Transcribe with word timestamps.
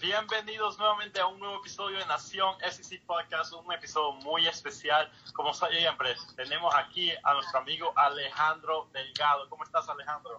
Bienvenidos 0.00 0.78
nuevamente 0.78 1.18
a 1.18 1.26
un 1.26 1.40
nuevo 1.40 1.56
episodio 1.56 1.98
de 1.98 2.06
Nación 2.06 2.54
SEC 2.60 3.04
Podcast, 3.04 3.52
un 3.52 3.72
episodio 3.72 4.12
muy 4.20 4.46
especial. 4.46 5.10
Como 5.34 5.52
siempre, 5.52 6.14
tenemos 6.36 6.72
aquí 6.76 7.10
a 7.24 7.34
nuestro 7.34 7.58
amigo 7.58 7.92
Alejandro 7.96 8.88
Delgado. 8.92 9.48
¿Cómo 9.48 9.64
estás, 9.64 9.88
Alejandro? 9.88 10.38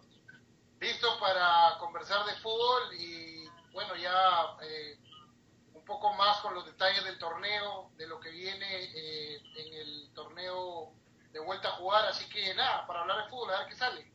Listo 0.80 1.20
para 1.20 1.78
conversar 1.78 2.26
de 2.26 2.36
fútbol 2.36 2.94
y, 2.98 3.50
bueno, 3.74 3.98
ya 3.98 4.56
eh, 4.62 4.98
un 5.74 5.84
poco 5.84 6.14
más 6.14 6.40
con 6.40 6.54
los 6.56 6.66
detalles 6.66 7.04
del 7.04 7.20
torneo, 7.20 7.92
de 7.98 8.08
lo 8.08 8.18
que 8.22 8.30
viene 8.30 8.66
eh, 8.66 9.42
en 9.58 9.74
el 9.74 10.14
torneo 10.14 10.94
de 11.34 11.40
vuelta 11.42 11.68
a 11.68 11.72
jugar. 11.72 12.06
Así 12.06 12.30
que, 12.30 12.54
nada, 12.54 12.88
para 12.88 13.02
hablar 13.02 13.26
de 13.26 13.30
fútbol, 13.30 13.54
a 13.54 13.60
ver 13.60 13.68
qué 13.68 13.76
sale. 13.76 14.10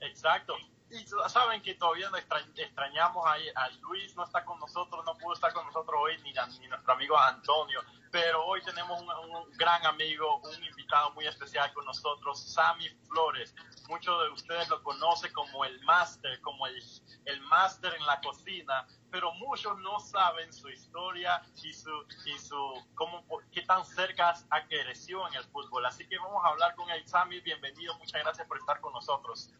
Exacto 0.00 0.56
y 0.90 1.04
saben 1.28 1.62
que 1.62 1.74
todavía 1.74 2.08
no 2.10 2.16
extrañamos 2.16 3.26
a, 3.26 3.34
a, 3.60 3.68
Luis, 3.82 4.14
no 4.14 4.24
está 4.24 4.44
con 4.44 4.58
nosotros, 4.60 5.04
no 5.04 5.16
pudo 5.18 5.34
estar 5.34 5.52
con 5.52 5.66
nosotros 5.66 5.96
hoy, 6.00 6.16
ni, 6.22 6.32
ni 6.60 6.68
nuestro 6.68 6.92
amigo 6.92 7.18
Antonio, 7.18 7.82
pero 8.12 8.44
hoy 8.46 8.62
tenemos 8.62 9.02
un, 9.02 9.50
gran 9.56 9.84
amigo, 9.84 10.38
un 10.38 10.64
invitado 10.64 11.10
muy 11.12 11.26
especial 11.26 11.72
con 11.74 11.84
nosotros, 11.84 12.52
Sammy 12.52 12.88
Flores. 13.08 13.54
Muchos 13.88 14.22
de 14.22 14.30
ustedes 14.30 14.68
lo 14.68 14.82
conocen 14.82 15.32
como 15.32 15.64
el 15.64 15.80
máster, 15.82 16.40
como 16.40 16.66
el, 16.66 16.82
el 17.24 17.40
máster 17.42 17.94
en 17.94 18.06
la 18.06 18.20
cocina, 18.20 18.86
pero 19.10 19.32
muchos 19.34 19.76
no 19.78 19.98
saben 19.98 20.52
su 20.52 20.68
historia 20.68 21.42
y 21.62 21.72
su, 21.72 21.90
y 22.26 22.38
su 22.38 22.86
cómo, 22.94 23.24
qué 23.52 23.62
tan 23.62 23.84
cerca 23.84 24.34
ha 24.50 24.66
crecido 24.66 25.26
en 25.28 25.34
el 25.34 25.44
fútbol. 25.44 25.84
Así 25.84 26.06
que 26.06 26.16
vamos 26.18 26.44
a 26.44 26.48
hablar 26.48 26.74
con 26.76 26.88
él. 26.90 27.06
Sammy, 27.08 27.40
bienvenido, 27.40 27.96
muchas 27.98 28.22
gracias 28.22 28.46
por 28.46 28.58
estar 28.58 28.80
con 28.80 28.92
nosotros. 28.92 29.52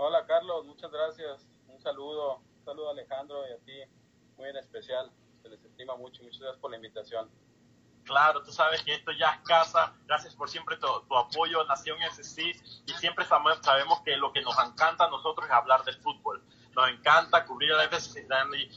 Hola 0.00 0.24
Carlos, 0.26 0.64
muchas 0.64 0.92
gracias. 0.92 1.44
Un 1.66 1.80
saludo, 1.80 2.36
un 2.36 2.64
saludo 2.64 2.90
Alejandro 2.90 3.42
y 3.48 3.52
a 3.52 3.58
ti, 3.64 3.82
muy 4.36 4.48
en 4.48 4.56
especial. 4.56 5.10
Se 5.42 5.48
les 5.48 5.60
estima 5.64 5.96
mucho 5.96 6.22
muchas 6.22 6.38
gracias 6.38 6.60
por 6.60 6.70
la 6.70 6.76
invitación. 6.76 7.28
Claro, 8.04 8.44
tú 8.44 8.52
sabes 8.52 8.80
que 8.84 8.94
esto 8.94 9.10
ya 9.10 9.30
es 9.30 9.40
casa. 9.40 9.92
Gracias 10.06 10.36
por 10.36 10.48
siempre 10.48 10.76
tu, 10.76 10.86
apoyo 11.16 11.64
Nación 11.64 11.98
SC 12.12 12.42
y 12.86 12.92
siempre 12.92 13.24
sabemos 13.24 14.00
que 14.02 14.16
lo 14.16 14.32
que 14.32 14.40
nos 14.40 14.56
encanta 14.64 15.06
a 15.06 15.10
nosotros 15.10 15.48
es 15.48 15.52
hablar 15.52 15.82
de 15.82 15.92
fútbol. 15.94 16.44
Nos 16.76 16.90
encanta 16.90 17.44
cubrir 17.44 17.72
al 17.72 17.86
FC 17.86 18.08
Cincinnati, 18.08 18.70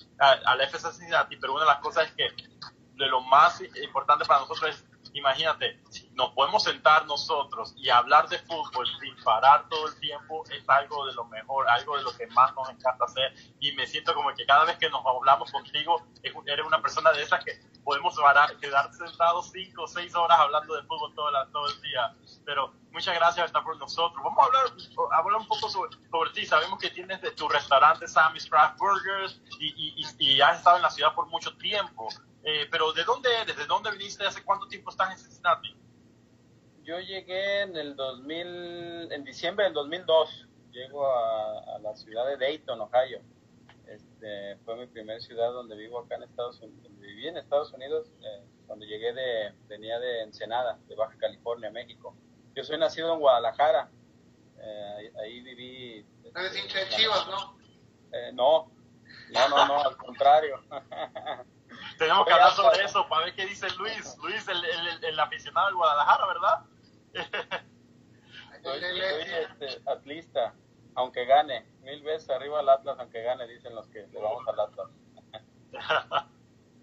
FC 1.36 1.38
pero 1.40 1.54
una 1.54 1.66
de 1.66 1.70
las 1.70 1.82
cosas 1.82 2.08
es 2.08 2.14
que 2.14 2.30
de 2.96 3.06
lo 3.06 3.22
más 3.22 3.62
importante 3.62 4.26
para 4.26 4.40
nosotros 4.40 4.72
es 4.72 4.92
imagínate, 5.14 5.82
nos 6.22 6.34
podemos 6.34 6.62
sentar 6.62 7.08
nosotros 7.08 7.74
y 7.78 7.90
hablar 7.90 8.30
de 8.30 8.38
fútbol 8.38 8.86
sin 9.00 9.16
parar 9.24 9.68
todo 9.70 9.88
el 9.88 10.00
tiempo 10.00 10.44
es 10.52 10.64
algo 10.70 11.08
de 11.08 11.14
lo 11.16 11.26
mejor, 11.26 11.68
algo 11.68 11.98
de 11.98 12.04
lo 12.04 12.16
que 12.16 12.28
más 12.28 12.54
nos 12.54 12.70
encanta 12.70 13.06
hacer 13.06 13.34
y 13.60 13.72
me 13.72 13.88
siento 13.88 14.14
como 14.14 14.32
que 14.36 14.46
cada 14.46 14.66
vez 14.66 14.78
que 14.78 14.88
nos 14.92 15.04
hablamos 15.04 15.52
contigo 15.52 16.06
eres 16.22 16.64
una 16.64 16.80
persona 16.80 17.12
de 17.12 17.24
esas 17.24 17.44
que 17.44 17.60
podemos 17.84 18.16
parar, 18.16 18.56
quedar 18.58 18.94
sentados 18.94 19.50
cinco 19.52 19.82
o 19.82 19.88
seis 19.88 20.14
horas 20.14 20.38
hablando 20.40 20.76
de 20.76 20.84
fútbol 20.84 21.12
todo, 21.16 21.32
todo 21.52 21.68
el 21.68 21.82
día. 21.82 22.16
Pero 22.46 22.72
muchas 22.92 23.16
gracias 23.16 23.38
por 23.38 23.46
estar 23.46 23.64
por 23.64 23.78
nosotros. 23.78 24.24
Vamos 24.24 24.40
a 24.40 24.46
hablar, 24.46 24.66
hablar 25.14 25.42
un 25.42 25.48
poco 25.48 25.70
sobre, 25.70 25.90
sobre, 26.12 26.30
ti. 26.34 26.46
Sabemos 26.46 26.78
que 26.78 26.92
tienes 26.92 27.20
de 27.22 27.32
tu 27.32 27.50
restaurante 27.50 28.08
Sammy's 28.08 28.48
Craft 28.48 28.78
Burgers 28.78 29.42
y, 29.60 30.00
y, 30.00 30.06
y 30.20 30.42
has 30.42 30.60
estado 30.60 30.76
en 30.76 30.84
la 30.84 30.92
ciudad 30.92 31.16
por 31.16 31.28
mucho 31.30 31.58
tiempo. 31.58 32.10
Eh, 32.44 32.68
pero 32.70 32.94
¿de 32.94 33.04
dónde 33.04 33.30
eres? 33.42 33.58
¿De 33.58 33.66
dónde 33.66 33.90
viniste? 33.92 34.24
¿Hace 34.24 34.44
cuánto 34.44 34.68
tiempo 34.68 34.92
estás 34.92 35.12
en 35.12 35.18
Cincinnati? 35.18 35.81
Yo 36.84 37.00
llegué 37.00 37.62
en 37.62 37.76
el 37.78 37.96
2000, 37.96 39.12
en 39.12 39.24
diciembre 39.24 39.66
del 39.66 39.74
2002. 39.74 40.48
Llego 40.72 41.06
a, 41.06 41.78
la 41.80 41.96
ciudad 41.96 42.26
de 42.28 42.38
Dayton, 42.38 42.82
Ohio. 42.82 43.22
Este, 43.88 44.58
fue 44.66 44.76
mi 44.78 44.88
primera 44.88 45.20
ciudad 45.20 45.52
donde 45.52 45.76
vivo 45.76 46.00
acá 46.00 46.16
en 46.16 46.24
Estados 46.24 46.60
Unidos. 46.62 46.84
Donde 46.84 47.08
viví 47.08 47.28
en 47.28 47.38
Estados 47.38 47.72
Unidos 47.74 48.12
eh, 48.22 48.44
cuando 48.66 48.86
llegué 48.86 49.14
de, 49.14 49.54
venía 49.68 50.00
de 50.00 50.24
Ensenada, 50.24 50.80
de 50.88 50.96
Baja 50.96 51.16
California, 51.18 51.70
México. 51.70 52.16
Yo 52.56 52.64
soy 52.64 52.78
nacido 52.80 53.14
en 53.14 53.20
Guadalajara. 53.20 53.92
Eh, 54.60 55.14
ahí, 55.22 55.42
viví. 55.42 56.06
¿Eres 56.36 56.58
hincha 56.58 56.80
de 56.80 56.90
Chivas, 56.90 57.28
no? 57.28 57.58
no, 58.34 58.72
no, 59.32 59.50
no, 59.50 59.68
no, 59.68 59.84
al 59.84 59.98
contrario. 59.98 60.62
Tenemos 62.02 62.26
que 62.26 62.34
hablar 62.34 62.52
sobre 62.54 62.84
eso 62.84 63.08
para 63.08 63.26
ver 63.26 63.36
qué 63.36 63.46
dice 63.46 63.70
Luis. 63.78 64.18
Luis, 64.24 64.48
el, 64.48 64.66
el, 64.66 65.04
el 65.04 65.20
aficionado 65.20 65.68
del 65.68 65.76
Guadalajara, 65.76 66.26
¿verdad? 66.26 66.66
soy, 68.64 68.84
este, 68.84 69.82
atlista, 69.88 70.56
aunque 70.96 71.26
gane. 71.26 71.64
Mil 71.82 72.02
veces 72.02 72.28
arriba 72.32 72.60
al 72.60 72.70
Atlas, 72.70 72.98
aunque 72.98 73.22
gane, 73.22 73.46
dicen 73.46 73.76
los 73.76 73.88
que 73.90 74.08
le 74.08 74.20
vamos 74.20 74.44
al 74.48 74.60
Atlas. 74.62 74.88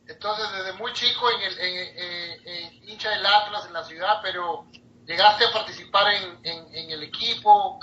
Entonces, 0.06 0.52
desde 0.52 0.72
muy 0.74 0.92
chico 0.92 1.28
en 1.32 1.42
el 1.42 1.58
en, 1.58 2.88
hincha 2.88 3.10
del 3.10 3.26
Atlas 3.26 3.66
en 3.66 3.72
la 3.72 3.82
ciudad, 3.82 4.20
pero 4.22 4.66
llegaste 5.04 5.46
a 5.46 5.52
participar 5.52 6.14
en, 6.14 6.46
en 6.72 6.90
el 6.92 7.02
equipo. 7.02 7.80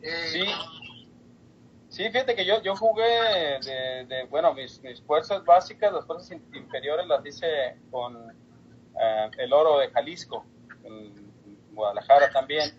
Eh, 0.00 0.28
sí, 0.32 0.54
Sí, 1.96 2.04
fíjate 2.10 2.34
que 2.34 2.44
yo, 2.44 2.60
yo 2.60 2.76
jugué 2.76 3.58
de, 4.06 4.26
bueno, 4.28 4.52
mis, 4.52 4.82
mis 4.82 5.00
fuerzas 5.00 5.42
básicas, 5.46 5.90
las 5.94 6.04
fuerzas 6.04 6.30
inferiores 6.52 7.06
las 7.06 7.24
hice 7.24 7.78
con 7.90 8.14
eh, 9.00 9.30
el 9.38 9.50
oro 9.50 9.78
de 9.78 9.88
Jalisco, 9.88 10.44
en 10.84 11.32
Guadalajara 11.72 12.30
también. 12.30 12.78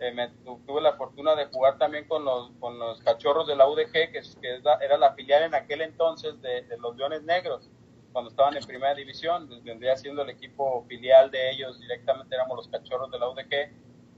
Eh, 0.00 0.30
tuve 0.66 0.80
la 0.80 0.94
fortuna 0.94 1.36
de 1.36 1.46
jugar 1.46 1.78
también 1.78 2.08
con 2.08 2.24
los, 2.24 2.50
con 2.58 2.76
los 2.76 3.00
cachorros 3.02 3.46
de 3.46 3.54
la 3.54 3.68
UDG, 3.68 3.92
que, 3.92 4.20
que 4.42 4.60
era 4.80 4.98
la 4.98 5.14
filial 5.14 5.44
en 5.44 5.54
aquel 5.54 5.82
entonces 5.82 6.42
de, 6.42 6.62
de, 6.62 6.76
los 6.78 6.96
Leones 6.96 7.22
Negros, 7.22 7.70
cuando 8.10 8.30
estaban 8.30 8.56
en 8.56 8.64
primera 8.64 8.96
división, 8.96 9.48
vendría 9.62 9.96
siendo 9.96 10.22
el 10.22 10.30
equipo 10.30 10.84
filial 10.88 11.30
de 11.30 11.52
ellos, 11.52 11.78
directamente 11.78 12.34
éramos 12.34 12.56
los 12.56 12.68
cachorros 12.68 13.12
de 13.12 13.18
la 13.20 13.28
UDG, 13.28 13.70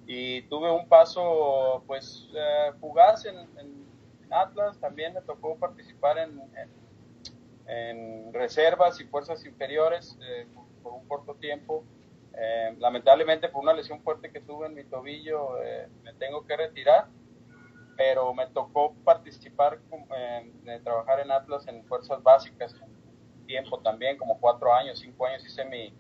y 0.06 0.40
tuve 0.48 0.70
un 0.70 0.88
paso 0.88 1.84
pues 1.86 2.26
eh, 2.34 2.72
fugaz 2.80 3.26
en 3.26 3.86
Atlas, 4.30 4.78
también 4.78 5.14
me 5.14 5.22
tocó 5.22 5.56
participar 5.56 6.18
en, 6.18 6.38
reservas 8.32 8.98
y 9.00 9.04
fuerzas 9.04 9.44
inferiores 9.44 10.16
eh, 10.22 10.46
por, 10.82 10.92
un 10.92 11.06
corto 11.06 11.34
tiempo. 11.34 11.84
Eh, 12.32 12.74
lamentablemente 12.78 13.48
por 13.48 13.62
una 13.62 13.74
lesión 13.74 14.00
fuerte 14.02 14.30
que 14.30 14.40
tuve 14.40 14.68
en 14.68 14.74
mi 14.74 14.84
tobillo 14.84 15.60
eh, 15.62 15.88
me 16.02 16.14
tengo 16.14 16.46
que 16.46 16.56
retirar, 16.56 17.08
pero 17.96 18.32
me 18.32 18.46
tocó 18.46 18.94
participar, 19.04 19.80
de 20.62 20.80
trabajar 20.80 21.20
en 21.20 21.32
Atlas 21.32 21.66
en 21.66 21.84
fuerzas 21.84 22.22
básicas, 22.22 22.74
tiempo 23.46 23.80
también, 23.80 24.16
como 24.16 24.38
cuatro 24.38 24.72
años, 24.72 25.00
cinco 25.00 25.26
años 25.26 25.44
hice 25.44 25.64
mi, 25.64 25.92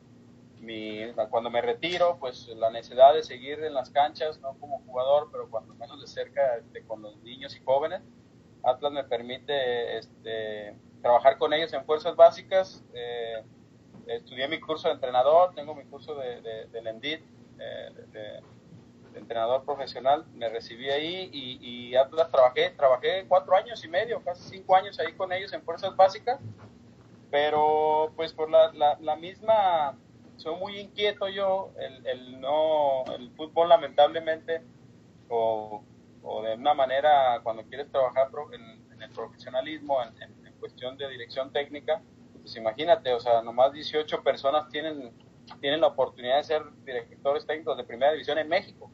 mi, 0.60 1.12
cuando 1.30 1.50
me 1.50 1.60
retiro, 1.60 2.18
pues 2.18 2.48
la 2.48 2.70
necesidad 2.70 3.14
de 3.14 3.22
seguir 3.22 3.62
en 3.62 3.74
las 3.74 3.90
canchas, 3.90 4.40
no 4.40 4.58
como 4.58 4.80
jugador, 4.80 5.28
pero 5.30 5.48
cuando 5.50 5.74
menos 5.74 6.00
de 6.00 6.06
cerca 6.06 6.56
este, 6.56 6.84
con 6.84 7.02
los 7.02 7.16
niños 7.18 7.56
y 7.56 7.60
jóvenes, 7.64 8.02
Atlas 8.62 8.92
me 8.92 9.04
permite 9.04 9.98
este, 9.98 10.76
trabajar 11.02 11.38
con 11.38 11.52
ellos 11.52 11.72
en 11.72 11.84
fuerzas 11.84 12.16
básicas. 12.16 12.84
Eh, 12.94 13.42
estudié 14.06 14.48
mi 14.48 14.60
curso 14.60 14.88
de 14.88 14.94
entrenador, 14.94 15.54
tengo 15.54 15.74
mi 15.74 15.84
curso 15.84 16.14
de, 16.14 16.40
de, 16.40 16.66
de 16.66 17.22
eh, 17.58 17.90
de, 18.12 18.42
entrenador 19.18 19.64
profesional, 19.64 20.24
me 20.34 20.48
recibí 20.48 20.88
ahí 20.90 21.28
y, 21.32 21.96
Atlas 21.96 22.30
trabajé, 22.30 22.70
trabajé 22.70 23.24
cuatro 23.26 23.56
años 23.56 23.82
y 23.84 23.88
medio, 23.88 24.22
casi 24.22 24.48
cinco 24.48 24.76
años 24.76 24.98
ahí 25.00 25.12
con 25.14 25.32
ellos 25.32 25.52
en 25.52 25.62
fuerzas 25.62 25.96
básicas, 25.96 26.38
pero 27.30 28.12
pues 28.14 28.32
por 28.32 28.48
la, 28.48 28.96
la, 29.00 29.16
misma, 29.16 29.98
soy 30.38 30.56
muy 30.56 30.78
inquieto 30.78 31.28
yo, 31.28 31.72
el, 31.78 32.06
el, 32.06 32.40
no, 32.40 33.04
el 33.14 33.30
fútbol 33.32 33.68
lamentablemente, 33.68 34.62
o 35.28 35.82
o 36.22 36.42
de 36.42 36.54
una 36.54 36.74
manera 36.74 37.40
cuando 37.42 37.62
quieres 37.64 37.90
trabajar 37.90 38.30
en, 38.52 39.02
el 39.02 39.10
profesionalismo, 39.10 40.02
en, 40.02 40.38
cuestión 40.58 40.96
de 40.96 41.08
dirección 41.08 41.52
técnica, 41.52 42.02
pues 42.42 42.56
imagínate, 42.56 43.12
o 43.12 43.20
sea, 43.20 43.42
nomás 43.42 43.72
18 43.72 44.24
personas 44.24 44.68
tienen, 44.70 45.12
tienen 45.60 45.80
la 45.80 45.86
oportunidad 45.86 46.38
de 46.38 46.42
ser 46.42 46.62
directores 46.84 47.46
técnicos 47.46 47.76
de 47.76 47.84
primera 47.84 48.10
división 48.10 48.38
en 48.38 48.48
México. 48.48 48.90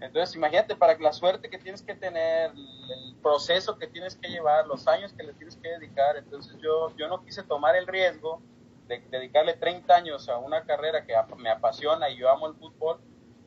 Entonces, 0.00 0.36
imagínate 0.36 0.76
para 0.76 0.96
la 0.96 1.12
suerte 1.12 1.50
que 1.50 1.58
tienes 1.58 1.82
que 1.82 1.96
tener, 1.96 2.52
el 2.52 3.16
proceso 3.20 3.76
que 3.78 3.88
tienes 3.88 4.14
que 4.14 4.28
llevar, 4.28 4.64
los 4.68 4.86
años 4.86 5.12
que 5.12 5.24
le 5.24 5.32
tienes 5.32 5.56
que 5.56 5.70
dedicar. 5.70 6.16
Entonces, 6.16 6.56
yo, 6.62 6.94
yo 6.96 7.08
no 7.08 7.20
quise 7.24 7.42
tomar 7.42 7.74
el 7.74 7.88
riesgo 7.88 8.40
de 8.90 8.98
dedicarle 9.10 9.54
30 9.54 9.94
años 9.94 10.28
a 10.28 10.38
una 10.38 10.64
carrera 10.64 11.06
que 11.06 11.14
me 11.38 11.48
apasiona 11.48 12.10
y 12.10 12.18
yo 12.18 12.28
amo 12.28 12.48
el 12.48 12.54
fútbol 12.56 13.00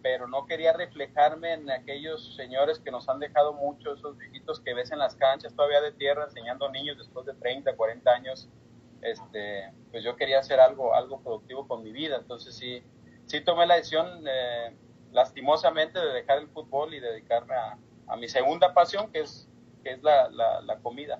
pero 0.03 0.27
no 0.27 0.45
quería 0.45 0.73
reflejarme 0.73 1.53
en 1.53 1.71
aquellos 1.71 2.35
señores 2.35 2.77
que 2.77 2.91
nos 2.91 3.07
han 3.07 3.19
dejado 3.19 3.53
mucho, 3.53 3.93
esos 3.93 4.17
viejitos 4.17 4.59
que 4.59 4.73
ves 4.73 4.91
en 4.91 4.99
las 4.99 5.15
canchas 5.15 5.55
todavía 5.55 5.79
de 5.79 5.93
tierra 5.93 6.25
enseñando 6.25 6.69
niños 6.69 6.97
después 6.97 7.25
de 7.25 7.33
30, 7.35 7.75
40 7.75 8.11
años. 8.11 8.49
Este, 9.01 9.73
pues 9.91 10.03
yo 10.03 10.17
quería 10.17 10.39
hacer 10.39 10.59
algo, 10.59 10.93
algo 10.93 11.21
productivo 11.21 11.67
con 11.67 11.83
mi 11.83 11.91
vida, 11.91 12.17
entonces 12.17 12.55
sí, 12.55 12.83
sí 13.25 13.41
tomé 13.41 13.65
la 13.65 13.75
decisión 13.75 14.23
eh, 14.27 14.75
lastimosamente 15.11 15.99
de 15.99 16.13
dejar 16.13 16.39
el 16.39 16.49
fútbol 16.49 16.93
y 16.93 16.99
dedicarme 16.99 17.55
a, 17.55 17.77
mi 18.17 18.27
segunda 18.27 18.73
pasión, 18.73 19.11
que 19.11 19.21
es, 19.21 19.49
que 19.83 19.93
es 19.93 20.03
la, 20.03 20.29
la, 20.29 20.77
comida. 20.79 21.19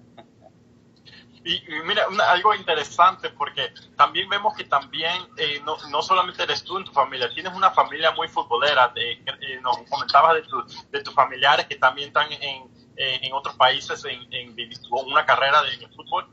Y, 1.46 1.62
mira, 1.86 2.06
algo 2.30 2.56
interesante 2.56 3.30
porque 3.32 3.74
también 3.98 4.30
vemos 4.30 4.56
que 4.56 4.64
también 4.64 5.14
eh, 5.38 5.62
no, 5.66 5.76
no, 5.90 6.02
solamente 6.02 6.44
eres 6.44 6.64
tú 6.64 6.78
en 6.78 6.86
tu 6.86 6.92
familia, 6.92 7.30
tienes 7.34 7.54
una 7.54 7.70
familia 7.72 8.12
muy 8.12 8.30
futbolera. 8.30 8.88
De, 8.90 9.12
eh, 9.12 9.60
nos 9.62 9.78
comentabas 9.90 10.36
de, 10.36 10.42
tu, 10.44 10.64
de 10.90 11.02
tus 11.02 11.14
familiares 11.14 11.66
que 11.68 11.76
también 11.76 12.08
están 12.08 12.32
en, 12.32 12.72
en 12.96 13.34
otros 13.34 13.56
países 13.56 14.06
en, 14.06 14.22
en, 14.34 14.56
una 14.90 15.26
carrera 15.26 15.62
de 15.64 15.88
fútbol. 15.90 16.28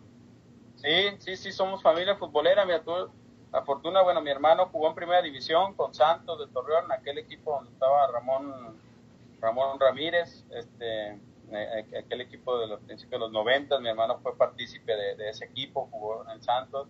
Sí, 0.76 1.16
sí, 1.18 1.36
sí, 1.36 1.52
somos 1.52 1.82
familia 1.82 2.16
futbolera. 2.16 2.64
Mira, 2.64 2.82
tú, 2.82 3.10
la 3.52 3.62
fortuna, 3.62 4.02
bueno, 4.02 4.20
mi 4.20 4.30
hermano 4.30 4.68
jugó 4.70 4.88
en 4.88 4.94
primera 4.94 5.22
división 5.22 5.74
con 5.74 5.92
Santos 5.92 6.38
de 6.38 6.46
Torreón, 6.52 6.90
aquel 6.92 7.18
equipo 7.18 7.52
donde 7.52 7.72
estaba 7.72 8.06
Ramón, 8.12 8.80
Ramón 9.40 9.80
Ramírez, 9.80 10.44
este 10.50 11.18
aquel 11.98 12.20
equipo 12.22 12.58
de 12.58 12.66
los 12.66 12.80
principios 12.80 13.20
de 13.20 13.26
los 13.26 13.32
90, 13.32 13.78
mi 13.80 13.88
hermano 13.88 14.18
fue 14.20 14.36
partícipe 14.36 14.94
de, 14.94 15.28
ese 15.28 15.44
equipo, 15.46 15.88
jugó 15.90 16.24
en 16.30 16.42
Santos. 16.42 16.88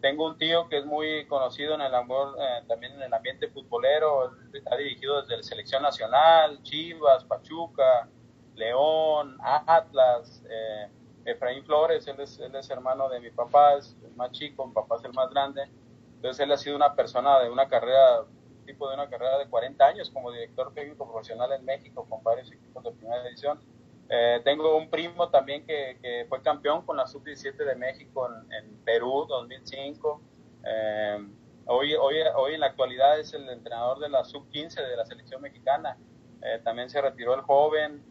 Tengo 0.00 0.26
un 0.26 0.38
tío 0.38 0.68
que 0.68 0.78
es 0.78 0.84
muy 0.84 1.26
conocido 1.26 1.74
en 1.74 1.80
el 1.80 1.94
amor, 1.94 2.36
eh, 2.38 2.64
también 2.68 2.92
en 2.92 3.02
el 3.02 3.14
ambiente 3.14 3.48
futbolero, 3.48 4.30
ha 4.70 4.76
dirigido 4.76 5.22
desde 5.22 5.36
la 5.38 5.42
selección 5.42 5.82
nacional, 5.82 6.62
Chivas, 6.62 7.24
Pachuca, 7.24 8.08
León, 8.54 9.38
Atlas, 9.40 10.42
Efraín 11.26 11.64
Flores, 11.64 12.06
él 12.06 12.20
es, 12.20 12.38
él 12.38 12.54
es 12.54 12.70
hermano 12.70 13.08
de 13.08 13.20
mi 13.20 13.30
papá, 13.30 13.74
es 13.74 13.96
el 14.04 14.14
más 14.14 14.30
chico, 14.32 14.66
mi 14.66 14.72
papá 14.72 14.96
es 14.96 15.04
el 15.04 15.12
más 15.12 15.30
grande. 15.30 15.68
Entonces 16.16 16.44
él 16.44 16.52
ha 16.52 16.56
sido 16.56 16.76
una 16.76 16.94
persona 16.94 17.40
de 17.40 17.50
una 17.50 17.68
carrera, 17.68 18.24
tipo 18.64 18.88
de 18.88 18.94
una 18.94 19.08
carrera 19.08 19.38
de 19.38 19.48
40 19.48 19.84
años 19.84 20.10
como 20.10 20.30
director 20.32 20.72
técnico 20.72 21.10
profesional 21.10 21.52
en 21.52 21.64
México 21.64 22.06
con 22.08 22.22
varios 22.22 22.50
equipos 22.50 22.82
de 22.84 22.92
primera 22.92 23.26
edición 23.28 23.60
eh, 24.08 24.40
tengo 24.44 24.76
un 24.76 24.88
primo 24.88 25.28
también 25.30 25.66
que, 25.66 25.98
que 26.00 26.26
fue 26.28 26.40
campeón 26.42 26.82
con 26.82 26.96
la 26.96 27.06
Sub-17 27.06 27.56
de 27.56 27.74
México 27.74 28.28
en, 28.28 28.52
en 28.52 28.76
Perú 28.84 29.26
2005. 29.28 30.20
Eh, 30.64 31.28
hoy, 31.66 31.94
hoy, 31.94 32.16
hoy 32.36 32.54
en 32.54 32.60
la 32.60 32.66
actualidad 32.66 33.18
es 33.18 33.34
el 33.34 33.48
entrenador 33.48 33.98
de 33.98 34.08
la 34.08 34.24
Sub-15 34.24 34.74
de 34.74 34.96
la 34.96 35.04
selección 35.04 35.42
mexicana. 35.42 35.96
Eh, 36.42 36.60
también 36.62 36.88
se 36.88 37.00
retiró 37.00 37.34
el 37.34 37.40
joven, 37.40 38.04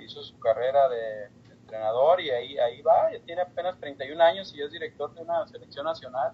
hizo 0.00 0.22
su 0.22 0.38
carrera 0.40 0.88
de, 0.88 1.28
entrenador 1.50 2.20
y 2.20 2.30
ahí, 2.30 2.56
ahí 2.58 2.80
va, 2.80 3.12
ya 3.12 3.18
tiene 3.24 3.42
apenas 3.42 3.76
31 3.80 4.22
años 4.22 4.54
y 4.54 4.62
es 4.62 4.70
director 4.70 5.12
de 5.14 5.22
una 5.22 5.46
selección 5.48 5.84
nacional. 5.84 6.32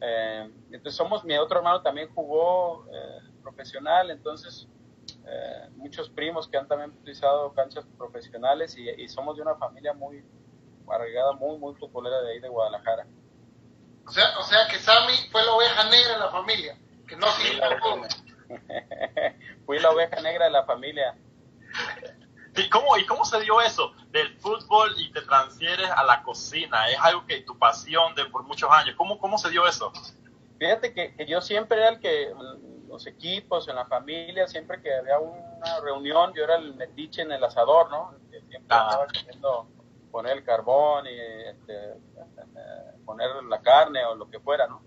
entonces 0.00 0.94
somos, 0.94 1.24
mi 1.24 1.36
otro 1.36 1.58
hermano 1.58 1.82
también 1.82 2.08
jugó 2.14 2.86
profesional, 3.42 4.12
entonces 4.12 4.68
eh, 5.24 5.68
muchos 5.76 6.10
primos 6.10 6.48
que 6.48 6.56
han 6.56 6.66
también 6.66 6.90
utilizado 6.90 7.52
canchas 7.52 7.86
profesionales 7.96 8.76
y, 8.76 9.08
somos 9.08 9.36
de 9.36 9.42
una 9.42 9.54
familia 9.54 9.92
muy 9.92 10.24
arraigada, 10.88 11.32
muy, 11.32 11.58
muy 11.58 11.74
futbolera 11.74 12.20
de 12.22 12.32
ahí 12.32 12.40
de 12.40 12.48
Guadalajara. 12.48 13.06
O 14.04 14.10
sea, 14.10 14.36
o 14.38 14.42
sea 14.42 14.66
que 14.68 14.78
Sammy 14.78 15.14
fue 15.30 15.44
la 15.44 15.52
oveja 15.52 15.84
negra 15.84 16.14
de 16.14 16.18
la 16.18 16.30
familia, 16.30 16.76
que 17.06 17.16
no 17.16 17.26
Fui 19.66 19.78
la 19.78 19.90
oveja 19.90 20.20
negra 20.20 20.46
de 20.46 20.50
la 20.50 20.64
familia. 20.64 21.16
¿Y 22.56 22.68
cómo, 22.68 22.98
¿Y 22.98 23.06
cómo 23.06 23.24
se 23.24 23.40
dio 23.40 23.60
eso 23.62 23.94
del 24.10 24.36
fútbol 24.38 24.94
y 24.98 25.10
te 25.12 25.22
transfieres 25.22 25.88
a 25.90 26.04
la 26.04 26.22
cocina? 26.22 26.90
Es 26.90 26.98
algo 27.00 27.24
que 27.26 27.40
tu 27.42 27.56
pasión 27.58 28.14
de 28.14 28.26
por 28.26 28.42
muchos 28.42 28.70
años. 28.70 28.94
¿Cómo, 28.96 29.18
cómo 29.18 29.38
se 29.38 29.48
dio 29.50 29.66
eso? 29.66 29.90
Fíjate 30.58 30.92
que, 30.92 31.14
que 31.14 31.26
yo 31.26 31.40
siempre 31.40 31.78
era 31.78 31.88
el 31.90 32.00
que 32.00 32.30
los 32.92 33.06
equipos, 33.06 33.66
en 33.68 33.76
la 33.76 33.86
familia, 33.86 34.46
siempre 34.46 34.80
que 34.82 34.94
había 34.94 35.18
una 35.18 35.80
reunión, 35.82 36.32
yo 36.34 36.44
era 36.44 36.56
el 36.56 36.74
metiche 36.74 37.22
en 37.22 37.32
el 37.32 37.42
asador, 37.42 37.90
¿no? 37.90 38.14
Que 38.30 38.40
siempre 38.42 38.68
ah. 38.68 38.86
estaba 38.90 39.06
queriendo 39.06 39.66
poner 40.10 40.36
el 40.36 40.44
carbón 40.44 41.06
y 41.06 41.18
este, 41.18 41.94
poner 43.06 43.30
la 43.48 43.62
carne 43.62 44.04
o 44.04 44.14
lo 44.14 44.28
que 44.28 44.38
fuera, 44.40 44.66
¿no? 44.66 44.82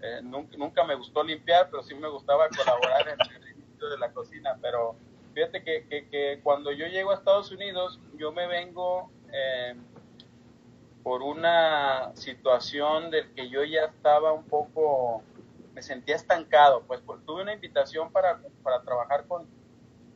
Eh, 0.00 0.20
nunca, 0.22 0.56
nunca, 0.56 0.84
me 0.84 0.94
gustó 0.94 1.24
limpiar, 1.24 1.68
pero 1.68 1.82
sí 1.82 1.96
me 1.96 2.08
gustaba 2.08 2.48
colaborar 2.48 3.08
en 3.08 3.42
el 3.42 3.48
inicio 3.58 3.88
de 3.88 3.98
la 3.98 4.12
cocina. 4.12 4.56
Pero 4.62 4.94
fíjate 5.34 5.64
que, 5.64 5.88
que, 6.08 6.40
cuando 6.44 6.70
yo 6.70 6.86
llego 6.86 7.10
a 7.10 7.14
Estados 7.14 7.50
Unidos, 7.50 7.98
yo 8.16 8.30
me 8.30 8.46
vengo 8.46 9.10
eh, 9.32 9.74
por 11.02 11.22
una 11.22 12.14
situación 12.14 13.10
del 13.10 13.32
que 13.32 13.48
yo 13.48 13.64
ya 13.64 13.86
estaba 13.86 14.32
un 14.32 14.44
poco 14.44 15.24
me 15.78 15.82
sentía 15.82 16.16
estancado, 16.16 16.82
pues, 16.88 17.00
pues 17.06 17.24
tuve 17.24 17.42
una 17.42 17.54
invitación 17.54 18.10
para, 18.10 18.40
para 18.64 18.82
trabajar 18.82 19.28
con, 19.28 19.46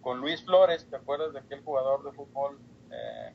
con 0.00 0.18
Luis 0.18 0.42
Flores, 0.44 0.88
¿te 0.90 0.96
acuerdas 0.96 1.32
de 1.32 1.38
aquel 1.38 1.62
jugador 1.62 2.02
de 2.02 2.10
fútbol? 2.10 2.58
Eh, 2.90 3.32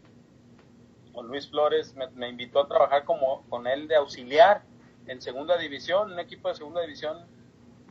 con 1.13 1.29
Luis 1.29 1.50
Flores 1.50 1.95
me, 1.95 2.27
invitó 2.27 2.59
a 2.59 2.68
trabajar 2.68 3.06
como, 3.06 3.44
con 3.47 3.65
él 3.65 3.88
de 3.88 3.95
auxiliar 3.95 4.63
en 5.06 5.21
segunda 5.21 5.57
división, 5.57 6.12
un 6.12 6.19
equipo 6.19 6.50
de 6.50 6.56
segunda 6.56 6.81
división 6.81 7.25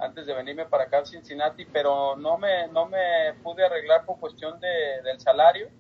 antes 0.00 0.26
de 0.26 0.34
venirme 0.34 0.66
para 0.66 0.84
acá 0.84 0.98
a 0.98 1.06
Cincinnati, 1.06 1.64
pero 1.64 2.14
no 2.16 2.36
me, 2.36 2.68
no 2.68 2.84
me 2.84 3.32
pude 3.42 3.64
arreglar 3.64 4.04
por 4.04 4.20
cuestión 4.20 4.60
de, 4.60 5.00
del 5.02 5.18
salario. 5.18 5.70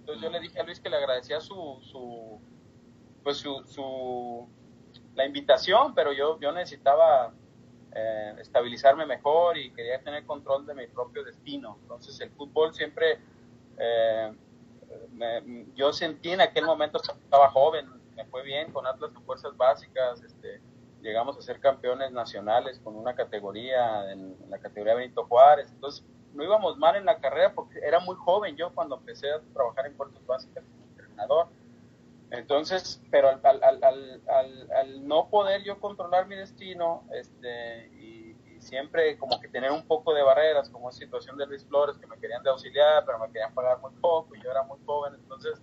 Entonces 0.00 0.22
yo 0.22 0.28
le 0.28 0.38
dije 0.38 0.60
a 0.60 0.64
Luis 0.64 0.80
que 0.80 0.90
le 0.90 0.98
agradecía 0.98 1.40
su, 1.40 1.78
su 1.80 2.38
pues 3.22 3.38
su, 3.38 3.64
su, 3.64 4.46
la 5.14 5.24
invitación, 5.24 5.94
pero 5.94 6.12
yo, 6.12 6.38
yo 6.40 6.52
necesitaba 6.52 7.32
eh, 7.94 8.34
estabilizarme 8.38 9.04
mejor 9.04 9.58
y 9.58 9.70
quería 9.72 10.00
tener 10.02 10.24
control 10.24 10.64
de 10.66 10.74
mi 10.74 10.86
propio 10.86 11.22
destino. 11.24 11.76
Entonces 11.82 12.18
el 12.20 12.30
fútbol 12.30 12.72
siempre, 12.74 13.18
eh, 13.78 14.32
yo 15.74 15.92
sentí 15.92 16.30
en 16.30 16.40
aquel 16.40 16.64
momento, 16.64 16.98
estaba 17.02 17.50
joven, 17.50 17.86
me 18.16 18.24
fue 18.26 18.42
bien 18.42 18.72
con 18.72 18.86
Atlas 18.86 19.12
de 19.12 19.20
Fuerzas 19.20 19.56
Básicas, 19.56 20.22
este, 20.22 20.60
llegamos 21.02 21.36
a 21.36 21.42
ser 21.42 21.60
campeones 21.60 22.12
nacionales 22.12 22.78
con 22.80 22.96
una 22.96 23.14
categoría, 23.14 24.10
en, 24.12 24.36
la 24.48 24.58
categoría 24.58 24.94
Benito 24.94 25.26
Juárez, 25.26 25.70
entonces 25.70 26.04
no 26.32 26.44
íbamos 26.44 26.78
mal 26.78 26.96
en 26.96 27.04
la 27.04 27.18
carrera 27.18 27.52
porque 27.54 27.78
era 27.80 28.00
muy 28.00 28.16
joven 28.16 28.56
yo 28.56 28.74
cuando 28.74 28.96
empecé 28.96 29.30
a 29.30 29.40
trabajar 29.52 29.86
en 29.86 29.94
Fuerzas 29.96 30.24
Básicas 30.26 30.64
como 30.64 30.86
entrenador 30.86 31.48
entonces, 32.32 33.02
pero 33.10 33.28
al, 33.28 35.06
no 35.06 35.28
poder 35.28 35.62
yo 35.64 35.78
controlar 35.78 36.26
mi 36.26 36.34
destino, 36.34 37.04
este, 37.12 37.88
y, 37.88 38.22
siempre 38.58 39.18
como 39.18 39.40
que 39.40 39.48
tener 39.48 39.72
un 39.72 39.84
poco 39.88 40.14
de 40.14 40.22
barreras, 40.22 40.70
como 40.70 40.88
la 40.88 40.92
situación 40.92 41.36
de 41.36 41.46
Luis 41.46 41.64
Flores, 41.66 41.98
que 41.98 42.06
me 42.06 42.16
querían 42.18 42.44
de 42.44 42.50
auxiliar, 42.50 43.04
pero 43.04 43.18
me 43.18 43.26
querían 43.26 43.52
pagar 43.52 43.80
muy 43.80 43.90
poco, 44.00 44.36
y 44.36 44.40
yo 44.40 44.50
era 44.52 44.62
muy 44.62 44.78
joven, 44.86 45.14
entonces 45.14 45.60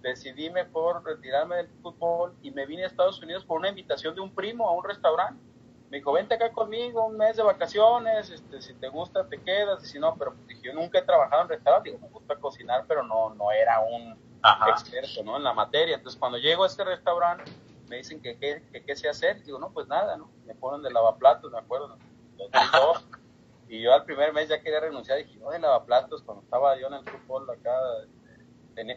decidí 0.00 0.48
mejor 0.48 1.04
retirarme 1.04 1.56
del 1.56 1.68
fútbol 1.82 2.34
y 2.40 2.50
me 2.50 2.64
vine 2.64 2.84
a 2.84 2.86
Estados 2.86 3.20
Unidos 3.22 3.44
por 3.44 3.58
una 3.58 3.68
invitación 3.68 4.14
de 4.14 4.22
un 4.22 4.34
primo 4.34 4.66
a 4.66 4.72
un 4.72 4.82
restaurante. 4.82 5.42
Me 5.90 5.98
dijo, 5.98 6.10
vente 6.12 6.34
acá 6.34 6.50
conmigo 6.50 7.06
un 7.06 7.18
mes 7.18 7.36
de 7.36 7.42
vacaciones, 7.42 8.30
este, 8.30 8.62
si 8.62 8.74
te 8.74 8.88
gusta 8.88 9.28
te 9.28 9.42
quedas, 9.42 9.84
y 9.84 9.86
si 9.86 9.98
no, 9.98 10.16
pero 10.16 10.34
dije, 10.46 10.62
yo 10.62 10.72
nunca 10.72 11.00
he 11.00 11.02
trabajado 11.02 11.42
en 11.42 11.48
restaurante, 11.50 11.90
digo, 11.90 12.00
me 12.00 12.08
gusta 12.08 12.34
cocinar, 12.36 12.86
pero 12.88 13.02
no, 13.02 13.34
no 13.34 13.52
era 13.52 13.80
un 13.80 14.27
experto 14.68 15.22
¿no? 15.24 15.36
en 15.36 15.44
la 15.44 15.52
materia. 15.52 15.96
Entonces, 15.96 16.18
cuando 16.18 16.38
llego 16.38 16.64
a 16.64 16.66
este 16.66 16.84
restaurante, 16.84 17.50
me 17.88 17.96
dicen 17.96 18.20
que 18.20 18.38
qué 18.38 18.96
sé 18.96 19.08
hacer. 19.08 19.42
Digo, 19.44 19.58
no, 19.58 19.70
pues 19.70 19.88
nada, 19.88 20.16
¿no? 20.16 20.30
Me 20.46 20.54
ponen 20.54 20.82
de 20.82 20.90
lavaplatos, 20.90 21.50
me 21.50 21.58
acuerdo. 21.58 21.96
y 23.68 23.80
yo 23.80 23.92
al 23.92 24.04
primer 24.04 24.32
mes 24.32 24.48
ya 24.48 24.60
quería 24.60 24.80
renunciar. 24.80 25.18
Dije, 25.18 25.38
no, 25.38 25.50
de 25.50 25.58
lavaplatos, 25.58 26.22
cuando 26.22 26.44
estaba 26.44 26.78
yo 26.78 26.86
en 26.88 26.94
el 26.94 27.04
fútbol 27.04 27.50
acá, 27.50 27.72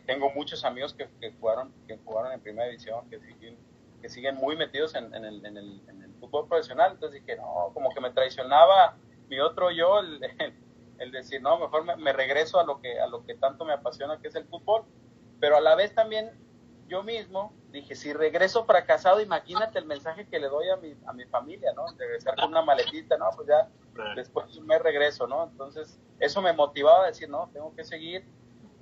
tengo 0.05 0.29
muchos 0.31 0.63
amigos 0.63 0.93
que, 0.93 1.10
que, 1.19 1.31
jugaron 1.33 1.74
que 1.88 1.98
jugaron 1.98 2.31
en 2.33 2.41
primera 2.41 2.67
división, 2.67 3.10
que 3.10 3.19
siguen, 3.19 3.57
que 4.01 4.10
siguen 4.10 4.36
muy 4.36 4.55
metidos 4.55 4.93
en, 4.95 5.13
en, 5.15 5.25
el, 5.25 5.45
en, 5.45 5.57
el, 5.57 5.81
en 5.88 6.03
el 6.03 6.13
fútbol 6.19 6.48
profesional. 6.48 6.91
Entonces 6.93 7.21
dije, 7.21 7.38
no, 7.38 7.71
como 7.74 7.89
que 7.89 8.00
me 8.00 8.12
traicionaba 8.12 8.95
mi 9.27 9.39
otro 9.39 9.71
yo, 9.71 10.00
el, 10.00 10.24
el, 11.00 11.12
decir, 11.12 11.41
no, 11.41 11.57
mejor 11.57 11.83
me, 11.83 11.95
me, 11.95 12.13
regreso 12.13 12.60
a 12.60 12.63
lo, 12.63 12.79
que, 12.79 13.00
a 13.00 13.07
lo 13.07 13.25
que 13.25 13.36
tanto 13.36 13.65
me 13.65 13.74
apasiona, 13.74 14.19
que 14.19 14.27
es 14.27 14.36
el 14.36 14.45
fútbol 14.45 14.83
pero 15.41 15.57
a 15.57 15.62
la 15.62 15.75
vez 15.75 15.93
también 15.93 16.31
yo 16.88 17.03
mismo 17.03 17.53
dije, 17.71 17.95
si 17.95 18.13
regreso 18.13 18.63
fracasado, 18.65 19.21
imagínate 19.21 19.79
el 19.79 19.86
mensaje 19.86 20.27
que 20.27 20.39
le 20.39 20.48
doy 20.48 20.69
a 20.69 20.77
mi, 20.77 20.95
a 21.05 21.13
mi 21.13 21.25
familia, 21.25 21.74
¿no? 21.74 21.86
Regresar 21.98 22.36
con 22.36 22.50
una 22.50 22.62
maletita, 22.62 23.17
¿no? 23.17 23.29
Pues 23.36 23.48
ya 23.48 23.67
después 24.15 24.60
me 24.62 24.77
regreso, 24.77 25.25
¿no? 25.25 25.45
Entonces, 25.45 26.00
eso 26.19 26.41
me 26.41 26.53
motivaba 26.53 27.05
a 27.05 27.07
decir, 27.07 27.29
no, 27.29 27.50
tengo 27.53 27.74
que 27.75 27.83
seguir. 27.83 28.24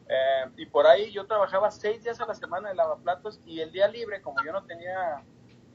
Eh, 0.07 0.45
y 0.57 0.65
por 0.65 0.87
ahí 0.87 1.11
yo 1.11 1.27
trabajaba 1.27 1.69
seis 1.71 2.03
días 2.03 2.19
a 2.19 2.25
la 2.25 2.33
semana 2.33 2.69
de 2.69 2.75
lavaplatos 2.75 3.39
y 3.45 3.61
el 3.61 3.71
día 3.71 3.87
libre, 3.87 4.21
como 4.21 4.43
yo 4.43 4.51
no 4.51 4.63
tenía 4.65 5.23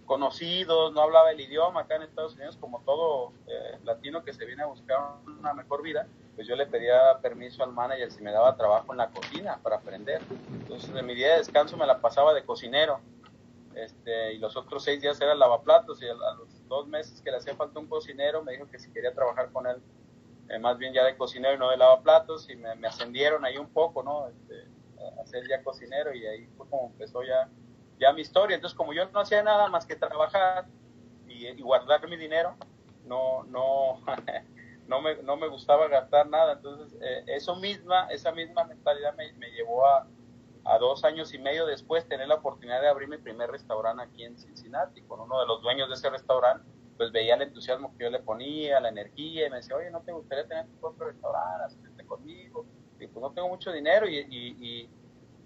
conocidos, 0.05 0.93
no 0.93 1.03
hablaba 1.03 1.31
el 1.31 1.41
idioma 1.41 1.83
acá 1.83 1.97
en 1.97 2.03
Estados 2.03 2.35
Unidos, 2.35 2.59
como 2.59 2.83
todo 2.83 3.33
eh, 3.47 3.79
latino 3.85 4.25
que 4.25 4.33
se 4.33 4.45
viene 4.45 4.65
a 4.65 4.67
buscar 4.67 4.99
una 5.25 5.55
mejor 5.55 5.83
vida, 5.83 6.09
pues 6.35 6.47
yo 6.47 6.57
le 6.57 6.67
pedía 6.67 7.19
permiso 7.23 7.63
al 7.63 7.73
manager 7.73 8.11
si 8.11 8.23
me 8.23 8.33
daba 8.33 8.57
trabajo 8.57 8.93
en 8.93 8.99
la 8.99 9.11
cocina 9.11 9.59
para 9.63 9.77
aprender. 9.77 10.23
Entonces, 10.53 10.91
en 10.95 11.07
mi 11.07 11.15
día 11.15 11.33
de 11.33 11.39
descanso 11.39 11.77
me 11.77 11.87
la 11.87 12.01
pasaba 12.01 12.35
de 12.35 12.45
cocinero. 12.45 13.01
Este, 13.75 14.35
y 14.35 14.39
los 14.39 14.57
otros 14.57 14.85
seis 14.85 15.01
días 15.01 15.21
era 15.21 15.35
lavaplatos 15.35 16.01
y 16.01 16.07
a, 16.07 16.15
los 16.15 16.69
dos 16.69 16.87
meses 16.87 17.21
que 17.21 17.31
le 17.31 17.39
hacía 17.39 17.57
falta 17.57 17.81
un 17.81 17.89
cocinero 17.89 18.41
me 18.45 18.53
dijo 18.53 18.71
que 18.71 18.79
si 18.79 18.89
quería 18.93 19.13
trabajar 19.13 19.51
con 19.51 19.67
él 19.67 19.83
eh, 20.49 20.61
más 20.61 20.79
bien 20.79 20.93
ya 20.93 21.05
de 21.05 21.17
cocinero 21.17 21.55
y 21.55 21.59
no 21.59 21.71
de 21.71 21.77
lavaplatos 21.77 22.49
y 22.49 22.55
me, 22.55 22.87
ascendieron 22.87 23.45
ahí 23.45 23.59
un 23.59 23.69
poco, 23.69 24.05
¿no? 24.05 24.29
Este, 24.29 24.69
a 25.21 25.27
ser 25.27 25.49
ya 25.49 25.61
cocinero 25.65 26.15
y 26.15 26.25
ahí 26.25 26.47
fue 26.57 26.69
como 26.69 26.87
empezó 26.87 27.25
ya 27.25 27.49
ya 27.99 28.13
mi 28.13 28.23
historia. 28.23 28.57
Entonces, 28.57 28.77
como 28.77 28.93
yo 28.93 29.09
no 29.11 29.21
hacía 29.21 29.43
nada 29.43 29.69
más 29.69 29.87
que 29.87 29.97
trabajar 29.97 30.67
y, 31.29 31.61
guardar 31.61 32.07
mi 32.09 32.17
dinero, 32.17 32.57
no, 33.05 33.45
no, 33.45 34.01
no, 34.87 35.01
me, 35.01 35.17
no 35.23 35.37
me 35.37 35.49
gustaba 35.49 35.89
gastar 35.89 36.29
nada. 36.29 36.55
Entonces, 36.55 36.99
eh, 37.01 37.25
eso 37.29 37.57
misma, 37.57 38.09
esa 38.09 38.33
misma 38.33 38.65
mentalidad 38.65 39.15
me, 39.15 39.33
me 39.35 39.51
llevó 39.51 39.87
a, 39.87 40.07
a 40.65 40.79
dos 40.79 41.05
años 41.05 41.33
y 41.35 41.39
medio 41.39 41.67
después 41.67 42.09
tener 42.09 42.29
la 42.29 42.37
oportunidad 42.37 42.81
de 42.81 42.89
abrir 42.89 43.09
mi 43.09 43.19
primer 43.19 43.51
restaurante 43.51 44.03
aquí 44.03 44.25
en 44.25 44.39
Cincinnati 44.39 45.03
con 45.03 45.21
uno 45.21 45.41
de 45.41 45.47
los 45.47 45.63
dueños 45.63 45.89
de 45.89 45.95
ese 45.95 46.11
restaurante 46.11 46.69
pues 46.97 47.13
veía 47.13 47.35
el 47.35 47.43
entusiasmo 47.43 47.97
que 47.97 48.05
yo 48.05 48.11
le 48.11 48.21
ponía, 48.21 48.81
la 48.81 48.89
energía, 48.89 49.47
y 49.47 49.51
me 49.51 49.57
decía, 49.57 49.77
oye, 49.77 49.91
¿no 49.91 50.03
te 50.03 50.13
gustaría 50.13 50.47
tener 50.47 50.67
tu 50.67 50.81
propio 50.81 51.07
restaurante? 51.07 51.65
Asistente 51.65 52.05
conmigo. 52.07 52.67
Y 53.01 53.07
pues 53.07 53.23
no 53.23 53.33
tengo 53.33 53.49
mucho 53.49 53.73
dinero, 53.73 54.09
y, 54.09 54.19
y, 54.19 54.91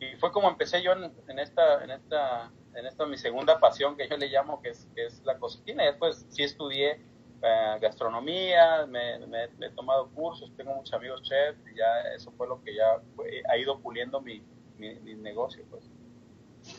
y, 0.00 0.16
fue 0.20 0.30
como 0.30 0.48
empecé 0.48 0.82
yo 0.82 0.92
en, 0.92 1.38
esta, 1.38 1.82
en 1.82 1.90
esta, 1.90 2.52
en 2.74 2.86
esta 2.86 3.06
mi 3.06 3.18
segunda 3.18 3.58
pasión 3.58 3.96
que 3.96 4.08
yo 4.08 4.16
le 4.16 4.28
llamo, 4.28 4.62
que 4.62 4.70
es, 4.70 4.86
que 4.94 5.06
es 5.06 5.24
la 5.24 5.38
cocina. 5.38 5.82
Y 5.82 5.86
después 5.86 6.24
sí 6.28 6.44
estudié 6.44 7.04
eh, 7.42 7.78
gastronomía, 7.80 8.86
me, 8.86 9.14
he 9.60 9.70
tomado 9.76 10.08
cursos, 10.08 10.50
tengo 10.56 10.74
muchos 10.74 10.92
amigos 10.94 11.22
chefs, 11.22 11.60
y 11.72 11.76
ya 11.76 12.14
eso 12.14 12.32
fue 12.36 12.48
lo 12.48 12.62
que 12.62 12.74
ya 12.74 13.00
ha 13.48 13.56
ido 13.56 13.78
puliendo 13.78 14.20
mi, 14.20 14.42
mi, 14.76 15.14
negocio, 15.14 15.64
pues. 15.70 15.84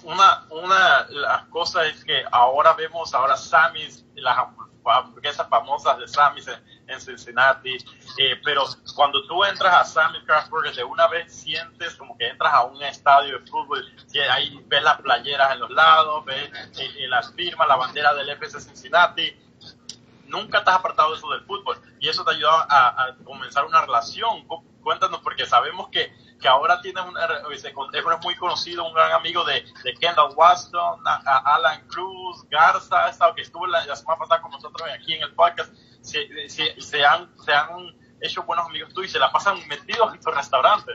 Una, 0.03 0.45
una 0.51 1.03
de 1.05 1.15
las 1.15 1.45
cosas 1.45 1.87
es 1.87 2.03
que 2.03 2.23
ahora 2.31 2.73
vemos 2.73 3.13
ahora 3.13 3.37
Sammy's, 3.37 4.05
las 4.15 4.37
hamburguesas 4.83 5.47
famosas 5.47 5.97
de 5.99 6.07
Sammy's 6.07 6.47
en, 6.87 6.99
Cincinnati, 6.99 7.77
eh, 8.17 8.35
pero 8.43 8.65
cuando 8.95 9.25
tú 9.27 9.43
entras 9.45 9.73
a 9.73 9.85
Sammy's 9.85 10.23
Craft 10.25 10.49
Burger, 10.49 10.75
de 10.75 10.83
una 10.83 11.07
vez 11.07 11.31
sientes 11.31 11.95
como 11.95 12.17
que 12.17 12.27
entras 12.27 12.51
a 12.53 12.63
un 12.63 12.81
estadio 12.81 13.39
de 13.39 13.47
fútbol, 13.47 13.85
y 14.11 14.19
ahí 14.19 14.59
ves 14.67 14.83
las 14.83 14.99
playeras 14.99 15.53
en 15.53 15.59
los 15.59 15.69
lados, 15.69 16.25
ves 16.25 16.49
eh, 16.79 16.89
eh, 16.97 17.07
las 17.07 17.31
firmas, 17.33 17.67
la 17.67 17.75
bandera 17.75 18.13
del 18.15 18.29
FC 18.29 18.59
Cincinnati, 18.59 19.33
nunca 20.29 20.59
has 20.59 20.67
apartado 20.67 21.11
de 21.11 21.17
eso 21.17 21.29
del 21.29 21.43
fútbol, 21.45 21.81
y 21.99 22.07
eso 22.07 22.23
te 22.23 22.31
ha 22.31 22.33
ayudado 22.33 22.65
a, 22.69 23.03
a 23.03 23.17
comenzar 23.23 23.65
una 23.65 23.81
relación. 23.81 24.47
Cuéntanos, 24.81 25.19
porque 25.21 25.45
sabemos 25.45 25.89
que 25.89 26.11
que 26.39 26.47
ahora 26.47 26.81
tiene 26.81 27.01
un, 27.01 27.15
es 27.51 28.23
muy 28.23 28.35
conocido, 28.35 28.87
un 28.87 28.93
gran 28.93 29.11
amigo 29.11 29.43
de, 29.43 29.65
de 29.83 29.93
Kendall 29.93 30.33
Waston, 30.35 31.01
Alan 31.05 31.85
Cruz, 31.87 32.47
Garza, 32.49 33.11
que 33.35 33.41
estuvo 33.41 33.67
la, 33.67 33.83
semana 33.95 34.19
pasada 34.19 34.41
con 34.41 34.51
nosotros 34.51 34.87
aquí 34.93 35.13
en 35.13 35.23
el 35.23 35.33
podcast, 35.33 35.73
se, 36.01 36.49
se, 36.49 36.79
se, 36.81 37.05
han, 37.05 37.29
se 37.43 37.51
han 37.51 37.95
hecho 38.21 38.43
buenos 38.43 38.65
amigos 38.65 38.93
tuyos 38.93 39.11
y 39.11 39.13
se 39.13 39.19
la 39.19 39.31
pasan 39.31 39.59
metidos 39.67 40.13
en 40.13 40.21
tu 40.21 40.31
restaurante. 40.31 40.91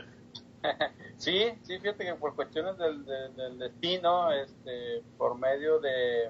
Sí, 1.17 1.57
sí, 1.63 1.79
fíjate 1.79 2.03
que 2.03 2.15
por 2.15 2.35
cuestiones 2.35 2.77
del, 2.77 3.05
del, 3.05 3.57
destino, 3.57 4.33
este, 4.33 5.01
por 5.17 5.37
medio 5.37 5.79
de, 5.79 6.29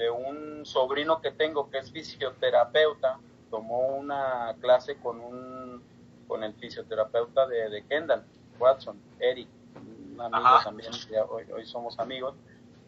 de 0.00 0.08
un 0.08 0.64
sobrino 0.64 1.20
que 1.20 1.30
tengo 1.30 1.68
que 1.68 1.76
es 1.76 1.92
fisioterapeuta, 1.92 3.18
tomó 3.50 3.88
una 3.88 4.56
clase 4.58 4.96
con 4.96 5.20
un 5.20 5.82
con 6.26 6.42
el 6.42 6.54
fisioterapeuta 6.54 7.46
de, 7.46 7.68
de 7.68 7.84
Kendall, 7.84 8.24
Watson, 8.58 8.98
Eric, 9.18 9.48
un 9.76 10.18
amigo 10.20 10.58
también, 10.64 10.90
hoy, 11.28 11.44
hoy, 11.52 11.66
somos 11.66 11.98
amigos. 11.98 12.34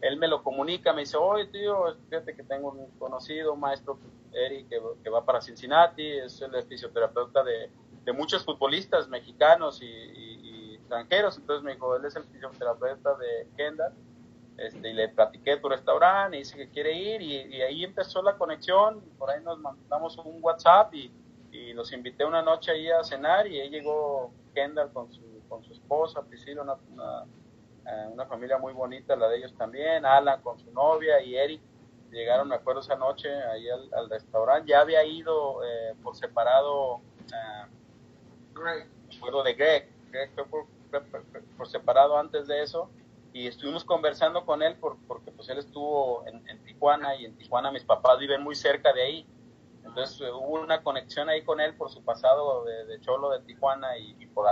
Él 0.01 0.17
me 0.17 0.27
lo 0.27 0.41
comunica, 0.41 0.91
me 0.91 1.01
dice, 1.01 1.17
oye 1.17 1.45
tío, 1.47 1.95
fíjate 2.09 2.35
que 2.35 2.43
tengo 2.43 2.71
un 2.71 2.87
conocido, 2.97 3.55
maestro 3.55 3.99
Eric, 4.31 4.69
que, 5.03 5.09
va 5.09 5.23
para 5.23 5.39
Cincinnati, 5.39 6.07
es 6.07 6.41
el 6.41 6.63
fisioterapeuta 6.63 7.43
de, 7.43 7.69
de 8.05 8.13
muchos 8.13 8.43
futbolistas 8.43 9.07
mexicanos 9.07 9.81
y, 9.83 10.73
extranjeros. 10.73 11.37
Entonces 11.37 11.63
me 11.63 11.73
dijo, 11.73 11.95
él 11.95 12.05
es 12.05 12.15
el 12.15 12.23
fisioterapeuta 12.23 13.15
de 13.17 13.47
Kendall. 13.55 13.93
Este, 14.57 14.89
y 14.89 14.93
le 14.93 15.09
platiqué 15.09 15.57
tu 15.57 15.67
restaurante 15.67 16.37
y 16.37 16.39
dice 16.41 16.55
que 16.55 16.69
quiere 16.69 16.93
ir 16.93 17.21
y, 17.21 17.55
y, 17.55 17.61
ahí 17.61 17.83
empezó 17.83 18.21
la 18.21 18.37
conexión, 18.37 19.01
por 19.17 19.31
ahí 19.31 19.43
nos 19.43 19.57
mandamos 19.59 20.15
un 20.19 20.37
WhatsApp 20.43 20.93
y, 20.93 21.11
y 21.53 21.73
los 21.73 21.91
invité 21.91 22.25
una 22.25 22.41
noche 22.41 22.71
ahí 22.71 22.89
a 22.89 23.03
cenar 23.03 23.47
y 23.47 23.59
ahí 23.59 23.69
llegó 23.69 24.31
Kendall 24.53 24.91
con 24.91 25.11
su, 25.11 25.21
con 25.47 25.63
su 25.63 25.73
esposa, 25.73 26.23
Priscila, 26.23 26.63
una, 26.63 26.75
una, 26.91 28.23
eh, 28.23 28.27
familia 28.27 28.57
muy 28.57 28.73
bonita, 28.73 29.15
la 29.15 29.27
de 29.29 29.37
ellos 29.37 29.53
también, 29.55 30.05
Alan 30.05 30.41
con 30.41 30.59
su 30.59 30.71
novia 30.71 31.21
y 31.21 31.35
Eric. 31.35 31.61
Llegaron, 32.11 32.47
me 32.47 32.55
acuerdo, 32.55 32.81
esa 32.81 32.95
noche 32.95 33.27
ahí 33.29 33.67
al, 33.69 34.09
restaurante. 34.09 34.69
Ya 34.69 34.81
había 34.81 35.03
ido 35.03 35.63
eh, 35.63 35.95
por 36.03 36.15
separado, 36.15 37.01
eh, 37.27 37.65
Greg. 38.53 38.87
me 39.09 39.17
acuerdo 39.17 39.43
de 39.43 39.53
Greg, 39.53 39.89
Greg 40.11 40.31
fue 40.35 40.45
por, 40.45 41.67
separado 41.67 42.17
antes 42.17 42.47
de 42.47 42.61
eso 42.61 42.89
y 43.33 43.47
estuvimos 43.47 43.83
conversando 43.83 44.45
con 44.45 44.61
él 44.61 44.75
por, 44.75 44.97
porque 45.07 45.31
pues 45.31 45.49
él 45.49 45.57
estuvo 45.57 46.23
en, 46.27 46.63
Tijuana 46.63 47.15
y 47.15 47.25
en 47.25 47.35
Tijuana 47.35 47.71
mis 47.71 47.83
papás 47.83 48.19
viven 48.19 48.41
muy 48.41 48.55
cerca 48.55 48.93
de 48.93 49.01
ahí 49.01 49.27
entonces 49.85 50.21
eh, 50.21 50.31
hubo 50.31 50.61
una 50.61 50.81
conexión 50.81 51.29
ahí 51.29 51.43
con 51.43 51.59
él 51.59 51.75
por 51.75 51.89
su 51.89 52.03
pasado 52.03 52.63
de, 52.65 52.99
Cholo 53.01 53.29
de 53.29 53.41
Tijuana 53.41 53.97
y, 53.97 54.25
por, 54.27 54.47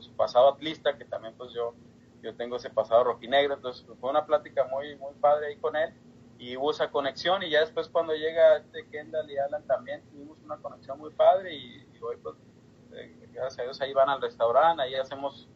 su 0.00 0.12
pasado 0.14 0.48
atlista, 0.48 0.96
que 0.96 1.04
también 1.04 1.34
pues 1.36 1.52
yo, 1.52 1.74
yo 2.22 2.34
tengo 2.34 2.56
ese 2.56 2.70
pasado 2.70 3.04
rojinegro. 3.04 3.54
Entonces 3.54 3.84
fue 4.00 4.10
una 4.10 4.24
plática 4.24 4.64
muy, 4.64 4.96
muy 4.96 5.14
padre 5.20 5.48
ahí 5.48 5.56
con 5.56 5.76
él 5.76 5.92
y 6.38 6.56
hubo 6.56 6.70
esa 6.70 6.90
conexión 6.90 7.42
y 7.42 7.50
ya 7.50 7.60
después 7.60 7.88
cuando 7.88 8.14
llega 8.14 8.56
este 8.56 8.88
Kendall 8.88 9.30
y 9.30 9.36
Alan 9.38 9.64
también 9.66 10.02
tuvimos 10.10 10.38
una 10.42 10.56
conexión 10.56 10.98
muy 10.98 11.12
padre 11.12 11.54
y, 11.54 11.86
hoy 12.00 12.16
pues 12.16 12.36
eh, 12.94 13.28
gracias 13.32 13.60
a 13.60 13.62
Dios 13.62 13.80
ahí 13.80 13.92
van 13.92 14.08
al 14.08 14.20
restaurante, 14.20 14.82
ahí 14.82 14.94
hacemos, 14.94 15.48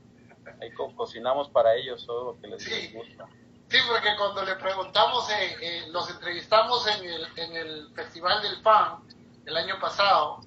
ahí 0.61 0.73
cocinamos 0.73 1.49
para 1.51 1.75
ellos 1.75 2.05
todo 2.07 2.33
lo 2.33 2.41
que 2.41 2.49
les 2.49 2.93
gusta. 2.93 3.27
Sí, 3.69 3.79
porque 3.89 4.17
cuando 4.17 4.45
le 4.45 4.55
preguntamos, 4.57 5.29
eh, 5.31 5.57
eh, 5.61 5.85
los 5.89 6.09
entrevistamos 6.09 6.87
en 6.87 7.05
el, 7.05 7.27
en 7.37 7.57
el 7.57 7.91
Festival 7.95 8.41
del 8.43 8.63
Fan 8.63 9.03
el 9.45 9.57
año 9.57 9.79
pasado. 9.81 10.41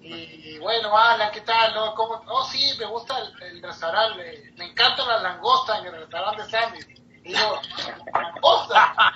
Y, 0.00 0.58
bueno, 0.58 0.96
Alan, 0.96 1.32
¿qué 1.32 1.40
tal? 1.40 1.74
No? 1.74 1.94
¿Cómo? 1.94 2.22
Oh, 2.28 2.44
sí, 2.44 2.72
me 2.78 2.86
gusta 2.86 3.18
el, 3.40 3.60
restaurante. 3.62 4.52
Me 4.56 4.66
encanta 4.66 5.04
la 5.04 5.18
langosta 5.18 5.78
en 5.78 5.86
el 5.86 5.92
restaurante 5.92 6.44
Sandy. 6.44 6.78
Yo, 7.26 7.60
¡langosta! 8.14 9.12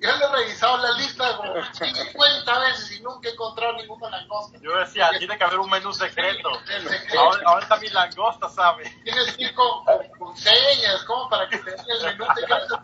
yo 0.00 0.16
le 0.16 0.24
he 0.24 0.28
revisado 0.28 0.76
la 0.78 0.92
lista 0.92 1.36
como 1.36 1.54
50 1.72 2.58
veces 2.60 2.92
y 2.92 3.02
nunca 3.02 3.28
he 3.28 3.32
encontrado 3.32 3.72
ninguna 3.74 4.10
langosta. 4.10 4.58
Yo 4.60 4.76
decía, 4.78 5.10
tiene 5.18 5.36
que 5.36 5.44
haber 5.44 5.58
un 5.58 5.70
menú 5.70 5.92
secreto. 5.92 6.50
Ahora, 7.18 7.42
ahora, 7.46 7.62
está 7.62 7.76
mi 7.78 7.88
langosta, 7.88 8.48
¿sabes? 8.48 8.90
Tienes 9.02 9.36
que 9.36 9.44
ir 9.44 9.54
con, 9.54 9.84
con, 10.18 10.36
señas, 10.36 11.02
como 11.04 11.28
para 11.28 11.48
que 11.48 11.58
te 11.58 11.70
den 11.72 11.84
el 11.88 12.04
menú 12.04 12.26
secreto. 12.34 12.82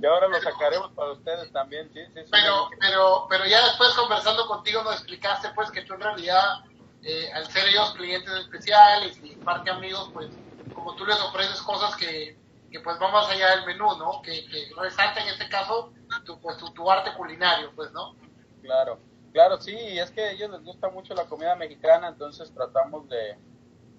Y 0.00 0.06
ahora 0.06 0.26
lo 0.28 0.40
sacaremos 0.40 0.90
para 0.92 1.12
ustedes 1.12 1.52
también, 1.52 1.90
sí, 1.92 2.00
sí. 2.14 2.20
Pero, 2.30 2.68
pero, 2.80 3.26
pero 3.28 3.46
ya 3.46 3.64
después 3.64 3.92
conversando 3.94 4.46
contigo 4.46 4.82
nos 4.82 4.94
explicaste 4.94 5.50
pues 5.54 5.70
que 5.70 5.82
tú 5.82 5.94
en 5.94 6.00
realidad, 6.00 6.64
eh, 7.02 7.30
al 7.32 7.46
ser 7.50 7.68
ellos 7.68 7.92
clientes 7.94 8.32
especiales 8.34 9.16
y 9.22 9.36
parte 9.36 9.70
amigos, 9.70 10.10
pues 10.12 10.30
como 10.74 10.96
tú 10.96 11.06
les 11.06 11.20
ofreces 11.20 11.62
cosas 11.62 11.94
que 11.96 12.36
que 12.74 12.80
pues 12.80 13.00
va 13.00 13.08
más 13.08 13.30
allá 13.30 13.54
del 13.54 13.66
menú, 13.66 13.96
¿no? 13.96 14.20
Que, 14.20 14.44
que 14.46 14.66
resalta 14.76 15.22
en 15.22 15.28
este 15.28 15.48
caso 15.48 15.92
tu, 16.24 16.40
pues, 16.40 16.56
tu, 16.56 16.90
arte 16.90 17.14
culinario, 17.16 17.70
pues, 17.76 17.92
¿no? 17.92 18.16
Claro, 18.62 18.98
claro, 19.32 19.60
sí, 19.60 19.76
y 19.76 20.00
es 20.00 20.10
que 20.10 20.22
a 20.22 20.32
ellos 20.32 20.50
les 20.50 20.64
gusta 20.64 20.88
mucho 20.90 21.14
la 21.14 21.26
comida 21.26 21.54
mexicana, 21.54 22.08
entonces 22.08 22.52
tratamos 22.52 23.08
de, 23.08 23.38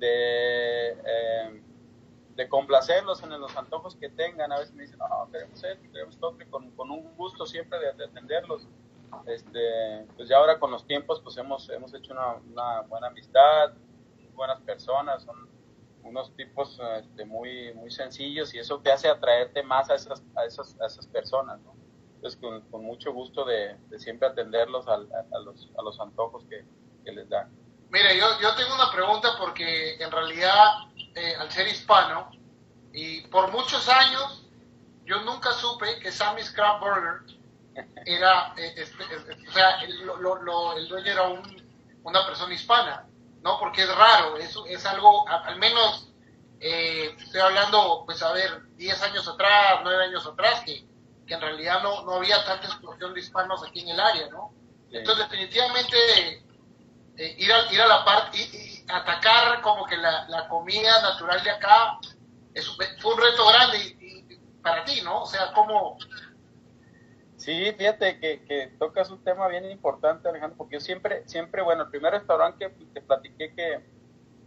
eh, 0.01 1.61
complacerlos 2.49 3.23
en 3.23 3.39
los 3.39 3.55
antojos 3.55 3.95
que 3.95 4.09
tengan. 4.09 4.51
A 4.51 4.59
veces 4.59 4.75
me 4.75 4.83
dicen, 4.83 4.99
no, 4.99 5.31
queremos 5.31 5.63
esto, 5.63 5.91
queremos 5.93 6.15
esto, 6.15 6.37
con, 6.49 6.91
un 6.91 7.15
gusto 7.15 7.45
siempre 7.45 7.79
de, 7.79 8.03
atenderlos. 8.03 8.67
Este, 9.25 10.05
pues 10.17 10.27
ya 10.27 10.35
ahora 10.35 10.59
con 10.59 10.69
los 10.69 10.85
tiempos, 10.85 11.21
pues 11.21 11.37
hemos, 11.37 11.69
hemos 11.69 11.93
hecho 11.93 12.11
una, 12.11 12.33
una 12.51 12.81
buena 12.81 13.07
amistad, 13.07 13.71
buenas 14.33 14.59
personas, 14.63 15.23
son 15.23 15.54
unos 16.05 16.35
tipos 16.35 16.79
este, 16.99 17.25
muy, 17.25 17.73
muy 17.73 17.91
sencillos 17.91 18.53
y 18.53 18.59
eso 18.59 18.79
te 18.79 18.91
hace 18.91 19.09
atraerte 19.09 19.63
más 19.63 19.89
a 19.89 19.95
esas, 19.95 20.23
a 20.35 20.45
esas, 20.45 20.79
a 20.79 20.85
esas 20.85 21.07
personas, 21.07 21.59
¿no? 21.61 21.75
Entonces, 22.15 22.39
con, 22.71 22.83
mucho 22.83 23.11
gusto 23.11 23.43
de, 23.43 23.75
de 23.89 23.99
siempre 23.99 24.27
atenderlos 24.27 24.87
a, 24.87 24.93
a, 24.93 25.39
los, 25.43 25.69
a 25.77 25.81
los 25.81 25.99
antojos 25.99 26.43
que, 26.49 26.65
que 27.03 27.11
les 27.11 27.27
dan. 27.29 27.49
Mire, 27.89 28.17
yo, 28.17 28.25
yo 28.41 28.55
tengo 28.55 28.73
una 28.73 28.91
pregunta 28.91 29.29
porque 29.37 29.95
en 29.95 30.11
realidad, 30.11 30.89
eh, 31.13 31.35
al 31.39 31.51
ser 31.51 31.67
hispano, 31.67 32.31
y 32.93 33.21
por 33.27 33.51
muchos 33.51 33.87
años, 33.89 34.47
yo 35.05 35.21
nunca 35.21 35.51
supe 35.53 35.99
que 35.99 36.11
Sammy's 36.11 36.51
Crab 36.51 36.79
Burger 36.79 37.37
era, 38.05 38.53
eh, 38.57 38.73
este, 38.77 39.03
o 39.47 39.51
sea, 39.51 39.81
el, 39.81 40.05
lo, 40.05 40.41
lo, 40.41 40.77
el 40.77 40.87
dueño 40.87 41.11
era 41.11 41.23
un, 41.23 41.41
una 42.03 42.25
persona 42.25 42.53
hispana. 42.53 43.05
¿No? 43.45 43.59
Porque 43.59 43.83
es 43.83 43.95
raro, 43.95 44.37
es, 44.37 44.57
es 44.67 44.85
algo, 44.87 45.29
al 45.29 45.57
menos 45.59 46.07
eh, 46.59 47.15
estoy 47.15 47.41
hablando, 47.41 48.01
pues 48.03 48.23
a 48.23 48.31
ver, 48.33 48.63
10 48.75 49.03
años 49.03 49.27
atrás, 49.27 49.81
9 49.83 50.05
años 50.05 50.25
atrás, 50.25 50.63
que, 50.65 50.83
que 51.27 51.33
en 51.35 51.41
realidad 51.41 51.83
no, 51.83 52.03
no 52.05 52.13
había 52.15 52.43
tanta 52.43 52.65
explosión 52.65 53.13
de 53.13 53.19
hispanos 53.19 53.63
aquí 53.63 53.81
en 53.81 53.89
el 53.89 53.99
área, 53.99 54.27
¿no? 54.29 54.51
Entonces, 54.91 55.29
definitivamente, 55.29 55.95
eh, 57.17 57.35
ir, 57.37 57.53
a, 57.53 57.71
ir 57.71 57.81
a 57.81 57.87
la 57.87 58.03
parte 58.03 58.39
y, 58.39 58.83
atacar 58.87 59.61
como 59.61 59.85
que 59.85 59.97
la, 59.97 60.27
la, 60.27 60.47
comida 60.47 61.01
natural 61.03 61.43
de 61.43 61.51
acá 61.51 61.99
es, 62.53 62.67
fue 62.99 63.13
un 63.13 63.21
reto 63.21 63.45
grande. 63.45 63.77
Y, 63.77 64.39
cómo... 65.53 65.97
Sí, 67.45 67.71
fíjate 67.77 68.19
que, 68.19 68.43
que 68.43 68.73
tocas 68.79 69.11
un 69.11 69.23
tema 69.23 69.47
bien 69.47 69.69
importante, 69.69 70.27
Alejandro, 70.27 70.57
porque 70.57 70.77
yo 70.77 70.79
siempre, 70.79 71.21
siempre, 71.27 71.61
bueno, 71.61 71.83
el 71.83 71.89
primer 71.89 72.11
restaurante 72.11 72.73
que 72.73 72.85
te 72.85 73.01
platiqué 73.01 73.53
que, 73.53 73.85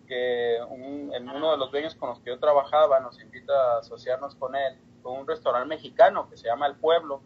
que 0.08 0.56
en 0.56 1.28
uno 1.28 1.52
de 1.52 1.58
los 1.58 1.70
dueños 1.70 1.94
con 1.94 2.08
los 2.08 2.18
que 2.18 2.30
yo 2.30 2.40
trabajaba 2.40 2.98
nos 2.98 3.20
invita 3.20 3.52
a 3.52 3.78
asociarnos 3.78 4.34
con 4.34 4.56
él, 4.56 4.76
con 5.00 5.16
un 5.16 5.28
restaurante 5.28 5.68
mexicano 5.68 6.28
que 6.28 6.36
se 6.36 6.48
llama 6.48 6.66
El 6.66 6.74
Pueblo. 6.74 7.22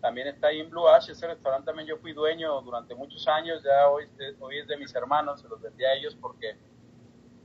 También 0.00 0.26
está 0.26 0.46
ahí 0.46 0.60
en 0.60 0.70
Blue 0.70 0.88
Ash, 0.88 1.10
ese 1.10 1.26
restaurante 1.26 1.66
también 1.66 1.86
yo 1.86 1.98
fui 1.98 2.14
dueño 2.14 2.58
durante 2.62 2.94
muchos 2.94 3.28
años, 3.28 3.62
ya 3.62 3.90
hoy, 3.90 4.08
hoy 4.38 4.60
es 4.60 4.68
de 4.68 4.78
mis 4.78 4.94
hermanos, 4.94 5.42
se 5.42 5.48
los 5.50 5.60
vendí 5.60 5.84
a 5.84 5.92
ellos 5.92 6.16
porque, 6.18 6.56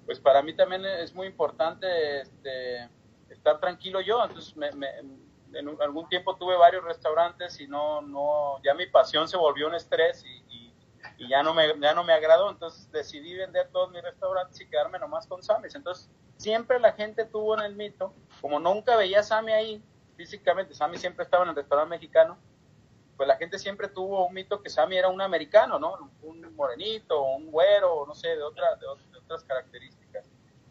pues 0.06 0.18
para 0.22 0.42
mí 0.42 0.54
también 0.56 0.86
es 0.86 1.14
muy 1.14 1.28
importante 1.28 2.22
este, 2.22 2.90
estar 3.30 3.60
tranquilo 3.60 4.00
yo, 4.00 4.24
entonces 4.24 4.56
me, 4.56 4.70
en 5.54 5.82
algún 5.82 6.10
tiempo 6.10 6.36
tuve 6.36 6.56
varios 6.56 6.84
restaurantes 6.84 7.60
y 7.60 7.68
no, 7.68 8.02
no, 8.02 8.62
ya 8.64 8.74
mi 8.74 8.88
pasión 8.88 9.28
se 9.28 9.38
volvió 9.38 9.68
un 9.68 9.76
estrés 9.76 10.24
y, 10.26 10.74
y 11.18 11.30
ya 11.30 11.44
no 11.44 11.54
me 11.54 11.68
ya 11.80 11.94
no 11.94 12.04
me 12.04 12.14
agradó, 12.14 12.50
entonces 12.50 12.92
decidí 12.92 13.36
vender 13.36 13.70
todos 13.72 13.92
mis 13.92 14.02
restaurantes 14.02 14.60
y 14.60 14.68
quedarme 14.68 15.00
nomás 15.00 15.28
con 15.28 15.42
Sammy's. 15.42 15.76
Entonces, 15.76 16.10
siempre 16.38 16.80
la 16.80 16.94
gente 16.94 17.26
tuvo 17.26 17.58
en 17.58 17.66
el 17.66 17.76
mito, 17.76 18.14
como 18.42 18.60
nunca 18.60 18.96
veía 18.98 19.20
a 19.20 19.24
Sammy 19.24 19.52
ahí 19.54 19.84
físicamente, 20.18 20.74
Sammy 20.74 20.98
siempre 20.98 21.24
estaba 21.24 21.44
en 21.44 21.50
el 21.50 21.56
restaurante 21.56 21.90
mexicano, 21.90 22.38
pues 23.18 23.28
la 23.28 23.38
gente 23.38 23.60
siempre 23.60 23.88
tuvo 23.88 24.26
un 24.26 24.34
mito 24.34 24.62
que 24.62 24.70
Sammy 24.70 24.98
era 24.98 25.08
un 25.08 25.22
americano, 25.22 25.80
¿no? 25.80 26.12
Un 26.22 26.54
morenito, 26.56 27.22
un 27.24 27.50
güero, 27.50 28.06
no 28.06 28.14
sé, 28.14 28.30
de, 28.30 28.44
otra, 28.44 28.76
de, 28.76 28.86
otras 29.18 29.44
características. 29.46 30.30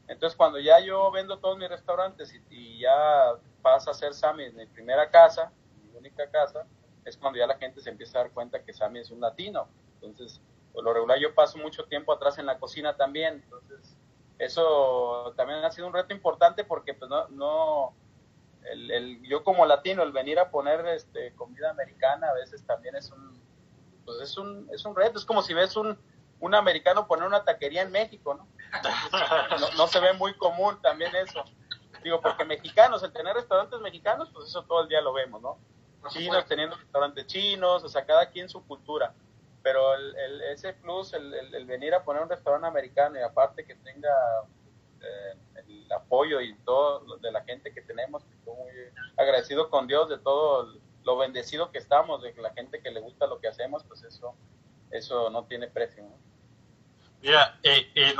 Entonces, 0.08 0.36
cuando 0.36 0.58
ya 0.58 0.78
yo 0.80 1.10
vendo 1.10 1.38
todos 1.38 1.56
mis 1.56 1.70
restaurantes 1.70 2.34
y, 2.34 2.42
y 2.50 2.80
ya 2.80 3.32
pasa 3.64 3.92
a 3.92 3.94
ser 3.94 4.12
Sammy 4.12 4.50
mi 4.50 4.66
primera 4.66 5.10
casa, 5.10 5.50
mi 5.82 5.96
única 5.96 6.30
casa, 6.30 6.66
es 7.06 7.16
cuando 7.16 7.38
ya 7.38 7.46
la 7.46 7.56
gente 7.56 7.80
se 7.80 7.88
empieza 7.88 8.18
a 8.18 8.22
dar 8.24 8.32
cuenta 8.32 8.62
que 8.62 8.74
Sammy 8.74 8.98
es 8.98 9.10
un 9.10 9.22
latino. 9.22 9.68
Entonces, 9.94 10.42
por 10.74 10.84
lo 10.84 10.92
regular 10.92 11.18
yo 11.18 11.34
paso 11.34 11.56
mucho 11.56 11.86
tiempo 11.86 12.12
atrás 12.12 12.38
en 12.38 12.44
la 12.44 12.58
cocina 12.58 12.94
también, 12.94 13.42
entonces 13.42 13.96
eso 14.38 15.32
también 15.34 15.64
ha 15.64 15.70
sido 15.70 15.86
un 15.86 15.94
reto 15.94 16.12
importante 16.12 16.64
porque 16.64 16.92
pues 16.92 17.08
no, 17.08 17.28
no 17.28 17.94
el, 18.70 19.22
yo 19.22 19.42
como 19.44 19.64
latino, 19.64 20.02
el 20.02 20.12
venir 20.12 20.38
a 20.38 20.50
poner 20.50 20.86
este, 20.88 21.32
comida 21.34 21.70
americana 21.70 22.28
a 22.28 22.34
veces 22.34 22.66
también 22.66 22.96
es 22.96 23.10
un, 23.12 23.40
pues 24.04 24.20
es 24.20 24.36
un, 24.36 24.68
es 24.72 24.84
un 24.84 24.94
reto, 24.94 25.18
es 25.18 25.24
como 25.24 25.40
si 25.40 25.54
ves 25.54 25.74
un, 25.76 25.98
un 26.40 26.54
americano 26.54 27.06
poner 27.06 27.26
una 27.26 27.44
taquería 27.44 27.82
en 27.82 27.92
México, 27.92 28.34
¿no? 28.34 28.46
¿no? 29.78 29.86
se 29.86 30.00
ve 30.00 30.12
muy 30.14 30.34
común 30.34 30.80
también 30.82 31.14
eso. 31.16 31.44
Digo, 32.04 32.20
porque 32.20 32.44
mexicanos, 32.44 33.02
el 33.02 33.12
tener 33.12 33.34
restaurantes 33.34 33.80
mexicanos, 33.80 34.30
pues 34.32 34.46
eso 34.46 34.62
todo 34.62 34.82
el 34.82 34.88
día 34.88 35.00
lo 35.00 35.12
vemos, 35.12 35.42
¿no? 35.42 35.58
Chinos 36.10 36.46
teniendo 36.46 36.76
restaurantes 36.76 37.26
chinos, 37.26 37.82
o 37.82 37.88
sea, 37.88 38.04
cada 38.04 38.30
quien 38.30 38.48
su 38.48 38.64
cultura 38.64 39.12
pero 39.64 39.94
el, 39.94 40.14
el, 40.14 40.42
ese 40.42 40.74
plus, 40.74 41.14
el, 41.14 41.32
el, 41.32 41.64
venir 41.64 41.94
a 41.94 42.04
poner 42.04 42.22
un 42.22 42.28
restaurante 42.28 42.68
americano 42.68 43.18
y 43.18 43.22
aparte 43.22 43.64
que 43.64 43.74
tenga 43.76 44.10
eh, 45.00 45.38
el 45.66 45.90
apoyo 45.90 46.42
y 46.42 46.54
todo 46.66 47.16
de 47.16 47.32
la 47.32 47.42
gente 47.44 47.72
que 47.72 47.80
tenemos, 47.80 48.22
estoy 48.24 48.54
muy 48.54 48.70
agradecido 49.16 49.70
con 49.70 49.86
Dios 49.86 50.10
de 50.10 50.18
todo 50.18 50.74
lo 51.04 51.16
bendecido 51.16 51.72
que 51.72 51.78
estamos, 51.78 52.22
de 52.22 52.34
la 52.34 52.52
gente 52.52 52.82
que 52.82 52.90
le 52.90 53.00
gusta 53.00 53.26
lo 53.26 53.40
que 53.40 53.48
hacemos, 53.48 53.82
pues 53.84 54.02
eso, 54.02 54.34
eso 54.90 55.30
no 55.30 55.44
tiene 55.44 55.68
precio. 55.68 56.02
¿no? 56.02 56.18
Mira, 57.22 57.58
eh, 57.62 57.90
eh, 57.94 58.14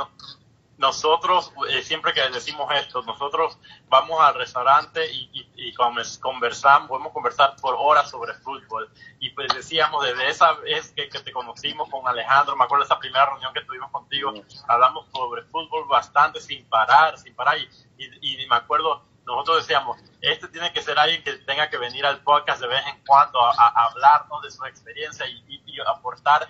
nosotros, 0.77 1.53
eh, 1.69 1.81
siempre 1.83 2.13
que 2.13 2.21
decimos 2.29 2.69
esto, 2.73 3.01
nosotros 3.03 3.57
vamos 3.87 4.19
al 4.19 4.35
restaurante 4.35 5.09
y, 5.09 5.49
y, 5.55 5.73
conversamos, 5.73 6.89
podemos 6.89 7.13
conversar 7.13 7.55
por 7.61 7.75
horas 7.77 8.09
sobre 8.09 8.33
fútbol. 8.33 8.89
Y 9.19 9.29
pues 9.29 9.53
decíamos, 9.53 10.03
desde 10.03 10.29
esa 10.29 10.53
vez 10.53 10.91
que, 10.91 11.07
te 11.07 11.31
conocimos 11.31 11.89
con 11.89 12.05
Alejandro, 12.07 12.55
me 12.55 12.65
acuerdo 12.65 12.83
de 12.83 12.87
esa 12.87 12.99
primera 12.99 13.25
reunión 13.25 13.53
que 13.53 13.61
tuvimos 13.61 13.89
contigo, 13.91 14.33
hablamos 14.67 15.07
sobre 15.13 15.43
fútbol 15.43 15.87
bastante 15.87 16.41
sin 16.41 16.67
parar, 16.67 17.17
sin 17.17 17.33
parar. 17.35 17.57
Y, 17.57 18.43
y, 18.43 18.47
me 18.47 18.55
acuerdo, 18.55 19.05
nosotros 19.25 19.65
decíamos, 19.65 19.97
este 20.21 20.49
tiene 20.49 20.73
que 20.73 20.81
ser 20.81 20.99
alguien 20.99 21.23
que 21.23 21.33
tenga 21.33 21.69
que 21.69 21.77
venir 21.77 22.05
al 22.05 22.21
podcast 22.21 22.61
de 22.61 22.67
vez 22.67 22.85
en 22.87 23.01
cuando 23.05 23.41
a, 23.41 23.51
a 23.51 23.85
hablarnos 23.85 24.41
de 24.41 24.51
su 24.51 24.65
experiencia 24.65 25.25
y, 25.27 25.55
aportar 25.85 26.47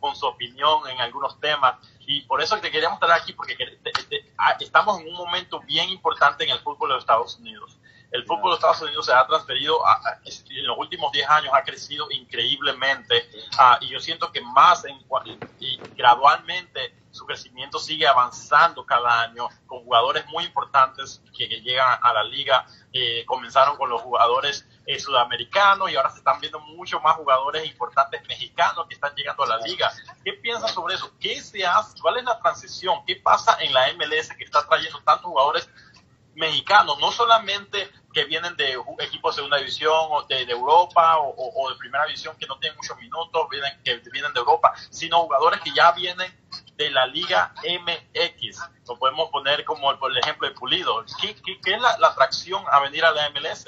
con 0.00 0.16
su 0.16 0.26
opinión 0.26 0.88
en 0.88 1.00
algunos 1.00 1.38
temas. 1.40 1.76
Y 2.00 2.22
por 2.22 2.42
eso 2.42 2.58
te 2.58 2.70
queríamos 2.70 2.98
traer 2.98 3.22
aquí, 3.22 3.32
porque 3.32 3.56
ah, 4.38 4.56
estamos 4.60 5.00
en 5.00 5.08
un 5.08 5.14
momento 5.14 5.60
bien 5.60 5.88
importante 5.88 6.44
en 6.44 6.50
el 6.50 6.58
fútbol 6.60 6.88
de 6.88 6.94
los 6.94 7.02
Estados 7.02 7.38
Unidos. 7.38 7.78
El 8.10 8.24
fútbol 8.26 8.50
de 8.50 8.54
Estados 8.56 8.82
Unidos 8.82 9.06
se 9.06 9.12
ha 9.12 9.26
transferido, 9.26 9.78
en 10.24 10.66
los 10.66 10.76
últimos 10.78 11.12
10 11.12 11.28
años 11.30 11.54
ha 11.54 11.62
crecido 11.62 12.10
increíblemente 12.10 13.26
ah, 13.58 13.78
y 13.80 13.88
yo 13.88 14.00
siento 14.00 14.30
que 14.30 14.42
más 14.42 14.84
y 15.58 15.78
gradualmente 15.96 16.94
su 17.12 17.26
crecimiento 17.26 17.78
sigue 17.78 18.06
avanzando 18.06 18.84
cada 18.84 19.22
año 19.22 19.48
con 19.66 19.84
jugadores 19.84 20.26
muy 20.28 20.44
importantes 20.44 21.22
que, 21.36 21.46
llegan 21.46 21.98
a 22.02 22.12
la 22.14 22.24
liga. 22.24 22.66
Eh, 22.92 23.24
comenzaron 23.26 23.76
con 23.76 23.90
los 23.90 24.00
jugadores 24.00 24.66
eh, 24.86 24.98
sudamericanos 24.98 25.90
y 25.90 25.96
ahora 25.96 26.10
se 26.10 26.18
están 26.18 26.40
viendo 26.40 26.58
mucho 26.60 27.00
más 27.00 27.16
jugadores 27.16 27.64
importantes 27.66 28.26
mexicanos 28.26 28.86
que 28.88 28.94
están 28.94 29.14
llegando 29.14 29.44
a 29.44 29.46
la 29.46 29.58
liga. 29.58 29.92
¿Qué 30.24 30.32
piensas 30.34 30.72
sobre 30.72 30.94
eso? 30.94 31.12
¿Qué 31.20 31.40
se 31.40 31.64
hace? 31.64 32.00
¿Cuál 32.00 32.18
es 32.18 32.24
la 32.24 32.40
transición? 32.40 33.04
¿Qué 33.06 33.16
pasa 33.16 33.56
en 33.60 33.72
la 33.72 33.92
MLS 33.94 34.30
que 34.36 34.44
está 34.44 34.66
trayendo 34.66 35.00
tantos 35.02 35.26
jugadores 35.26 35.68
mexicanos? 36.34 36.98
No 36.98 37.12
solamente 37.12 37.90
que 38.12 38.24
vienen 38.24 38.56
de 38.56 38.76
equipos 38.98 39.34
de 39.34 39.36
segunda 39.36 39.56
división 39.56 40.08
o 40.10 40.22
de, 40.24 40.42
Europa 40.42 41.18
o, 41.18 41.70
de 41.70 41.76
primera 41.76 42.04
división 42.06 42.36
que 42.36 42.46
no 42.46 42.58
tienen 42.58 42.76
muchos 42.76 42.96
minutos, 42.98 43.48
vienen, 43.50 43.80
que 43.82 44.02
vienen 44.10 44.32
de 44.32 44.40
Europa, 44.40 44.74
sino 44.90 45.20
jugadores 45.20 45.60
que 45.60 45.72
ya 45.72 45.92
vienen 45.92 46.30
de 46.76 46.90
la 46.90 47.06
Liga 47.06 47.54
MX. 47.62 48.60
Lo 48.88 48.98
podemos 48.98 49.30
poner 49.30 49.64
como 49.64 49.90
el, 49.90 50.18
ejemplo 50.18 50.48
de 50.48 50.54
Pulido. 50.54 51.04
¿Qué, 51.20 51.34
qué, 51.62 51.74
es 51.74 51.80
la, 51.80 52.08
atracción 52.08 52.64
a 52.70 52.80
venir 52.80 53.04
a 53.04 53.12
la 53.12 53.30
MLS? 53.30 53.66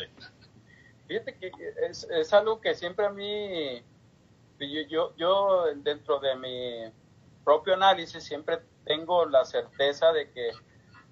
Fíjate 1.06 1.36
que 1.36 1.52
es, 1.88 2.04
es 2.04 2.32
algo 2.32 2.60
que 2.60 2.74
siempre 2.74 3.06
a 3.06 3.10
mí, 3.10 3.82
yo, 4.58 4.80
yo, 4.88 5.16
yo 5.16 5.64
dentro 5.76 6.18
de 6.18 6.36
mi 6.36 6.92
propio 7.44 7.74
análisis 7.74 8.24
siempre 8.24 8.60
tengo 8.84 9.26
la 9.26 9.44
certeza 9.44 10.12
de 10.12 10.30
que 10.30 10.50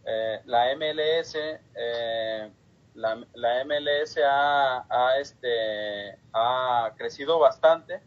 eh, 0.05 0.41
la 0.47 0.75
MLS 0.77 1.35
eh, 1.37 2.51
la, 2.95 3.27
la 3.35 3.65
MLS 3.65 4.19
ha, 4.25 4.85
ha, 4.89 5.19
este, 5.19 6.19
ha 6.33 6.93
crecido 6.97 7.39
bastante 7.39 8.03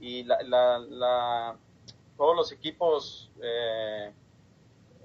y 0.00 0.24
la, 0.24 0.42
la, 0.42 1.56
todos 2.16 2.36
los 2.36 2.52
equipos 2.52 3.30
eh, 3.42 4.12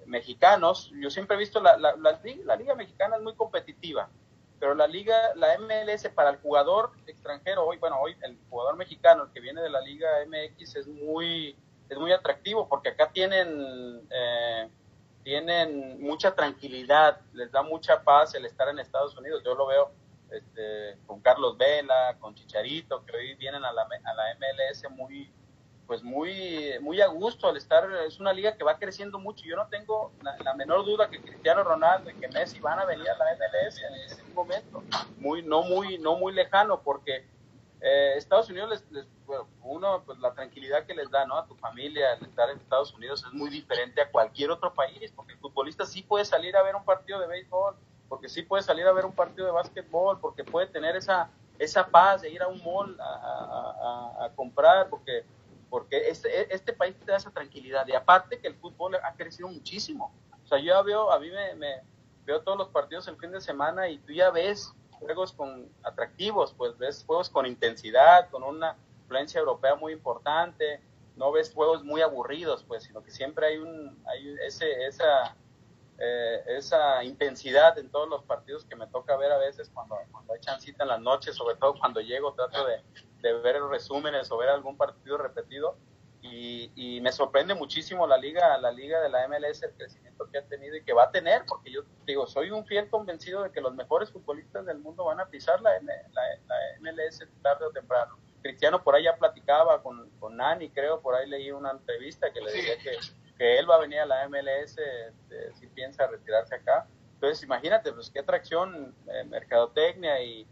mexicanos, 0.05 0.91
yo 1.01 1.09
siempre 1.09 1.35
he 1.35 1.39
visto 1.39 1.59
la, 1.59 1.77
la, 1.77 1.95
la, 1.95 2.55
liga 2.55 2.75
mexicana 2.75 3.17
es 3.17 3.21
muy 3.21 3.35
competitiva, 3.35 4.09
pero 4.65 4.73
la 4.73 4.87
liga, 4.87 5.15
la 5.35 5.59
MLS 5.59 6.09
para 6.09 6.31
el 6.31 6.37
jugador 6.37 6.89
extranjero, 7.05 7.67
hoy, 7.67 7.77
bueno, 7.77 7.99
hoy 8.01 8.15
el 8.23 8.35
jugador 8.49 8.75
mexicano, 8.75 9.25
el 9.25 9.31
que 9.31 9.39
viene 9.39 9.61
de 9.61 9.69
la 9.69 9.79
liga 9.79 10.07
MX 10.25 10.77
es 10.77 10.87
muy, 10.87 11.55
es 11.87 11.97
muy 11.99 12.11
atractivo 12.11 12.67
porque 12.67 12.89
acá 12.89 13.11
tienen... 13.11 14.07
Eh, 14.09 14.69
tienen 15.23 15.99
mucha 16.01 16.35
tranquilidad, 16.35 17.19
les 17.33 17.51
da 17.51 17.63
mucha 17.63 18.03
paz 18.03 18.35
el 18.35 18.45
estar 18.45 18.69
en 18.69 18.77
Estados 18.77 19.17
Unidos. 19.17 19.41
Yo 19.43 19.55
lo 19.55 19.65
veo 19.65 19.91
este, 20.29 20.99
con 21.07 21.19
Carlos 21.19 21.57
Vela, 21.57 22.15
con 22.19 22.35
Chicharito, 22.35 23.03
que 23.05 23.17
hoy 23.17 23.33
vienen 23.33 23.65
a 23.65 23.71
la, 23.73 23.81
a 23.81 24.13
la 24.13 24.35
MLS 24.35 24.87
muy, 24.91 25.31
pues 25.87 26.03
muy, 26.03 26.71
muy 26.81 27.01
a 27.01 27.07
gusto 27.07 27.47
al 27.47 27.57
estar. 27.57 27.89
Es 28.07 28.19
una 28.19 28.33
liga 28.33 28.55
que 28.55 28.63
va 28.63 28.77
creciendo 28.77 29.19
mucho. 29.19 29.45
Yo 29.45 29.55
no 29.55 29.67
tengo 29.67 30.11
la, 30.21 30.53
menor 30.55 30.85
duda 30.85 31.09
que 31.09 31.21
Cristiano 31.21 31.63
Ronaldo 31.63 32.09
y 32.09 32.15
que 32.15 32.27
Messi 32.27 32.59
van 32.59 32.79
a 32.79 32.85
venir 32.85 33.09
a 33.09 33.17
la 33.17 33.25
MLS 33.35 33.81
en 33.81 33.95
ese 33.95 34.23
momento, 34.33 34.83
muy, 35.17 35.43
no 35.43 35.63
muy, 35.63 35.97
no 35.97 36.15
muy 36.15 36.33
lejano, 36.33 36.81
porque 36.81 37.25
eh, 37.81 38.13
Estados 38.17 38.49
Unidos 38.49 38.83
les, 38.91 39.05
uno 39.63 40.03
pues 40.05 40.19
la 40.19 40.33
tranquilidad 40.33 40.85
que 40.85 40.93
les 40.93 41.09
da 41.09 41.25
no 41.25 41.37
a 41.37 41.45
tu 41.45 41.55
familia 41.55 42.13
el 42.13 42.25
estar 42.25 42.49
en 42.49 42.57
Estados 42.57 42.93
Unidos 42.93 43.23
es 43.25 43.33
muy 43.33 43.49
diferente 43.49 44.01
a 44.01 44.09
cualquier 44.09 44.51
otro 44.51 44.73
país 44.73 45.11
porque 45.15 45.33
el 45.33 45.39
futbolista 45.39 45.85
sí 45.85 46.03
puede 46.03 46.25
salir 46.25 46.55
a 46.55 46.63
ver 46.63 46.75
un 46.75 46.85
partido 46.85 47.19
de 47.19 47.27
béisbol 47.27 47.75
porque 48.07 48.29
sí 48.29 48.43
puede 48.43 48.63
salir 48.63 48.85
a 48.87 48.91
ver 48.91 49.05
un 49.05 49.13
partido 49.13 49.45
de 49.45 49.51
básquetbol 49.51 50.19
porque 50.19 50.43
puede 50.43 50.67
tener 50.67 50.95
esa 50.95 51.29
esa 51.59 51.87
paz 51.87 52.21
de 52.21 52.29
ir 52.29 52.41
a 52.41 52.47
un 52.47 52.61
mall 52.63 52.97
a, 52.99 54.29
comprar 54.35 54.89
porque 54.89 55.23
porque 55.75 56.07
este, 56.07 56.55
este 56.55 56.71
país 56.71 56.95
te 56.97 57.11
da 57.11 57.17
esa 57.17 57.31
tranquilidad. 57.31 57.85
Y 57.85 57.91
aparte 57.91 58.39
que 58.39 58.47
el 58.47 58.55
fútbol 58.55 58.95
ha 58.95 59.13
crecido 59.17 59.49
muchísimo. 59.49 60.13
O 60.41 60.47
sea 60.47 60.57
yo 60.57 60.67
ya 60.67 60.81
veo 60.81 61.11
a 61.11 61.19
mí 61.19 61.29
me, 61.29 61.53
me 61.55 61.81
veo 62.25 62.41
todos 62.43 62.57
los 62.57 62.69
partidos 62.69 63.09
el 63.09 63.17
fin 63.17 63.33
de 63.33 63.41
semana 63.41 63.89
y 63.89 63.97
tú 63.97 64.13
ya 64.13 64.31
ves 64.31 64.73
juegos 64.91 65.33
con 65.33 65.67
atractivos, 65.83 66.53
pues 66.53 66.77
ves 66.77 67.03
juegos 67.05 67.29
con 67.29 67.45
intensidad, 67.45 68.29
con 68.29 68.43
una 68.43 68.77
influencia 69.01 69.39
europea 69.39 69.75
muy 69.75 69.91
importante, 69.91 70.79
no 71.17 71.33
ves 71.33 71.53
juegos 71.53 71.83
muy 71.83 72.01
aburridos, 72.01 72.63
pues, 72.63 72.83
sino 72.83 73.03
que 73.03 73.11
siempre 73.11 73.47
hay 73.47 73.57
un, 73.57 74.01
hay 74.07 74.33
ese, 74.47 74.85
esa, 74.85 75.35
eh, 75.97 76.43
esa 76.47 77.03
intensidad 77.03 77.77
en 77.77 77.89
todos 77.89 78.09
los 78.09 78.23
partidos 78.23 78.65
que 78.65 78.75
me 78.75 78.87
toca 78.87 79.15
ver 79.15 79.31
a 79.31 79.37
veces 79.37 79.71
cuando, 79.73 79.97
cuando 80.11 80.35
echan 80.35 80.59
cita 80.59 80.83
en 80.83 80.89
las 80.89 80.99
noches, 80.99 81.35
sobre 81.35 81.55
todo 81.55 81.79
cuando 81.79 82.01
llego, 82.01 82.33
trato 82.33 82.65
de, 82.65 82.81
de 83.21 83.33
ver 83.33 83.61
resúmenes 83.63 84.29
o 84.31 84.37
ver 84.37 84.49
algún 84.49 84.77
partido 84.77 85.17
repetido. 85.17 85.77
Y, 86.21 86.71
y, 86.75 87.01
me 87.01 87.11
sorprende 87.11 87.53
muchísimo 87.53 88.07
la 88.07 88.17
liga, 88.17 88.57
la 88.57 88.71
liga 88.71 88.99
de 88.99 89.09
la 89.09 89.27
MLS, 89.27 89.61
el 89.61 89.75
crecimiento 89.75 90.27
que 90.31 90.39
ha 90.39 90.47
tenido 90.47 90.75
y 90.75 90.83
que 90.83 90.91
va 90.91 91.03
a 91.03 91.11
tener, 91.11 91.43
porque 91.47 91.71
yo 91.71 91.81
digo, 92.07 92.25
soy 92.25 92.49
un 92.49 92.65
fiel 92.65 92.89
convencido 92.89 93.43
de 93.43 93.51
que 93.51 93.61
los 93.61 93.75
mejores 93.75 94.11
futbolistas 94.11 94.65
del 94.65 94.79
mundo 94.79 95.05
van 95.05 95.19
a 95.19 95.27
pisar 95.27 95.61
la, 95.61 95.79
la, 95.81 95.93
la 96.47 96.55
MLS 96.79 97.23
tarde 97.43 97.65
o 97.65 97.69
temprano. 97.69 98.17
Cristiano 98.41 98.83
por 98.83 98.95
ahí 98.95 99.03
ya 99.03 99.15
platicaba 99.15 99.83
con, 99.83 100.09
con 100.19 100.35
Nani, 100.37 100.71
creo, 100.71 100.99
por 100.99 101.13
ahí 101.13 101.29
leí 101.29 101.51
una 101.51 101.71
entrevista 101.71 102.33
que 102.33 102.41
le 102.41 102.51
decía 102.51 102.77
que 102.79 102.97
que 103.37 103.59
él 103.59 103.69
va 103.69 103.75
a 103.75 103.79
venir 103.79 103.99
a 103.99 104.05
la 104.05 104.27
MLS 104.27 104.77
este, 104.77 105.53
si 105.55 105.67
piensa 105.67 106.07
retirarse 106.07 106.55
acá. 106.55 106.87
Entonces, 107.15 107.43
imagínate, 107.43 107.91
pues 107.93 108.09
qué 108.09 108.19
atracción, 108.19 108.93
eh, 109.07 109.23
mercadotecnia 109.25 110.21
y, 110.21 110.47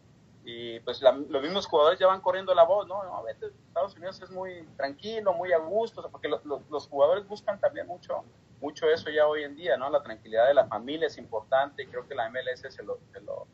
y 0.45 0.79
pues 0.81 1.01
los 1.01 1.41
mismos 1.41 1.65
jugadores 1.65 1.99
ya 1.99 2.07
van 2.07 2.21
corriendo 2.21 2.53
la 2.53 2.63
voz, 2.63 2.87
¿no? 2.87 3.03
no 3.03 3.23
Estados 3.27 3.95
Unidos 3.95 4.21
es 4.21 4.29
muy 4.29 4.67
tranquilo, 4.75 5.33
muy 5.33 5.53
a 5.53 5.57
gusto, 5.57 6.07
porque 6.11 6.27
los, 6.27 6.43
los, 6.45 6.87
jugadores 6.87 7.25
buscan 7.27 7.59
también 7.59 7.87
mucho, 7.87 8.23
mucho 8.59 8.89
eso 8.89 9.09
ya 9.09 9.25
hoy 9.25 9.43
en 9.43 9.55
día, 9.55 9.77
¿no? 9.77 9.89
La 9.89 10.03
tranquilidad 10.03 10.47
de 10.47 10.53
la 10.53 10.67
familia 10.67 11.07
es 11.07 11.17
importante 11.17 11.83
y 11.83 11.87
creo 11.87 12.07
que 12.07 12.15
la 12.15 12.29
MLS 12.29 12.61
se 12.69 12.83
lo, 12.83 12.99
se 13.13 13.21
lo 13.21 13.47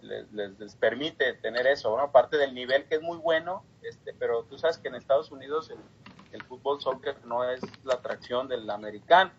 les, 0.00 0.30
les, 0.32 0.74
permite 0.76 1.34
tener 1.34 1.66
eso, 1.66 1.96
¿no? 1.96 2.02
Aparte 2.02 2.36
del 2.36 2.54
nivel 2.54 2.86
que 2.86 2.96
es 2.96 3.02
muy 3.02 3.18
bueno, 3.18 3.64
este, 3.82 4.14
pero 4.14 4.44
tú 4.44 4.58
sabes 4.58 4.78
que 4.78 4.88
en 4.88 4.94
Estados 4.94 5.30
Unidos 5.30 5.72
el 6.32 6.42
fútbol 6.44 6.80
soccer 6.80 7.16
no 7.24 7.44
es 7.44 7.60
la 7.84 7.94
atracción 7.94 8.48
del 8.48 8.68
americano, 8.70 9.30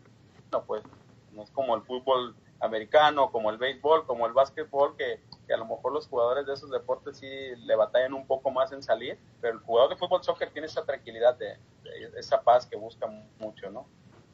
no, 0.51 0.63
pues 0.63 0.83
no 1.31 1.43
es 1.43 1.49
como 1.51 1.75
el 1.75 1.81
fútbol 1.81 2.35
americano, 2.59 3.31
como 3.31 3.49
el 3.49 3.57
béisbol, 3.57 4.05
como 4.05 4.25
el 4.25 4.33
básquetbol, 4.33 4.95
que, 4.95 5.19
a 5.53 5.57
lo 5.57 5.65
mejor 5.65 5.91
los 5.91 6.07
jugadores 6.07 6.45
de 6.45 6.53
esos 6.53 6.71
deportes 6.71 7.17
sí 7.17 7.27
le 7.57 7.75
batallan 7.75 8.13
un 8.13 8.25
poco 8.25 8.49
más 8.49 8.71
en 8.71 8.81
salir, 8.81 9.19
pero 9.41 9.55
el 9.55 9.59
jugador 9.59 9.89
de 9.89 9.97
fútbol 9.97 10.23
soccer 10.23 10.49
tiene 10.51 10.67
esa 10.67 10.85
tranquilidad, 10.85 11.35
de, 11.35 11.59
esa 12.17 12.41
paz 12.41 12.65
que 12.65 12.77
busca 12.77 13.07
mucho, 13.39 13.69
¿no? 13.69 13.85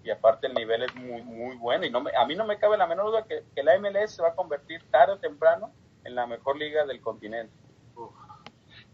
Y 0.03 0.11
aparte 0.11 0.47
el 0.47 0.53
nivel 0.53 0.83
es 0.83 0.95
muy, 0.95 1.21
muy 1.23 1.55
bueno 1.57 1.85
y 1.85 1.89
no 1.89 2.03
a 2.17 2.25
mí 2.25 2.35
no 2.35 2.45
me 2.45 2.57
cabe 2.57 2.77
la 2.77 2.87
menor 2.87 3.07
duda 3.07 3.25
que, 3.25 3.43
que 3.53 3.63
la 3.63 3.77
MLS 3.79 4.11
se 4.11 4.21
va 4.21 4.29
a 4.29 4.35
convertir 4.35 4.81
tarde 4.91 5.13
o 5.13 5.17
temprano 5.17 5.73
en 6.05 6.15
la 6.15 6.25
mejor 6.25 6.57
liga 6.57 6.85
del 6.85 7.01
continente. 7.01 7.53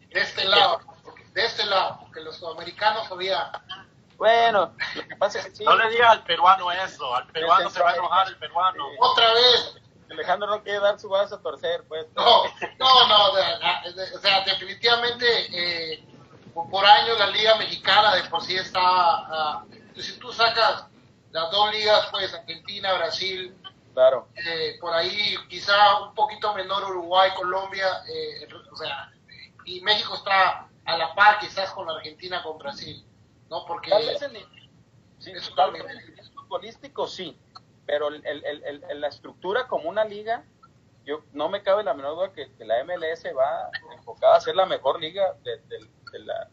De 0.09 0.21
este 0.21 0.45
lado, 0.45 0.79
de 1.35 1.45
este 1.45 1.65
lado, 1.65 1.99
porque 2.01 2.21
los 2.21 2.37
sudamericanos 2.37 3.11
había... 3.11 3.51
Bueno, 4.15 4.73
lo 4.95 5.07
que 5.07 5.15
pasa 5.17 5.39
es 5.39 5.45
que 5.47 5.55
sí. 5.57 5.63
No 5.65 5.75
le 5.75 5.89
digas 5.89 6.09
al 6.09 6.23
peruano 6.23 6.71
eso, 6.71 7.13
al 7.13 7.27
peruano 7.27 7.69
se 7.69 7.83
va 7.83 7.91
a 7.91 7.95
enojar 7.95 8.27
el 8.29 8.37
peruano. 8.37 8.85
Otra 8.99 9.33
vez. 9.33 9.75
Alejandro 10.09 10.47
no 10.47 10.63
quiere 10.63 10.79
dar 10.79 10.97
su 10.97 11.09
brazo 11.09 11.35
a 11.35 11.41
torcer, 11.41 11.83
pues. 11.89 12.05
No, 12.15 12.45
no, 12.79 13.07
no, 13.07 13.31
o 13.31 14.19
sea, 14.21 14.45
definitivamente 14.45 15.25
eh, 15.51 16.07
por 16.53 16.85
años 16.85 17.19
la 17.19 17.27
Liga 17.27 17.55
Mexicana 17.55 18.15
de 18.15 18.23
por 18.29 18.41
sí 18.41 18.55
está, 18.55 19.59
uh, 19.59 20.01
si 20.01 20.17
tú 20.17 20.31
sacas 20.31 20.85
las 21.31 21.51
dos 21.51 21.73
ligas, 21.73 22.07
pues 22.11 22.33
Argentina, 22.33 22.93
Brasil, 22.93 23.53
claro. 23.93 24.29
Eh, 24.35 24.77
por 24.79 24.93
ahí 24.93 25.35
quizá 25.49 25.99
un 25.99 26.15
poquito 26.15 26.53
menor 26.53 26.85
Uruguay, 26.85 27.31
Colombia, 27.35 27.87
eh, 28.07 28.47
o 28.71 28.75
sea, 28.77 29.11
y 29.65 29.81
México 29.81 30.15
está 30.15 30.69
a 30.85 30.97
la 30.97 31.13
par 31.15 31.39
quizás 31.39 31.71
con 31.71 31.87
la 31.87 31.93
Argentina, 31.93 32.41
con 32.43 32.57
Brasil, 32.57 33.05
¿no? 33.49 33.65
Porque... 33.65 33.89
Tal 33.89 34.05
vez 34.05 34.21
el, 34.21 34.37
sí, 35.19 35.31
tal 35.55 35.71
vez 35.71 35.83
el 35.85 36.31
futbolístico 36.31 37.07
sí, 37.07 37.37
pero 37.85 38.07
el, 38.07 38.25
el, 38.25 38.63
el, 38.89 39.01
la 39.01 39.07
estructura 39.07 39.67
como 39.67 39.89
una 39.89 40.05
liga, 40.05 40.43
yo 41.05 41.23
no 41.33 41.49
me 41.49 41.61
cabe 41.61 41.83
la 41.83 41.93
menor 41.93 42.15
duda 42.15 42.33
que, 42.33 42.49
la 42.65 42.83
MLS 42.83 43.25
va 43.37 43.69
enfocada 43.95 44.37
a 44.37 44.41
ser 44.41 44.55
la 44.55 44.65
mejor 44.65 44.99
liga 44.99 45.35
de, 45.43 45.57
de, 45.57 46.19
la... 46.19 46.49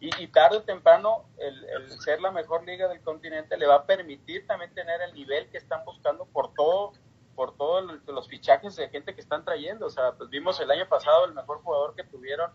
Y, 0.00 0.10
y, 0.22 0.26
tarde 0.28 0.58
o 0.58 0.62
temprano 0.62 1.24
el, 1.38 1.90
ser 2.02 2.20
la 2.20 2.30
mejor 2.30 2.64
liga 2.64 2.88
del 2.88 3.00
continente 3.00 3.56
le 3.56 3.66
va 3.66 3.76
a 3.76 3.86
permitir 3.86 4.46
también 4.46 4.74
tener 4.74 5.00
el 5.00 5.14
nivel 5.14 5.48
que 5.48 5.56
están 5.56 5.84
buscando 5.84 6.26
por 6.26 6.52
todo 6.52 6.92
por 7.34 7.56
todos 7.56 7.84
los 8.06 8.28
fichajes 8.28 8.76
de 8.76 8.88
gente 8.90 9.14
que 9.14 9.20
están 9.20 9.44
trayendo. 9.44 9.86
O 9.86 9.90
sea, 9.90 10.12
pues 10.12 10.30
vimos 10.30 10.60
el 10.60 10.70
año 10.70 10.88
pasado 10.88 11.24
el 11.24 11.34
mejor 11.34 11.62
jugador 11.62 11.96
que 11.96 12.04
tuvieron 12.04 12.52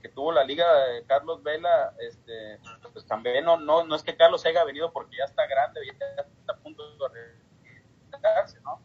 que 0.00 0.08
tuvo 0.08 0.32
la 0.32 0.44
liga 0.44 0.66
de 0.86 1.04
Carlos 1.04 1.42
Vela, 1.42 1.94
este, 1.98 2.58
pues 2.92 3.06
también 3.06 3.44
no, 3.44 3.56
no, 3.56 3.84
no 3.84 3.94
es 3.94 4.02
que 4.02 4.16
Carlos 4.16 4.44
haya 4.46 4.64
venido 4.64 4.92
porque 4.92 5.16
ya 5.16 5.24
está 5.24 5.46
grande, 5.46 5.80
ya 5.86 5.92
está 5.92 6.52
a 6.52 6.56
punto 6.56 6.82
de 7.08 7.34
retirarse, 8.10 8.60
¿no? 8.60 8.80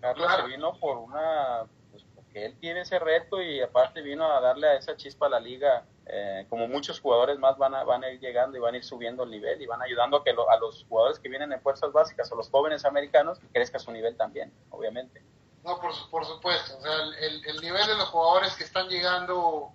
Carlos 0.00 0.32
se 0.34 0.42
vino 0.48 0.78
por 0.80 0.98
una, 0.98 1.64
pues 1.90 2.04
porque 2.14 2.44
él 2.44 2.58
tiene 2.58 2.80
ese 2.80 2.98
reto 2.98 3.40
y 3.40 3.60
aparte 3.60 4.02
vino 4.02 4.24
a 4.24 4.40
darle 4.40 4.66
a 4.66 4.74
esa 4.74 4.96
chispa 4.96 5.26
a 5.26 5.30
la 5.30 5.40
liga, 5.40 5.86
eh, 6.06 6.46
como 6.50 6.66
muchos 6.66 7.00
jugadores 7.00 7.38
más 7.38 7.56
van 7.56 7.74
a, 7.74 7.84
van 7.84 8.02
a 8.02 8.10
ir 8.10 8.18
llegando 8.18 8.56
y 8.56 8.60
van 8.60 8.74
a 8.74 8.78
ir 8.78 8.84
subiendo 8.84 9.22
el 9.22 9.30
nivel 9.30 9.62
y 9.62 9.66
van 9.66 9.80
ayudando 9.80 10.16
a 10.16 10.24
que 10.24 10.30
a 10.30 10.56
los 10.58 10.84
jugadores 10.88 11.20
que 11.20 11.28
vienen 11.28 11.52
en 11.52 11.60
fuerzas 11.60 11.92
básicas 11.92 12.30
o 12.32 12.36
los 12.36 12.50
jóvenes 12.50 12.84
americanos 12.84 13.38
crezca 13.52 13.78
su 13.78 13.92
nivel 13.92 14.16
también, 14.16 14.52
obviamente. 14.70 15.22
No, 15.62 15.80
por, 15.80 15.92
por 16.10 16.24
supuesto. 16.24 16.76
O 16.78 16.80
sea, 16.80 16.92
el, 17.20 17.44
el 17.46 17.60
nivel 17.60 17.86
de 17.86 17.94
los 17.94 18.08
jugadores 18.08 18.56
que 18.56 18.64
están 18.64 18.88
llegando 18.88 19.72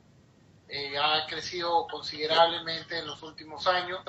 eh, 0.69 0.97
ha 0.97 1.25
crecido 1.27 1.87
considerablemente 1.87 2.99
en 2.99 3.07
los 3.07 3.23
últimos 3.23 3.65
años 3.67 4.01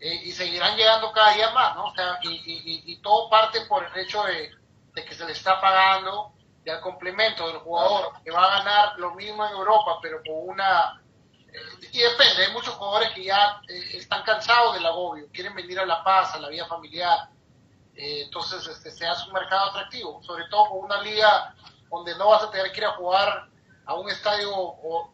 eh, 0.00 0.22
y 0.24 0.32
seguirán 0.32 0.76
llegando 0.76 1.12
cada 1.12 1.34
día 1.34 1.50
más, 1.50 1.76
¿no? 1.76 1.92
Y, 2.22 2.96
todo 2.96 3.30
parte 3.30 3.60
por 3.66 3.84
el 3.84 4.04
hecho 4.04 4.24
de, 4.24 4.50
que 4.94 5.14
se 5.14 5.24
le 5.24 5.32
está 5.32 5.60
pagando 5.60 6.32
y 6.64 6.70
al 6.70 6.80
complemento 6.80 7.46
del 7.46 7.58
jugador 7.58 8.12
que 8.24 8.30
va 8.30 8.44
a 8.44 8.58
ganar 8.58 8.98
lo 8.98 9.14
mismo 9.14 9.46
en 9.46 9.52
Europa, 9.52 9.98
pero 10.02 10.18
con 10.26 10.48
una... 10.48 11.00
Eh, 11.52 11.88
y 11.92 11.98
depende, 11.98 12.46
hay 12.46 12.52
muchos 12.52 12.74
jugadores 12.74 13.10
que 13.10 13.24
ya 13.24 13.60
están 13.92 14.24
cansados 14.24 14.74
del 14.74 14.86
agobio, 14.86 15.28
quieren 15.32 15.54
venir 15.54 15.78
a 15.78 15.86
la 15.86 16.02
paz, 16.02 16.34
a 16.34 16.40
la 16.40 16.48
vida 16.48 16.66
familiar. 16.66 17.28
entonces 17.94 18.66
este, 18.66 18.90
se 18.90 19.06
hace 19.06 19.28
un 19.28 19.34
mercado 19.34 19.70
atractivo, 19.70 20.20
sobre 20.24 20.48
todo 20.48 20.70
con 20.70 20.78
una 20.80 21.00
liga 21.02 21.54
donde 21.88 22.16
no 22.16 22.30
vas 22.30 22.42
a 22.42 22.50
tener 22.50 22.72
que 22.72 22.78
ir 22.78 22.86
a 22.86 22.92
jugar 22.92 23.53
a 23.86 23.94
un 23.94 24.10
estadio 24.10 24.50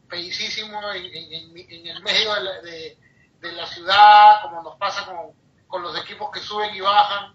feicísimo 0.09 0.80
en, 0.92 1.04
en, 1.06 1.87
el 1.87 2.02
medio 2.02 2.35
de 2.35 2.40
la, 2.40 2.61
de, 2.61 3.52
la, 3.52 3.66
ciudad, 3.66 4.42
como 4.42 4.62
nos 4.62 4.76
pasa 4.76 5.04
con, 5.06 5.33
con, 5.66 5.83
los 5.83 5.98
equipos 5.98 6.30
que 6.30 6.40
suben 6.40 6.74
y 6.74 6.80
bajan 6.80 7.35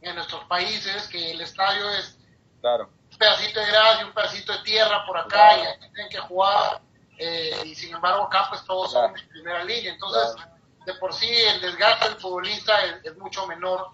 en 0.00 0.14
nuestros 0.14 0.44
países, 0.44 1.08
que 1.08 1.32
el 1.32 1.40
estadio 1.40 1.90
es 1.90 2.18
claro. 2.60 2.90
un 3.10 3.18
pedacito 3.18 3.60
de 3.60 3.66
grasa 3.66 4.02
y 4.02 4.04
un 4.04 4.12
pedacito 4.12 4.52
de 4.52 4.58
tierra 4.60 5.04
por 5.06 5.18
acá 5.18 5.58
y 5.58 5.66
aquí 5.66 5.88
tienen 5.92 6.08
que 6.08 6.18
jugar, 6.18 6.80
eh, 7.18 7.62
y 7.64 7.74
sin 7.74 7.94
embargo 7.94 8.24
acá 8.24 8.46
pues 8.48 8.64
todos 8.64 8.92
son 8.92 9.12
de 9.12 9.22
primera 9.22 9.64
línea, 9.64 9.92
entonces 9.92 10.36
de 10.84 10.94
por 10.94 11.12
sí 11.12 11.28
el 11.28 11.60
desgaste 11.60 12.10
del 12.10 12.18
futbolista 12.18 12.74
es, 12.84 13.16
mucho 13.16 13.44
menor 13.48 13.88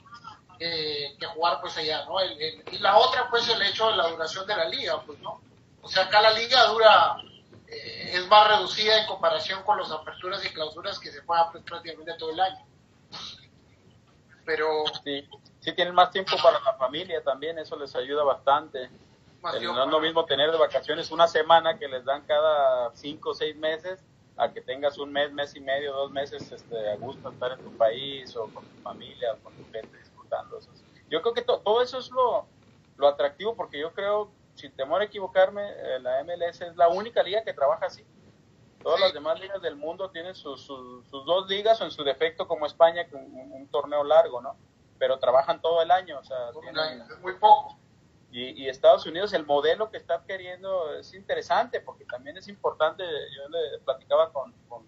eh, 0.58 1.16
que 1.18 1.26
jugar 1.26 1.60
pues 1.62 1.76
allá, 1.78 2.04
¿no? 2.04 2.22
y 2.22 2.78
la 2.78 2.98
otra 2.98 3.30
pues 3.30 3.48
el 3.48 3.62
hecho 3.62 3.88
de 3.90 3.96
la 3.96 4.08
duración 4.08 4.46
de 4.46 4.56
la 4.56 4.68
liga, 4.68 5.00
pues, 5.06 5.18
¿no? 5.20 5.40
O 5.82 5.88
sea, 5.88 6.04
acá 6.04 6.22
la 6.22 6.30
liga 6.30 6.64
dura, 6.66 7.16
eh, 7.66 8.10
es 8.14 8.26
más 8.28 8.48
reducida 8.48 9.00
en 9.00 9.06
comparación 9.06 9.62
con 9.64 9.78
las 9.78 9.90
aperturas 9.90 10.44
y 10.44 10.50
clausuras 10.50 10.98
que 10.98 11.10
se 11.10 11.20
juegan 11.22 11.50
pues, 11.50 11.64
prácticamente 11.64 12.14
todo 12.14 12.30
el 12.30 12.40
año. 12.40 12.64
Pero... 14.46 14.84
Sí, 15.04 15.28
sí 15.60 15.72
tienen 15.72 15.94
más 15.94 16.10
tiempo 16.10 16.36
para 16.42 16.60
la 16.60 16.74
familia 16.74 17.22
también, 17.22 17.58
eso 17.58 17.76
les 17.76 17.94
ayuda 17.96 18.22
bastante. 18.22 18.90
no 19.42 19.84
es 19.84 19.90
lo 19.90 20.00
mismo 20.00 20.24
tener 20.24 20.52
de 20.52 20.58
vacaciones 20.58 21.10
una 21.10 21.26
semana 21.26 21.78
que 21.78 21.88
les 21.88 22.04
dan 22.04 22.22
cada 22.26 22.94
cinco 22.94 23.30
o 23.30 23.34
seis 23.34 23.56
meses 23.56 24.00
a 24.36 24.52
que 24.52 24.60
tengas 24.60 24.98
un 24.98 25.12
mes, 25.12 25.32
mes 25.32 25.54
y 25.56 25.60
medio, 25.60 25.92
dos 25.92 26.12
meses 26.12 26.50
este, 26.50 26.90
a 26.90 26.96
gusto 26.96 27.28
estar 27.30 27.52
en 27.52 27.58
tu 27.58 27.76
país 27.76 28.34
o 28.36 28.46
con 28.54 28.64
tu 28.64 28.82
familia 28.82 29.34
o 29.34 29.38
con 29.38 29.52
tu 29.54 29.70
gente 29.72 29.96
disfrutando. 29.98 30.58
Eso. 30.58 30.70
Yo 31.10 31.20
creo 31.22 31.34
que 31.34 31.42
todo 31.42 31.82
eso 31.82 31.98
es 31.98 32.10
lo, 32.10 32.46
lo 32.96 33.08
atractivo 33.08 33.54
porque 33.54 33.80
yo 33.80 33.92
creo 33.92 34.30
sin 34.54 34.72
temor 34.72 35.00
a 35.00 35.04
equivocarme, 35.04 35.62
eh, 35.70 36.00
la 36.00 36.22
MLS 36.24 36.60
es 36.60 36.76
la 36.76 36.88
única 36.88 37.22
liga 37.22 37.42
que 37.42 37.52
trabaja 37.52 37.86
así. 37.86 38.04
Todas 38.82 39.00
las 39.00 39.14
demás 39.14 39.38
ligas 39.40 39.62
del 39.62 39.76
mundo 39.76 40.10
tienen 40.10 40.34
sus, 40.34 40.62
sus, 40.62 41.08
dos 41.10 41.48
ligas 41.48 41.80
o 41.80 41.84
en 41.84 41.92
su 41.92 42.02
defecto 42.02 42.48
como 42.48 42.66
España, 42.66 43.08
con 43.08 43.20
un, 43.22 43.68
torneo 43.68 44.02
largo, 44.02 44.40
¿no? 44.40 44.56
Pero 44.98 45.18
trabajan 45.18 45.60
todo 45.60 45.80
el 45.82 45.90
año, 45.90 46.18
o 46.18 46.24
sea, 46.24 46.50
es 46.50 47.20
muy 47.20 47.34
poco. 47.34 47.78
Y, 48.32 48.62
y, 48.62 48.68
Estados 48.68 49.06
Unidos, 49.06 49.34
el 49.34 49.44
modelo 49.44 49.90
que 49.90 49.98
está 49.98 50.14
adquiriendo 50.14 50.94
es 50.94 51.14
interesante, 51.14 51.80
porque 51.80 52.04
también 52.06 52.36
es 52.38 52.48
importante, 52.48 53.04
yo 53.04 53.48
le 53.50 53.78
platicaba 53.84 54.32
con, 54.32 54.52
con, 54.68 54.84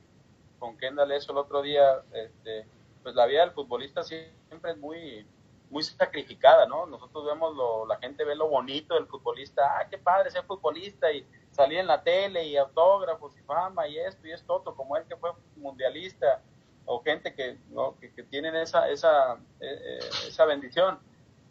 con 0.59 0.77
Kendall 0.79 1.13
eso 1.13 1.33
el 1.33 1.39
otro 1.39 1.63
día, 1.63 2.03
este, 2.13 2.67
pues 3.03 3.15
la 3.15 3.27
vida 3.27 3.43
del 3.43 3.51
futbolista 3.51 4.03
siempre 4.03 4.73
es 4.73 4.79
muy, 4.79 5.27
muy 5.75 5.83
sacrificada, 5.83 6.67
¿no? 6.67 6.87
Nosotros 6.87 7.27
vemos 7.27 7.57
lo, 7.57 7.85
la 7.85 7.97
gente 7.97 8.23
ve 8.23 8.37
lo 8.37 8.49
bonito 8.49 8.95
del 8.95 9.09
futbolista, 9.09 9.77
ah, 9.77 9.89
qué 9.91 9.99
padre 9.99 10.31
ser 10.31 10.45
futbolista 10.45 11.11
y 11.11 11.27
salir 11.51 11.81
en 11.81 11.89
la 11.89 12.01
tele 12.01 12.45
y 12.47 12.57
autógrafos 12.57 13.37
y 13.37 13.41
fama 13.41 13.89
y 13.89 13.99
esto 13.99 14.25
y 14.29 14.31
esto 14.31 14.55
otro, 14.55 14.77
como 14.77 14.97
él 14.97 15.03
que 15.09 15.17
fue 15.17 15.33
mundialista 15.57 16.41
o 16.85 17.03
gente 17.03 17.35
que, 17.35 17.59
¿no? 17.71 17.97
que, 17.99 18.23
tienen 18.23 18.55
esa, 18.55 18.89
esa, 18.89 19.35
eh, 19.59 19.81
eh, 19.85 19.99
esa 20.29 20.45
bendición. 20.45 21.01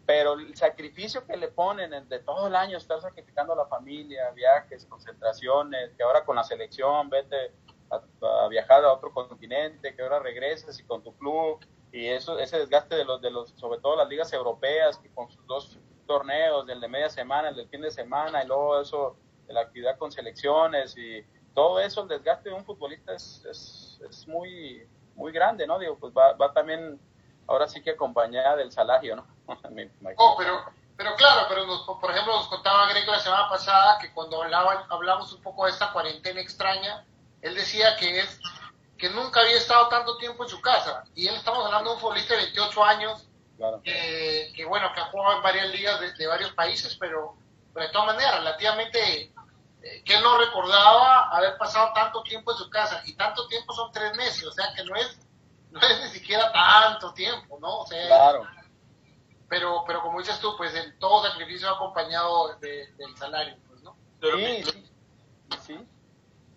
pero 0.06 0.36
el 0.36 0.56
sacrificio 0.56 1.26
que 1.28 1.36
le 1.36 1.50
ponen 1.50 2.08
de 2.08 2.20
todo 2.20 2.48
el 2.48 2.56
año, 2.56 2.78
estar 2.78 3.02
sacrificando 3.02 3.52
a 3.52 3.58
la 3.58 3.66
familia, 3.66 4.32
viajes, 4.32 4.86
concentraciones, 4.86 5.92
que 5.98 6.04
ahora 6.04 6.24
con 6.24 6.38
la 6.38 6.46
selección 6.46 7.10
vete 7.10 7.52
a, 7.92 8.48
viajar 8.48 8.86
a 8.86 8.94
otro 8.94 9.12
continente, 9.12 9.94
que 9.94 10.02
ahora 10.02 10.20
regreses 10.20 10.80
y 10.80 10.84
con 10.84 11.04
tu 11.04 11.14
club, 11.18 11.60
y 11.94 12.08
eso 12.08 12.40
ese 12.40 12.58
desgaste 12.58 12.96
de 12.96 13.06
los, 13.06 13.22
de 13.22 13.30
los 13.30 13.52
sobre 13.52 13.80
todo 13.80 13.96
las 13.96 14.10
ligas 14.10 14.34
europeas, 14.34 14.98
que 14.98 15.14
con 15.14 15.30
sus 15.30 15.46
dos 15.46 15.78
torneos, 16.08 16.68
el 16.68 16.82
de 16.82 16.88
media 16.88 17.08
semana, 17.08 17.50
el 17.50 17.56
del 17.56 17.70
fin 17.70 17.82
de 17.82 17.92
semana, 17.92 18.44
y 18.44 18.48
luego 18.48 18.82
eso, 18.82 19.16
de 19.46 19.54
la 19.54 19.62
actividad 19.62 20.00
con 20.00 20.12
selecciones, 20.12 20.98
y 20.98 21.24
todo 21.54 21.80
eso, 21.80 22.02
el 22.02 22.08
desgaste 22.08 22.50
de 22.50 22.56
un 22.56 22.66
futbolista 22.66 23.14
es, 23.14 23.46
es, 23.48 24.02
es 24.10 24.28
muy, 24.28 24.88
muy 25.14 25.32
grande, 25.32 25.68
¿no? 25.68 25.78
Digo, 25.78 25.96
pues 26.00 26.12
va, 26.18 26.34
va 26.34 26.52
también 26.52 27.00
ahora 27.48 27.68
sí 27.68 27.80
que 27.84 27.92
acompañada 27.92 28.56
del 28.56 28.72
salario, 28.72 29.16
¿no? 29.16 29.28
oh, 30.18 30.36
pero, 30.36 30.64
pero 30.98 31.16
claro, 31.16 31.46
pero 31.48 31.64
por 32.02 32.10
ejemplo 32.10 32.34
nos 32.34 32.48
contaba 32.48 32.90
Greco 32.90 33.12
la 33.12 33.20
semana 33.20 33.48
pasada 33.50 34.00
que 34.00 34.12
cuando 34.14 34.42
hablaba, 34.42 34.88
hablamos 34.90 35.32
un 35.32 35.44
poco 35.44 35.66
de 35.66 35.72
esta 35.72 35.94
cuarentena 35.94 36.42
extraña, 36.42 37.06
él 37.44 37.54
decía 37.54 37.96
que 37.98 38.20
es 38.20 38.40
que 39.04 39.10
nunca 39.10 39.42
había 39.42 39.58
estado 39.58 39.89
tanto 39.89 40.16
tiempo 40.16 40.46
en 40.46 40.50
su 40.50 40.62
casa. 40.62 41.04
Y 41.13 41.28
él 41.28 41.36
estamos 41.36 41.66
hablando 41.66 41.89
de 41.89 41.96
un 41.96 42.02
futbolista 42.02 42.36
de 42.36 42.44
28 42.44 42.84
años, 42.86 43.28
que 43.84 44.66
bueno, 44.66 44.94
que 44.96 45.02
ha 45.02 45.06
jugado 45.08 45.36
en 45.36 45.44
varias 45.44 45.68
ligas 45.72 46.00
de, 46.18 46.26
varios 46.26 46.54
países, 46.54 46.96
pero, 46.96 47.36
de 47.76 47.89
todas 47.89 48.16
maneras, 48.16 48.38
relativamente, 48.38 49.24
eh, 49.82 50.04
que 50.06 50.16
él 50.16 50.24
no 50.24 50.38
recordaba 50.38 51.36
haber 51.36 51.58
pasado 51.58 51.92
tanto 51.94 52.24
tiempo 52.24 52.54
en 52.54 52.58
su 52.58 52.70
casa. 52.70 53.02
Y 53.06 53.13
tanto 53.16 53.46
tiempo 53.50 53.74
son 53.74 53.92
tres 53.92 54.16
meses, 54.16 54.46
o 54.46 54.54
sea 54.54 54.74
que 54.74 54.86
no 54.86 54.96
es 54.96 55.20
no 55.72 55.82
es 55.82 56.02
ni 56.04 56.08
siquiera 56.08 56.54
tanto 56.54 57.13
tiempo, 57.13 57.60
¿no? 57.60 57.80
O 57.80 57.86
sea, 57.86 58.08
claro. 58.08 58.48
Pero, 59.50 59.84
pero 59.86 60.02
como 60.02 60.20
dices 60.20 60.39
tú, 60.39 60.56
pues 60.56 60.74
el 60.76 60.98
todo 60.98 61.28
sacrificio 61.28 61.70
acompañado 61.70 62.56
del 62.60 63.18
salario, 63.18 63.58
pues, 63.68 63.82
¿no? 63.82 63.98
sí, 64.22 64.63
sí, 64.63 64.92
sí. 65.68 65.88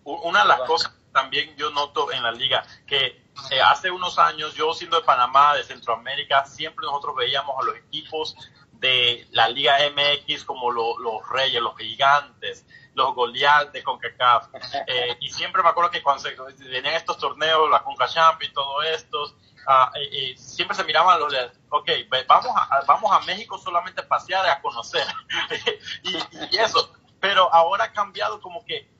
Una 0.05 0.43
de 0.43 0.47
las 0.47 0.61
cosas 0.61 0.96
también 1.17 1.55
yo 1.57 1.71
noto 1.71 2.11
en 2.11 2.21
la 2.21 2.31
liga 2.31 2.63
que 2.85 3.25
eh, 3.49 3.61
hace 3.61 3.89
unos 3.89 4.19
años, 4.19 4.53
yo 4.53 4.71
siendo 4.75 4.99
de 4.99 5.03
Panamá, 5.03 5.55
de 5.55 5.63
Centroamérica, 5.63 6.45
siempre 6.45 6.85
nosotros 6.85 7.15
veíamos 7.15 7.55
a 7.59 7.65
los 7.65 7.75
equipos 7.75 8.35
de 8.73 9.27
la 9.31 9.49
Liga 9.49 9.77
MX 9.89 10.45
como 10.45 10.69
los 10.69 11.27
reyes, 11.29 11.59
los 11.59 11.75
gigantes, 11.75 12.67
los 12.93 13.15
Goliath 13.15 13.71
de 13.71 13.83
CONCACAF. 13.83 14.49
Eh, 14.87 15.17
y 15.19 15.29
siempre 15.29 15.63
me 15.63 15.69
acuerdo 15.69 15.89
que 15.89 16.03
cuando 16.03 16.21
se, 16.21 16.35
venían 16.69 16.93
estos 16.93 17.17
torneos, 17.17 17.69
la 17.69 17.83
CONCA 17.83 18.37
y 18.39 18.49
todo 18.53 18.83
esto, 18.83 19.35
ah, 19.67 19.91
siempre 20.35 20.75
se 20.75 20.83
miraban 20.83 21.19
los 21.19 21.33
ok, 21.69 21.89
vamos 22.27 22.51
a, 22.55 22.81
vamos 22.87 23.11
a 23.11 23.19
México 23.25 23.57
solamente 23.57 24.01
a 24.01 24.07
pasear 24.07 24.45
y 24.45 24.49
a 24.49 24.61
conocer. 24.61 25.05
y, 26.03 26.57
eso. 26.57 26.93
Pero 27.19 27.51
ahora 27.51 27.85
ha 27.85 27.91
cambiado 27.91 28.39
como 28.39 28.63
que 28.63 28.96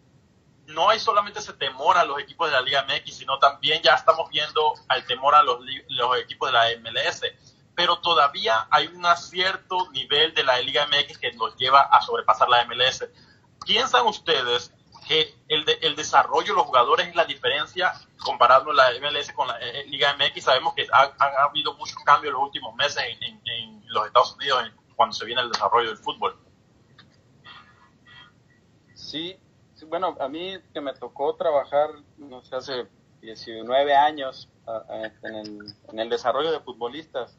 no 0.68 0.90
hay 0.90 1.00
solamente 1.00 1.40
ese 1.40 1.54
temor 1.54 1.98
a 1.98 2.06
los 2.06 2.20
equipos 2.20 2.50
de 2.50 2.54
la 2.54 2.62
Liga 2.62 2.86
MX, 2.88 3.16
sino 3.16 3.40
también 3.40 3.82
ya 3.82 3.94
estamos 3.94 4.30
viendo 4.30 4.74
al 4.88 5.06
temor 5.06 5.34
a 5.34 5.44
los, 5.44 5.60
los 5.90 6.18
equipos 6.18 6.50
de 6.50 6.54
la 6.54 6.66
MLS. 6.82 7.22
Pero 7.76 8.00
todavía 8.00 8.68
hay 8.70 8.88
un 8.88 9.06
cierto 9.16 9.90
nivel 9.92 10.34
de 10.34 10.44
la 10.44 10.60
Liga 10.60 10.88
MX 10.88 11.18
que 11.18 11.32
nos 11.34 11.56
lleva 11.56 11.82
a 11.82 12.02
sobrepasar 12.02 12.50
la 12.50 12.66
MLS. 12.66 13.08
¿Piensan 13.66 14.06
ustedes 14.08 14.74
que 15.08 15.34
el, 15.48 15.64
el 15.82 15.96
desarrollo 15.96 16.54
de 16.54 16.58
los 16.58 16.66
jugadores 16.66 17.08
es 17.08 17.16
la 17.16 17.26
diferencia 17.26 17.94
comparando 18.24 18.74
la 18.74 18.90
MLS 19.00 19.32
con 19.32 19.48
la 19.48 19.58
eh, 19.62 19.86
Liga 19.88 20.16
MX? 20.16 20.44
Sabemos 20.44 20.74
que 20.74 20.88
ha, 20.92 21.14
habido 21.44 21.76
muchos 21.76 21.98
cambios 22.04 22.32
en 22.32 22.34
los 22.34 22.44
últimos 22.44 22.76
meses 22.76 23.04
en, 23.22 23.84
los 23.88 24.06
Estados 24.06 24.36
Unidos 24.36 24.70
cuando 24.98 25.16
se 25.16 25.24
viene 25.24 25.42
el 25.42 25.50
desarrollo 25.50 25.88
del 25.88 25.98
fútbol. 25.98 26.38
Sí, 28.96 29.40
bueno, 29.88 30.16
a 30.20 30.28
mí 30.28 30.58
que 30.74 30.82
me 30.82 30.94
tocó 30.94 31.36
trabajar, 31.36 31.90
no 32.18 32.42
sé, 32.44 32.56
hace 32.56 32.88
19 33.22 33.96
años 33.96 34.50
en, 35.24 35.36
el, 35.36 35.76
en 35.90 36.00
el 36.00 36.10
desarrollo 36.10 36.52
de 36.52 36.60
futbolistas. 36.60 37.38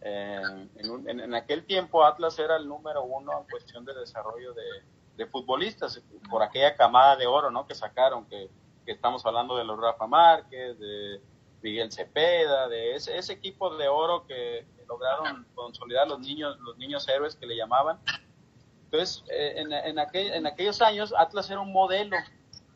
Eh, 0.00 0.40
en, 0.76 1.20
en, 1.20 1.34
aquel 1.34 1.64
tiempo 1.64 2.04
Atlas 2.04 2.36
era 2.38 2.56
el 2.56 2.66
número 2.66 3.04
uno 3.04 3.38
en 3.38 3.44
cuestión 3.48 3.84
de 3.84 3.94
desarrollo 3.94 4.52
de, 4.52 5.26
futbolistas, 5.30 6.02
por 6.28 6.42
aquella 6.42 6.74
camada 6.74 7.14
de 7.14 7.28
oro 7.28 7.48
¿no? 7.48 7.64
que 7.64 7.76
sacaron, 7.76 8.26
que, 8.26 8.50
estamos 8.86 9.24
hablando 9.24 9.56
de 9.56 9.62
los 9.62 9.78
Rafa 9.78 10.08
Márquez, 10.08 10.76
de 10.80 11.20
Miguel 11.62 11.92
Cepeda, 11.92 12.68
de 12.68 12.96
ese, 12.96 13.16
ese 13.16 13.34
equipo 13.34 13.76
de 13.76 13.86
oro 13.86 14.26
que, 14.26 14.66
lograron 14.88 15.46
consolidar 15.54 16.06
los 16.06 16.18
niños, 16.20 16.58
los 16.60 16.76
niños 16.76 17.08
héroes 17.08 17.36
que 17.36 17.46
le 17.46 17.56
llamaban. 17.56 17.98
Entonces, 18.92 19.24
eh, 19.30 19.54
en, 19.56 19.72
en, 19.72 19.98
aquel, 19.98 20.32
en 20.32 20.46
aquellos 20.46 20.82
años 20.82 21.14
Atlas 21.16 21.48
era 21.48 21.60
un 21.60 21.72
modelo 21.72 22.16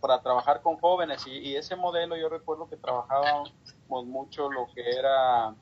para 0.01 0.23
trabajar 0.23 0.63
con 0.63 0.77
jóvenes 0.79 1.27
y, 1.27 1.31
y, 1.31 1.57
ese 1.57 1.77
modelo 1.77 2.17
yo 2.17 2.29
recuerdo 2.31 2.69
que 2.69 2.77
trabajábamos 2.77 3.53
mucho 3.89 4.51
lo 4.51 4.67
que 4.75 4.89
era 4.91 5.55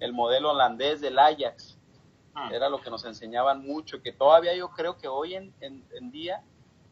el 0.00 0.12
modelo 0.12 0.50
holandés 0.50 1.00
del 1.00 1.18
Ajax, 1.18 1.78
Ah. 2.34 2.48
Era 2.52 2.68
lo 2.68 2.80
que 2.80 2.90
nos 2.90 3.04
enseñaban 3.04 3.64
mucho, 3.64 4.00
que 4.00 4.12
todavía 4.12 4.54
yo 4.54 4.70
creo 4.70 4.96
que 4.96 5.06
hoy 5.06 5.34
en, 5.34 5.52
en, 5.60 6.10
día 6.10 6.42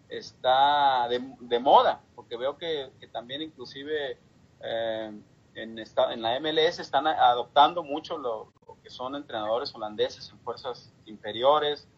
está 0.09 1.09
de, 1.09 1.59
moda, 1.59 2.03
porque 2.15 2.37
veo 2.37 2.59
que, 2.59 2.91
también 3.11 3.41
inclusive 3.41 4.19
eh, 4.63 5.21
en, 5.55 5.79
esta, 5.79 6.13
en 6.13 6.21
la 6.21 6.39
MLS 6.41 6.79
están 6.79 7.07
adoptando 7.07 7.83
mucho 7.83 8.19
lo, 8.19 8.53
que 8.83 8.91
son 8.91 9.15
entrenadores 9.15 9.75
holandeses 9.75 10.31
en 10.31 10.39
fuerzas 10.41 10.93
inferiores. 11.07 11.89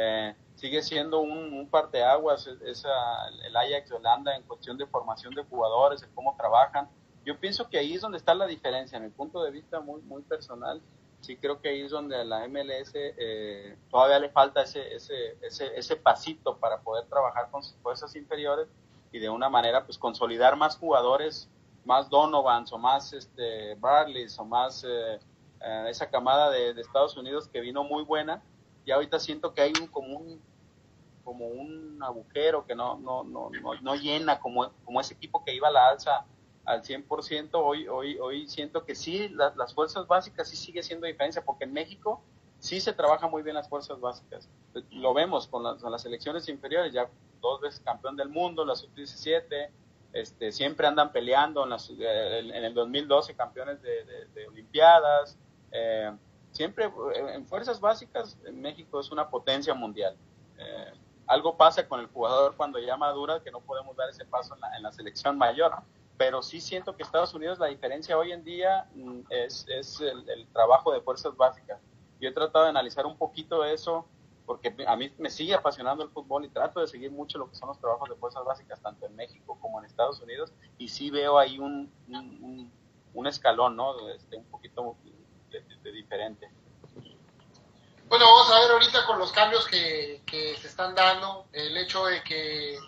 Eh, 0.00 0.34
sigue 0.54 0.82
siendo 0.82 1.20
un, 1.20 1.68
parteaguas 1.68 2.46
esa, 2.64 3.28
el 3.44 3.56
Ajax 3.56 3.88
de 3.88 3.96
Holanda 3.96 4.36
en 4.36 4.42
cuestión 4.44 4.78
de 4.78 4.86
formación 4.86 5.34
de 5.34 5.42
jugadores, 5.42 6.00
de 6.00 6.06
cómo 6.14 6.36
trabajan. 6.36 6.88
Yo 7.24 7.38
pienso 7.38 7.68
que 7.68 7.78
ahí 7.78 7.94
es 7.94 8.00
donde 8.00 8.18
está 8.18 8.34
la 8.34 8.46
diferencia, 8.46 8.96
en 8.96 9.04
mi 9.04 9.10
punto 9.10 9.42
de 9.42 9.50
vista 9.50 9.80
muy, 9.80 10.00
muy 10.02 10.22
personal 10.22 10.80
sí 11.20 11.36
creo 11.36 11.60
que 11.60 11.68
ahí 11.68 11.82
es 11.82 11.90
donde 11.90 12.16
a 12.16 12.24
la 12.24 12.46
MLS 12.48 12.92
eh, 12.94 13.76
todavía 13.90 14.18
le 14.18 14.30
falta 14.30 14.62
ese, 14.62 14.94
ese, 14.94 15.36
ese, 15.42 15.76
ese 15.76 15.96
pasito 15.96 16.56
para 16.58 16.80
poder 16.80 17.06
trabajar 17.06 17.50
con 17.50 17.62
sus 17.62 17.76
fuerzas 17.76 18.14
inferiores 18.16 18.68
y 19.12 19.18
de 19.18 19.28
una 19.28 19.48
manera 19.48 19.84
pues 19.84 19.98
consolidar 19.98 20.56
más 20.56 20.76
jugadores, 20.76 21.48
más 21.84 22.08
Donovans 22.08 22.72
o 22.72 22.78
más 22.78 23.12
este, 23.12 23.74
Bradleys 23.76 24.38
o 24.38 24.44
más 24.44 24.84
eh, 24.84 25.18
eh, 25.60 25.86
esa 25.88 26.08
camada 26.08 26.50
de, 26.50 26.70
Estados 26.80 27.16
Unidos 27.16 27.48
que 27.48 27.60
vino 27.60 27.84
muy 27.84 28.04
buena 28.04 28.42
y 28.88 28.90
ahorita 28.90 29.18
siento 29.18 29.52
que 29.52 29.60
hay 29.60 29.72
un 29.78 29.86
como 29.88 30.16
un 30.16 30.40
como 31.22 31.46
un 31.46 32.02
agujero 32.02 32.64
que 32.64 32.74
no, 32.74 32.96
no, 32.96 33.22
no, 33.22 33.50
no, 33.50 33.74
no 33.82 33.94
llena 33.96 34.40
como, 34.40 34.72
como 34.82 34.98
ese 34.98 35.12
equipo 35.12 35.44
que 35.44 35.54
iba 35.54 35.68
a 35.68 35.70
la 35.70 35.90
alza 35.90 36.24
al 36.64 36.82
100%, 36.82 37.50
hoy, 37.52 37.86
hoy, 37.86 38.18
hoy 38.18 38.48
siento 38.48 38.86
que 38.86 38.94
sí, 38.94 39.28
las 39.28 39.74
fuerzas 39.74 40.06
básicas 40.06 40.48
sí 40.48 40.56
sigue 40.56 40.82
siendo 40.82 41.06
diferencia, 41.06 41.44
porque 41.44 41.64
en 41.64 41.74
México 41.74 42.22
sí 42.60 42.80
se 42.80 42.94
trabaja 42.94 43.28
muy 43.28 43.42
bien 43.42 43.56
las 43.56 43.68
fuerzas 43.68 44.00
básicas. 44.00 44.48
Lo 44.90 45.12
vemos 45.12 45.48
con 45.48 45.62
las, 45.64 45.82
las 45.82 46.00
selecciones 46.00 46.48
inferiores, 46.48 46.90
ya 46.90 47.10
dos 47.42 47.60
veces 47.60 47.80
campeón 47.80 48.16
del 48.16 48.30
mundo, 48.30 48.64
la 48.64 48.74
sub-17, 48.74 49.68
este, 50.14 50.50
siempre 50.50 50.86
andan 50.86 51.12
peleando 51.12 51.64
en, 51.64 51.70
las, 51.70 51.90
eh, 51.90 52.38
en, 52.38 52.64
el 52.64 52.72
2012 52.72 53.34
campeones 53.36 53.82
de, 53.82 54.48
Olimpiadas. 54.48 55.36
Eh, 55.72 56.10
siempre 56.58 56.86
eh, 56.86 57.34
en 57.34 57.46
fuerzas 57.46 57.80
básicas 57.80 58.36
México 58.52 59.00
es 59.00 59.10
una 59.10 59.30
potencia 59.30 59.74
mundial. 59.74 60.16
algo 61.26 61.56
pasa 61.56 61.86
con 61.86 62.00
el 62.00 62.06
jugador 62.06 62.56
cuando 62.56 62.78
ya 62.78 62.96
madura 62.96 63.40
que 63.42 63.50
no 63.50 63.60
podemos 63.60 63.96
dar 63.96 64.08
ese 64.10 64.24
paso 64.24 64.54
en 64.54 64.60
la, 64.60 64.76
en 64.76 64.82
la 64.82 64.92
selección 64.92 65.38
mayor 65.38 65.72
pero 66.18 66.42
sí 66.42 66.60
siento 66.60 66.96
que 66.96 67.04
Estados 67.04 67.32
Unidos 67.32 67.58
la 67.60 67.66
diferencia 67.66 68.18
hoy 68.18 68.32
en 68.32 68.44
día 68.44 68.88
mm, 68.94 69.20
es, 69.30 69.64
es 69.68 70.00
el, 70.00 70.46
trabajo 70.52 70.92
de 70.92 71.00
fuerzas 71.00 71.34
básicas. 71.36 71.80
Yo 72.20 72.28
he 72.28 72.32
tratado 72.32 72.64
de 72.64 72.70
analizar 72.70 73.06
un 73.06 73.16
poquito 73.16 73.64
eso 73.64 74.04
porque 74.44 74.74
a 74.86 74.96
mí 74.96 75.12
me 75.18 75.30
sigue 75.30 75.54
apasionando 75.54 76.02
el 76.02 76.10
fútbol 76.10 76.44
y 76.44 76.48
trato 76.48 76.80
de 76.80 76.88
seguir 76.88 77.12
mucho 77.12 77.38
lo 77.38 77.48
que 77.48 77.54
son 77.54 77.68
los 77.68 77.78
trabajos 77.78 78.08
de 78.08 78.16
fuerzas 78.16 78.44
básicas, 78.44 78.80
tanto 78.80 79.06
en 79.06 79.14
México 79.14 79.58
como 79.60 79.78
en 79.78 79.84
Estados 79.84 80.20
Unidos, 80.22 80.52
y 80.78 80.88
sí 80.88 81.10
veo 81.10 81.38
ahí 81.38 81.58
un, 81.58 81.92
un, 83.12 83.26
escalón, 83.26 83.76
¿no? 83.76 84.08
Este, 84.08 84.38
un 84.38 84.46
poquito 84.46 84.96
de 85.50 85.92
diferente. 85.92 86.50
Bueno, 88.08 88.24
vamos 88.24 88.50
a 88.50 88.60
ver 88.60 88.70
ahorita 88.70 89.04
con 89.04 89.18
los 89.18 89.32
cambios 89.32 89.66
que, 89.66 90.22
se 90.26 90.66
están 90.66 90.94
dando, 90.94 91.46
el 91.52 91.76
hecho 91.76 92.06
de 92.06 92.22
que 92.22 92.74
eh, 92.74 92.78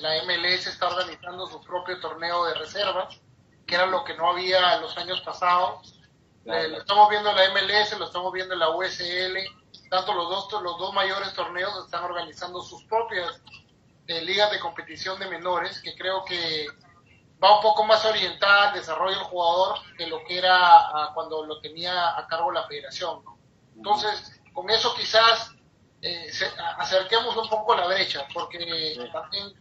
la 0.00 0.24
MLS 0.24 0.66
está 0.66 0.88
organizando 0.88 1.46
su 1.46 1.62
propio 1.62 2.00
torneo 2.00 2.46
de 2.46 2.54
reservas, 2.54 3.20
que 3.64 3.76
era 3.76 3.86
lo 3.86 4.02
que 4.02 4.16
no 4.16 4.30
había 4.30 4.78
los 4.78 4.96
años 4.98 5.20
pasados. 5.20 6.00
Eh, 6.46 6.66
lo 6.68 6.78
estamos 6.78 7.08
viendo 7.10 7.30
en 7.30 7.36
la 7.36 7.48
MLS, 7.50 7.96
lo 7.96 8.06
estamos 8.06 8.32
viendo 8.32 8.54
en 8.54 8.60
la 8.60 8.70
USL, 8.70 9.38
tanto 9.88 10.14
los 10.14 10.28
dos, 10.28 10.62
los 10.62 10.78
dos 10.78 10.94
mayores 10.94 11.32
torneos 11.34 11.84
están 11.84 12.02
organizando 12.02 12.60
sus 12.60 12.82
propias 12.84 13.40
eh, 14.08 14.20
ligas 14.22 14.50
de 14.50 14.58
competición 14.58 15.20
de 15.20 15.28
menores, 15.28 15.80
que 15.80 15.94
creo 15.94 16.24
que 16.24 16.66
va 17.42 17.56
un 17.56 17.62
poco 17.62 17.84
más 17.84 18.04
orientada 18.04 18.68
al 18.68 18.74
desarrollo 18.74 19.16
del 19.16 19.24
jugador 19.24 19.78
que 19.96 20.06
lo 20.06 20.22
que 20.24 20.38
era 20.38 20.56
ah, 20.56 21.10
cuando 21.14 21.44
lo 21.44 21.60
tenía 21.60 22.16
a 22.16 22.26
cargo 22.26 22.52
la 22.52 22.66
federación. 22.66 23.22
Entonces, 23.76 24.40
con 24.52 24.68
eso 24.68 24.94
quizás 24.94 25.52
eh, 26.02 26.30
acerquemos 26.78 27.36
un 27.36 27.48
poco 27.48 27.74
la 27.74 27.86
brecha, 27.86 28.26
porque 28.32 29.08
también, 29.12 29.52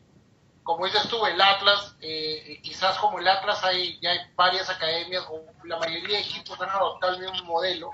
como 0.63 0.85
dices 0.85 1.07
tú, 1.07 1.25
el 1.25 1.39
Atlas, 1.41 1.95
eh, 2.01 2.59
quizás 2.61 2.97
como 2.97 3.19
el 3.19 3.27
Atlas 3.27 3.63
hay, 3.63 3.99
ya 4.01 4.11
hay 4.11 4.19
varias 4.35 4.69
academias, 4.69 5.25
o 5.29 5.45
la 5.65 5.77
mayoría 5.77 6.17
de 6.17 6.23
equipos 6.23 6.59
han 6.61 6.69
adoptado 6.69 7.15
el 7.15 7.21
mismo 7.21 7.45
modelo, 7.45 7.91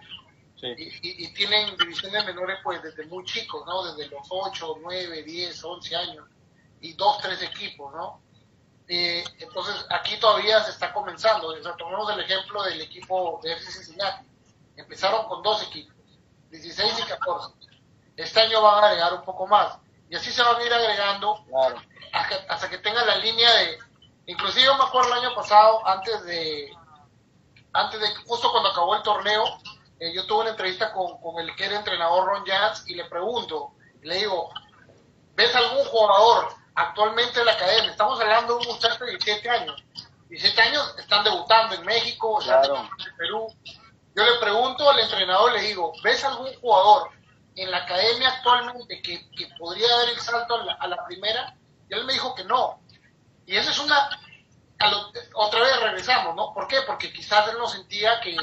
y, 0.62 1.28
tienen 1.34 1.78
divisiones 1.78 2.26
menores 2.26 2.58
pues 2.64 2.82
desde 2.82 3.06
muy 3.06 3.24
chicos, 3.26 3.64
¿no? 3.68 3.84
Desde 3.84 4.10
los 4.10 4.26
8, 4.28 4.78
9, 4.82 5.24
10, 5.24 5.64
11 5.64 5.96
años, 5.96 6.26
y 6.82 6.94
dos, 6.94 7.20
tres 7.20 7.42
equipos, 7.44 7.94
¿no? 7.94 8.22
Eh, 8.88 9.24
entonces 9.40 9.86
aquí 9.90 10.18
todavía 10.18 10.64
se 10.64 10.72
está 10.72 10.94
comenzando. 10.94 11.54
tomamos 11.78 12.12
el 12.12 12.20
ejemplo 12.22 12.64
del 12.64 12.82
equipo 12.82 13.40
de 13.44 13.54
FC 13.54 13.72
Cincinnati. 13.72 14.26
Empezaron 14.76 15.28
con 15.28 15.42
dos 15.42 15.64
equipos, 15.64 15.96
16 16.50 17.00
y 17.00 17.04
14. 17.04 17.56
Este 18.18 18.42
año 18.42 18.62
van 18.62 18.84
a 18.84 18.88
agregar 18.88 19.14
un 19.14 19.24
poco 19.24 19.48
más. 19.48 19.78
Y 20.10 20.16
así 20.16 20.32
se 20.32 20.44
van 20.44 20.58
a 20.58 20.64
ir 20.64 20.74
agregando 20.74 21.44
hasta, 22.48 22.70
que 22.70 22.78
tengan 22.78 23.08
la 23.08 23.16
línea 23.18 23.52
de... 23.56 23.80
Inclusive 24.28 24.76
me 24.78 24.84
acuerdo 24.84 25.14
el 25.14 25.26
año 25.26 25.36
pasado, 25.36 25.86
antes 25.88 26.24
de... 26.26 26.72
Antes 27.74 28.00
de, 28.00 28.08
justo 28.28 28.52
cuando 28.52 28.70
acabó 28.70 28.96
el 28.96 29.04
torneo, 29.04 29.44
eh, 30.00 30.14
yo 30.14 30.26
tuve 30.26 30.42
una 30.42 30.52
entrevista 30.52 30.94
con, 30.94 31.20
con, 31.20 31.40
el 31.40 31.54
que 31.56 31.66
era 31.66 31.78
entrenador 31.78 32.26
Ron 32.26 32.46
Jazz 32.46 32.88
y 32.88 32.96
le 32.96 33.04
pregunto, 33.06 33.74
le 34.02 34.16
digo, 34.16 34.50
¿ves 35.36 35.54
algún 35.56 35.84
jugador 35.86 36.56
actualmente 36.76 37.40
en 37.40 37.46
la 37.46 37.54
academia? 37.54 37.92
Estamos 37.92 38.20
hablando 38.20 38.58
de 38.58 38.68
un 38.68 38.74
muchacho 38.74 39.04
de 39.06 39.12
17 39.12 39.50
años. 39.50 39.84
17 40.30 40.62
años 40.62 40.96
están 40.98 41.24
debutando 41.24 41.76
en 41.76 41.86
México, 41.86 42.40
en 42.42 43.16
Perú. 43.18 43.48
Yo 44.16 44.24
le 44.24 44.40
pregunto 44.40 44.90
al 44.90 45.00
entrenador, 45.00 45.54
le 45.54 45.62
digo, 45.62 45.94
¿ves 46.04 46.24
algún 46.24 46.54
jugador 46.56 47.10
en 47.56 47.72
la 47.72 47.78
academia 47.78 48.30
actualmente 48.30 49.02
que, 49.02 49.28
podría 49.58 49.88
dar 49.90 50.10
el 50.10 50.20
salto 50.20 50.56
a 50.56 50.88
la, 50.88 51.06
primera, 51.06 51.56
y 51.90 51.94
él 51.94 52.06
me 52.06 52.14
dijo 52.14 52.36
que 52.36 52.44
no. 52.44 52.82
Y 53.46 53.56
eso 53.56 53.72
es 53.72 53.80
una, 53.80 54.10
otra 55.34 55.62
vez 55.62 55.80
regresamos, 55.80 56.36
¿no? 56.36 56.54
¿Por 56.54 56.68
qué? 56.68 56.82
Porque 56.86 57.14
quizás 57.14 57.48
él 57.50 57.58
no 57.58 57.68
sentía 57.68 58.20
que, 58.20 58.36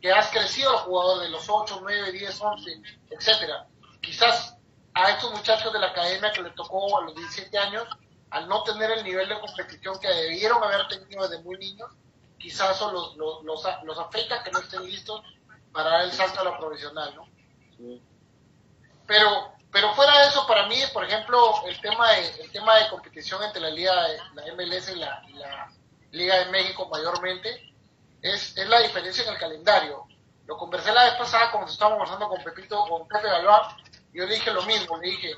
que 0.00 0.12
has 0.12 0.28
crecido 0.30 0.72
el 0.72 0.80
jugador 0.80 1.22
de 1.22 1.28
los 1.28 1.48
8, 1.48 1.78
9, 1.82 2.12
10, 2.12 2.40
11, 2.40 2.82
etcétera. 3.10 3.66
Quizás 4.00 4.56
a 4.94 5.10
estos 5.10 5.32
muchachos 5.32 5.72
de 5.72 5.78
la 5.78 5.88
academia 5.88 6.32
que 6.32 6.42
le 6.42 6.50
tocó 6.50 6.98
a 6.98 7.02
los 7.02 7.14
17 7.14 7.58
años, 7.58 7.86
al 8.30 8.48
no 8.48 8.62
tener 8.62 8.90
el 8.90 9.04
nivel 9.04 9.28
de 9.28 9.40
competición 9.40 9.98
que 10.00 10.08
debieron 10.08 10.62
haber 10.62 10.88
tenido 10.88 11.26
desde 11.28 11.42
muy 11.42 11.56
niños, 11.58 11.90
quizás 12.38 12.76
eso 12.76 12.90
los, 12.90 13.16
los, 13.16 13.44
los, 13.44 13.64
los 13.84 13.98
afecta 13.98 14.42
que 14.42 14.50
no 14.50 14.58
estén 14.58 14.84
listos 14.84 15.22
para 15.72 15.90
dar 15.90 16.04
el 16.04 16.12
salto 16.12 16.40
a 16.40 16.44
la 16.44 16.58
profesional, 16.58 17.14
¿no? 17.14 17.26
Sí. 17.76 18.02
Pero, 19.06 19.52
pero 19.70 19.94
fuera 19.94 20.20
de 20.20 20.28
eso, 20.28 20.46
para 20.46 20.66
mí, 20.66 20.76
por 20.92 21.04
ejemplo, 21.04 21.66
el 21.66 21.80
tema 21.80 22.10
de, 22.12 22.42
el 22.42 22.50
tema 22.50 22.76
de 22.76 22.88
competición 22.88 23.42
entre 23.42 23.60
la 23.60 23.70
Liga, 23.70 23.94
la 24.34 24.54
MLS 24.54 24.90
y 24.90 24.96
la, 24.96 25.22
Liga 26.10 26.36
de 26.36 26.46
México 26.46 26.88
mayormente, 26.90 27.74
es, 28.20 28.56
es 28.56 28.68
la 28.68 28.80
diferencia 28.80 29.24
en 29.24 29.30
el 29.30 29.38
calendario. 29.38 30.04
Lo 30.46 30.56
conversé 30.56 30.92
la 30.92 31.04
vez 31.04 31.14
pasada 31.14 31.50
cuando 31.50 31.70
estábamos 31.70 31.98
conversando 31.98 32.28
con 32.28 32.44
Pepito, 32.44 32.84
con 32.86 33.08
Pepe 33.08 33.28
Galván, 33.28 33.62
yo 34.12 34.26
dije 34.26 34.50
lo 34.50 34.62
mismo, 34.62 34.98
le 34.98 35.10
dije, 35.10 35.34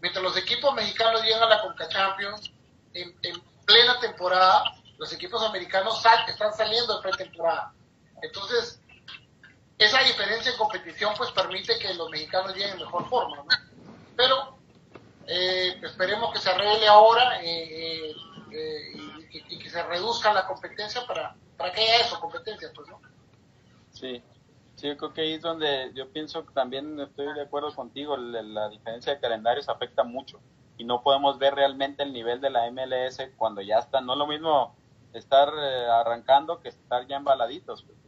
mientras 0.00 0.22
los 0.22 0.36
equipos 0.36 0.74
mexicanos 0.74 1.22
llegan 1.22 1.42
a 1.42 1.48
la 1.48 1.62
Conca 1.62 1.88
Champions, 1.88 2.50
en, 2.94 3.14
en 3.22 3.40
plena 3.66 3.98
temporada, 4.00 4.74
los 4.98 5.12
equipos 5.12 5.42
americanos 5.42 6.02
están 6.26 6.52
saliendo 6.52 6.96
de 6.96 7.02
pretemporada. 7.02 7.72
Entonces, 8.22 8.80
esa 9.78 10.02
diferencia 10.02 10.50
en 10.50 10.58
competición 10.58 11.14
pues 11.16 11.30
permite 11.30 11.78
que 11.78 11.94
los 11.94 12.10
mexicanos 12.10 12.52
lleguen 12.54 12.70
en 12.70 12.78
mejor 12.78 13.08
forma, 13.08 13.36
¿no? 13.36 13.46
Pero 14.16 14.58
eh, 15.26 15.78
esperemos 15.82 16.32
que 16.32 16.40
se 16.40 16.50
arregle 16.50 16.88
ahora 16.88 17.40
eh, 17.42 18.12
eh, 18.50 18.92
y, 19.30 19.58
que 19.58 19.70
se 19.70 19.82
reduzca 19.84 20.32
la 20.32 20.46
competencia 20.46 21.06
para, 21.06 21.36
para 21.56 21.72
que 21.72 21.82
haya 21.82 22.06
eso, 22.06 22.18
competencia, 22.18 22.72
pues, 22.74 22.88
¿no? 22.88 23.00
Sí, 23.92 24.22
sí, 24.78 24.86
yo 24.86 24.96
creo 24.96 25.12
que 25.12 25.20
ahí 25.22 25.32
es 25.34 25.42
donde 25.42 25.90
yo 25.94 26.08
pienso 26.10 26.46
que 26.46 26.54
también 26.54 26.98
estoy 27.00 27.34
de 27.34 27.42
acuerdo 27.42 27.74
contigo, 27.74 28.16
la, 28.16 28.68
diferencia 28.68 29.14
de 29.14 29.20
calendarios 29.20 29.68
afecta 29.68 30.04
mucho 30.04 30.38
y 30.76 30.84
no 30.84 31.02
podemos 31.02 31.38
ver 31.38 31.54
realmente 31.54 32.04
el 32.04 32.12
nivel 32.12 32.40
de 32.40 32.50
la 32.50 32.70
MLS 32.70 33.20
cuando 33.36 33.60
ya 33.60 33.78
está, 33.78 34.00
no 34.00 34.12
es 34.12 34.18
lo 34.18 34.26
mismo 34.28 34.76
estar 35.12 35.48
arrancando 35.48 36.60
que 36.60 36.68
estar 36.68 37.06
ya 37.08 37.16
embaladitos, 37.16 37.82
pues, 37.82 37.98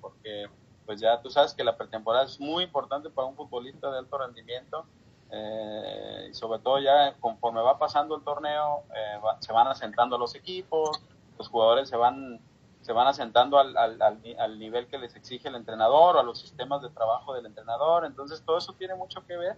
porque 0.00 0.46
pues 0.86 1.00
ya 1.00 1.20
tú 1.20 1.30
sabes 1.30 1.54
que 1.54 1.64
la 1.64 1.76
pretemporada 1.76 2.24
es 2.24 2.38
muy 2.38 2.64
importante 2.64 3.10
para 3.10 3.26
un 3.26 3.34
futbolista 3.34 3.90
de 3.90 3.98
alto 3.98 4.18
rendimiento 4.18 4.84
eh, 5.30 6.28
y 6.30 6.34
sobre 6.34 6.60
todo 6.60 6.78
ya 6.78 7.14
conforme 7.20 7.62
va 7.62 7.78
pasando 7.78 8.16
el 8.16 8.22
torneo 8.22 8.82
eh, 8.94 9.18
se 9.40 9.52
van 9.52 9.66
asentando 9.66 10.18
los 10.18 10.34
equipos, 10.34 11.00
los 11.38 11.48
jugadores 11.48 11.88
se 11.88 11.96
van 11.96 12.40
se 12.82 12.92
van 12.92 13.06
asentando 13.06 13.58
al, 13.58 13.76
al, 13.76 14.00
al, 14.00 14.58
nivel 14.58 14.86
que 14.88 14.98
les 14.98 15.16
exige 15.16 15.48
el 15.48 15.54
entrenador 15.54 16.16
o 16.16 16.20
a 16.20 16.22
los 16.22 16.40
sistemas 16.40 16.82
de 16.82 16.90
trabajo 16.90 17.34
del 17.34 17.46
entrenador, 17.46 18.04
entonces 18.04 18.42
todo 18.44 18.58
eso 18.58 18.74
tiene 18.74 18.94
mucho 18.94 19.24
que 19.24 19.36
ver 19.36 19.56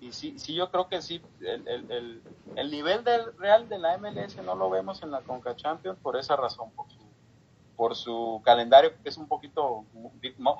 y 0.00 0.12
sí, 0.12 0.38
sí 0.38 0.54
yo 0.54 0.70
creo 0.70 0.88
que 0.88 1.00
sí, 1.00 1.22
el, 1.40 1.68
el, 1.68 2.22
el, 2.56 2.70
nivel 2.70 3.04
del 3.04 3.36
real 3.36 3.68
de 3.68 3.78
la 3.78 3.96
MLS 3.98 4.36
no 4.42 4.56
lo 4.56 4.68
vemos 4.68 5.02
en 5.02 5.12
la 5.12 5.20
Conca 5.20 5.54
Champions 5.54 5.98
por 6.02 6.16
esa 6.16 6.34
razón, 6.34 6.72
por 6.72 6.90
su 6.90 7.02
por 7.76 7.96
su 7.96 8.40
calendario 8.44 8.92
que 9.02 9.08
es 9.08 9.16
un 9.16 9.26
poquito 9.26 9.84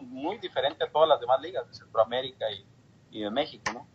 muy, 0.08 0.38
diferente 0.38 0.82
a 0.82 0.90
todas 0.90 1.08
las 1.08 1.20
demás 1.20 1.40
ligas 1.40 1.66
de 1.68 1.74
Centroamérica 1.74 2.46
y, 3.10 3.20
de 3.20 3.30
México, 3.30 3.70
¿no? 3.72 3.86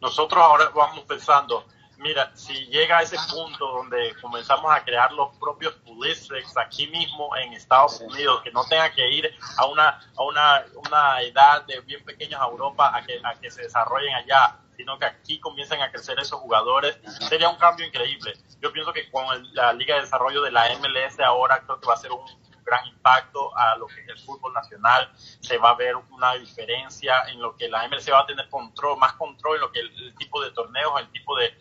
Nosotros 0.00 0.42
ahora 0.42 0.70
vamos 0.74 1.04
pensando, 1.04 1.64
mira, 2.00 2.30
si 2.34 2.66
llega 2.66 2.98
a 2.98 3.02
ese 3.02 3.16
punto 3.30 3.66
donde 3.66 4.14
comenzamos 4.20 4.72
a 4.74 4.82
crear 4.82 5.12
los 5.12 5.36
propios 5.36 5.74
Pulisics 5.86 6.56
aquí 6.56 6.86
mismo 6.88 7.36
en 7.36 7.52
Estados 7.52 8.00
Unidos, 8.00 8.42
que 8.42 8.50
no 8.50 8.64
tenga 8.64 8.90
que 8.90 9.08
ir 9.08 9.30
a 9.56 9.66
una, 9.66 10.00
a 10.16 10.22
una, 10.22 10.64
una 10.86 11.22
edad 11.22 11.64
de 11.66 11.80
bien 11.82 12.04
pequeños 12.04 12.40
a 12.40 12.46
Europa 12.46 12.90
a 12.94 13.04
que, 13.04 13.20
a 13.22 13.38
que 13.38 13.50
se 13.50 13.62
desarrollen 13.62 14.14
allá, 14.14 14.58
sino 14.76 14.98
que 14.98 15.04
aquí 15.04 15.38
comiencen 15.38 15.82
a 15.82 15.90
crecer 15.90 16.18
esos 16.18 16.40
jugadores, 16.40 16.98
sería 17.28 17.48
un 17.50 17.56
cambio 17.56 17.86
increíble. 17.86 18.32
Yo 18.60 18.72
pienso 18.72 18.92
que 18.92 19.10
con 19.10 19.24
la 19.54 19.72
Liga 19.74 19.96
de 19.96 20.02
Desarrollo 20.02 20.42
de 20.42 20.50
la 20.50 20.68
MLS 20.78 21.20
ahora 21.20 21.60
creo 21.60 21.80
que 21.80 21.86
va 21.86 21.94
a 21.94 21.98
ser 21.98 22.12
un 22.12 22.24
gran 22.64 22.86
impacto 22.86 23.56
a 23.56 23.76
lo 23.76 23.86
que 23.86 24.00
es 24.02 24.08
el 24.08 24.18
fútbol 24.18 24.52
nacional, 24.52 25.10
se 25.16 25.58
va 25.58 25.70
a 25.70 25.74
ver 25.74 25.96
una 25.96 26.34
diferencia 26.34 27.24
en 27.28 27.40
lo 27.40 27.56
que 27.56 27.68
la 27.68 27.86
MLS 27.88 28.10
va 28.12 28.20
a 28.20 28.26
tener 28.26 28.48
control, 28.48 28.98
más 28.98 29.14
control 29.14 29.56
en 29.56 29.60
lo 29.60 29.72
que 29.72 29.80
el, 29.80 30.14
tipo 30.16 30.42
de 30.42 30.50
torneos, 30.52 31.00
el 31.00 31.10
tipo 31.10 31.36
de, 31.36 31.54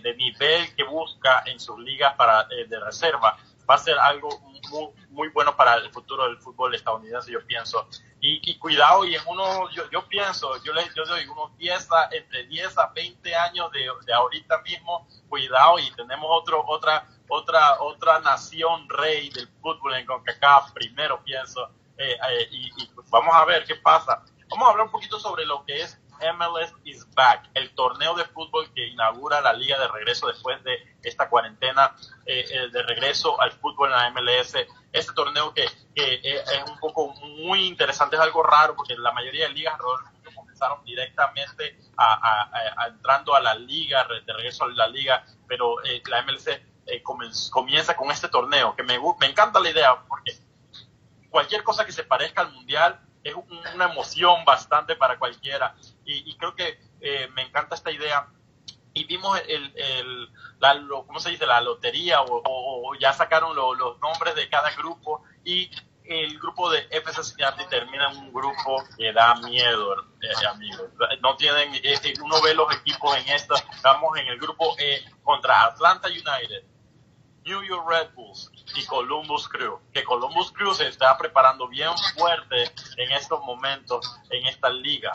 de, 0.00 0.14
nivel 0.14 0.74
que 0.74 0.84
busca 0.84 1.42
en 1.46 1.58
sus 1.60 1.78
ligas 1.78 2.14
para, 2.14 2.42
eh, 2.50 2.66
de 2.68 2.80
reserva 2.80 3.36
va 3.68 3.74
a 3.74 3.78
ser 3.78 3.98
algo 3.98 4.28
muy, 4.70 4.88
muy, 5.10 5.28
bueno 5.28 5.56
para 5.56 5.74
el 5.74 5.90
futuro 5.90 6.24
del 6.26 6.38
fútbol 6.38 6.74
estadounidense, 6.74 7.32
yo 7.32 7.44
pienso. 7.46 7.88
Y, 8.20 8.58
cuidado, 8.58 9.04
y 9.04 9.14
en 9.14 9.22
uno, 9.26 9.70
yo, 9.70 9.88
yo 9.90 10.06
pienso, 10.08 10.50
yo 10.64 10.72
le 10.72 10.82
yo 10.96 11.04
doy 11.04 11.24
unos 11.26 11.56
10 11.58 11.92
a, 11.92 12.08
entre 12.10 12.44
10 12.46 12.76
a 12.78 12.88
20 12.88 13.34
años 13.36 13.70
de, 13.70 13.88
de 14.04 14.12
ahorita 14.12 14.62
mismo, 14.62 15.06
cuidado, 15.28 15.78
y 15.78 15.88
tenemos 15.92 16.26
otro, 16.30 16.64
otra, 16.66 17.06
otra, 17.28 17.80
otra 17.80 18.20
nación 18.20 18.88
rey 18.88 19.30
del 19.30 19.48
fútbol 19.60 19.94
en 19.94 20.06
CONCACAF, 20.06 20.72
primero 20.72 21.22
pienso, 21.22 21.70
eh, 21.96 22.16
eh, 22.30 22.48
y, 22.50 22.66
y 22.82 22.90
vamos 23.10 23.34
a 23.34 23.44
ver 23.44 23.64
qué 23.64 23.76
pasa. 23.76 24.22
Vamos 24.48 24.68
a 24.68 24.70
hablar 24.70 24.86
un 24.86 24.92
poquito 24.92 25.18
sobre 25.18 25.44
lo 25.44 25.64
que 25.64 25.82
es 25.82 25.98
MLS 26.20 26.72
is 26.84 27.06
back, 27.14 27.50
el 27.54 27.74
torneo 27.74 28.14
de 28.14 28.24
fútbol 28.24 28.72
que 28.74 28.86
inaugura 28.88 29.40
la 29.40 29.52
liga 29.52 29.78
de 29.78 29.88
regreso 29.88 30.26
después 30.28 30.62
de 30.64 30.96
esta 31.02 31.28
cuarentena 31.28 31.94
eh, 32.24 32.68
de 32.72 32.82
regreso 32.82 33.40
al 33.40 33.52
fútbol 33.52 33.90
en 33.92 33.96
la 33.96 34.10
MLS. 34.10 34.54
Este 34.92 35.12
torneo 35.12 35.52
que, 35.52 35.66
que 35.94 36.14
eh, 36.14 36.42
es 36.42 36.70
un 36.70 36.78
poco 36.78 37.12
muy 37.14 37.66
interesante, 37.66 38.16
es 38.16 38.22
algo 38.22 38.42
raro 38.42 38.74
porque 38.74 38.96
la 38.96 39.12
mayoría 39.12 39.48
de 39.48 39.54
ligas 39.54 39.74
alrededor 39.74 40.04
del 40.04 40.12
mundo 40.12 40.30
comenzaron 40.34 40.84
directamente 40.84 41.78
a, 41.96 42.48
a, 42.80 42.86
entrando 42.88 43.34
a 43.34 43.40
la 43.40 43.54
liga, 43.54 44.06
de 44.26 44.32
regreso 44.32 44.64
a 44.64 44.68
la 44.68 44.88
liga, 44.88 45.24
pero 45.46 45.84
eh, 45.84 46.02
la 46.06 46.22
MLS 46.22 46.48
comienza 47.50 47.96
con 47.96 48.10
este 48.10 48.28
torneo 48.28 48.74
que 48.76 48.82
me, 48.82 48.98
me 49.20 49.26
encanta 49.26 49.60
la 49.60 49.70
idea 49.70 50.02
porque 50.08 50.32
cualquier 51.30 51.62
cosa 51.64 51.84
que 51.84 51.92
se 51.92 52.04
parezca 52.04 52.42
al 52.42 52.52
mundial 52.52 53.00
es 53.22 53.34
una 53.74 53.90
emoción 53.90 54.44
bastante 54.44 54.94
para 54.94 55.18
cualquiera. 55.18 55.74
Y, 56.04 56.36
creo 56.36 56.54
que 56.54 56.78
eh, 57.00 57.28
me 57.34 57.42
encanta 57.42 57.74
esta 57.74 57.90
idea. 57.90 58.28
Y 58.94 59.04
vimos 59.04 59.38
el, 59.48 59.72
el 59.76 60.32
la, 60.60 60.80
¿cómo 61.06 61.18
se 61.18 61.30
dice? 61.30 61.44
La 61.44 61.60
lotería 61.60 62.22
o, 62.22 62.94
ya 62.98 63.12
sacaron 63.12 63.54
los 63.54 63.98
nombres 64.00 64.34
de 64.36 64.48
cada 64.48 64.70
grupo 64.76 65.22
y 65.44 65.70
el 66.04 66.38
grupo 66.38 66.70
de 66.70 66.86
FC 66.90 67.22
Cincinnati 67.22 67.64
termina 67.66 68.10
en 68.12 68.18
un 68.18 68.32
grupo 68.32 68.84
que 68.96 69.12
da 69.12 69.34
miedo, 69.40 69.94
eh, 70.22 70.46
amigos. 70.48 70.88
No 71.20 71.36
tienen, 71.36 71.74
eh, 71.74 72.14
uno 72.22 72.40
ve 72.42 72.54
los 72.54 72.72
equipos 72.76 73.16
en 73.16 73.28
esto, 73.28 73.54
estamos 73.74 74.16
en 74.18 74.28
el 74.28 74.38
grupo 74.38 74.76
E 74.78 75.04
contra 75.24 75.64
Atlanta 75.64 76.08
United, 76.08 76.64
New 77.46 77.62
York 77.62 77.88
Red 77.88 78.14
Bulls 78.14 78.50
y 78.74 78.84
Columbus 78.86 79.48
Crew, 79.48 79.78
que 79.92 80.02
Columbus 80.02 80.50
Crew 80.50 80.74
se 80.74 80.88
está 80.88 81.16
preparando 81.16 81.68
bien 81.68 81.90
fuerte 82.16 82.72
en 82.96 83.12
estos 83.12 83.40
momentos 83.44 84.18
en 84.30 84.46
esta 84.46 84.68
liga. 84.68 85.12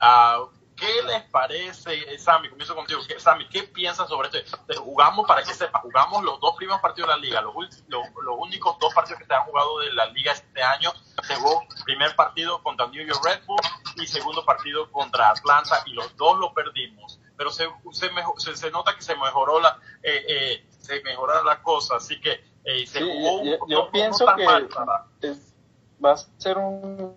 Uh, 0.00 0.46
¿Qué 0.76 1.02
les 1.02 1.22
parece, 1.24 2.18
Sammy? 2.18 2.48
Comienzo 2.48 2.74
contigo. 2.74 3.00
¿Qué, 3.06 3.18
Sammy, 3.18 3.46
¿qué 3.48 3.64
piensas 3.64 4.08
sobre 4.08 4.28
esto? 4.28 4.58
Jugamos, 4.78 5.26
para 5.26 5.42
que 5.42 5.52
sepa, 5.52 5.80
jugamos 5.80 6.22
los 6.22 6.40
dos 6.40 6.54
primeros 6.56 6.80
partidos 6.80 7.08
de 7.08 7.16
la 7.16 7.20
liga, 7.20 7.40
los, 7.42 7.54
los, 7.88 8.06
únicos 8.38 8.78
dos 8.78 8.92
partidos 8.94 9.20
que 9.20 9.26
se 9.26 9.34
han 9.34 9.44
jugado 9.44 9.78
de 9.80 9.92
la 9.92 10.06
liga 10.06 10.32
este 10.32 10.62
año. 10.62 10.90
Se 11.22 11.34
jugó 11.36 11.62
primer 11.84 12.14
partido 12.16 12.62
contra 12.62 12.86
New 12.86 13.06
York 13.06 13.22
Red 13.24 13.44
Bull 13.46 13.60
y 13.96 14.06
segundo 14.06 14.44
partido 14.44 14.90
contra 14.90 15.30
Atlanta 15.30 15.82
y 15.84 15.92
los 15.92 16.16
dos 16.16 16.38
lo 16.38 16.54
perdimos. 16.54 17.20
Pero 17.36 17.50
se, 17.50 17.68
se, 17.92 18.56
se, 18.56 18.70
nota 18.70 18.94
que 18.94 19.02
se 19.02 19.16
mejoró 19.16 19.60
la, 19.60 19.78
eh, 20.02 20.24
eh, 20.28 20.69
se 20.90 21.02
mejoraron 21.02 21.46
las 21.46 21.58
cosas, 21.58 22.04
así 22.04 22.20
que 22.20 22.40
eh, 22.64 22.86
se 22.86 23.00
jugó 23.00 23.44
yo, 23.44 23.58
yo 23.68 23.90
pienso 23.90 24.26
que 24.36 24.44
va 24.44 26.12
a 26.12 26.16
ser 26.16 26.58
un 26.58 27.16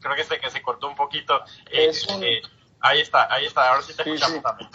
creo 0.00 0.16
que 0.16 0.24
se, 0.24 0.40
que 0.40 0.50
se 0.50 0.62
cortó 0.62 0.88
un 0.88 0.96
poquito. 0.96 1.34
Eh, 1.70 1.90
eh, 2.22 2.42
ahí 2.80 3.00
está, 3.00 3.32
ahí 3.32 3.46
está, 3.46 3.70
ahora 3.70 3.82
sí 3.82 3.94
te 3.94 4.02
escuchamos 4.02 4.42
también. 4.42 4.70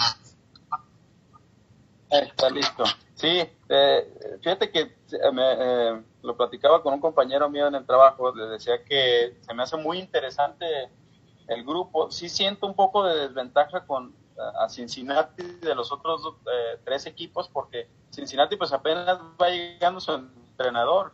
Está 2.10 2.50
listo. 2.50 2.84
Sí, 3.16 3.50
eh, 3.70 4.40
fíjate 4.42 4.72
que 4.72 4.96
me, 5.34 6.04
lo 6.22 6.38
platicaba 6.38 6.82
con 6.82 6.94
un 6.94 7.02
compañero 7.02 7.50
mío 7.50 7.68
en 7.68 7.76
el 7.76 7.86
trabajo, 7.86 8.34
le 8.34 8.46
decía 8.46 8.84
que 8.84 9.38
se 9.42 9.54
me 9.54 9.64
hace 9.64 9.76
muy 9.78 10.00
interesante 10.00 10.66
el 11.48 11.64
grupo. 11.64 12.12
Sí 12.12 12.30
siento 12.30 12.68
un 12.68 12.76
poco 12.76 13.04
de 13.04 13.28
desventaja 13.28 13.86
con 13.86 14.16
a 14.62 14.70
Cincinnati 14.70 15.42
de 15.62 15.74
los 15.74 15.92
otros 15.92 16.36
tres 16.86 17.08
equipos 17.08 17.50
porque 17.50 17.90
Cincinnati 18.12 18.56
pues 18.56 18.72
apenas 18.72 19.18
va 19.42 19.50
llegando 19.50 20.00
su 20.00 20.12
entrenador. 20.12 21.14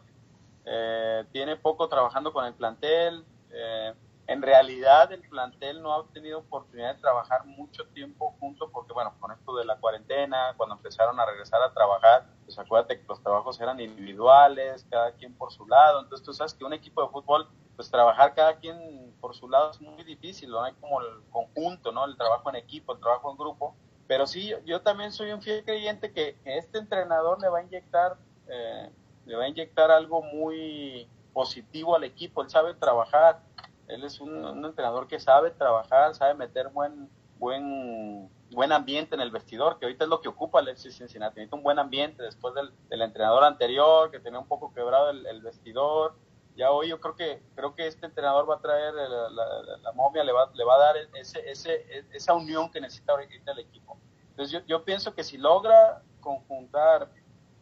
tiene 1.32 1.56
poco 1.56 1.88
trabajando 1.88 2.34
con 2.34 2.46
el 2.46 2.54
plantel, 2.54 3.26
eh, 3.54 3.94
en 4.26 4.42
realidad 4.42 5.12
el 5.12 5.22
plantel 5.22 5.82
no 5.82 5.94
ha 5.94 6.08
tenido 6.08 6.40
oportunidad 6.40 6.96
de 6.96 7.02
trabajar 7.02 7.46
mucho 7.46 7.86
tiempo 7.88 8.36
junto 8.40 8.70
porque, 8.72 8.94
bueno, 8.94 9.14
con 9.20 9.32
esto 9.32 9.56
de 9.58 9.66
la 9.66 9.78
cuarentena, 9.78 10.54
cuando 10.56 10.76
empezaron 10.76 11.20
a 11.20 11.26
regresar 11.26 11.62
a 11.62 11.74
trabajar, 11.74 12.26
pues 12.46 12.58
acuérdate 12.58 13.02
que 13.02 13.08
los 13.08 13.22
trabajos 13.22 13.60
eran 13.60 13.82
individuales, 13.82 14.86
cada 14.90 15.12
quien 15.12 15.36
por 15.36 15.52
su 15.52 15.68
lado, 15.68 16.02
entonces 16.02 16.26
tú 16.26 16.34
sabes 16.34 16.54
que 16.54 16.64
un 16.64 16.74
equipo 16.74 17.04
de 17.04 17.10
fútbol, 17.10 17.50
pues 17.76 17.90
trabajar 17.90 18.34
cada 18.36 18.58
quien 18.58 19.14
por 19.20 19.36
su 19.36 19.50
lado 19.50 19.72
es 19.72 19.82
muy 19.82 20.04
difícil, 20.04 20.50
no 20.50 20.64
hay 20.64 20.74
como 20.74 21.02
el 21.02 21.24
conjunto, 21.32 21.92
¿no? 21.92 22.06
El 22.06 22.16
trabajo 22.18 22.50
en 22.50 22.56
equipo, 22.56 22.94
el 22.94 23.00
trabajo 23.00 23.32
en 23.32 23.38
grupo, 23.38 23.76
pero 24.08 24.28
sí, 24.28 24.54
yo, 24.66 24.82
también 24.82 25.12
soy 25.12 25.32
un 25.32 25.42
fiel 25.42 25.64
creyente 25.64 26.12
que 26.12 26.38
este 26.46 26.78
entrenador 26.78 27.42
le 27.42 27.50
va 27.50 27.60
a 27.60 27.64
inyectar, 27.64 28.18
eh, 28.48 28.90
le 29.26 29.36
va 29.36 29.46
a 29.46 29.48
inyectar 29.48 29.92
algo 29.92 30.22
muy 30.22 31.08
positivo 31.32 31.96
al 31.96 32.04
equipo, 32.04 32.42
él 32.42 32.50
sabe 32.50 32.74
trabajar, 32.74 33.42
él 33.88 34.04
es 34.04 34.20
un, 34.20 34.66
entrenador 34.66 35.08
que 35.08 35.20
sabe 35.20 35.52
trabajar, 35.52 36.14
sabe 36.16 36.36
meter 36.36 36.70
buen, 36.70 37.10
buen, 37.40 38.30
buen 38.52 38.72
ambiente 38.72 39.16
en 39.16 39.22
el 39.22 39.32
vestidor, 39.32 39.80
que 39.80 39.86
ahorita 39.86 40.04
es 40.04 40.10
lo 40.10 40.22
que 40.22 40.30
ocupa 40.30 40.60
Alexis 40.60 40.98
Cincinnati, 40.98 41.38
necesita 41.38 41.56
un 41.56 41.64
buen 41.64 41.80
ambiente 41.80 42.24
después 42.24 42.54
del, 42.54 43.02
entrenador 43.02 43.44
anterior, 43.44 44.12
que 44.12 44.20
tenía 44.20 44.40
un 44.40 44.48
poco 44.48 44.74
quebrado 44.74 45.10
el, 45.10 45.42
vestidor, 45.42 46.16
ya 46.56 46.72
hoy 46.72 46.90
yo 46.90 47.00
creo 47.00 47.16
que 47.16 47.42
creo 47.56 47.76
que 47.76 47.88
este 47.88 48.06
entrenador 48.06 48.50
va 48.50 48.56
a 48.56 48.60
traer 48.60 48.94
la, 48.94 49.92
momia 49.94 50.24
le 50.24 50.32
va, 50.32 50.52
le 50.54 50.64
va 50.64 50.76
a 50.76 50.80
dar 50.80 50.96
ese, 51.16 51.50
ese, 51.50 52.06
esa 52.12 52.34
unión 52.34 52.72
que 52.72 52.80
necesita 52.80 53.14
ahorita 53.14 53.52
el 53.52 53.60
equipo. 53.60 53.98
Entonces 54.30 54.52
yo, 54.52 54.66
yo 54.66 54.84
pienso 54.84 55.14
que 55.14 55.24
si 55.24 55.38
logra 55.38 56.02
conjuntar 56.20 57.10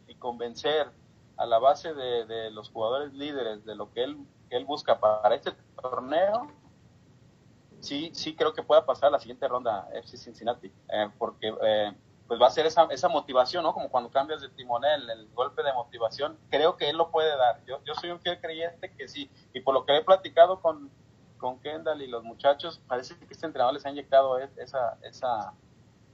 y 0.06 0.14
convencer 0.14 0.90
a 1.36 1.46
la 1.46 1.58
base 1.58 1.94
de, 1.94 2.50
los 2.50 2.70
jugadores 2.70 3.12
líderes, 3.14 3.64
de 3.64 3.74
lo 3.74 3.92
que 3.92 4.04
él, 4.04 4.16
él 4.50 4.64
busca 4.64 4.98
para 5.00 5.34
este 5.34 5.52
torneo, 5.80 6.50
sí, 7.80 8.10
sí 8.14 8.34
creo 8.34 8.52
que 8.52 8.62
pueda 8.62 8.86
pasar 8.86 9.08
a 9.08 9.12
la 9.12 9.18
siguiente 9.18 9.48
ronda 9.48 9.88
FC 9.92 10.16
Cincinnati, 10.16 10.72
eh, 10.88 11.10
porque 11.18 11.54
eh, 11.62 11.92
pues 12.32 12.40
va 12.40 12.46
a 12.46 12.50
ser 12.50 12.64
esa, 12.64 12.84
esa 12.84 13.10
motivación, 13.10 13.62
¿no? 13.62 13.74
Como 13.74 13.90
cuando 13.90 14.10
cambias 14.10 14.40
de 14.40 14.48
timonel, 14.48 15.10
el 15.10 15.28
golpe 15.34 15.62
de 15.62 15.70
motivación, 15.74 16.38
creo 16.48 16.78
que 16.78 16.88
él 16.88 16.96
lo 16.96 17.10
puede 17.10 17.36
dar. 17.36 17.62
Yo, 17.66 17.84
yo 17.84 17.94
soy 17.94 18.08
un 18.08 18.20
fiel 18.20 18.40
creyente 18.40 18.90
que 18.96 19.06
sí, 19.06 19.30
y 19.52 19.60
por 19.60 19.74
lo 19.74 19.84
que 19.84 19.98
he 19.98 20.02
platicado 20.02 20.62
con, 20.62 20.90
con 21.36 21.60
Kendall 21.60 22.00
y 22.00 22.06
los 22.06 22.24
muchachos, 22.24 22.80
parece 22.88 23.18
que 23.18 23.34
este 23.34 23.44
entrenador 23.44 23.74
les 23.74 23.84
ha 23.84 23.90
inyectado 23.90 24.38
esa, 24.38 24.96
esa, 25.02 25.52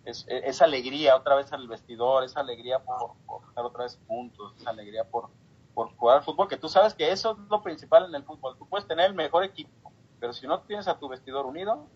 e, 0.05 0.11
esa 0.27 0.65
alegría 0.65 1.15
otra 1.15 1.37
vez 1.37 1.53
al 1.53 1.69
vestidor, 1.69 2.25
esa 2.25 2.41
alegría 2.41 2.81
por, 2.81 3.13
estar 3.49 3.65
otra 3.65 3.85
vez 3.85 4.01
juntos, 4.09 4.55
esa 4.59 4.71
alegría 4.71 5.05
por, 5.05 5.31
por 5.73 5.95
jugar 5.99 6.25
fútbol, 6.25 6.49
que 6.49 6.57
tú 6.57 6.69
sabes 6.69 6.95
que 6.95 7.13
eso 7.13 7.39
es 7.41 7.49
lo 7.49 7.63
principal 7.63 8.07
en 8.07 8.15
el 8.17 8.25
fútbol. 8.25 8.59
Tú 8.59 8.67
puedes 8.67 8.89
tener 8.89 9.07
el 9.07 9.15
mejor 9.15 9.45
equipo, 9.45 9.93
pero 10.19 10.33
si 10.33 10.49
no 10.49 10.63
tienes 10.63 10.89
a 10.89 10.99
tu 10.99 11.09
vestidor 11.09 11.47
unido, 11.47 11.87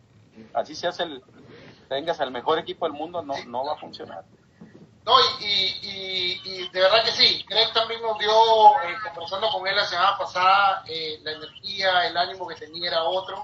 así 0.54 0.76
seas 0.76 1.00
el, 1.00 1.24
tengas 1.92 2.18
el 2.20 2.30
mejor 2.30 2.58
equipo 2.58 2.86
del 2.86 2.94
mundo, 2.94 3.22
no, 3.22 3.34
no 3.44 3.64
va 3.66 3.74
a 3.74 3.76
funcionar. 3.76 4.24
No, 5.04 5.12
y, 5.40 6.40
y, 6.44 6.68
de 6.68 6.80
verdad 6.80 7.04
que 7.04 7.10
sí. 7.12 7.44
Greg 7.48 7.72
también 7.72 8.00
nos 8.02 8.18
dio, 8.18 8.30
eh, 8.30 8.94
conversando 9.04 9.48
con 9.50 9.66
él 9.66 9.74
la 9.74 9.84
semana 9.84 10.16
pasada, 10.16 10.84
eh, 10.86 11.18
la 11.22 11.32
energía, 11.32 12.06
el 12.06 12.16
ánimo 12.16 12.46
que 12.46 12.54
tenía 12.54 12.88
era 12.88 13.02
otro. 13.02 13.42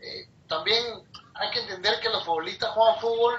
Eh, 0.00 0.28
también 0.46 1.04
hay 1.34 1.50
que 1.50 1.60
entender 1.60 2.00
que 2.00 2.08
los 2.08 2.24
futbolistas 2.24 2.70
juegan 2.70 3.00
fútbol 3.00 3.34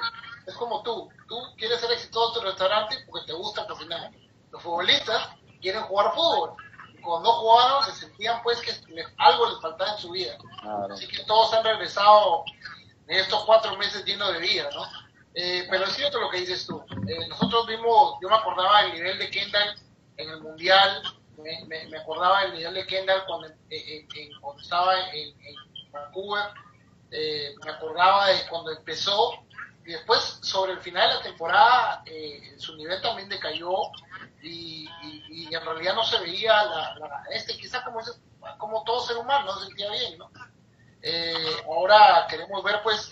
es 0.45 0.53
como 0.55 0.83
tú. 0.83 1.09
Tú 1.27 1.35
quieres 1.57 1.79
ser 1.79 1.91
exitoso 1.91 2.33
en 2.35 2.41
tu 2.41 2.49
restaurante 2.49 2.95
porque 3.09 3.27
te 3.27 3.33
gusta 3.33 3.65
cocinar. 3.65 4.11
Los 4.51 4.61
futbolistas 4.61 5.29
quieren 5.61 5.83
jugar 5.83 6.13
fútbol. 6.13 6.53
Y 6.93 7.01
cuando 7.01 7.31
no 7.31 7.37
jugaron 7.37 7.83
se 7.85 7.91
sentían 7.93 8.43
pues 8.43 8.59
que 8.61 8.71
algo 9.17 9.49
les 9.49 9.61
faltaba 9.61 9.91
en 9.91 9.97
su 9.97 10.11
vida. 10.11 10.37
Así 10.91 11.07
que 11.07 11.23
todos 11.23 11.53
han 11.53 11.63
regresado 11.63 12.43
en 13.07 13.19
estos 13.19 13.45
cuatro 13.45 13.75
meses 13.77 14.05
llenos 14.05 14.33
de 14.33 14.39
vida, 14.39 14.69
¿no? 14.73 14.85
Eh, 15.33 15.67
pero 15.69 15.85
es 15.85 15.93
cierto 15.93 16.19
lo 16.19 16.29
que 16.29 16.39
dices 16.39 16.65
tú. 16.65 16.83
Eh, 17.07 17.27
nosotros 17.27 17.67
vimos, 17.67 18.15
yo 18.21 18.29
me 18.29 18.35
acordaba 18.35 18.83
del 18.83 18.93
nivel 18.93 19.19
de 19.19 19.29
Kendall 19.29 19.75
en 20.17 20.29
el 20.29 20.41
Mundial, 20.41 21.03
me, 21.67 21.97
acordaba 21.97 22.41
del 22.41 22.53
nivel 22.55 22.73
de 22.73 22.87
Kendall 22.87 23.23
cuando, 23.27 23.47
eh, 23.69 24.07
cuando 24.41 24.61
estaba 24.61 25.09
en, 25.11 25.29
en 25.41 25.91
Vancouver, 25.91 26.45
me 27.09 27.71
acordaba 27.71 28.27
de 28.27 28.47
cuando 28.49 28.71
empezó 28.71 29.47
y 29.87 29.91
después, 29.93 30.39
sobre 30.41 30.73
el 30.73 30.81
final 30.81 31.07
de 31.07 31.15
la 31.15 31.21
temporada, 31.21 32.03
eh, 32.05 32.55
su 32.57 32.75
nivel 32.75 33.01
también 33.01 33.29
decayó 33.29 33.71
y, 34.43 34.85
en 35.49 35.65
realidad 35.65 35.95
no 35.95 36.03
se 36.03 36.19
veía 36.19 36.51
la, 36.65 37.23
este, 37.31 37.55
quizás 37.55 37.83
como, 37.85 38.01
como 38.57 38.83
todo 38.83 38.99
ser 38.99 39.15
humano, 39.15 39.45
no 39.45 39.59
se 39.59 39.67
sentía 39.67 39.89
bien, 39.91 40.17
¿no? 40.17 40.29
Eh, 41.01 41.63
ahora 41.65 42.25
queremos 42.27 42.63
ver 42.63 42.81
pues 42.83 43.11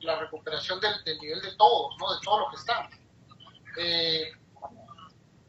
la, 0.00 0.16
recuperación 0.16 0.80
del, 0.80 1.18
nivel 1.18 1.40
de 1.40 1.54
todos, 1.56 1.96
¿no? 1.98 2.14
De 2.14 2.20
todos 2.22 2.40
los 2.40 2.50
que 2.50 2.56
están. 2.56 2.90
Eh, 3.78 4.32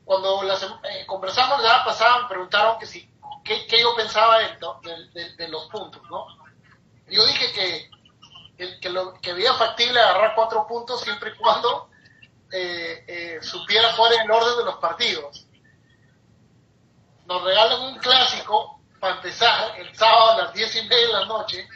cuando 0.05 0.43
las, 0.43 0.65
conversamos 1.05 1.61
la 1.61 1.69
semana 1.69 1.85
pasada 1.85 2.21
me 2.23 2.29
preguntaron 2.29 2.79
que 2.79 2.85
si, 2.85 3.09
qué, 3.43 3.65
yo 3.81 3.95
pensaba 3.95 4.39
de, 4.39 5.47
los 5.49 5.67
puntos, 5.67 6.01
¿no? 6.09 6.27
Yo 7.07 7.25
dije 7.25 7.51
que 7.53 7.89
que, 8.57 8.89
lo, 8.89 9.13
que 9.21 9.33
veía 9.33 9.53
factible 9.53 9.99
agarrar 9.99 10.33
cuatro 10.35 10.65
puntos 10.65 11.01
siempre 11.01 11.31
y 11.31 11.37
cuando 11.37 11.89
eh, 12.51 13.03
eh, 13.07 13.39
supiera 13.41 13.95
cuál 13.95 14.13
el 14.13 14.31
orden 14.31 14.57
de 14.57 14.65
los 14.65 14.75
partidos. 14.77 15.47
Nos 17.25 17.43
regalan 17.43 17.81
un 17.81 17.97
clásico 17.99 18.76
para 18.99 19.15
empezar 19.15 19.79
el 19.79 19.95
sábado 19.95 20.31
a 20.31 20.43
las 20.43 20.53
diez 20.53 20.75
y 20.75 20.81
media 20.83 21.07
de 21.07 21.13
la 21.13 21.25
noche 21.25 21.67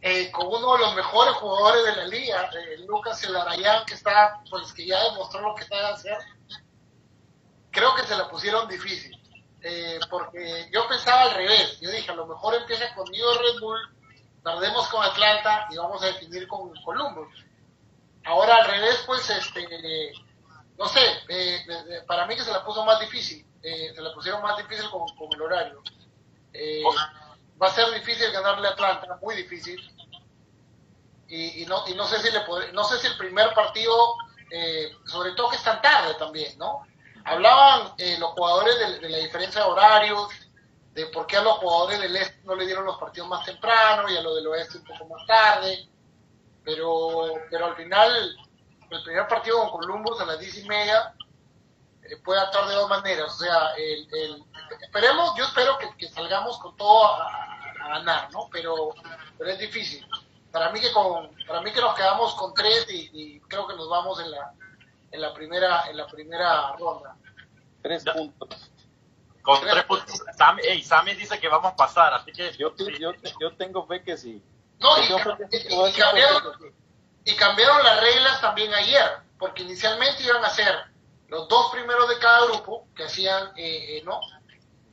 eh, 0.00 0.30
con 0.30 0.46
uno 0.46 0.74
de 0.74 0.78
los 0.78 0.94
mejores 0.94 1.34
jugadores 1.34 1.84
de 1.84 1.96
la 1.96 2.04
liga, 2.06 2.50
Lucas 2.86 3.22
Elarayán, 3.24 3.84
que 3.86 3.94
está, 3.94 4.40
pues 4.50 4.72
que 4.72 4.86
ya 4.86 5.02
demostró 5.04 5.40
lo 5.40 5.54
que 5.54 5.64
está 5.64 5.88
haciendo. 5.88 6.24
Creo 7.70 7.94
que 7.94 8.02
se 8.02 8.16
la 8.16 8.28
pusieron 8.28 8.68
difícil. 8.68 9.12
porque 10.10 10.68
yo 10.72 10.86
pensaba 10.86 11.22
al 11.22 11.34
revés, 11.34 11.80
yo 11.80 11.90
dije 11.90 12.10
a 12.10 12.14
lo 12.14 12.26
mejor 12.26 12.54
empieza 12.54 12.94
con 12.94 13.10
New 13.10 13.26
Red 13.34 13.60
Bull 13.60 13.96
tardemos 14.46 14.86
con 14.90 15.02
Atlanta 15.02 15.66
y 15.70 15.76
vamos 15.76 16.00
a 16.04 16.06
definir 16.06 16.46
con 16.46 16.72
Columbus. 16.84 17.44
Ahora 18.24 18.58
al 18.58 18.70
revés, 18.70 19.02
pues, 19.04 19.28
este, 19.28 20.12
no 20.78 20.86
sé, 20.86 21.00
eh, 21.28 22.04
para 22.06 22.26
mí 22.26 22.36
que 22.36 22.44
se 22.44 22.52
la 22.52 22.64
puso 22.64 22.84
más 22.84 23.00
difícil, 23.00 23.44
eh, 23.66 23.92
se 23.94 24.00
la 24.00 24.14
pusieron 24.14 24.42
más 24.42 24.56
difícil 24.56 24.88
con, 24.90 25.02
el 25.34 25.42
horario. 25.42 25.82
Eh, 26.52 26.82
va 27.60 27.66
a 27.66 27.72
ser 27.72 27.90
difícil 27.92 28.30
ganarle 28.30 28.68
a 28.68 28.70
Atlanta, 28.70 29.18
muy 29.20 29.34
difícil. 29.34 29.80
Y, 31.28 31.66
no, 31.66 31.82
y 31.88 31.94
no 31.94 32.06
sé 32.06 32.20
si 32.20 32.30
le 32.30 32.72
no 32.72 32.84
sé 32.84 32.98
si 32.98 33.08
el 33.08 33.16
primer 33.16 33.52
partido, 33.52 34.14
sobre 35.06 35.32
todo 35.32 35.50
que 35.50 35.56
es 35.56 35.64
tan 35.64 35.82
tarde 35.82 36.14
también, 36.14 36.56
¿no? 36.56 36.86
Hablaban 37.24 37.94
los 38.20 38.30
jugadores 38.30 38.78
de, 38.78 39.00
de 39.00 39.08
la 39.08 39.18
diferencia 39.18 39.62
de 39.62 39.66
horarios, 39.66 40.28
de 40.96 41.06
por 41.08 41.26
qué 41.26 41.36
a 41.36 41.42
los 41.42 41.58
jugadores 41.58 42.00
del 42.00 42.16
este 42.16 42.40
no 42.44 42.54
le 42.54 42.64
dieron 42.64 42.86
los 42.86 42.96
partidos 42.98 43.28
más 43.28 43.44
temprano 43.44 44.08
y 44.08 44.16
a 44.16 44.22
los 44.22 44.36
del 44.36 44.46
oeste 44.46 44.78
un 44.78 44.84
poco 44.84 45.06
más 45.06 45.26
tarde. 45.26 45.88
pero, 46.64 47.34
pero 47.50 47.66
al 47.66 47.74
final, 47.74 48.36
el 48.90 49.02
primer 49.02 49.26
partido 49.26 49.58
con 49.60 49.80
Columbus 49.80 50.20
a 50.20 50.24
las 50.24 50.38
diez 50.38 50.56
y 50.56 50.68
media 50.68 51.12
eh, 51.12 51.15
puede 52.24 52.40
actuar 52.40 52.68
de 52.68 52.74
dos 52.74 52.88
maneras. 52.88 53.34
O 53.34 53.38
sea, 53.38 53.74
el, 53.76 54.08
el, 54.12 54.44
esperemos, 54.80 55.34
yo 55.36 55.44
espero 55.44 55.78
que, 55.78 56.08
salgamos 56.08 56.58
con 56.58 56.76
todo 56.76 57.06
a, 57.06 57.88
ganar, 57.88 58.32
¿no? 58.32 58.48
Pero, 58.50 58.94
pero 59.38 59.50
es 59.50 59.58
difícil. 59.58 60.06
Para 60.50 60.70
mí 60.70 60.80
que 60.80 60.92
con, 60.92 61.30
para 61.46 61.60
mí 61.60 61.70
que 61.70 61.80
nos 61.80 61.94
quedamos 61.94 62.34
con 62.34 62.52
tres 62.54 62.86
y, 62.90 63.40
creo 63.48 63.66
que 63.66 63.76
nos 63.76 63.88
vamos 63.88 64.20
en 64.20 64.30
la, 64.30 64.52
en 65.12 65.20
la 65.20 65.32
primera, 65.34 65.88
en 65.88 65.96
la 65.96 66.06
primera 66.06 66.72
ronda. 66.76 67.16
Tres 67.82 68.04
puntos. 68.04 68.70
Con 69.42 69.60
tres, 69.60 69.84
puntos. 69.84 70.20
Sammy, 70.36 71.14
dice 71.14 71.38
que 71.38 71.48
vamos 71.48 71.72
a 71.72 71.76
pasar, 71.76 72.12
así 72.14 72.32
que 72.32 72.52
yo, 72.52 72.74
yo, 72.76 73.12
yo 73.40 73.56
tengo 73.56 73.86
fe 73.86 74.02
que 74.02 74.16
sí. 74.16 74.42
No, 74.80 74.90
y, 75.00 75.92
cambiaron, 75.92 76.42
y 77.24 77.34
cambiaron 77.36 77.82
las 77.82 78.00
reglas 78.00 78.40
también 78.40 78.74
ayer, 78.74 79.18
porque 79.38 79.62
inicialmente 79.62 80.22
iban 80.22 80.44
a 80.44 80.50
ser 80.50 80.95
los 81.28 81.48
dos 81.48 81.70
primeros 81.72 82.08
de 82.08 82.18
cada 82.18 82.46
grupo, 82.46 82.86
que 82.94 83.04
hacían, 83.04 83.48
eh, 83.56 83.98
eh, 83.98 84.02
¿no? 84.04 84.20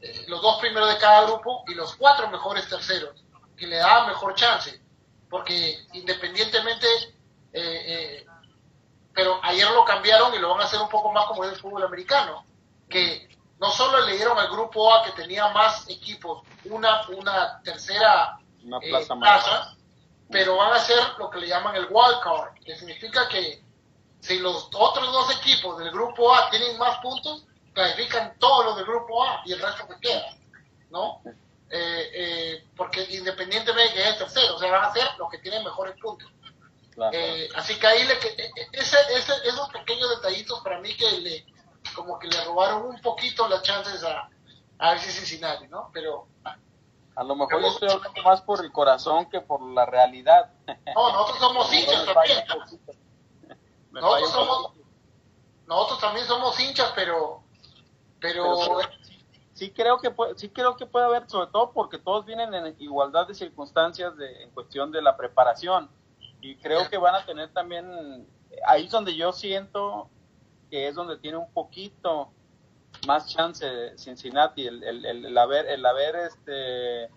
Eh, 0.01 0.25
los 0.27 0.41
dos 0.41 0.59
primeros 0.59 0.89
de 0.89 0.97
cada 0.97 1.25
grupo 1.25 1.63
y 1.67 1.75
los 1.75 1.95
cuatro 1.95 2.29
mejores 2.29 2.67
terceros, 2.67 3.23
que 3.55 3.67
le 3.67 3.77
daban 3.77 4.07
mejor 4.07 4.35
chance, 4.35 4.81
porque 5.29 5.77
independientemente, 5.93 6.87
pero 9.13 9.39
ayer 9.43 9.69
lo 9.71 9.85
cambiaron 9.85 10.33
y 10.33 10.39
lo 10.39 10.49
van 10.49 10.61
a 10.61 10.65
hacer 10.65 10.81
un 10.81 10.89
poco 10.89 11.11
más 11.11 11.25
como 11.25 11.43
es 11.43 11.53
el 11.53 11.59
fútbol 11.59 11.83
americano, 11.83 12.45
que 12.89 13.29
no 13.59 13.69
solo 13.71 14.05
le 14.05 14.17
dieron 14.17 14.37
al 14.37 14.49
grupo 14.49 14.93
A 14.93 15.03
que 15.03 15.11
tenía 15.11 15.47
más 15.49 15.87
equipos, 15.87 16.43
una, 16.65 17.07
una 17.09 17.61
tercera 17.63 18.37
plaza, 19.19 19.77
pero 20.29 20.57
van 20.57 20.73
a 20.73 20.75
hacer 20.77 20.99
lo 21.17 21.29
que 21.29 21.39
le 21.39 21.47
llaman 21.47 21.75
el 21.75 21.87
wild 21.89 22.19
card, 22.23 22.53
que 22.65 22.75
significa 22.75 23.27
que 23.29 23.62
si 24.23 24.39
los 24.39 24.69
otros 24.73 25.11
dos 25.11 25.35
equipos 25.37 25.77
del 25.77 25.91
grupo 25.91 26.33
A 26.33 26.49
tienen 26.49 26.77
más 26.77 26.97
puntos, 26.99 27.45
clasifican 27.73 28.37
todos 28.39 28.65
los 28.65 28.75
del 28.77 28.85
grupo 28.85 29.21
A 29.21 29.41
y 29.45 29.51
el 29.51 29.59
resto 29.59 29.85
que 29.85 29.99
queda, 29.99 30.37
¿no? 30.89 31.21
Eh, 31.69 32.09
eh, 32.13 32.67
porque 32.77 33.03
independientemente 33.09 33.97
de 33.97 34.03
que 34.03 34.09
es 34.09 34.17
tercero, 34.17 34.55
o 34.55 34.59
sea, 34.59 34.71
van 34.71 34.85
a 34.85 34.93
ser 34.93 35.05
los 35.17 35.29
que 35.29 35.39
tienen 35.39 35.63
mejores 35.63 35.99
puntos. 35.99 36.31
Eh, 37.11 37.49
así 37.55 37.77
que 37.77 37.87
ahí 37.87 38.03
le, 38.05 38.13
ese, 38.13 38.97
ese, 39.13 39.33
esos 39.45 39.69
pequeños 39.69 40.09
detallitos 40.11 40.61
para 40.61 40.79
mí 40.79 40.95
que 40.95 41.11
le 41.19 41.45
como 41.93 42.17
que 42.17 42.27
le 42.27 42.45
robaron 42.45 42.83
un 42.83 43.01
poquito 43.01 43.47
las 43.49 43.61
chances 43.63 44.03
a, 44.05 44.29
a 44.77 44.91
ver 44.91 44.99
si 44.99 45.11
Cincinnati, 45.11 45.67
¿no? 45.67 45.89
Pero 45.91 46.27
a 47.15 47.23
lo 47.23 47.35
mejor 47.35 47.61
yo 47.61 47.67
estoy 47.67 47.89
hablando 47.89 48.23
más 48.23 48.41
por 48.41 48.63
el 48.63 48.71
corazón 48.71 49.29
que 49.29 49.41
por 49.41 49.61
la 49.61 49.85
realidad. 49.85 50.49
No, 50.95 51.11
nosotros 51.11 51.39
somos 51.39 51.73
hinchas 51.73 52.05
también. 52.13 52.45
Nosotros, 54.01 54.31
somos, 54.31 54.71
nosotros 55.67 55.99
también 55.99 56.25
somos 56.25 56.59
hinchas, 56.59 56.91
pero, 56.95 57.43
pero, 58.19 58.57
sí, 59.53 59.71
creo 59.71 59.99
que 59.99 60.09
puede, 60.09 60.37
sí 60.37 60.49
creo 60.49 60.75
que 60.75 60.85
puede 60.85 61.05
haber, 61.05 61.29
sobre 61.29 61.51
todo 61.51 61.71
porque 61.71 61.99
todos 61.99 62.25
vienen 62.25 62.53
en 62.53 62.75
igualdad 62.79 63.27
de 63.27 63.35
circunstancias 63.35 64.17
de, 64.17 64.43
en 64.43 64.49
cuestión 64.51 64.91
de 64.91 65.01
la 65.01 65.15
preparación. 65.15 65.89
Y 66.41 66.55
creo 66.57 66.89
que 66.89 66.97
van 66.97 67.15
a 67.15 67.25
tener 67.25 67.53
también 67.53 68.27
ahí 68.65 68.85
es 68.85 68.91
donde 68.91 69.15
yo 69.15 69.31
siento 69.31 70.09
que 70.69 70.87
es 70.87 70.95
donde 70.95 71.17
tiene 71.17 71.37
un 71.37 71.51
poquito 71.51 72.31
más 73.07 73.27
chance 73.27 73.97
Cincinnati 73.97 74.67
el, 74.67 74.83
el, 74.83 75.05
el, 75.05 75.37
haber 75.37 75.67
el 75.67 75.85
haber 75.85 76.15
este 76.15 77.09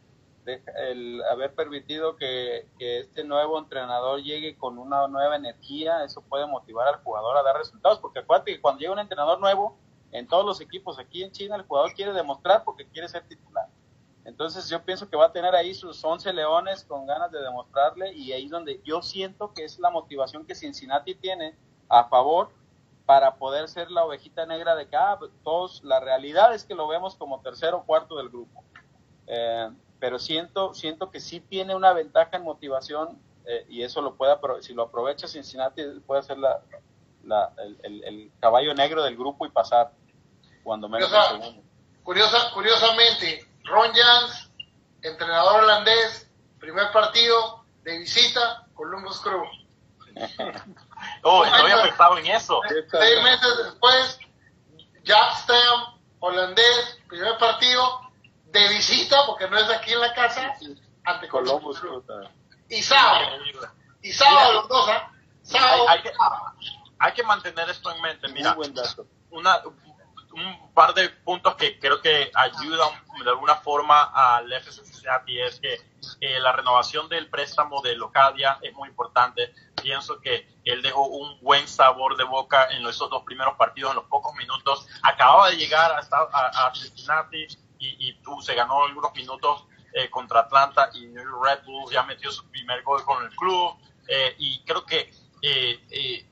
el 0.46 1.22
haber 1.24 1.54
permitido 1.54 2.16
que, 2.16 2.68
este 2.78 3.24
nuevo 3.24 3.58
entrenador 3.58 4.22
llegue 4.22 4.56
con 4.56 4.78
una 4.78 5.06
nueva 5.08 5.36
energía, 5.36 6.04
eso 6.04 6.22
puede 6.22 6.46
motivar 6.46 6.88
al 6.88 7.02
jugador 7.02 7.36
a 7.36 7.42
dar 7.42 7.56
resultados, 7.56 7.98
porque 7.98 8.20
acuérdate 8.20 8.54
que 8.54 8.60
cuando 8.60 8.80
llega 8.80 8.92
un 8.92 8.98
entrenador 8.98 9.40
nuevo, 9.40 9.76
en 10.12 10.26
todos 10.26 10.46
los 10.46 10.60
equipos 10.60 10.98
aquí 10.98 11.22
en 11.22 11.32
China, 11.32 11.56
el 11.56 11.62
jugador 11.62 11.92
quiere 11.92 12.12
demostrar 12.12 12.64
porque 12.64 12.86
quiere 12.86 13.08
ser 13.08 13.26
titular. 13.26 13.68
Entonces 14.24 14.68
yo 14.68 14.82
pienso 14.84 15.08
que 15.08 15.16
va 15.16 15.26
a 15.26 15.32
tener 15.32 15.54
ahí 15.54 15.72
sus 15.72 16.04
11 16.04 16.32
leones 16.32 16.84
con 16.84 17.06
ganas 17.06 17.30
de 17.30 17.40
demostrarle 17.40 18.12
y 18.12 18.32
ahí 18.32 18.46
es 18.46 18.50
donde 18.50 18.80
yo 18.84 19.00
siento 19.00 19.52
que 19.52 19.64
es 19.64 19.78
la 19.78 19.90
motivación 19.90 20.44
que 20.44 20.54
Cincinnati 20.54 21.14
tiene 21.14 21.54
a 21.88 22.04
favor 22.08 22.50
para 23.06 23.36
poder 23.36 23.68
ser 23.68 23.90
la 23.90 24.04
ovejita 24.04 24.44
negra 24.44 24.74
de 24.74 24.88
cada 24.88 25.18
pues, 25.20 25.30
todos, 25.44 25.82
la 25.84 26.00
realidad 26.00 26.52
es 26.54 26.64
que 26.64 26.74
lo 26.74 26.88
vemos 26.88 27.14
como 27.14 27.40
tercero 27.40 27.78
o 27.78 27.84
cuarto 27.84 28.16
del 28.16 28.28
grupo. 28.28 28.64
Eh, 29.28 29.70
pero 29.98 30.18
siento, 30.18 30.74
siento 30.74 31.10
que 31.10 31.20
sí 31.20 31.40
tiene 31.40 31.74
una 31.74 31.92
ventaja 31.92 32.36
en 32.36 32.44
motivación 32.44 33.18
eh, 33.46 33.64
y 33.68 33.82
eso 33.82 34.02
lo 34.02 34.14
puede, 34.14 34.36
si 34.60 34.74
lo 34.74 34.84
aprovecha 34.84 35.28
Cincinnati, 35.28 35.82
puede 36.06 36.22
ser 36.22 36.38
la, 36.38 36.60
la 37.24 37.52
el, 37.82 38.04
el, 38.04 38.32
caballo 38.40 38.74
negro 38.74 39.02
del 39.02 39.16
grupo 39.16 39.46
y 39.46 39.50
pasar 39.50 39.92
cuando 40.64 40.88
menos 40.88 41.10
curiosa, 42.02 42.50
curiosamente, 42.54 43.46
Ron 43.64 43.92
Jans, 43.92 44.50
entrenador 45.02 45.64
holandés, 45.64 46.30
primer 46.60 46.90
partido 46.92 47.64
de 47.82 47.98
visita, 47.98 48.66
Columbus 48.74 49.20
Crew. 49.20 49.42
oh, 51.22 51.44
no 51.44 51.54
había 51.54 51.82
pensado 51.82 52.18
en 52.18 52.26
eso. 52.26 52.60
Seis 52.68 53.22
meses 53.22 53.58
después, 53.64 54.18
Jack 55.02 55.36
Stam, 55.42 56.00
holandés, 56.20 56.98
primer 57.08 57.36
partido, 57.38 58.05
de 58.46 58.68
visita, 58.68 59.18
porque 59.26 59.48
no 59.48 59.58
es 59.58 59.68
aquí 59.70 59.92
en 59.92 60.00
la 60.00 60.14
casa, 60.14 60.54
ante 61.04 61.28
Columbus. 61.28 61.82
Y 62.68 62.82
sábado. 62.82 63.38
Y 64.02 64.12
sábado 64.12 64.52
los 64.52 64.68
dos, 64.68 64.88
¿ah? 64.88 65.12
Sábado. 65.42 65.88
Hay, 65.88 66.02
que, 66.02 66.12
hay, 66.98 67.12
que, 67.12 67.22
mantener 67.22 67.68
esto 67.70 67.90
en 67.92 68.02
mente. 68.02 68.28
Mira, 68.28 68.56
Una, 69.30 69.62
un 70.32 70.72
par 70.74 70.92
de 70.94 71.08
puntos 71.08 71.54
que 71.54 71.78
creo 71.78 72.00
que 72.00 72.30
ayudan 72.34 72.90
de 73.24 73.30
alguna 73.30 73.56
forma 73.56 74.02
al 74.14 74.52
y 75.26 75.40
es 75.40 75.60
que 75.60 75.74
eh, 76.20 76.38
la 76.40 76.52
renovación 76.52 77.08
del 77.08 77.28
préstamo 77.28 77.80
de 77.80 77.96
Locadia 77.96 78.58
es 78.60 78.74
muy 78.74 78.88
importante. 78.88 79.54
Pienso 79.80 80.20
que 80.20 80.48
él 80.64 80.82
dejó 80.82 81.06
un 81.06 81.40
buen 81.40 81.66
sabor 81.68 82.16
de 82.16 82.24
boca 82.24 82.68
en 82.70 82.86
esos 82.86 83.08
dos 83.08 83.22
primeros 83.24 83.56
partidos, 83.56 83.90
en 83.92 83.96
los 83.96 84.06
pocos 84.06 84.34
minutos. 84.34 84.86
Acababa 85.02 85.50
de 85.50 85.56
llegar 85.56 85.92
a, 85.92 86.00
a, 86.00 86.66
a 86.66 86.74
Cincinnati, 86.74 87.46
y, 87.78 88.10
y 88.10 88.18
se 88.42 88.54
ganó 88.54 88.84
algunos 88.84 89.12
minutos 89.14 89.64
eh, 89.92 90.10
contra 90.10 90.40
Atlanta 90.40 90.90
y 90.94 91.06
New 91.06 91.42
Red 91.42 91.64
Bulls 91.64 91.92
ya 91.92 92.02
metió 92.02 92.30
su 92.30 92.44
primer 92.50 92.82
gol 92.82 93.04
con 93.04 93.24
el 93.24 93.30
club 93.30 93.76
eh, 94.08 94.34
y 94.38 94.62
creo 94.64 94.84
que 94.84 95.12
eh, 95.42 96.26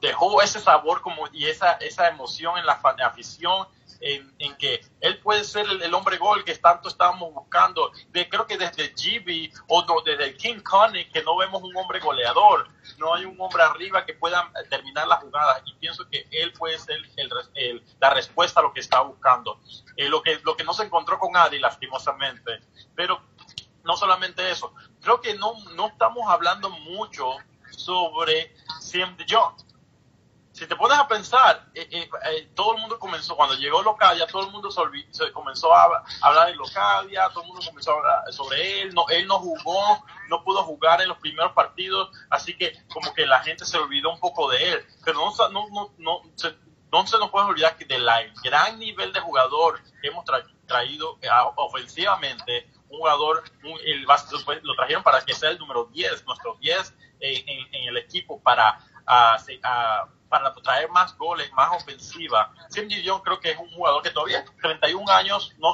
dejó 0.00 0.42
ese 0.42 0.60
sabor 0.60 1.00
como 1.00 1.26
y 1.32 1.46
esa, 1.46 1.72
esa 1.74 2.08
emoción 2.08 2.58
en 2.58 2.66
la 2.66 2.80
afición 3.04 3.66
en, 4.00 4.56
que 4.56 4.80
él 5.00 5.18
puede 5.18 5.44
ser 5.44 5.66
el, 5.66 5.94
hombre 5.94 6.18
gol 6.18 6.44
que 6.44 6.54
tanto 6.56 6.88
estábamos 6.88 7.32
buscando. 7.32 7.90
De, 8.10 8.28
creo 8.28 8.46
que 8.46 8.56
desde 8.56 8.88
GB 8.88 9.52
o 9.68 10.02
desde 10.02 10.36
King 10.36 10.60
Connick 10.60 11.12
que 11.12 11.22
no 11.22 11.36
vemos 11.36 11.62
un 11.62 11.76
hombre 11.76 12.00
goleador, 12.00 12.68
no 12.98 13.14
hay 13.14 13.24
un 13.24 13.40
hombre 13.40 13.62
arriba 13.62 14.04
que 14.04 14.14
pueda 14.14 14.50
terminar 14.70 15.08
la 15.08 15.16
jugada 15.16 15.62
y 15.64 15.74
pienso 15.74 16.08
que 16.08 16.26
él 16.30 16.52
puede 16.52 16.78
ser 16.78 16.98
el, 17.16 17.82
la 18.00 18.10
respuesta 18.10 18.60
a 18.60 18.62
lo 18.62 18.72
que 18.72 18.80
está 18.80 19.00
buscando. 19.00 19.58
Eh, 19.98 20.08
lo, 20.08 20.22
que, 20.22 20.40
lo 20.44 20.56
que 20.56 20.62
no 20.62 20.72
se 20.72 20.84
encontró 20.84 21.18
con 21.18 21.36
Adi 21.36 21.58
lastimosamente, 21.58 22.60
pero 22.94 23.20
no 23.82 23.96
solamente 23.96 24.48
eso, 24.48 24.72
creo 25.00 25.20
que 25.20 25.34
no, 25.34 25.54
no 25.74 25.88
estamos 25.88 26.22
hablando 26.28 26.70
mucho 26.70 27.36
sobre 27.70 28.54
Sim 28.80 29.16
de 29.16 29.26
Jong. 29.28 29.56
Si 30.52 30.66
te 30.66 30.74
pones 30.74 30.98
a 30.98 31.06
pensar, 31.06 31.68
eh, 31.72 31.88
eh, 31.90 32.10
eh, 32.30 32.50
todo 32.54 32.74
el 32.74 32.80
mundo 32.80 32.98
comenzó, 32.98 33.36
cuando 33.36 33.54
llegó 33.54 33.82
Locadia, 33.82 34.26
todo 34.26 34.42
el 34.44 34.50
mundo 34.50 34.70
se, 34.70 35.32
comenzó 35.32 35.72
a, 35.72 36.04
hablar 36.20 36.48
de 36.48 36.56
Locadia, 36.56 37.28
todo 37.30 37.42
el 37.42 37.48
mundo 37.48 37.64
comenzó 37.64 37.92
a 37.92 37.96
hablar 37.98 38.32
sobre 38.32 38.82
él, 38.82 38.92
no, 38.92 39.08
él 39.08 39.26
no 39.28 39.38
jugó, 39.38 40.04
no 40.28 40.42
pudo 40.42 40.64
jugar 40.64 41.00
en 41.00 41.08
los 41.08 41.18
primeros 41.18 41.52
partidos, 41.52 42.10
así 42.30 42.56
que 42.56 42.72
como 42.92 43.14
que 43.14 43.24
la 43.24 43.40
gente 43.40 43.64
se 43.64 43.78
olvidó 43.78 44.10
un 44.10 44.18
poco 44.18 44.50
de 44.50 44.72
él, 44.72 44.86
pero 45.04 45.20
no, 45.20 45.48
no, 45.50 45.68
no, 45.70 45.94
no, 45.98 46.22
se, 46.34 46.56
no 46.92 47.06
se 47.06 47.18
nos 47.18 47.30
puede 47.30 47.46
olvidar 47.46 47.76
que 47.76 47.84
del 47.84 48.06
gran 48.42 48.78
nivel 48.78 49.12
de 49.12 49.20
jugador 49.20 49.82
que 50.00 50.08
hemos 50.08 50.24
traído 50.66 51.18
ofensivamente, 51.56 52.70
un 52.88 52.98
jugador, 52.98 53.44
el, 53.84 54.06
lo 54.62 54.74
trajeron 54.74 55.02
para 55.02 55.20
que 55.24 55.34
sea 55.34 55.50
el 55.50 55.58
número 55.58 55.84
10, 55.92 56.24
nuestro 56.26 56.56
10 56.60 56.94
en, 57.20 57.88
el 57.88 57.96
equipo 57.96 58.40
para 58.40 58.78
para 60.28 60.54
traer 60.54 60.90
más 60.90 61.16
goles, 61.16 61.50
más 61.52 61.70
ofensiva. 61.82 62.52
Sim 62.68 62.88
Young 62.88 63.22
creo 63.22 63.40
que 63.40 63.52
es 63.52 63.58
un 63.58 63.70
jugador 63.70 64.02
que 64.02 64.10
todavía, 64.10 64.44
31 64.60 65.10
años, 65.10 65.54
no, 65.58 65.72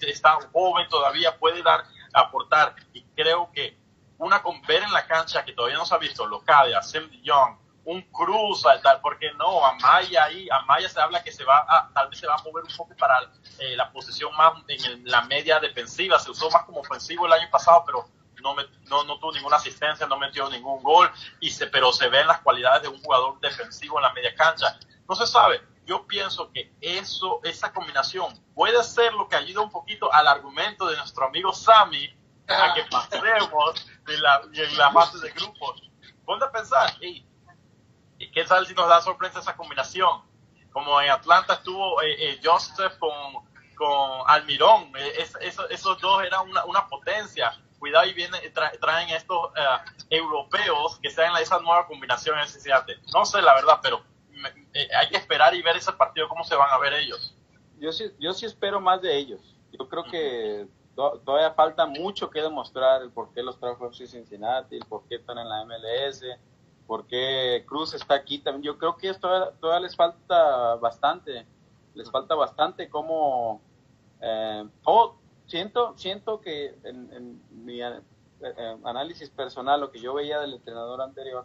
está 0.00 0.38
joven, 0.52 0.88
todavía 0.88 1.38
puede 1.38 1.62
dar, 1.62 1.84
aportar. 2.12 2.74
Y 2.92 3.02
creo 3.14 3.50
que 3.52 3.78
una 4.18 4.42
con 4.42 4.62
ver 4.62 4.82
en 4.82 4.92
la 4.92 5.06
cancha 5.06 5.44
que 5.44 5.52
todavía 5.52 5.76
no 5.76 5.84
se 5.84 5.94
ha 5.94 5.98
visto, 5.98 6.26
Locadia, 6.26 6.82
Sim 6.82 7.10
Young, 7.22 7.58
un 7.86 8.02
Cruz, 8.10 8.64
tal, 8.82 9.00
porque 9.00 9.32
no, 9.34 9.64
Amaya 9.64 10.24
ahí, 10.24 10.48
Amaya 10.50 10.88
se 10.88 11.00
habla 11.00 11.22
que 11.22 11.30
se 11.30 11.44
va 11.44 11.64
a, 11.68 11.88
tal 11.94 12.08
vez 12.08 12.18
se 12.18 12.26
va 12.26 12.34
a 12.34 12.42
mover 12.42 12.64
un 12.64 12.76
poco 12.76 12.94
para 12.96 13.30
eh, 13.58 13.76
la 13.76 13.90
posición 13.92 14.34
más 14.36 14.54
en 14.68 15.04
la 15.04 15.22
media 15.22 15.60
defensiva, 15.60 16.18
se 16.18 16.30
usó 16.30 16.50
más 16.50 16.64
como 16.64 16.80
ofensivo 16.80 17.26
el 17.26 17.32
año 17.32 17.48
pasado, 17.50 17.84
pero 17.86 18.08
no, 18.42 18.56
no, 18.88 19.04
no, 19.04 19.18
tuvo 19.18 19.32
ninguna 19.32 19.56
asistencia, 19.56 20.06
no 20.06 20.18
metió 20.18 20.50
ningún 20.50 20.82
gol, 20.82 21.10
y 21.40 21.50
se, 21.50 21.68
pero 21.68 21.92
se 21.92 22.08
ven 22.08 22.26
las 22.26 22.40
cualidades 22.40 22.82
de 22.82 22.88
un 22.88 23.00
jugador 23.00 23.38
defensivo 23.40 23.98
en 23.98 24.02
la 24.02 24.12
media 24.12 24.34
cancha. 24.34 24.78
No 25.08 25.14
se 25.14 25.26
sabe. 25.26 25.62
Yo 25.86 26.04
pienso 26.06 26.50
que 26.50 26.72
eso, 26.80 27.40
esa 27.44 27.72
combinación 27.72 28.36
puede 28.52 28.82
ser 28.82 29.14
lo 29.14 29.28
que 29.28 29.36
ayuda 29.36 29.60
un 29.60 29.70
poquito 29.70 30.12
al 30.12 30.26
argumento 30.26 30.88
de 30.88 30.96
nuestro 30.96 31.26
amigo 31.26 31.52
Sammy 31.52 32.12
a 32.48 32.74
que 32.74 32.82
pasemos 32.90 33.86
de 34.04 34.18
la, 34.18 34.42
en 34.52 34.76
la 34.76 34.90
fase 34.90 35.18
de 35.18 35.30
grupos. 35.30 35.88
Ponte 36.24 36.44
a 36.44 36.50
pensar, 36.50 36.92
¿y 38.18 38.30
qué 38.30 38.44
tal 38.44 38.66
si 38.66 38.74
nos 38.74 38.88
da 38.88 39.00
sorpresa 39.00 39.40
esa 39.40 39.56
combinación? 39.56 40.22
Como 40.72 41.00
en 41.00 41.10
Atlanta 41.10 41.54
estuvo 41.54 42.02
eh, 42.02 42.14
eh, 42.18 42.40
Joseph 42.42 42.98
con, 42.98 43.10
con 43.74 44.20
Almirón, 44.26 44.92
eh, 44.96 45.26
esos 45.70 46.00
dos 46.00 46.22
eran 46.22 46.48
una, 46.48 46.64
una 46.64 46.86
potencia. 46.86 47.52
Cuidado 47.78 48.06
y 48.06 48.14
vienen, 48.14 48.40
traen 48.80 49.10
estos 49.10 49.50
europeos 50.08 50.98
que 51.02 51.10
sean 51.10 51.36
esa 51.36 51.58
nueva 51.60 51.86
combinación 51.86 52.38
en 52.38 52.46
No 53.12 53.26
sé 53.26 53.42
la 53.42 53.54
verdad, 53.54 53.80
pero 53.82 54.02
hay 54.98 55.08
que 55.10 55.18
esperar 55.18 55.54
y 55.54 55.60
ver 55.60 55.76
ese 55.76 55.92
partido 55.92 56.26
cómo 56.26 56.42
se 56.42 56.56
van 56.56 56.70
a 56.70 56.78
ver 56.78 56.94
ellos. 56.94 57.36
Yo 57.78 57.92
sí, 57.92 58.10
yo 58.18 58.32
sí 58.32 58.46
espero 58.46 58.80
más 58.80 59.02
de 59.02 59.14
ellos. 59.14 59.56
Yo 59.72 59.86
creo 59.88 60.04
que 60.04 60.66
todavía 60.96 61.52
falta 61.52 61.86
mucho 61.86 62.30
que 62.30 62.40
demostrar 62.40 63.02
el 63.02 63.10
por 63.10 63.32
qué 63.32 63.42
los 63.42 63.60
trajo 63.60 63.92
Cincinnati, 63.92 64.76
el 64.76 64.86
por 64.86 65.06
qué 65.06 65.16
están 65.16 65.38
en 65.38 65.48
la 65.48 65.64
MLS, 65.64 66.22
por 66.86 67.06
qué 67.06 67.64
Cruz 67.66 67.94
está 67.94 68.14
aquí 68.14 68.38
también. 68.38 68.62
Yo 68.62 68.78
creo 68.78 68.96
que 68.96 69.12
todavía, 69.14 69.52
todavía 69.60 69.86
les 69.86 69.96
falta 69.96 70.76
bastante, 70.76 71.46
les 71.94 72.10
falta 72.10 72.34
bastante 72.34 72.88
como... 72.88 73.60
Eh, 74.20 74.64
oh, 74.84 75.16
siento, 75.46 75.94
siento 75.96 76.40
que 76.40 76.78
en, 76.84 77.42
mi 77.50 77.82
eh, 77.82 78.00
eh, 78.40 78.76
análisis 78.84 79.30
personal, 79.30 79.80
lo 79.80 79.90
que 79.90 80.00
yo 80.00 80.14
veía 80.14 80.40
del 80.40 80.54
entrenador 80.54 81.02
anterior, 81.02 81.44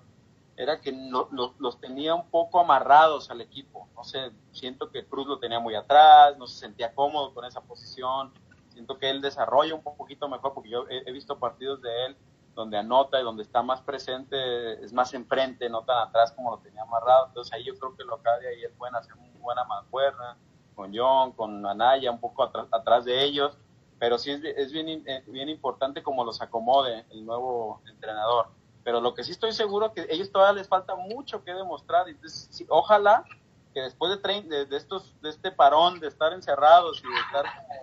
era 0.58 0.80
que 0.80 0.92
no, 0.92 1.28
los 1.32 1.80
tenía 1.80 2.14
un 2.14 2.30
poco 2.30 2.60
amarrados 2.60 3.32
al 3.32 3.42
equipo. 3.42 3.88
No 3.96 4.04
sé, 4.04 4.32
siento 4.52 4.90
que 4.90 5.06
Cruz 5.06 5.28
lo 5.28 5.40
tenía 5.40 5.60
muy 5.60 5.76
atrás, 5.76 6.38
no 6.38 6.46
se 6.48 6.60
sentía 6.60 6.94
cómodo 6.94 7.34
con 7.34 7.46
esa 7.46 7.62
posición 7.62 8.32
siento 8.72 8.98
que 8.98 9.10
él 9.10 9.22
desarrolla 9.22 9.76
un 9.76 9.84
poquito 9.84 10.28
mejor, 10.28 10.54
porque 10.54 10.70
yo 10.70 10.86
he, 10.90 11.12
visto 11.12 11.38
partidos 11.38 11.82
de 11.82 12.06
él 12.06 12.18
donde 12.56 12.78
anota 12.78 13.20
y 13.20 13.24
donde 13.24 13.44
está 13.44 13.62
más 13.62 13.82
presente, 13.82 14.84
es 14.84 14.94
más 14.94 15.14
enfrente, 15.14 15.70
no 15.70 15.84
tan 15.84 15.98
atrás 16.08 16.32
como 16.34 16.52
lo 16.52 16.58
tenía 16.60 16.82
amarrado. 16.84 17.28
Entonces 17.28 17.54
ahí 17.54 17.64
yo 17.64 17.76
creo 17.76 17.96
que 17.96 18.04
Locadia 18.04 18.54
y 18.54 18.64
él 18.64 18.74
pueden 18.78 18.96
hacer 18.96 19.14
una 19.14 19.30
buena 19.40 19.64
mancuerna 19.64 20.38
con 20.76 20.92
John, 20.96 21.32
con 21.34 21.66
Anaya, 21.66 22.12
un 22.12 22.20
poco 22.20 22.44
atrás, 22.44 23.06
de 23.06 23.24
ellos. 23.24 23.58
Pero 24.00 24.18
sí 24.18 24.32
es, 24.32 24.44
es 24.44 24.72
bien, 24.72 25.04
eh, 25.08 25.24
bien 25.28 25.50
importante 25.50 26.02
como 26.02 26.24
los 26.24 26.42
acomode 26.42 27.06
el 27.12 27.26
nuevo 27.26 27.82
entrenador. 27.88 28.50
Pero 28.84 29.00
lo 29.00 29.14
que 29.14 29.24
sí 29.24 29.32
estoy 29.32 29.54
seguro 29.54 29.94
que 29.94 30.08
ellos 30.10 30.32
todavía 30.32 30.60
les 30.60 30.68
falta 30.68 30.96
mucho 30.96 31.44
que 31.44 31.54
demostrar. 31.54 32.10
Entonces, 32.10 32.66
ojalá 32.68 33.24
que 33.74 33.82
después 33.82 34.20
de, 34.22 34.42
de, 34.42 34.66
de, 34.66 34.78
estos, 34.78 35.14
de 35.22 35.30
este 35.30 35.52
parón, 35.52 36.00
de 36.00 36.08
estar 36.08 36.34
encerrados 36.34 37.02
y 37.04 37.08
de 37.08 37.20
estar 37.20 37.46
como 37.46 37.80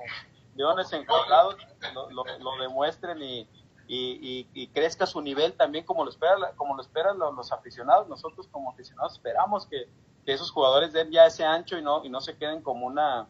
leones 0.59 0.93
enjaulados 0.93 1.57
lo, 1.95 2.11
lo, 2.11 2.57
demuestren 2.61 3.23
y, 3.23 3.49
y, 3.89 4.67
crezca 4.69 5.07
su 5.07 5.21
nivel 5.21 5.55
también 5.55 5.85
como 5.85 6.05
lo 6.05 6.11
esperan 6.11 6.41
como 6.57 6.77
lo 6.77 6.83
esperan 6.83 7.19
los, 7.19 7.53
aficionados. 7.53 8.09
Nosotros 8.09 8.47
como 8.49 8.71
aficionados 8.71 9.15
esperamos 9.15 9.67
que, 9.67 9.89
esos 10.27 10.51
jugadores 10.51 10.93
den 10.93 11.11
ya 11.11 11.25
ese 11.25 11.43
ancho 11.43 11.79
y 11.79 11.83
no 11.83 12.05
y 12.05 12.11
no 12.11 12.21
se 12.21 12.37
queden 12.37 12.61
como 12.61 12.87
una 12.87 13.27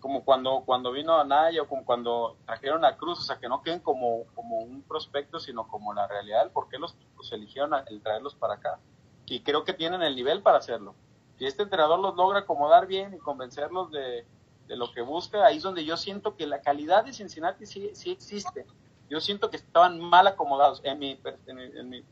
como 0.00 0.22
cuando 0.22 0.64
cuando 0.66 0.92
vino 0.92 1.18
Anaya 1.18 1.62
o 1.62 1.66
como 1.66 1.86
cuando 1.86 2.36
trajeron 2.44 2.84
a 2.84 2.98
Cruz 2.98 3.20
o 3.20 3.22
sea 3.22 3.38
que 3.38 3.48
no 3.48 3.62
queden 3.62 3.80
como 3.80 4.24
como 4.34 4.58
un 4.58 4.82
prospecto 4.82 5.40
sino 5.40 5.66
como 5.66 5.94
la 5.94 6.06
realidad 6.06 6.52
por 6.52 6.68
qué 6.68 6.78
los, 6.78 6.94
los 7.16 7.32
eligieron 7.32 7.72
el 7.86 8.02
traerlos 8.02 8.34
para 8.34 8.54
acá. 8.54 8.78
Y 9.24 9.40
creo 9.40 9.64
que 9.64 9.72
tienen 9.72 10.02
el 10.02 10.14
nivel 10.14 10.42
para 10.42 10.58
hacerlo. 10.58 10.94
Si 11.38 11.46
este 11.46 11.62
entrenador 11.62 12.00
los 12.00 12.14
logra 12.14 12.40
acomodar 12.40 12.86
bien 12.86 13.14
y 13.14 13.18
convencerlos 13.18 13.90
de, 13.90 14.26
de 14.68 14.76
lo 14.76 14.92
que 14.92 15.00
busca, 15.00 15.46
ahí 15.46 15.56
es 15.56 15.62
donde 15.62 15.86
yo 15.86 15.96
siento 15.96 16.36
que 16.36 16.46
la 16.46 16.60
calidad 16.60 17.04
de 17.04 17.14
Cincinnati 17.14 17.64
sí, 17.64 17.90
sí 17.94 18.10
existe. 18.10 18.66
Yo 19.08 19.20
siento 19.20 19.50
que 19.50 19.56
estaban 19.56 20.00
mal 20.00 20.26
acomodados, 20.26 20.80
en 20.84 20.98
mi, 20.98 21.20
en 21.46 21.88
mi, 21.88 22.04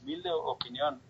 humilde 0.00 0.30
opinión. 0.30 1.00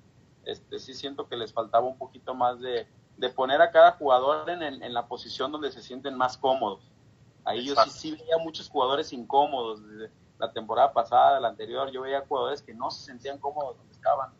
Este, 0.44 0.78
sí 0.78 0.94
siento 0.94 1.28
que 1.28 1.36
les 1.36 1.52
faltaba 1.52 1.86
un 1.86 1.98
poquito 1.98 2.34
más 2.34 2.58
de, 2.60 2.86
de 3.16 3.28
poner 3.28 3.60
a 3.60 3.70
cada 3.70 3.92
jugador 3.92 4.48
en, 4.48 4.62
en, 4.62 4.94
la 4.94 5.06
posición 5.06 5.52
donde 5.52 5.70
se 5.70 5.82
sienten 5.82 6.16
más 6.16 6.38
cómodos. 6.38 6.80
Ahí 7.44 7.66
yo 7.66 7.74
sí, 7.84 7.90
sí 7.90 8.10
veía 8.12 8.38
muchos 8.38 8.68
jugadores 8.68 9.12
incómodos. 9.12 9.86
Desde 9.86 10.10
la 10.38 10.52
temporada 10.52 10.92
pasada, 10.92 11.40
la 11.40 11.48
anterior, 11.48 11.90
yo 11.90 12.02
veía 12.02 12.24
jugadores 12.26 12.62
que 12.62 12.74
no 12.74 12.90
se 12.90 13.04
sentían 13.04 13.38
cómodos 13.38 13.76
donde 13.76 13.92
estaban, 13.92 14.32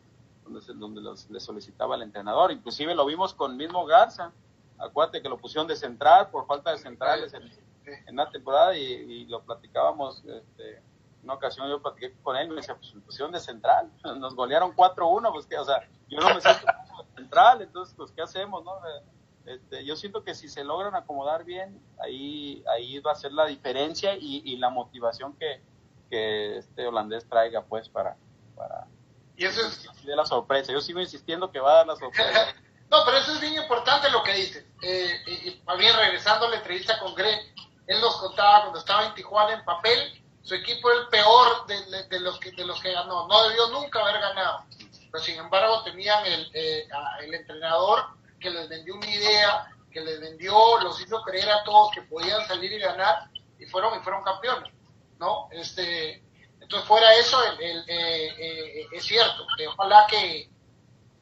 donde, 0.43 0.61
donde 0.73 1.01
los, 1.01 1.29
les 1.29 1.43
solicitaba 1.43 1.95
el 1.95 2.01
entrenador. 2.01 2.51
Inclusive 2.51 2.95
lo 2.95 3.05
vimos 3.05 3.33
con 3.33 3.55
mismo 3.55 3.85
Garza 3.85 4.31
acuérdate 4.79 5.21
que 5.21 5.29
lo 5.29 5.37
pusieron 5.37 5.67
de 5.67 5.75
central 5.75 6.29
por 6.29 6.47
falta 6.47 6.71
de 6.71 6.77
centrales 6.77 7.33
en, 7.91 8.09
en 8.09 8.15
la 8.15 8.29
temporada 8.29 8.75
y, 8.77 9.25
lo 9.25 9.43
platicábamos, 9.43 10.23
este, 10.25 10.81
una 11.23 11.33
ocasión 11.33 11.69
yo 11.69 11.81
platiqué 11.81 12.15
con 12.23 12.35
él 12.35 12.47
y 12.47 12.49
me 12.49 12.55
decía, 12.57 12.75
pues 12.75 12.93
pusieron 13.05 13.31
de 13.31 13.39
central, 13.39 13.91
nos 14.19 14.35
golearon 14.35 14.75
4-1, 14.75 15.31
pues 15.31 15.45
que, 15.45 15.57
o 15.57 15.65
sea, 15.65 15.87
yo 16.07 16.19
no 16.19 16.33
me 16.33 16.41
siento 16.41 16.65
central, 17.15 17.61
entonces, 17.61 17.95
pues, 17.95 18.11
¿qué 18.11 18.21
hacemos, 18.21 18.63
no? 18.63 18.79
Este, 19.45 19.83
yo 19.83 19.95
siento 19.95 20.23
que 20.23 20.35
si 20.35 20.47
se 20.47 20.63
logran 20.63 20.95
acomodar 20.95 21.43
bien, 21.43 21.81
ahí, 22.03 22.63
ahí 22.67 22.99
va 22.99 23.13
a 23.13 23.15
ser 23.15 23.31
la 23.31 23.45
diferencia 23.45 24.15
y, 24.15 24.41
y 24.45 24.57
la 24.57 24.69
motivación 24.69 25.33
que, 25.33 25.61
que 26.09 26.57
este 26.57 26.87
holandés 26.87 27.27
traiga, 27.27 27.63
pues, 27.63 27.89
para, 27.89 28.15
para 28.55 28.87
y 29.39 29.45
eso 29.45 29.65
es 29.65 29.87
de 30.03 30.15
la 30.17 30.25
sorpresa. 30.25 30.73
Yo 30.73 30.81
sigo 30.81 30.99
insistiendo 30.99 31.49
que 31.49 31.61
va 31.61 31.71
a 31.71 31.75
dar 31.77 31.87
la 31.87 31.95
sorpresa. 31.95 32.53
No, 32.91 33.05
pero 33.05 33.17
eso 33.17 33.33
es 33.33 33.39
bien 33.39 33.53
importante 33.53 34.09
lo 34.09 34.23
que 34.23 34.33
dices. 34.33 34.65
Eh, 34.81 35.21
y, 35.27 35.61
bien, 35.77 35.95
regresando 35.95 36.47
a 36.47 36.49
la 36.49 36.55
entrevista 36.55 36.97
con 36.97 37.13
Greg, 37.13 37.39
él 37.89 37.99
nos 38.01 38.17
contaba 38.17 38.61
cuando 38.61 38.79
estaba 38.79 39.05
en 39.07 39.15
Tijuana 39.15 39.53
en 39.53 39.65
papel, 39.65 40.23
su 40.43 40.53
equipo 40.53 40.91
era 40.91 41.01
el 41.01 41.07
peor 41.07 41.65
de, 41.65 42.19
los, 42.19 42.39
que, 42.39 42.51
de 42.51 42.63
los 42.63 42.79
que 42.81 42.93
ganó. 42.93 43.27
No 43.27 43.49
debió 43.49 43.67
nunca 43.69 43.99
haber 43.99 44.21
ganado. 44.21 44.63
Pero 45.11 45.23
sin 45.23 45.39
embargo 45.39 45.81
tenían 45.83 46.23
el, 46.23 46.51
eh, 46.53 46.87
el 47.21 47.33
entrenador 47.33 48.05
que 48.39 48.51
les 48.51 48.69
vendió 48.69 48.95
una 48.95 49.09
idea, 49.09 49.75
que 49.91 50.01
les 50.01 50.19
vendió, 50.21 50.79
los 50.81 51.01
hizo 51.01 51.19
creer 51.23 51.49
a 51.49 51.63
todos 51.63 51.91
que 51.91 52.03
podían 52.03 52.47
salir 52.47 52.71
y 52.71 52.77
ganar 52.77 53.27
y 53.57 53.65
fueron 53.65 53.99
y 53.99 54.03
fueron 54.03 54.23
campeones, 54.23 54.71
¿no? 55.17 55.49
Este, 55.51 56.23
entonces 56.61 56.87
fuera 56.87 57.11
eso, 57.15 57.43
el, 57.59 57.83
eh, 57.87 58.87
es 58.91 59.03
cierto, 59.03 59.47
que 59.57 59.67
ojalá 59.67 60.05
que, 60.07 60.47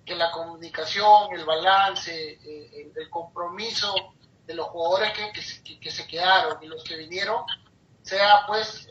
que 0.05 0.15
la 0.15 0.32
comunicación, 0.32 1.32
el 1.32 1.45
balance, 1.45 2.39
eh, 2.43 2.91
el, 2.93 3.09
compromiso 3.09 3.93
de 4.48 4.54
los 4.54 4.68
jugadores 4.70 5.12
que, 5.14 5.80
que, 5.80 5.91
se 5.91 6.08
quedaron 6.08 6.58
y 6.64 6.68
los 6.68 6.84
que 6.84 6.95
vinieron 6.95 7.43
sea 8.02 8.45
pues 8.48 8.88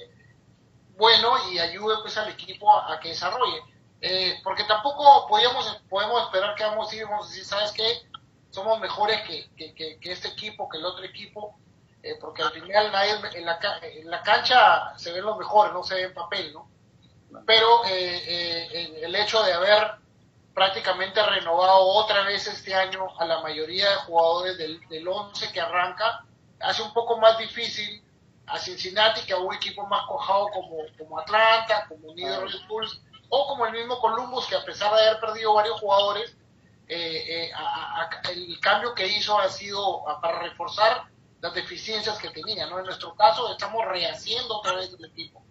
bueno 0.91 1.51
y 1.51 1.59
ayude 1.59 1.97
pues 2.03 2.17
al 2.19 2.29
equipo 2.29 2.71
a, 2.71 3.01
que 3.01 3.09
desarrolle. 3.09 3.63
Eh, 4.03 4.39
porque 4.45 4.65
tampoco 4.65 5.27
podíamos, 5.27 5.67
podemos 5.89 6.25
esperar 6.25 6.55
que 6.55 6.65
vamos 6.65 6.93
a 6.93 6.95
ir 6.97 7.07
vamos 7.07 7.27
a 7.27 7.29
decir, 7.31 7.45
¿sabes 7.45 7.73
qué? 7.73 8.03
Somos 8.51 8.79
mejores 8.79 9.23
que, 9.23 9.51
que, 9.75 9.99
este 10.13 10.29
equipo, 10.29 10.69
que 10.69 10.77
el 10.77 10.85
otro 10.85 11.05
equipo, 11.05 11.59
eh, 12.03 12.17
porque 12.21 12.43
al 12.43 12.53
final 12.53 12.93
nadie, 12.93 13.13
en, 13.35 13.47
la, 13.47 13.59
en 13.83 14.11
la 14.11 14.23
cancha 14.23 14.97
se 14.99 15.13
ven 15.13 15.25
los 15.25 15.39
mejores, 15.39 15.73
no 15.73 15.83
se 15.83 15.95
ve 15.95 16.03
en 16.03 16.15
papel, 16.15 16.53
¿no? 16.53 16.69
Pero 17.47 17.85
el 17.85 19.15
hecho 19.15 19.43
de 19.43 19.53
haber 19.53 19.97
prácticamente 20.57 21.21
ha 21.21 21.27
renovado 21.27 21.87
otra 21.87 22.23
vez 22.23 22.47
este 22.47 22.75
año 22.75 23.09
a 23.19 23.27
la 23.27 23.43
mayoría 23.43 23.91
de 23.91 23.97
jugadores 23.97 24.57
del, 24.57 24.81
del 24.89 25.07
11 25.07 25.53
que 25.53 25.61
arranca, 25.61 26.25
hace 26.61 26.81
un 26.81 26.95
poco 26.95 27.19
más 27.19 27.37
difícil 27.37 28.03
a 28.47 28.59
Cincinnati 28.59 29.21
que 29.27 29.35
a 29.35 29.37
un 29.37 29.55
equipo 29.55 29.87
más 29.87 30.07
cojado 30.07 30.49
como, 30.55 30.79
como 30.97 31.19
Atlanta, 31.19 31.85
como 31.87 32.15
New 32.15 32.41
Red 32.41 32.67
Bulls 32.69 33.03
o 33.29 33.49
como 33.49 33.67
el 33.67 33.73
mismo 33.75 34.01
Columbus 34.01 34.47
que 34.47 34.57
a 34.57 34.65
pesar 34.65 34.95
de 34.95 35.07
haber 35.07 35.21
perdido 35.21 35.53
varios 35.53 35.79
jugadores, 35.79 36.35
eh, 36.89 37.51
eh, 37.51 37.53
el 38.31 38.59
cambio 38.61 38.95
que 38.95 39.07
hizo 39.09 39.39
ha 39.39 39.51
sido 39.51 40.05
para 40.23 40.39
reforzar 40.39 41.05
las 41.43 41.53
deficiencias 41.53 42.17
que 42.17 42.31
tenía. 42.31 42.67
¿no? 42.67 42.79
En 42.79 42.87
nuestro 42.87 43.15
caso 43.15 43.53
estamos 43.53 43.85
rehaciendo 43.85 44.57
otra 44.57 44.77
vez 44.77 44.91
el 44.99 45.05
equipo. 45.05 45.43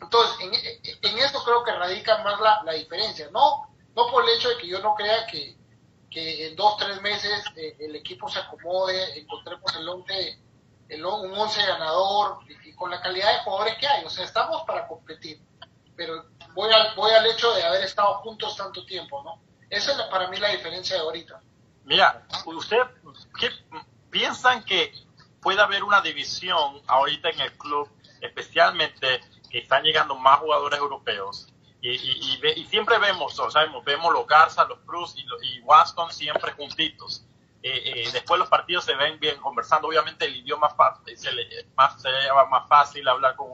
Entonces, 0.00 0.34
en, 0.40 1.10
en 1.10 1.18
esto 1.18 1.44
creo 1.44 1.62
que 1.62 1.72
radica 1.72 2.22
más 2.24 2.40
la, 2.40 2.62
la 2.64 2.72
diferencia. 2.72 3.28
No 3.30 3.68
no 3.98 4.06
por 4.12 4.22
el 4.22 4.36
hecho 4.36 4.50
de 4.50 4.58
que 4.58 4.68
yo 4.68 4.78
no 4.78 4.94
crea 4.94 5.26
que, 5.26 5.56
que 6.08 6.46
en 6.46 6.54
dos, 6.54 6.76
tres 6.76 7.02
meses 7.02 7.42
eh, 7.56 7.76
el 7.80 7.96
equipo 7.96 8.28
se 8.28 8.38
acomode, 8.38 9.18
encontremos 9.18 9.74
el 9.74 9.88
once, 9.88 10.38
el, 10.88 11.04
un 11.04 11.36
once 11.36 11.60
ganador 11.66 12.38
y, 12.48 12.72
con 12.74 12.92
la 12.92 13.00
calidad 13.00 13.32
de 13.32 13.38
jugadores 13.40 13.76
que 13.78 13.88
hay. 13.88 14.04
O 14.04 14.10
sea, 14.10 14.24
estamos 14.24 14.62
para 14.68 14.86
competir. 14.86 15.40
Pero 15.96 16.26
voy 16.54 16.72
al, 16.72 16.94
voy 16.94 17.10
al 17.10 17.26
hecho 17.26 17.52
de 17.54 17.64
haber 17.64 17.82
estado 17.82 18.14
juntos 18.18 18.56
tanto 18.56 18.86
tiempo, 18.86 19.20
¿no? 19.24 19.42
Esa 19.68 19.90
es 19.90 20.02
para 20.02 20.28
mí 20.28 20.36
la 20.36 20.50
diferencia 20.50 20.94
de 20.94 21.02
ahorita. 21.02 21.42
Mira, 21.82 22.24
¿usted 22.46 22.78
qué 23.40 23.50
piensan 24.10 24.62
que 24.62 24.92
puede 25.42 25.60
haber 25.60 25.82
una 25.82 26.00
división 26.02 26.80
ahorita 26.86 27.30
en 27.30 27.40
el 27.40 27.52
club, 27.58 27.90
especialmente 28.20 29.20
que 29.50 29.58
están 29.58 29.82
llegando 29.82 30.14
más 30.14 30.38
jugadores 30.38 30.78
europeos. 30.78 31.52
Y, 31.80 31.90
y, 31.90 32.66
siempre 32.66 32.98
vemos, 32.98 33.38
o 33.38 33.50
sabemos, 33.50 33.84
vemos 33.84 34.12
los 34.12 34.26
Garza, 34.26 34.64
los 34.64 34.80
Cruz 34.80 35.14
y, 35.16 35.24
y 35.46 35.60
Waston 35.60 36.10
siempre 36.12 36.52
juntitos. 36.52 37.24
Eh, 37.62 38.04
eh, 38.06 38.10
después 38.12 38.38
los 38.38 38.48
partidos 38.48 38.84
se 38.84 38.94
ven 38.94 39.18
bien 39.20 39.38
conversando. 39.38 39.88
Obviamente 39.88 40.24
el 40.24 40.36
idioma 40.36 40.74
se 41.16 41.32
le, 41.32 41.66
más, 41.76 42.00
se 42.00 42.10
le 42.10 42.32
más 42.50 42.68
fácil 42.68 43.06
hablar 43.08 43.36
con, 43.36 43.48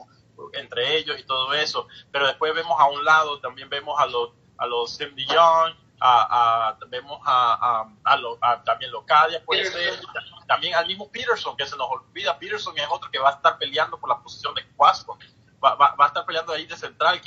entre 0.53 0.97
ellos 0.97 1.19
y 1.19 1.23
todo 1.23 1.53
eso. 1.53 1.87
Pero 2.11 2.27
después 2.27 2.53
vemos 2.53 2.79
a 2.79 2.85
un 2.85 3.03
lado, 3.03 3.39
también 3.39 3.69
vemos 3.69 3.99
a 3.99 4.05
los, 4.05 4.31
a 4.57 4.65
los 4.65 4.97
Tim 4.97 5.15
Young, 5.15 5.75
a, 5.99 6.69
a, 6.69 6.77
vemos 6.87 7.19
a, 7.25 7.85
a, 8.03 8.19
a, 8.41 8.63
también 8.63 8.91
Locadia, 8.91 9.43
puede 9.43 9.65
ser, 9.65 9.99
también 10.47 10.75
al 10.75 10.85
mismo 10.87 11.11
Peterson, 11.11 11.55
que 11.57 11.65
se 11.65 11.75
nos 11.77 11.89
olvida. 11.89 12.37
Peterson 12.37 12.77
es 12.77 12.87
otro 12.89 13.09
que 13.09 13.19
va 13.19 13.29
a 13.29 13.33
estar 13.33 13.57
peleando 13.57 13.99
por 13.99 14.09
la 14.09 14.19
posición 14.19 14.53
de 14.53 14.65
Cuasco. 14.75 15.17
Va, 15.63 15.75
va, 15.75 15.95
va, 15.95 16.05
a 16.05 16.07
estar 16.07 16.25
peleando 16.25 16.53
ahí 16.53 16.65
de 16.65 16.77
central 16.77 17.19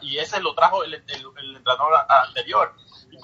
y 0.00 0.18
ese 0.18 0.40
lo 0.40 0.54
trajo 0.54 0.82
el, 0.84 0.94
el, 0.94 1.56
entrenador 1.56 1.94
anterior. 2.08 2.74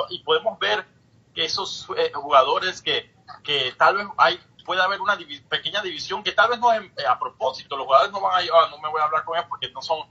Y, 0.09 0.19
podemos 0.21 0.59
ver 0.59 0.87
que 1.35 1.45
esos 1.45 1.89
eh, 1.97 2.13
jugadores 2.15 2.81
que, 2.83 3.13
que 3.43 3.73
tal 3.79 3.97
vez 3.97 4.07
hay 4.17 4.41
puede 4.65 4.83
haber 4.83 5.01
una 5.01 5.19
pequeña 5.49 5.83
división 5.83 6.23
que 6.23 6.33
tal 6.33 6.51
vez 6.51 6.61
no 6.61 6.73
es 6.73 6.81
eh, 6.83 7.07
a 7.09 7.19
propósito, 7.19 7.77
los 7.77 7.87
jugadores 7.87 8.13
no 8.13 8.21
van 8.21 8.35
a 8.35 8.47
ah, 8.55 8.69
no 8.71 8.79
me 8.79 8.89
voy 8.89 9.01
a 9.01 9.05
hablar 9.05 9.25
con 9.25 9.37
ellos 9.37 9.49
porque 9.49 9.71
no 9.73 9.83
son 9.83 10.07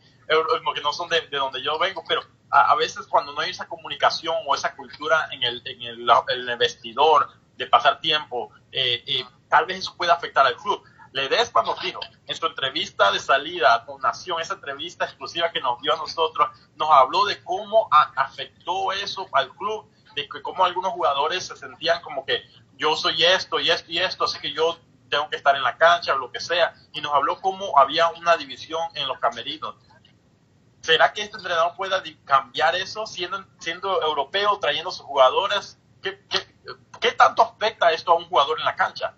porque 0.64 0.82
no 0.82 0.94
son 0.94 1.10
de, 1.10 1.22
donde 1.30 1.64
yo 1.64 1.80
vengo, 1.80 2.04
pero 2.08 2.22
a, 2.52 2.76
veces 2.76 3.08
cuando 3.08 3.34
no 3.34 3.42
hay 3.42 3.52
esa 3.52 3.68
comunicación 3.68 4.36
o 4.48 4.56
esa 4.56 4.76
cultura 4.76 5.28
en 5.32 5.44
el, 5.44 5.62
en 5.66 5.82
el, 5.82 6.58
vestidor 6.58 7.30
de 7.58 7.68
pasar 7.68 8.00
tiempo, 8.00 8.52
eh, 8.72 9.04
eh, 9.08 9.26
tal 9.48 9.66
vez 9.66 9.80
eso 9.80 9.96
pueda 9.96 10.14
afectar 10.14 10.46
al 10.46 10.56
club. 10.56 10.84
Ledesma 11.12 11.64
nos 11.64 11.80
dijo 11.82 12.00
en 12.28 12.36
su 12.36 12.46
entrevista 12.46 13.12
de 13.12 13.20
salida 13.20 13.84
con 13.86 14.02
Nación, 14.02 14.40
esa 14.42 14.54
entrevista 14.54 15.06
exclusiva 15.06 15.52
que 15.52 15.62
nos 15.62 15.82
dio 15.82 15.94
a 15.94 15.98
nosotros, 15.98 16.50
nos 16.76 16.90
habló 16.92 17.26
de 17.26 17.44
cómo 17.44 17.88
afectó 18.16 18.92
eso 18.92 19.28
al 19.34 19.50
club 19.56 19.90
de 20.16 20.28
que 20.28 20.42
como 20.42 20.66
algunos 20.66 20.92
jugadores 20.92 21.48
se 21.48 21.56
sentían 21.56 22.02
como 22.02 22.26
que 22.26 22.44
yo 22.78 22.96
soy 22.96 23.24
esto 23.24 23.60
y 23.60 23.70
esto 23.70 23.92
y 23.92 24.00
esto, 24.00 24.26
así 24.26 24.40
que 24.40 24.54
yo 24.54 24.80
tengo 25.10 25.30
que 25.30 25.36
estar 25.36 25.56
en 25.56 25.64
la 25.64 25.78
cancha 25.78 26.14
o 26.14 26.18
lo 26.18 26.32
que 26.32 26.40
sea, 26.40 26.74
y 26.94 27.02
nos 27.02 27.14
habló 27.14 27.42
cómo 27.42 27.78
había 27.78 28.10
una 28.10 28.38
división 28.38 28.82
en 28.94 29.08
los 29.08 29.20
camerinos. 29.20 29.76
¿Será 30.82 31.12
que 31.12 31.24
este 31.24 31.36
entrenador 31.36 31.76
pueda 31.76 32.02
cambiar 32.24 32.76
eso 32.76 33.06
siendo, 33.06 33.44
siendo 33.60 34.02
europeo, 34.02 34.60
trayendo 34.60 34.92
sus 34.92 35.06
jugadores? 35.06 35.78
¿Qué, 36.02 36.24
qué, 37.02 37.12
tanto 37.12 37.42
afecta 37.42 37.92
esto 37.92 38.14
a 38.14 38.16
un 38.16 38.30
jugador 38.30 38.60
en 38.60 38.66
la 38.66 38.76
cancha? 38.76 39.14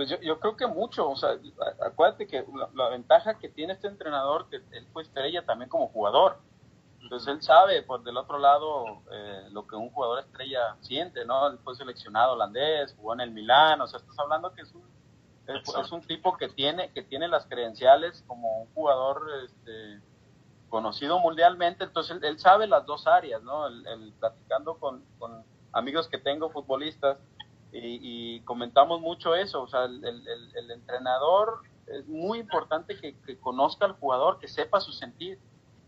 Pues 0.00 0.08
yo, 0.08 0.18
yo 0.22 0.40
creo 0.40 0.56
que 0.56 0.66
mucho, 0.66 1.10
o 1.10 1.14
sea, 1.14 1.38
acuérdate 1.84 2.26
que 2.26 2.42
la, 2.54 2.70
la, 2.72 2.88
ventaja 2.88 3.38
que 3.38 3.50
tiene 3.50 3.74
este 3.74 3.86
entrenador, 3.86 4.48
que 4.48 4.56
él 4.56 4.86
fue 4.94 5.02
estrella 5.02 5.44
también 5.44 5.68
como 5.68 5.88
jugador, 5.88 6.38
entonces 7.02 7.28
él 7.28 7.42
sabe, 7.42 7.82
por 7.82 8.02
del 8.02 8.16
otro 8.16 8.38
lado, 8.38 9.02
eh, 9.12 9.48
lo 9.50 9.66
que 9.66 9.76
un 9.76 9.90
jugador 9.90 10.20
estrella 10.20 10.74
siente, 10.80 11.26
¿no? 11.26 11.48
Él 11.48 11.58
fue 11.62 11.74
seleccionado 11.74 12.32
holandés, 12.32 12.94
jugó 12.96 13.12
en 13.12 13.20
el 13.20 13.30
Milán, 13.30 13.82
o 13.82 13.86
sea, 13.86 14.00
estás 14.00 14.18
hablando 14.18 14.54
que 14.54 14.62
es 14.62 14.72
un, 14.72 14.88
es, 15.48 15.92
un 15.92 16.00
tipo 16.06 16.34
que 16.38 16.48
tiene, 16.48 16.90
que 16.92 17.02
tiene 17.02 17.28
las 17.28 17.44
credenciales 17.44 18.24
como 18.26 18.62
un 18.62 18.72
jugador 18.72 19.28
este, 19.44 20.00
conocido 20.70 21.18
mundialmente, 21.18 21.84
entonces 21.84 22.22
él, 22.22 22.38
sabe 22.38 22.66
las 22.66 22.86
dos 22.86 23.06
áreas, 23.06 23.42
¿no? 23.42 23.66
El, 23.66 24.14
platicando 24.18 24.78
con, 24.78 25.04
con, 25.18 25.44
amigos 25.74 26.08
que 26.08 26.16
tengo 26.16 26.48
futbolistas 26.48 27.18
y, 27.72 28.40
comentamos 28.40 29.00
mucho 29.00 29.34
eso, 29.34 29.62
o 29.62 29.68
sea, 29.68 29.84
el, 29.84 30.04
el 30.04 30.70
entrenador 30.70 31.60
es 31.90 32.06
muy 32.06 32.38
importante 32.38 32.96
que, 32.96 33.38
conozca 33.40 33.84
al 33.84 33.92
jugador, 33.92 34.38
que 34.38 34.48
sepa 34.48 34.80
su 34.80 34.92
sentir 34.92 35.38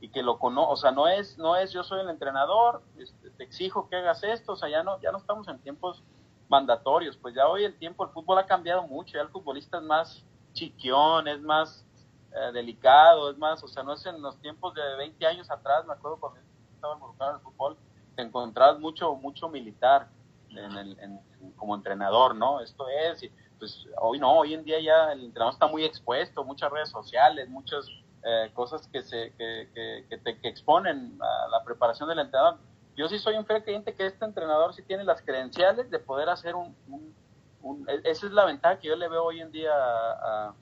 y 0.00 0.08
que 0.08 0.22
lo 0.22 0.38
cono, 0.38 0.68
o 0.68 0.76
sea, 0.76 0.90
no 0.90 1.06
es, 1.06 1.38
no 1.38 1.54
es 1.56 1.72
yo 1.72 1.84
soy 1.84 2.00
el 2.00 2.10
entrenador, 2.10 2.82
este, 2.98 3.30
te 3.30 3.44
exijo 3.44 3.88
que 3.88 3.96
hagas 3.96 4.22
esto, 4.24 4.52
o 4.52 4.56
sea, 4.56 4.68
ya 4.68 4.82
no, 4.82 5.00
ya 5.00 5.12
no 5.12 5.18
estamos 5.18 5.46
en 5.46 5.60
tiempos 5.60 6.02
mandatorios, 6.48 7.16
pues 7.16 7.34
ya 7.34 7.46
hoy 7.46 7.64
el 7.64 7.78
tiempo, 7.78 8.04
el 8.04 8.10
fútbol 8.10 8.38
ha 8.38 8.46
cambiado 8.46 8.82
mucho, 8.82 9.14
ya 9.14 9.22
el 9.22 9.28
futbolista 9.28 9.78
es 9.78 9.84
más 9.84 10.24
chiquión, 10.54 11.28
es 11.28 11.40
más 11.40 11.86
eh, 12.32 12.52
delicado, 12.52 13.30
es 13.30 13.38
más, 13.38 13.62
o 13.62 13.68
sea, 13.68 13.84
no 13.84 13.92
es 13.92 14.04
en 14.06 14.20
los 14.20 14.36
tiempos 14.40 14.74
de 14.74 14.82
20 14.96 15.24
años 15.24 15.50
atrás, 15.50 15.86
me 15.86 15.92
acuerdo 15.92 16.18
cuando 16.18 16.40
estaba 16.74 16.94
involucrado 16.94 17.32
en 17.32 17.36
el 17.38 17.42
fútbol, 17.44 17.76
te 18.16 18.22
encontrabas 18.22 18.80
mucho, 18.80 19.14
mucho 19.14 19.48
militar 19.48 20.08
en 20.56 20.76
el, 20.76 21.20
como 21.56 21.74
entrenador, 21.74 22.34
¿no? 22.34 22.60
Esto 22.60 22.86
es, 22.88 23.24
pues 23.58 23.86
hoy 24.00 24.18
no, 24.18 24.32
hoy 24.38 24.54
en 24.54 24.64
día 24.64 24.80
ya 24.80 25.12
el 25.12 25.24
entrenador 25.24 25.54
está 25.54 25.66
muy 25.66 25.84
expuesto, 25.84 26.44
muchas 26.44 26.70
redes 26.70 26.90
sociales, 26.90 27.48
muchos 27.48 27.88
eh, 28.24 28.50
cosas 28.54 28.86
que, 28.88 29.02
se, 29.02 29.32
que, 29.36 30.04
que, 30.08 30.18
te, 30.18 30.38
que 30.38 30.48
exponen 30.48 31.18
a 31.20 31.48
la 31.48 31.64
preparación 31.64 32.08
del 32.08 32.20
entrenador. 32.20 32.58
Yo 32.96 33.08
sí 33.08 33.18
soy 33.18 33.36
un 33.36 33.46
fiel 33.46 33.62
creyente 33.62 33.94
que 33.94 34.06
este 34.06 34.24
entrenador 34.24 34.74
sí 34.74 34.82
tiene 34.82 35.04
las 35.04 35.22
credenciales 35.22 35.90
de 35.90 35.98
poder 35.98 36.28
hacer 36.28 36.54
un, 36.54 36.76
un, 37.62 37.88
e, 37.88 38.00
esa 38.04 38.26
es 38.26 38.32
la 38.32 38.44
ventaja 38.44 38.78
que 38.78 38.88
yo 38.88 38.96
le 38.96 39.08
veo 39.08 39.24
hoy 39.24 39.40
en 39.40 39.50
día 39.50 39.72
a, 39.74 40.54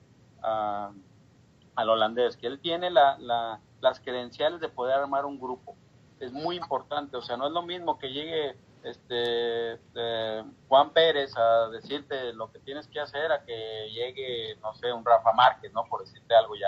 al 1.75 1.89
holandés, 1.89 2.37
que 2.37 2.47
él 2.47 2.59
tiene 2.59 2.89
la, 2.89 3.59
las 3.79 3.99
credenciales 3.99 4.59
de 4.59 4.69
poder 4.69 4.95
armar 4.95 5.25
un 5.25 5.39
grupo. 5.39 5.75
Es 6.19 6.31
muy 6.31 6.55
importante, 6.55 7.17
o 7.17 7.21
sea, 7.21 7.37
no 7.37 7.47
es 7.47 7.53
lo 7.53 7.63
mismo 7.63 7.97
que 7.97 8.11
llegue 8.11 8.55
este 8.83 9.79
Juan 10.67 10.91
Pérez 10.91 11.35
a 11.37 11.69
decirte 11.69 12.33
lo 12.33 12.51
que 12.51 12.59
tienes 12.59 12.87
que 12.87 12.99
hacer 12.99 13.31
a 13.31 13.43
que 13.43 13.89
llegue, 13.91 14.57
no 14.61 14.73
sé, 14.75 14.91
un 14.91 15.05
Rafa 15.05 15.33
Márquez, 15.33 15.71
¿no? 15.73 15.85
Por 15.85 16.01
decirte 16.01 16.35
algo 16.35 16.55
ya 16.55 16.67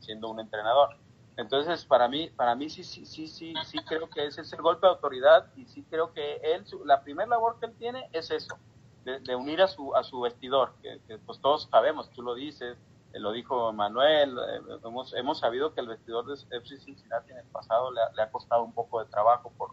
siendo 0.00 0.28
un 0.28 0.40
entrenador. 0.40 0.96
Entonces, 1.36 1.84
para 1.84 2.08
mí, 2.08 2.28
para 2.30 2.54
mí 2.54 2.68
sí, 2.68 2.84
sí, 2.84 3.06
sí, 3.06 3.26
sí, 3.26 3.54
sí 3.64 3.78
creo 3.86 4.10
que 4.10 4.26
ese 4.26 4.42
es 4.42 4.52
el 4.52 4.60
golpe 4.60 4.86
de 4.86 4.92
autoridad 4.92 5.46
y 5.56 5.64
sí 5.64 5.84
creo 5.88 6.12
que 6.12 6.36
él, 6.42 6.64
la 6.84 7.02
primera 7.02 7.28
labor 7.28 7.58
que 7.58 7.66
él 7.66 7.74
tiene 7.78 8.08
es 8.12 8.30
eso, 8.30 8.58
de, 9.04 9.34
unir 9.34 9.62
a 9.62 9.68
su, 9.68 9.94
a 9.96 10.02
su 10.02 10.20
vestidor, 10.20 10.74
que, 10.82 11.00
pues 11.24 11.40
todos 11.40 11.68
sabemos, 11.70 12.10
tú 12.10 12.22
lo 12.22 12.34
dices, 12.34 12.76
eh, 13.12 13.18
lo 13.18 13.32
dijo 13.32 13.72
Manuel, 13.72 14.36
eh, 14.38 14.78
hemos, 14.84 15.14
hemos 15.14 15.38
sabido 15.38 15.72
que 15.72 15.80
el 15.80 15.88
vestidor 15.88 16.26
de 16.26 16.34
FC 16.58 16.78
Cincinnati 16.78 17.32
en 17.32 17.38
el 17.38 17.46
pasado 17.46 17.90
le, 17.90 18.22
ha 18.22 18.30
costado 18.30 18.62
un 18.62 18.72
poco 18.72 19.02
de 19.02 19.10
trabajo 19.10 19.50
por, 19.56 19.70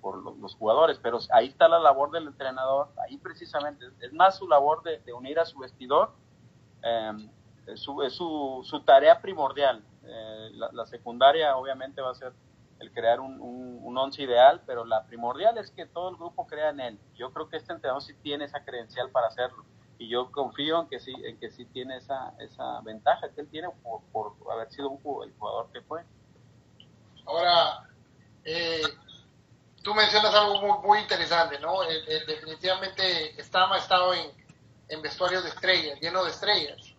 por 0.00 0.38
los, 0.38 0.54
jugadores, 0.54 0.98
pero 1.02 1.18
ahí 1.32 1.48
está 1.48 1.68
la 1.68 1.78
labor 1.78 2.10
del 2.10 2.26
entrenador, 2.26 2.88
ahí 3.06 3.16
precisamente, 3.18 3.86
es 4.00 4.12
más 4.12 4.38
su 4.38 4.48
labor 4.48 4.82
de, 4.82 5.12
unir 5.12 5.38
a 5.38 5.44
su 5.44 5.58
vestidor. 5.58 6.12
Eh, 6.82 7.28
es 7.66 7.80
su, 7.80 8.60
su, 8.64 8.80
tarea 8.80 9.20
primordial. 9.20 9.82
Eh, 10.04 10.50
la, 10.54 10.86
secundaria 10.86 11.56
obviamente 11.56 12.00
va 12.00 12.10
a 12.10 12.14
ser 12.14 12.32
el 12.78 12.92
crear 12.92 13.20
un, 13.20 13.80
once 13.96 14.22
ideal, 14.22 14.62
pero 14.66 14.84
la 14.84 15.04
primordial 15.04 15.58
es 15.58 15.70
que 15.70 15.84
todo 15.86 16.10
el 16.10 16.16
grupo 16.16 16.46
crea 16.46 16.70
en 16.70 16.80
él. 16.80 16.98
Yo 17.14 17.32
creo 17.32 17.48
que 17.48 17.58
este 17.58 17.72
entrenador 17.72 18.02
sí 18.02 18.14
tiene 18.22 18.46
esa 18.46 18.64
credencial 18.64 19.10
para 19.10 19.26
hacerlo 19.26 19.64
y 19.98 20.08
yo 20.08 20.32
confío 20.32 20.80
en 20.80 20.88
que 20.88 20.98
sí, 20.98 21.12
en 21.24 21.38
que 21.38 21.50
sí 21.50 21.66
tiene 21.66 21.98
esa, 21.98 22.32
esa 22.38 22.80
ventaja 22.80 23.28
que 23.34 23.42
él 23.42 23.48
tiene 23.50 23.68
por, 23.82 24.00
por 24.12 24.32
haber 24.50 24.70
sido 24.72 24.88
un, 24.88 24.98
el 25.24 25.34
jugador 25.36 25.70
que 25.72 25.82
fue. 25.82 26.02
Ahora, 27.26 27.86
eh, 28.44 28.80
tú 29.82 29.94
mencionas 29.94 30.34
algo 30.34 30.60
muy, 30.60 30.78
muy 30.86 30.98
interesante, 31.00 31.58
¿no? 31.58 31.82
Eh, 31.84 32.24
definitivamente 32.26 33.34
Stama 33.42 33.78
estado 33.78 34.14
en, 34.14 34.30
en 34.88 35.02
vestuarios 35.02 35.44
de 35.44 35.50
estrellas, 35.50 35.98
lleno 36.00 36.24
de 36.24 36.30
estrellas 36.30 36.94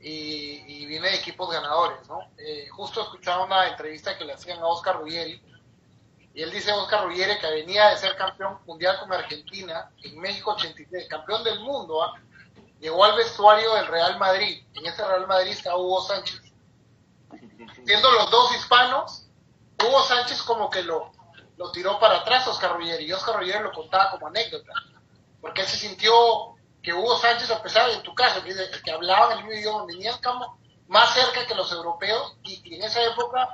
y, 0.00 0.86
viene 0.86 1.08
de 1.08 1.16
equipos 1.16 1.50
ganadores, 1.50 2.06
¿no? 2.08 2.20
Eh, 2.36 2.68
justo 2.68 3.02
escuchaba 3.02 3.44
una 3.44 3.68
entrevista 3.68 4.16
que 4.18 4.24
le 4.24 4.34
hacían 4.34 4.58
a 4.58 4.66
Oscar 4.66 4.98
Ruggeri 4.98 5.42
y 6.34 6.42
él 6.42 6.50
dice 6.50 6.72
Oscar 6.72 7.04
Ruggeri 7.04 7.38
que 7.38 7.50
venía 7.50 7.88
de 7.88 7.96
ser 7.96 8.16
campeón 8.16 8.58
mundial 8.66 8.98
con 9.00 9.12
Argentina 9.12 9.90
en 10.02 10.18
México 10.20 10.52
83, 10.52 11.08
campeón 11.08 11.42
del 11.44 11.60
mundo, 11.60 12.02
¿ah? 12.02 12.14
llegó 12.80 13.04
al 13.04 13.16
vestuario 13.16 13.74
del 13.74 13.86
Real 13.86 14.18
Madrid, 14.18 14.62
en 14.74 14.86
ese 14.86 15.06
Real 15.06 15.26
Madrid 15.26 15.52
está 15.52 15.76
Hugo 15.76 16.02
Sánchez. 16.02 16.42
Siendo 17.84 18.10
los 18.12 18.30
dos 18.30 18.54
hispanos, 18.56 19.26
Hugo 19.82 20.02
Sánchez 20.02 20.42
como 20.42 20.68
que 20.68 20.82
lo, 20.82 21.12
lo 21.56 21.70
tiró 21.70 21.98
para 21.98 22.18
atrás 22.18 22.46
Oscar 22.48 22.74
Ruggeri 22.76 23.04
y 23.04 23.12
Oscar 23.12 23.36
Ruggeri 23.38 23.62
lo 23.62 23.72
contaba 23.72 24.10
como 24.10 24.28
anécdota, 24.28 24.72
porque 25.40 25.62
él 25.62 25.66
se 25.66 25.76
sintió 25.76 26.12
que 26.82 26.92
Hugo 26.92 27.16
Sánchez, 27.16 27.50
a 27.50 27.62
pesar 27.62 27.88
de 27.88 27.94
en 27.94 28.02
tu 28.02 28.14
caso, 28.14 28.42
que, 28.44 28.54
que 28.84 28.90
hablaban 28.90 29.38
el 29.38 29.44
mismo 29.44 29.60
idioma, 29.60 29.86
venían 29.86 30.20
como 30.22 30.58
más 30.88 31.14
cerca 31.14 31.46
que 31.46 31.54
los 31.54 31.72
europeos 31.72 32.36
y, 32.42 32.74
en 32.74 32.82
esa 32.82 33.02
época 33.02 33.48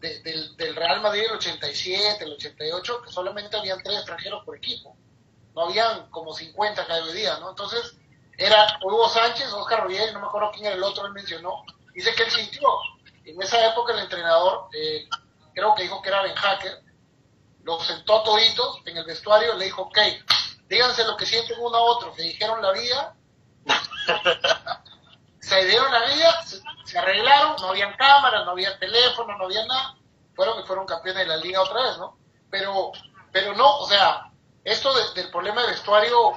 del, 0.00 0.74
Real 0.74 1.00
Madrid, 1.00 1.24
el 1.28 1.36
87, 1.36 2.24
el 2.24 2.32
88, 2.32 3.02
que 3.02 3.12
solamente 3.12 3.56
habían 3.56 3.82
tres 3.82 3.98
extranjeros 3.98 4.44
por 4.44 4.56
equipo. 4.56 4.96
No 5.54 5.62
habían 5.62 6.10
como 6.10 6.32
50 6.32 6.86
cada 6.86 7.06
día, 7.12 7.38
¿no? 7.38 7.50
Entonces, 7.50 7.96
era 8.36 8.78
Hugo 8.82 9.08
Sánchez, 9.08 9.52
Oscar 9.52 9.84
Roger, 9.84 10.12
no 10.12 10.20
me 10.20 10.26
acuerdo 10.26 10.50
quién 10.52 10.66
era 10.66 10.74
el 10.74 10.82
otro, 10.82 11.06
él 11.06 11.12
mencionó. 11.12 11.64
Dice 11.94 12.14
que 12.14 12.24
él 12.24 12.30
sintió. 12.30 12.68
En 13.24 13.40
esa 13.40 13.64
época 13.70 13.92
el 13.92 14.00
entrenador, 14.00 14.68
eh, 14.74 15.08
creo 15.54 15.74
que 15.74 15.84
dijo 15.84 16.02
que 16.02 16.08
era 16.08 16.22
Ben 16.22 16.34
Hacker, 16.34 16.83
lo 17.64 17.80
sentó 17.80 18.22
toditos 18.22 18.80
en 18.84 18.96
el 18.96 19.04
vestuario 19.04 19.54
y 19.54 19.58
le 19.58 19.64
dijo, 19.66 19.82
ok, 19.82 19.98
díganse 20.68 21.04
lo 21.04 21.16
que 21.16 21.26
sienten 21.26 21.58
uno 21.60 21.76
a 21.76 21.82
otro, 21.82 22.14
se 22.14 22.22
dijeron 22.22 22.62
la 22.62 22.72
vida, 22.72 23.16
se 25.40 25.64
dieron 25.64 25.92
la 25.92 26.04
vida, 26.06 26.42
se, 26.42 26.60
se 26.84 26.98
arreglaron, 26.98 27.56
no 27.60 27.68
habían 27.68 27.96
cámaras, 27.96 28.44
no 28.44 28.52
había 28.52 28.78
teléfono, 28.78 29.36
no 29.36 29.44
había 29.44 29.66
nada, 29.66 29.96
fueron 30.34 30.60
y 30.60 30.66
fueron 30.66 30.86
campeones 30.86 31.24
de 31.24 31.28
la 31.28 31.36
liga 31.36 31.62
otra 31.62 31.82
vez, 31.82 31.98
¿no? 31.98 32.18
Pero, 32.50 32.92
pero 33.32 33.54
no, 33.54 33.78
o 33.78 33.88
sea, 33.88 34.30
esto 34.64 34.92
del 35.12 35.30
problema 35.30 35.62
de 35.62 35.72
vestuario 35.72 36.32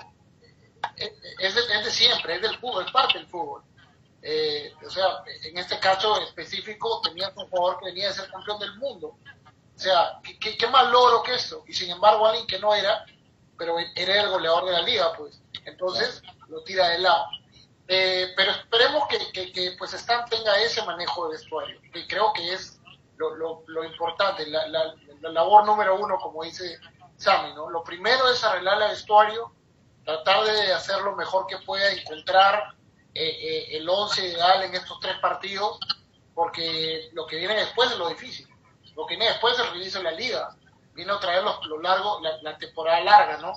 eh, 0.98 1.16
es 1.40 1.56
de, 1.56 1.62
es 1.62 1.86
de, 1.86 1.92
siempre, 1.92 2.36
es 2.36 2.42
del 2.42 2.58
fútbol, 2.58 2.86
es 2.86 2.92
parte 2.92 3.18
del 3.18 3.28
fútbol. 3.28 3.64
Eh, 4.22 4.74
o 4.86 4.90
sea, 4.90 5.24
en 5.44 5.58
este 5.58 5.80
caso 5.80 6.20
específico 6.22 7.02
tenías 7.02 7.32
un 7.36 7.48
jugador 7.50 7.80
que 7.80 7.86
venía 7.86 8.10
de 8.10 8.14
ser 8.14 8.30
campeón 8.30 8.60
del 8.60 8.76
mundo. 8.76 9.18
O 9.78 9.80
sea, 9.80 10.20
¿qué, 10.24 10.58
qué 10.58 10.68
más 10.68 10.92
logro 10.92 11.22
que 11.22 11.36
eso? 11.36 11.64
Y 11.68 11.74
sin 11.74 11.92
embargo, 11.92 12.26
alguien 12.26 12.48
que 12.48 12.58
no 12.58 12.74
era, 12.74 13.06
pero 13.60 13.76
era 13.96 14.22
el 14.24 14.30
goleador 14.30 14.66
de 14.66 14.72
la 14.72 14.82
liga, 14.82 15.14
pues. 15.16 15.40
Entonces, 15.66 16.24
lo 16.48 16.64
tira 16.64 16.90
de 16.90 16.98
lado. 16.98 17.28
Eh, 17.88 18.34
pero 18.36 18.52
esperemos 18.52 19.08
que, 19.08 19.32
que, 19.32 19.52
que, 19.52 19.76
pues 19.78 19.94
Stan 19.94 20.26
tenga 20.26 20.60
ese 20.62 20.84
manejo 20.84 21.28
de 21.28 21.38
vestuario, 21.38 21.80
que 21.94 22.08
creo 22.08 22.34
que 22.34 22.54
es 22.54 22.80
lo, 23.18 23.36
lo, 23.36 23.64
lo 23.68 23.84
importante, 23.84 24.48
la, 24.48 24.68
la, 24.68 24.96
la, 25.22 25.30
labor 25.30 25.66
número 25.66 25.96
uno, 25.96 26.18
como 26.18 26.44
dice 26.44 26.80
Sammy, 27.16 27.54
¿no? 27.54 27.70
Lo 27.70 27.84
primero 27.84 28.30
es 28.30 28.44
arreglar 28.44 28.82
el 28.82 28.90
vestuario, 28.90 29.54
tratar 30.04 30.44
de 30.44 30.74
hacer 30.74 31.02
lo 31.02 31.16
mejor 31.16 31.46
que 31.46 31.58
pueda, 31.60 31.92
encontrar 31.92 32.76
eh, 33.14 33.30
eh, 33.30 33.78
el 33.78 33.88
once 33.88 34.28
ideal 34.28 34.64
en 34.64 34.74
estos 34.74 35.00
tres 35.00 35.18
partidos, 35.20 35.80
porque 36.34 37.10
lo 37.14 37.28
que 37.28 37.38
viene 37.38 37.56
después 37.56 37.92
es 37.92 37.98
lo 37.98 38.10
difícil. 38.10 38.48
Lo 38.98 39.06
que 39.06 39.16
viene 39.16 39.32
después 39.32 39.56
es 39.60 39.96
el 39.96 40.04
la 40.04 40.12
liga. 40.12 40.50
Viene 40.96 41.12
otra 41.12 41.36
vez 41.36 41.44
lo, 41.44 41.64
lo 41.68 41.80
largo, 41.80 42.20
la, 42.42 42.58
temporada 42.58 43.00
larga, 43.02 43.38
¿no? 43.38 43.54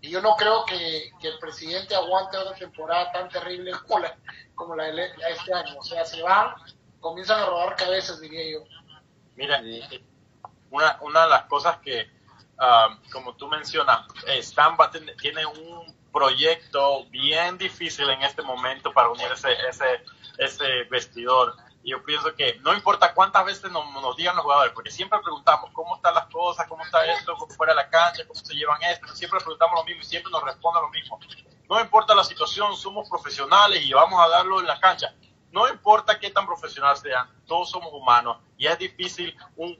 Y 0.00 0.08
yo 0.08 0.22
no 0.22 0.36
creo 0.36 0.64
que, 0.64 1.10
que, 1.20 1.28
el 1.28 1.38
presidente 1.40 1.96
aguante 1.96 2.38
una 2.38 2.54
temporada 2.54 3.10
tan 3.10 3.28
terrible 3.28 3.72
como 3.72 3.98
la, 3.98 4.16
como 4.54 4.76
la 4.76 4.84
de 4.84 5.10
este 5.30 5.52
año. 5.52 5.80
O 5.80 5.82
sea, 5.82 6.04
se 6.04 6.22
van, 6.22 6.54
comienzan 7.00 7.40
a 7.40 7.46
rodar 7.46 7.74
cabezas, 7.74 8.20
diría 8.20 8.52
yo. 8.52 8.64
Mira, 9.34 9.60
una, 10.70 10.98
una 11.00 11.24
de 11.24 11.30
las 11.30 11.44
cosas 11.46 11.78
que, 11.78 12.08
uh, 12.58 13.10
como 13.10 13.34
tú 13.34 13.48
mencionas, 13.48 14.06
Stan 14.26 14.76
tiene 15.20 15.44
un 15.44 15.92
proyecto 16.12 17.04
bien 17.06 17.58
difícil 17.58 18.08
en 18.10 18.22
este 18.22 18.42
momento 18.42 18.92
para 18.92 19.08
unir 19.10 19.26
ese, 19.32 19.52
ese, 19.68 20.04
ese 20.38 20.84
vestidor. 20.84 21.56
Yo 21.84 22.02
pienso 22.02 22.34
que 22.34 22.58
no 22.62 22.72
importa 22.72 23.12
cuántas 23.12 23.44
veces 23.44 23.70
nos, 23.70 24.16
digan 24.16 24.34
los 24.36 24.44
jugadores, 24.44 24.72
porque 24.72 24.90
siempre 24.90 25.18
preguntamos 25.20 25.70
cómo 25.72 25.96
están 25.96 26.14
las 26.14 26.26
cosas, 26.26 26.66
cómo 26.66 26.82
está 26.82 27.04
esto, 27.12 27.34
cómo 27.36 27.52
fuera 27.54 27.74
la 27.74 27.88
cancha, 27.90 28.26
cómo 28.26 28.40
se 28.40 28.54
llevan 28.54 28.82
esto, 28.82 29.14
siempre 29.14 29.38
preguntamos 29.40 29.74
lo 29.76 29.84
mismo 29.84 30.00
y 30.00 30.04
siempre 30.06 30.32
nos 30.32 30.42
responden 30.42 30.82
lo 30.82 30.90
mismo. 30.90 31.20
No 31.68 31.80
importa 31.80 32.14
la 32.14 32.24
situación, 32.24 32.74
somos 32.76 33.08
profesionales 33.08 33.84
y 33.84 33.92
vamos 33.92 34.18
a 34.24 34.28
darlo 34.28 34.60
en 34.60 34.66
la 34.66 34.80
cancha. 34.80 35.14
No 35.52 35.68
importa 35.68 36.18
qué 36.18 36.30
tan 36.30 36.46
profesional 36.46 36.96
sean, 36.96 37.28
todos 37.46 37.70
somos 37.70 37.92
humanos 37.92 38.38
y 38.56 38.66
es 38.66 38.78
difícil 38.78 39.36
un, 39.56 39.76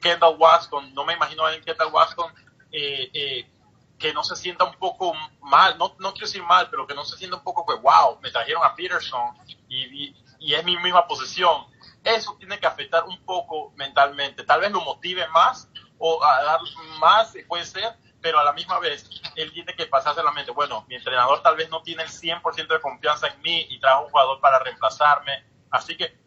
Kendall 0.00 0.36
Watson, 0.38 0.94
no 0.94 1.04
me 1.04 1.14
imagino 1.14 1.44
a 1.44 1.54
un 1.54 1.60
Kendall 1.60 1.92
Watson 1.92 2.32
eh, 2.70 3.10
eh, 3.12 3.50
que 3.98 4.14
no 4.14 4.22
se 4.22 4.36
sienta 4.36 4.64
un 4.64 4.74
poco 4.76 5.12
mal, 5.42 5.76
no, 5.76 5.96
no 5.98 6.12
quiero 6.12 6.26
decir 6.26 6.42
mal, 6.42 6.70
pero 6.70 6.86
que 6.86 6.94
no 6.94 7.04
se 7.04 7.16
sienta 7.16 7.36
un 7.36 7.42
poco 7.42 7.66
que, 7.66 7.80
wow, 7.80 8.18
me 8.22 8.30
trajeron 8.30 8.62
a 8.64 8.74
Peterson 8.74 9.36
y, 9.68 10.14
y, 10.38 10.54
es 10.54 10.64
mi 10.64 10.76
misma 10.78 11.06
posición. 11.06 11.66
Eso 12.04 12.36
tiene 12.38 12.58
que 12.58 12.66
afectar 12.66 13.04
un 13.04 13.22
poco 13.24 13.72
mentalmente. 13.76 14.44
Tal 14.44 14.60
vez 14.60 14.70
lo 14.70 14.80
motive 14.80 15.26
más 15.28 15.68
o 15.98 16.22
a 16.24 16.42
dar 16.42 16.60
más, 17.00 17.34
puede 17.46 17.64
ser, 17.64 17.96
pero 18.20 18.38
a 18.38 18.44
la 18.44 18.52
misma 18.52 18.78
vez 18.78 19.08
él 19.36 19.52
tiene 19.52 19.74
que 19.74 19.86
pasarse 19.86 20.22
la 20.22 20.32
mente, 20.32 20.50
bueno, 20.50 20.84
mi 20.88 20.96
entrenador 20.96 21.42
tal 21.42 21.56
vez 21.56 21.68
no 21.70 21.82
tiene 21.82 22.02
el 22.02 22.08
100% 22.08 22.68
de 22.68 22.80
confianza 22.80 23.28
en 23.28 23.40
mí 23.42 23.66
y 23.70 23.78
trae 23.78 24.02
un 24.02 24.10
jugador 24.10 24.40
para 24.40 24.58
reemplazarme. 24.60 25.44
Así 25.70 25.96
que 25.96 26.18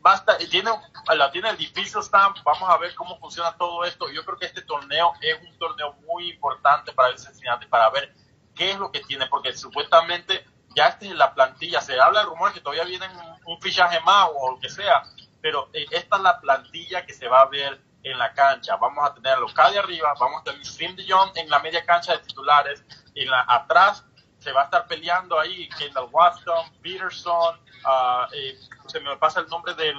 basta, 0.00 0.36
tiene, 0.38 0.70
la 1.14 1.30
tiene 1.30 1.50
el 1.50 1.56
difícil 1.56 2.02
stamp, 2.02 2.36
vamos 2.44 2.68
a 2.68 2.76
ver 2.76 2.94
cómo 2.94 3.18
funciona 3.18 3.56
todo 3.56 3.84
esto. 3.84 4.10
Yo 4.10 4.24
creo 4.24 4.38
que 4.38 4.46
este 4.46 4.62
torneo 4.62 5.12
es 5.20 5.38
un 5.48 5.56
torneo 5.58 5.94
muy 6.06 6.30
importante 6.30 6.92
para 6.92 7.08
el 7.08 7.18
Cincinnati, 7.18 7.66
para 7.66 7.88
ver 7.90 8.14
qué 8.54 8.72
es 8.72 8.78
lo 8.78 8.90
que 8.90 9.00
tiene, 9.00 9.26
porque 9.26 9.54
supuestamente 9.56 10.44
ya 10.74 10.88
esta 10.88 11.06
es 11.06 11.14
la 11.14 11.34
plantilla, 11.34 11.80
se 11.80 12.00
habla 12.00 12.20
de 12.20 12.26
rumores 12.26 12.54
que 12.54 12.60
todavía 12.60 12.84
vienen 12.84 13.10
un, 13.16 13.54
un 13.54 13.60
fichaje 13.60 14.00
más 14.00 14.28
o 14.34 14.52
lo 14.52 14.58
que 14.58 14.68
sea, 14.68 15.02
pero 15.40 15.68
eh, 15.72 15.86
esta 15.90 16.16
es 16.16 16.22
la 16.22 16.40
plantilla 16.40 17.04
que 17.04 17.14
se 17.14 17.28
va 17.28 17.42
a 17.42 17.46
ver 17.46 17.80
en 18.02 18.18
la 18.18 18.32
cancha. 18.32 18.76
Vamos 18.76 19.04
a 19.08 19.14
tener 19.14 19.34
a 19.34 19.70
de 19.70 19.78
arriba, 19.78 20.14
vamos 20.18 20.40
a 20.40 20.44
tener 20.44 20.64
Sim 20.64 20.96
de 20.96 21.04
Jong 21.08 21.32
en 21.36 21.48
la 21.48 21.58
media 21.60 21.84
cancha 21.84 22.12
de 22.12 22.18
titulares, 22.18 22.84
en 23.14 23.30
la 23.30 23.44
atrás 23.48 24.04
se 24.42 24.52
va 24.52 24.62
a 24.62 24.64
estar 24.64 24.86
peleando 24.88 25.38
ahí 25.38 25.68
Kendall 25.78 26.08
Watson, 26.10 26.72
Peterson, 26.82 27.60
uh, 27.84 28.26
eh, 28.32 28.58
se 28.88 28.98
me 28.98 29.16
pasa 29.16 29.40
el 29.40 29.46
nombre 29.46 29.72
del 29.74 29.96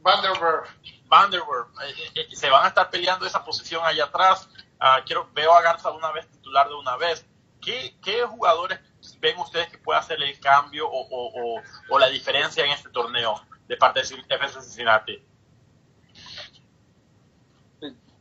Vanderberg. 0.00 0.66
Vanderberg, 1.04 1.68
eh, 1.84 2.10
eh, 2.16 2.28
se 2.34 2.50
van 2.50 2.64
a 2.64 2.68
estar 2.68 2.90
peleando 2.90 3.26
esa 3.26 3.44
posición 3.44 3.84
allá 3.84 4.04
atrás. 4.04 4.48
Uh, 4.80 5.04
quiero 5.06 5.30
veo 5.32 5.54
a 5.54 5.62
Garza 5.62 5.90
una 5.92 6.10
vez 6.10 6.28
titular 6.28 6.68
de 6.68 6.74
una 6.74 6.96
vez. 6.96 7.24
¿Qué, 7.62 7.96
qué 8.02 8.24
jugadores 8.24 8.80
ven 9.20 9.38
ustedes 9.38 9.68
que 9.68 9.78
puede 9.78 9.98
hacer 9.98 10.22
el 10.22 10.38
cambio 10.40 10.88
o, 10.88 11.06
o, 11.10 11.62
o, 11.90 11.98
la 11.98 12.08
diferencia 12.08 12.64
en 12.64 12.70
este 12.70 12.88
torneo 12.90 13.40
de 13.66 13.76
parte 13.76 14.00
de 14.00 14.06
FC 14.06 14.60
Cincinnati? 14.60 15.22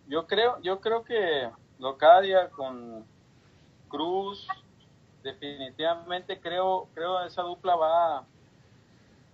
Yo 0.07 0.27
creo, 0.27 0.59
yo 0.61 0.79
creo 0.79 1.03
que 1.03 1.49
Locadia 1.79 2.49
con 2.49 3.05
Cruz, 3.88 4.47
definitivamente 5.23 6.39
creo, 6.39 6.88
creo 6.93 7.23
esa 7.25 7.41
dupla 7.41 7.75
va, 7.75 8.25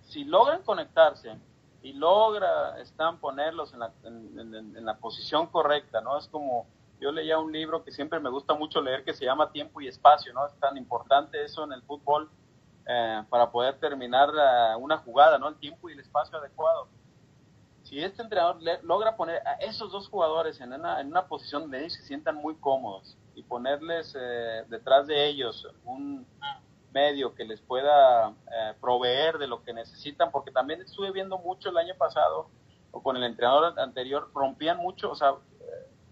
si 0.07 0.23
logran 0.23 0.63
conectarse 0.63 1.37
y 1.83 1.93
logra 1.93 2.79
están 2.79 3.17
ponerlos 3.17 3.73
en 3.73 3.79
la, 3.79 3.91
en 4.03 4.85
la 4.85 4.97
posición 4.97 5.47
correcta, 5.47 5.99
¿no? 5.99 6.17
Es 6.17 6.27
como, 6.27 6.67
yo 7.01 7.11
leía 7.11 7.39
un 7.39 7.51
libro 7.51 7.83
que 7.83 7.91
siempre 7.91 8.19
me 8.19 8.29
gusta 8.29 8.53
mucho 8.53 8.79
leer 8.79 9.03
que 9.03 9.13
se 9.13 9.25
llama 9.25 9.51
Tiempo 9.51 9.81
y 9.81 9.87
Espacio, 9.87 10.31
¿no? 10.33 10.45
Es 10.45 10.53
tan 10.59 10.77
importante 10.77 11.43
eso 11.43 11.63
en 11.63 11.73
el 11.73 11.81
fútbol 11.81 12.29
eh, 12.87 13.23
para 13.29 13.51
poder 13.51 13.79
terminar 13.79 14.29
uh, 14.29 14.79
una 14.79 14.97
jugada, 14.97 15.39
¿no? 15.39 15.47
El 15.47 15.55
tiempo 15.55 15.89
y 15.89 15.93
el 15.93 15.99
espacio 15.99 16.37
adecuado. 16.37 16.87
Si 17.83 17.99
este 17.99 18.21
entrenador 18.21 18.61
le, 18.61 18.81
logra 18.83 19.15
poner 19.15 19.45
a 19.47 19.53
esos 19.55 19.91
dos 19.91 20.07
jugadores 20.07 20.61
en 20.61 20.73
una, 20.73 21.01
en 21.01 21.07
una 21.07 21.25
posición 21.25 21.63
donde 21.63 21.79
ellos 21.79 21.93
se 21.93 22.03
sientan 22.03 22.35
muy 22.35 22.55
cómodos 22.55 23.17
y 23.33 23.41
ponerles 23.43 24.15
eh, 24.19 24.63
detrás 24.69 25.07
de 25.07 25.27
ellos 25.27 25.67
un 25.83 26.25
medio 26.93 27.33
que 27.33 27.45
les 27.45 27.61
pueda 27.61 28.29
eh, 28.29 28.73
proveer 28.79 29.39
de 29.39 29.47
lo 29.47 29.63
que 29.63 29.73
necesitan, 29.73 30.29
porque 30.29 30.51
también 30.51 30.81
estuve 30.81 31.11
viendo 31.11 31.39
mucho 31.39 31.69
el 31.69 31.77
año 31.77 31.95
pasado, 31.97 32.49
o 32.91 33.01
con 33.01 33.17
el 33.17 33.23
entrenador 33.23 33.79
anterior, 33.79 34.29
rompían 34.33 34.77
mucho, 34.77 35.09
o 35.09 35.15
sea, 35.15 35.35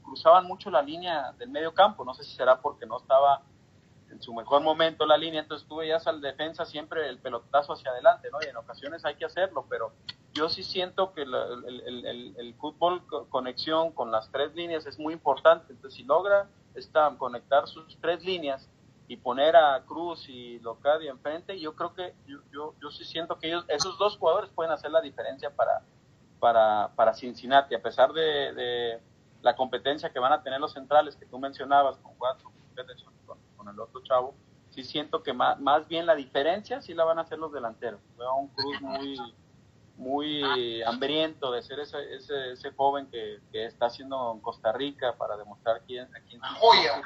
cruzaban 0.10 0.45
mucho 0.47 0.72
la 0.72 0.82
línea 0.82 1.34
del 1.38 1.49
medio 1.49 1.72
campo, 1.74 2.03
no 2.03 2.16
sé 2.16 2.24
si 2.24 2.36
será 2.36 2.60
porque 2.60 2.86
no 2.88 2.97
estaba 2.97 3.43
en 4.10 4.20
su 4.22 4.34
mejor 4.34 4.64
momento 4.64 5.05
la 5.05 5.18
línea, 5.18 5.41
entonces 5.41 5.68
tú 5.68 5.78
veías 5.78 6.07
al 6.07 6.20
defensa 6.20 6.66
siempre 6.66 7.07
el 7.07 7.20
pelotazo 7.20 7.74
hacia 7.74 7.91
adelante, 7.91 8.30
¿no? 8.32 8.39
Y 8.43 8.49
en 8.49 8.57
ocasiones 8.57 9.05
hay 9.05 9.16
que 9.16 9.26
hacerlo, 9.26 9.68
pero 9.70 9.91
yo 10.34 10.49
sí 10.49 10.64
siento 10.64 11.14
que 11.14 11.22
el, 11.22 12.55
fútbol 12.60 13.05
conexión 13.30 13.91
con 13.91 14.12
las 14.12 14.32
tres 14.32 14.55
líneas 14.55 14.88
es 14.88 14.97
muy 14.97 15.14
importante, 15.14 15.74
entonces 15.74 15.95
si 15.95 16.03
logra 16.03 16.49
esta, 16.74 17.16
conectar 17.18 17.68
sus 17.68 17.95
tres 18.01 18.24
líneas 18.26 18.68
y 19.07 19.18
poner 19.18 19.55
a 19.55 19.84
Cruz 19.86 20.28
y 20.28 20.57
Locadia 20.60 21.12
enfrente, 21.12 21.60
yo 21.60 21.76
creo 21.76 21.93
que 21.93 22.16
yo, 22.26 22.39
yo, 22.51 22.74
yo 22.82 22.89
sí 22.89 23.05
siento 23.05 23.38
que 23.38 23.47
ellos, 23.47 23.64
esos 23.68 23.97
dos 23.99 24.18
jugadores 24.18 24.49
pueden 24.49 24.72
hacer 24.72 24.89
la 24.89 25.01
diferencia 25.01 25.51
para, 25.51 25.84
para, 26.39 26.91
para 26.95 27.14
Cincinnati, 27.14 27.76
a 27.76 27.82
pesar 27.82 28.12
de, 28.12 28.53
de 28.53 28.99
la 29.41 29.55
competencia 29.55 30.11
que 30.11 30.19
van 30.19 30.33
a 30.33 30.43
tener 30.43 30.59
los 30.59 30.73
centrales 30.73 31.15
que 31.15 31.25
tú 31.25 31.39
mencionabas 31.39 31.97
con 31.97 32.13
Watson, 32.19 32.51
con, 32.53 32.85
con, 33.25 33.37
con 33.57 33.69
el 33.69 33.79
otro 33.79 34.01
chavo, 34.03 34.35
sí 34.71 34.83
siento 34.83 35.23
que 35.23 35.33
más, 35.33 35.59
más 35.59 35.87
bien 35.87 36.05
la 36.05 36.15
diferencia 36.15 36.81
sí 36.81 36.93
la 36.93 37.03
van 37.03 37.19
a 37.19 37.21
hacer 37.21 37.39
los 37.39 37.51
delanteros. 37.51 38.01
Veo 38.17 38.29
a 38.29 38.35
un 38.35 38.47
Cruz 38.49 38.81
muy 38.81 39.17
muy 39.97 40.81
hambriento 40.83 41.51
de 41.51 41.61
ser 41.61 41.79
ese, 41.81 41.97
ese, 42.15 42.53
ese 42.53 42.71
joven 42.71 43.07
que, 43.11 43.41
que, 43.51 43.65
está 43.65 43.87
haciendo 43.87 44.31
en 44.33 44.39
Costa 44.39 44.71
Rica 44.71 45.13
para 45.17 45.35
demostrar 45.35 45.81
quién, 45.85 46.05
a 46.15 46.21
quién 46.21 46.39
la 46.39 46.47
joya. 46.53 47.01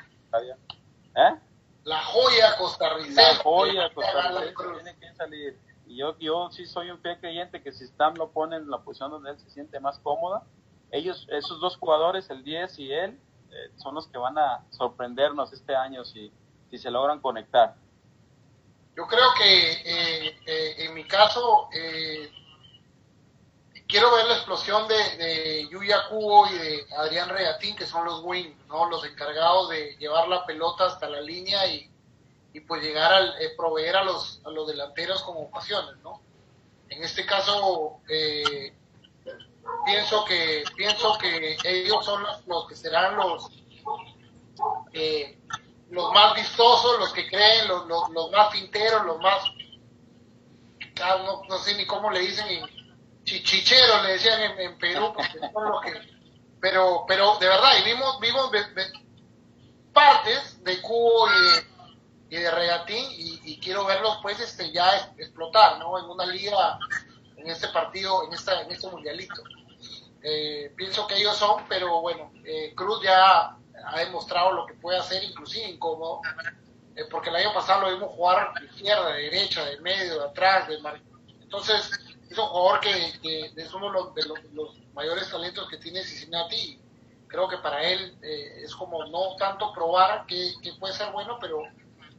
¿Eh? 1.16 1.40
la 1.84 2.04
joya 2.04 2.56
costarricense. 2.58 3.22
La 3.22 3.36
joya 3.44 3.94
costarricense 3.94 4.54
tiene 4.76 5.00
que 5.00 5.16
salir. 5.16 5.60
Y 5.88 5.98
yo, 5.98 6.18
yo 6.20 6.50
sí 6.52 6.66
soy 6.66 6.92
un 6.92 7.00
fiel 7.00 7.20
creyente 7.20 7.62
que 7.62 7.72
si 7.74 7.86
Stam 7.86 8.16
lo 8.16 8.32
pone 8.32 8.58
en 8.58 8.70
la 8.70 8.80
posición 8.80 9.12
donde 9.12 9.32
él 9.32 9.40
se 9.40 9.50
siente 9.50 9.80
más 9.80 10.00
cómoda 10.00 10.44
ellos, 10.94 11.28
esos 11.32 11.60
dos 11.60 11.76
jugadores, 11.78 12.30
el 12.30 12.44
10 12.44 12.80
y 12.80 12.94
él, 12.94 13.20
eh, 13.52 13.72
son 13.78 13.96
los 13.96 14.08
que 14.08 14.18
van 14.18 14.38
a 14.38 14.64
sorprendernos 14.70 15.52
este 15.52 15.76
año 15.76 16.06
si, 16.06 16.32
si 16.70 16.78
se 16.78 16.92
logran 16.92 17.20
conectar. 17.20 17.76
Yo 18.96 19.08
creo 19.08 19.28
que 19.36 19.72
eh, 19.72 20.40
eh, 20.46 20.76
en 20.86 20.94
mi 20.94 21.04
caso 21.06 21.68
quiero 23.88 24.16
ver 24.16 24.26
la 24.28 24.36
explosión 24.36 24.88
de, 24.88 25.18
de 25.18 25.68
Yuya 25.70 26.08
Cubo 26.10 26.48
y 26.48 26.58
de 26.60 26.86
Adrián 26.96 27.30
Reatín, 27.30 27.76
que 27.76 27.88
son 27.88 28.06
los 28.06 28.22
wing, 28.24 28.54
¿no? 28.68 28.88
los 28.88 29.04
encargados 29.04 29.70
de 29.70 29.98
llevar 29.98 30.28
la 30.28 30.46
pelota 30.46 30.86
hasta 30.86 31.10
la 31.10 31.22
línea 31.22 31.66
y, 31.68 31.90
y 32.54 32.60
pues 32.60 32.84
llegar 32.84 33.12
a 33.12 33.34
proveer 33.58 33.96
a 33.96 34.04
los, 34.04 34.42
a 34.46 34.52
los 34.52 34.68
delanteros 34.68 35.24
con 35.24 35.38
ocasiones. 35.38 35.98
¿no? 36.04 36.22
En 36.90 37.04
este 37.04 37.26
caso, 37.26 38.00
eh, 38.08 38.74
pienso 39.86 40.26
que 40.26 40.64
pienso 40.76 41.18
que 41.18 41.58
ellos 41.64 42.06
son 42.06 42.24
los, 42.46 42.68
que 42.68 42.76
serán 42.76 43.16
los 43.16 43.50
eh, 44.94 45.40
los 45.90 46.12
más 46.12 46.34
vistosos, 46.36 47.00
los 47.00 47.14
que 47.14 47.28
creen, 47.28 47.68
los, 47.68 47.88
los, 47.88 48.32
más 48.32 48.52
finteros, 48.52 49.06
los 49.06 49.20
más 49.20 49.44
ah, 51.04 51.40
no, 51.48 51.58
sé 51.60 51.76
ni 51.76 51.86
cómo 51.86 52.10
le 52.10 52.22
dicen 52.22 52.46
chichicheros 53.24 54.04
le 54.04 54.14
decían 54.14 54.42
en, 54.60 54.78
Perú 54.78 55.14
pero 56.60 57.06
pero 57.08 57.38
de 57.40 57.48
verdad 57.48 57.72
y 57.80 57.84
vimos 57.86 58.20
vimos 58.20 58.52
partes 59.94 60.64
de 60.64 60.82
cubo 60.82 61.28
y 61.30 61.42
de, 61.42 62.38
y 62.38 62.42
de 62.42 62.52
regatín 62.52 63.06
y, 63.12 63.60
quiero 63.60 63.86
verlos 63.86 64.20
pues 64.22 64.40
este 64.42 64.72
ya 64.72 65.14
explotar 65.18 65.80
no 65.80 65.98
en 65.98 66.06
una 66.06 66.26
liga 66.26 66.78
en 67.38 67.50
este 67.50 67.70
partido 67.70 68.26
en 68.26 68.34
esta 68.34 68.62
en 68.62 68.72
este 68.72 68.88
mundialito 68.88 69.42
eh, 70.26 70.72
pienso 70.78 71.06
que 71.06 71.18
ellos 71.18 71.36
son, 71.36 71.66
pero 71.68 72.00
bueno, 72.00 72.32
eh, 72.46 72.74
Cruz 72.76 73.02
ya 73.04 73.58
ha 73.86 74.00
demostrado 74.00 74.54
lo 74.54 74.66
que 74.66 74.74
puede 74.76 74.98
hacer, 74.98 75.22
inclusive 75.22 75.68
incómodo, 75.68 76.22
eh, 76.96 77.04
porque 77.12 77.30
el 77.30 77.36
año 77.36 77.54
pasado 77.54 77.82
lo 77.82 77.94
vimos 77.94 78.16
jugar 78.16 78.54
de 78.58 78.66
izquierda, 78.68 79.12
de 79.12 79.24
derecha, 79.24 79.66
de 79.66 79.82
medio, 79.82 80.20
de 80.20 80.26
atrás, 80.26 80.70
de 80.70 80.80
mar... 80.80 81.02
entonces 81.42 81.92
es 82.30 82.38
un 82.38 82.46
jugador 82.46 82.80
que, 82.80 83.52
es 83.54 83.74
uno 83.74 84.14
de 84.14 84.24
los, 84.26 84.78
mayores 84.94 85.30
talentos 85.30 85.68
que 85.70 85.78
tiene 85.78 86.04
Cincinnati 86.04 86.80
creo 87.28 87.48
que 87.48 87.58
para 87.58 87.82
él 87.82 88.16
es 88.22 88.76
como 88.76 89.04
no 89.06 89.36
tanto 89.38 89.74
probar 89.74 90.26
que, 90.28 90.54
puede 90.80 90.94
ser 90.94 91.12
bueno, 91.12 91.38
pero 91.42 91.64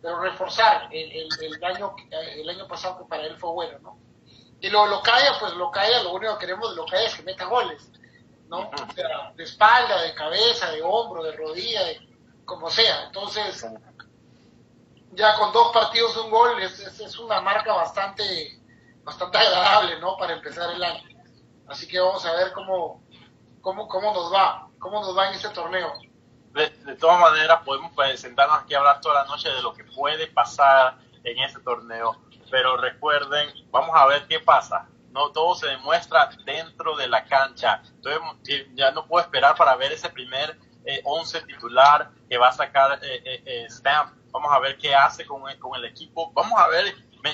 pero 0.02 0.20
reforzar 0.20 0.88
el, 0.92 1.28
el, 1.40 1.64
año 1.64 1.94
el 2.10 2.48
año 2.48 2.66
pasado 2.66 2.98
que 2.98 3.04
para 3.04 3.24
él 3.24 3.36
fue 3.38 3.52
bueno, 3.52 3.78
¿no? 3.78 3.96
Y 4.64 4.70
lo 4.70 4.86
Locaya, 4.86 5.36
pues 5.38 5.52
Locaya, 5.56 6.02
lo 6.02 6.14
único 6.14 6.38
que 6.38 6.46
queremos 6.46 6.70
de 6.70 6.76
Locaya 6.76 7.06
es 7.06 7.14
que 7.14 7.22
meta 7.22 7.44
goles. 7.44 7.86
¿No? 8.48 8.70
de 9.36 9.44
espalda, 9.44 10.02
de 10.02 10.14
cabeza, 10.14 10.70
de 10.70 10.82
hombro, 10.82 11.22
de 11.24 11.32
rodilla, 11.32 11.84
de 11.84 12.00
como 12.44 12.68
sea. 12.70 13.04
Entonces, 13.06 13.66
ya 15.12 15.36
con 15.36 15.52
dos 15.52 15.72
partidos 15.72 16.16
un 16.16 16.30
gol 16.30 16.60
es, 16.60 16.78
es, 16.80 17.18
una 17.18 17.40
marca 17.40 17.72
bastante, 17.72 18.60
bastante 19.02 19.38
agradable, 19.38 19.98
¿no? 20.00 20.16
Para 20.16 20.34
empezar 20.34 20.70
el 20.70 20.82
año. 20.82 21.02
Así 21.66 21.88
que 21.88 21.98
vamos 21.98 22.24
a 22.26 22.34
ver 22.34 22.52
cómo, 22.52 23.02
cómo, 23.60 23.88
cómo 23.88 24.12
nos 24.12 24.32
va, 24.32 24.68
cómo 24.78 25.00
nos 25.00 25.16
va 25.16 25.28
en 25.28 25.34
este 25.34 25.48
torneo. 25.50 25.92
De, 26.52 26.68
de 26.68 26.94
todas 26.96 27.18
maneras, 27.18 27.60
podemos 27.64 27.92
pues, 27.94 28.20
sentarnos 28.20 28.62
aquí 28.62 28.74
a 28.74 28.78
hablar 28.78 29.00
toda 29.00 29.22
la 29.22 29.24
noche 29.24 29.48
de 29.48 29.62
lo 29.62 29.74
que 29.74 29.84
puede 29.84 30.26
pasar 30.28 30.98
en 31.24 31.38
este 31.38 31.60
torneo. 31.60 32.20
Pero 32.50 32.76
recuerden, 32.76 33.48
vamos 33.70 33.90
a 33.94 34.06
ver 34.06 34.26
qué 34.28 34.38
pasa 34.38 34.86
no 35.14 35.30
todo 35.30 35.54
se 35.54 35.68
demuestra 35.68 36.28
dentro 36.44 36.96
de 36.96 37.06
la 37.06 37.24
cancha. 37.24 37.80
Entonces 37.86 38.20
eh, 38.48 38.68
ya 38.74 38.90
no 38.90 39.06
puedo 39.06 39.24
esperar 39.24 39.54
para 39.56 39.76
ver 39.76 39.92
ese 39.92 40.10
primer 40.10 40.58
eh, 40.84 41.00
once 41.04 41.40
titular 41.42 42.10
que 42.28 42.36
va 42.36 42.48
a 42.48 42.52
sacar 42.52 42.98
eh, 43.00 43.66
Stamp. 43.70 44.12
Vamos 44.32 44.52
a 44.52 44.58
ver 44.58 44.76
qué 44.76 44.92
hace 44.92 45.24
con, 45.24 45.42
con 45.60 45.78
el 45.78 45.84
equipo. 45.84 46.32
Vamos 46.32 46.60
a 46.60 46.66
ver, 46.66 46.92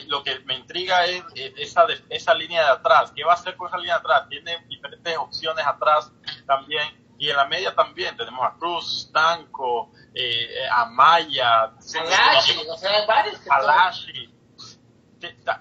lo 0.09 0.23
que 0.23 0.41
me 0.41 0.55
intriga 0.55 1.07
es 1.07 1.25
esa, 1.35 1.87
esa 2.11 2.35
línea 2.35 2.63
de 2.63 2.71
atrás. 2.73 3.13
¿Qué 3.17 3.25
va 3.25 3.33
a 3.33 3.37
hacer 3.37 3.57
con 3.57 3.69
esa 3.69 3.79
línea 3.79 3.95
de 3.95 4.01
atrás? 4.01 4.29
Tiene 4.29 4.63
diferentes 4.69 5.17
opciones 5.17 5.67
atrás 5.67 6.13
también. 6.47 7.01
Y 7.19 7.31
en 7.31 7.37
la 7.37 7.47
media 7.47 7.75
también 7.75 8.15
tenemos 8.17 8.47
a 8.47 8.55
Cruz, 8.59 9.07
Stanco, 9.09 9.91
Amaya, 10.71 11.65
Alashi, 11.65 12.67
o 12.69 12.77
sea, 12.77 13.07
varios 13.07 13.41
Alashi 13.49 14.40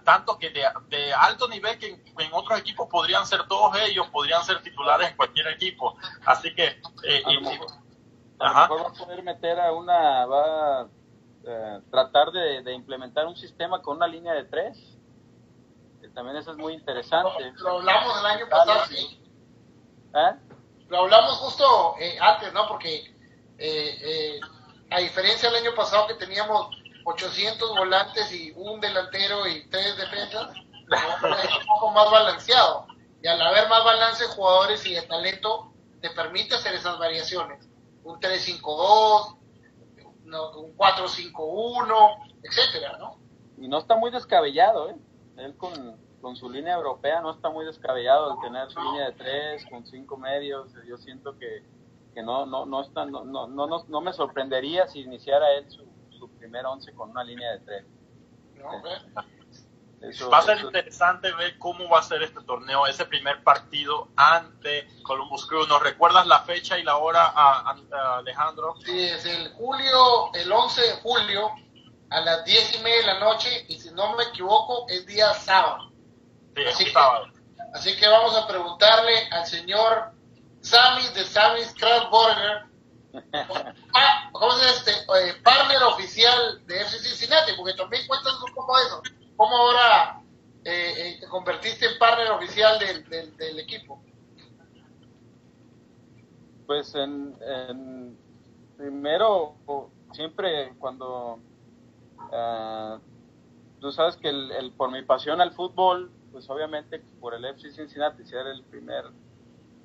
tanto 0.03 0.37
que 0.37 0.49
de, 0.49 1.13
alto 1.13 1.47
nivel 1.47 1.77
que 1.77 1.87
en, 1.87 2.33
otros 2.33 2.59
equipos 2.59 2.87
podrían 2.89 3.25
ser 3.25 3.47
todos 3.47 3.75
ellos, 3.81 4.07
podrían 4.09 4.43
ser 4.43 4.61
titulares 4.61 5.09
en 5.09 5.17
cualquier 5.17 5.47
equipo. 5.47 5.95
Así 6.25 6.53
que... 6.53 6.81
Eh, 7.03 7.23
a, 7.25 7.31
lo 7.33 7.41
mejor, 7.41 7.67
va 8.39 8.65
a 8.65 8.93
poder 8.93 9.23
meter 9.23 9.59
a 9.59 9.73
una... 9.73 10.25
va 10.25 10.81
a 10.81 10.87
eh, 11.45 11.81
tratar 11.91 12.31
de, 12.31 12.73
implementar 12.73 13.25
un 13.25 13.35
sistema 13.35 13.81
con 13.81 13.97
una 13.97 14.07
línea 14.07 14.33
de 14.33 14.45
tres. 14.45 14.77
también 16.13 16.37
eso 16.37 16.51
es 16.51 16.57
muy 16.57 16.73
interesante. 16.73 17.51
Lo, 17.57 17.77
hablamos 17.77 18.19
el 18.19 18.25
año 18.25 18.49
pasado, 18.49 18.85
sí. 18.85 19.21
¿Eh? 20.13 20.35
Lo 20.87 20.99
hablamos 20.99 21.37
justo 21.37 21.95
antes, 22.21 22.53
¿no? 22.53 22.67
Porque 22.67 23.13
a 24.91 24.99
diferencia 24.99 25.49
del 25.49 25.65
año 25.65 25.75
pasado 25.75 26.07
que 26.07 26.15
teníamos 26.15 26.78
800 27.09 27.75
volantes 27.75 28.31
y 28.33 28.51
un 28.55 28.79
delantero 28.79 29.47
y 29.47 29.67
tres 29.69 29.97
defensas, 29.97 30.51
es 30.51 30.59
un 31.59 31.65
poco 31.65 31.91
más 31.91 32.11
balanceado. 32.11 32.87
Y 33.21 33.27
al 33.27 33.41
haber 33.41 33.67
más 33.67 33.83
balance 33.83 34.23
de 34.23 34.29
jugadores 34.29 34.85
y 34.85 34.93
de 34.93 35.01
talento, 35.03 35.73
te 36.01 36.09
permite 36.11 36.55
hacer 36.55 36.73
esas 36.75 36.97
variaciones. 36.99 37.67
Un 38.03 38.19
3-5-2, 38.19 39.37
un 40.57 40.77
4-5-1, 40.77 42.31
etcétera, 42.43 42.97
¿no? 42.97 43.17
Y 43.57 43.67
no 43.67 43.79
está 43.79 43.95
muy 43.97 44.11
descabellado, 44.11 44.89
¿eh? 44.89 44.95
Él 45.37 45.57
con, 45.57 45.97
con 46.21 46.35
su 46.35 46.49
línea 46.49 46.75
europea 46.75 47.21
no 47.21 47.31
está 47.31 47.49
muy 47.49 47.65
descabellado 47.65 48.33
el 48.33 48.39
tener 48.39 48.69
su 48.69 48.79
línea 48.81 49.07
de 49.07 49.13
tres, 49.13 49.65
con 49.69 49.85
cinco 49.85 50.15
medios. 50.15 50.71
Yo 50.87 50.97
siento 50.97 51.37
que, 51.37 51.63
que 52.13 52.21
no, 52.21 52.45
no, 52.45 52.65
no, 52.65 52.81
está, 52.81 53.05
no, 53.05 53.25
no, 53.25 53.47
no, 53.47 53.67
no 53.87 54.01
me 54.01 54.13
sorprendería 54.13 54.87
si 54.87 55.01
iniciara 55.01 55.53
él 55.55 55.69
su, 55.69 55.79
su 55.79 55.88
primer 56.39 56.65
once 56.65 56.93
con 56.93 57.11
una 57.11 57.23
línea 57.23 57.51
de 57.51 57.59
tres. 57.59 57.85
va 60.31 60.37
a 60.37 60.41
ser 60.41 60.59
interesante 60.59 61.31
ver 61.33 61.59
cómo 61.59 61.89
va 61.89 61.99
a 61.99 62.03
ser 62.03 62.23
este 62.23 62.41
torneo, 62.41 62.87
ese 62.87 63.05
primer 63.05 63.43
partido 63.43 64.07
ante 64.15 64.87
Columbus 65.03 65.45
Crew. 65.45 65.67
¿Nos 65.67 65.83
recuerdas 65.83 66.25
la 66.25 66.39
fecha 66.39 66.79
y 66.79 66.83
la 66.83 66.97
hora, 66.97 67.31
a, 67.35 67.75
Alejandro? 68.17 68.75
Sí, 68.83 68.99
es 68.99 69.25
el 69.25 69.51
julio, 69.53 70.33
el 70.33 70.51
11 70.51 70.81
de 70.81 70.93
julio 71.01 71.51
a 72.09 72.21
las 72.21 72.45
10 72.45 72.79
y 72.79 72.83
media 72.83 72.97
de 72.97 73.05
la 73.05 73.19
noche 73.19 73.65
y 73.67 73.77
si 73.77 73.91
no 73.91 74.15
me 74.15 74.23
equivoco 74.23 74.85
es 74.89 75.05
día 75.05 75.33
sábado. 75.33 75.91
Sí, 76.55 76.63
así 76.65 76.85
que, 76.85 76.91
sábado. 76.91 77.27
Así 77.73 77.95
que 77.97 78.07
vamos 78.07 78.35
a 78.35 78.47
preguntarle 78.47 79.29
al 79.31 79.45
señor 79.45 80.13
Sammy 80.61 81.07
de 81.09 81.23
Sammy's 81.23 81.73
Craft 81.75 82.09
Burger 82.09 82.68
ah, 83.93 84.29
¿cómo 84.31 84.51
es 84.57 84.77
este? 84.77 84.91
Eh, 84.91 85.33
partner 85.43 85.83
oficial 85.83 86.65
de 86.65 86.81
FC 86.81 86.99
Cincinnati, 86.99 87.53
porque 87.57 87.73
también 87.73 88.07
cuentas 88.07 88.33
un 88.41 88.53
poco 88.53 88.77
eso. 88.79 89.01
¿Cómo 89.35 89.55
ahora 89.55 90.21
eh, 90.63 90.93
eh, 90.97 91.17
te 91.19 91.27
convertiste 91.27 91.85
en 91.85 91.97
partner 91.97 92.31
oficial 92.31 92.79
del, 92.79 93.37
del, 93.37 93.59
equipo? 93.59 94.01
Pues 96.67 96.93
en, 96.95 98.17
primero, 98.77 99.55
siempre 100.11 100.73
cuando 100.77 101.39
uh, 102.31 102.99
tú 103.79 103.91
sabes 103.91 104.17
que 104.17 104.29
el, 104.29 104.71
por 104.73 104.91
mi 104.91 105.01
pasión 105.01 105.41
al 105.41 105.51
fútbol, 105.51 106.11
pues 106.31 106.49
obviamente 106.49 106.99
por 107.19 107.33
el 107.33 107.45
FC 107.45 107.71
Cincinnati 107.71 108.23
ser 108.25 108.45
el 108.47 108.63
primer 108.63 109.05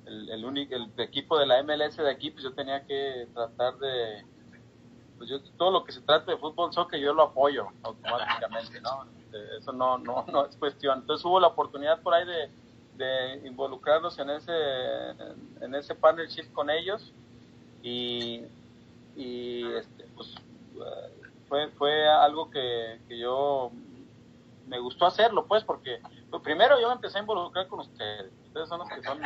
el, 0.05 0.45
único, 0.45 0.75
el 0.75 0.91
equipo 0.97 1.37
de 1.37 1.45
la 1.45 1.61
MLS 1.63 1.97
de 1.97 2.09
aquí, 2.09 2.31
pues 2.31 2.43
yo 2.43 2.53
tenía 2.53 2.85
que 2.85 3.27
tratar 3.33 3.77
de, 3.77 4.23
pues 5.17 5.29
yo 5.29 5.41
todo 5.57 5.71
lo 5.71 5.83
que 5.83 5.91
se 5.91 6.01
trate 6.01 6.31
de 6.31 6.37
fútbol 6.37 6.73
soccer 6.73 6.99
yo 6.99 7.13
lo 7.13 7.23
apoyo 7.23 7.67
automáticamente, 7.83 8.81
¿no? 8.81 9.05
Este, 9.19 9.57
eso 9.57 9.71
no, 9.71 9.97
no, 9.97 10.25
no 10.31 10.45
es 10.45 10.55
cuestión. 10.57 10.99
Entonces 10.99 11.25
hubo 11.25 11.39
la 11.39 11.47
oportunidad 11.47 12.01
por 12.01 12.13
ahí 12.13 12.25
de, 12.25 12.49
de 12.97 13.47
involucrarnos 13.47 14.17
en 14.19 14.29
ese, 14.29 14.51
en 15.61 15.75
ese 15.75 15.95
partnership 15.95 16.51
con 16.53 16.69
ellos 16.69 17.11
y, 17.81 18.43
y 19.15 19.71
este, 19.73 20.05
pues, 20.15 20.35
fue, 21.47 21.69
fue 21.69 22.07
algo 22.07 22.49
que, 22.49 22.99
que 23.07 23.17
yo 23.17 23.71
me 24.67 24.79
gustó 24.79 25.05
hacerlo, 25.05 25.45
pues, 25.45 25.63
porque 25.63 26.01
pues, 26.29 26.41
primero 26.41 26.79
yo 26.79 26.91
empecé 26.91 27.17
a 27.19 27.21
involucrar 27.21 27.67
con 27.67 27.81
ustedes. 27.81 28.31
Ustedes 28.47 28.69
son 28.69 28.79
los 28.79 28.89
que 28.89 29.03
son 29.03 29.21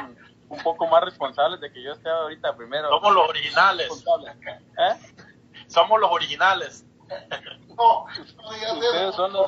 un 0.50 0.60
poco 0.64 0.88
más 0.88 1.04
responsables 1.04 1.62
de 1.62 1.72
que 1.72 1.82
yo 1.82 1.93
esté 1.93 2.10
ahorita 2.10 2.56
primero. 2.58 2.89
Somos 2.89 3.14
los 3.14 3.30
originales. 3.30 4.06
¿Eh? 4.78 5.14
Somos 5.68 6.00
los 6.00 6.12
originales. 6.12 6.86
No, 7.80 8.04
ustedes 8.04 9.16
son 9.16 9.32
los, 9.32 9.47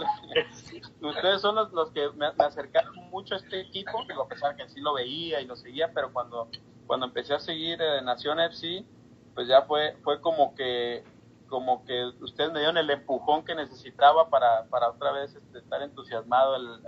ustedes 1.02 1.42
son 1.42 1.54
los, 1.54 1.92
que 1.92 2.10
me, 2.12 2.28
acercaron 2.28 2.96
mucho 3.10 3.36
a 3.36 3.38
este 3.38 3.60
equipo, 3.60 4.00
a 4.00 4.28
pesar 4.30 4.56
que 4.56 4.70
sí 4.70 4.80
lo 4.80 4.94
veía 4.94 5.42
y 5.42 5.46
lo 5.46 5.58
seguía, 5.58 5.92
pero 5.94 6.14
cuando, 6.14 6.48
cuando 6.88 7.08
empecé 7.08 7.34
a 7.34 7.40
seguir 7.42 7.82
eh, 7.82 8.02
Nación 8.02 8.40
FC, 8.40 8.86
pues 9.36 9.50
ya 9.50 9.64
fue, 9.64 9.98
fue 10.02 10.22
como 10.22 10.56
que 10.56 11.04
como 11.50 11.84
que 11.84 12.06
ustedes 12.22 12.54
me 12.54 12.60
dieron 12.60 12.78
el 12.78 12.90
empujón 12.90 13.44
que 13.44 13.54
necesitaba 13.54 14.30
para, 14.30 14.64
para 14.70 14.90
otra 14.90 15.12
vez 15.12 15.36
este, 15.36 15.60
estar 15.60 15.82
entusiasmado 15.82 16.56
el, 16.56 16.80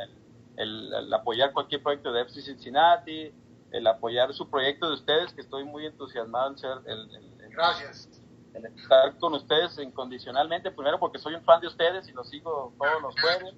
el, 0.55 0.93
el, 0.93 1.14
apoyar 1.14 1.51
cualquier 1.51 1.84
proyecto 1.84 2.14
de 2.14 2.22
FC 2.22 2.41
Cincinnati, 2.41 3.34
el 3.74 3.88
apoyar 3.88 4.32
su 4.34 4.49
proyecto 4.49 4.88
de 4.88 4.93
ustedes, 4.93 5.34
que 5.34 5.41
estoy 5.41 5.63
muy 5.65 5.86
entusiasmado 5.86 6.51
en 6.51 6.57
ser 6.57 6.78
el, 6.86 7.49
Gracias. 7.49 8.09
En 8.53 8.65
estar 8.67 9.17
con 9.17 9.34
ustedes 9.34 9.78
incondicionalmente, 9.80 10.71
primero 10.71 10.99
porque 10.99 11.17
soy 11.17 11.34
un 11.34 11.43
fan 11.43 11.59
de 11.59 11.67
ustedes 11.67 12.07
y 12.07 12.11
los 12.11 12.30
sigo 12.30 12.74
todos 12.78 13.01
los 13.01 13.15
jueves. 13.19 13.55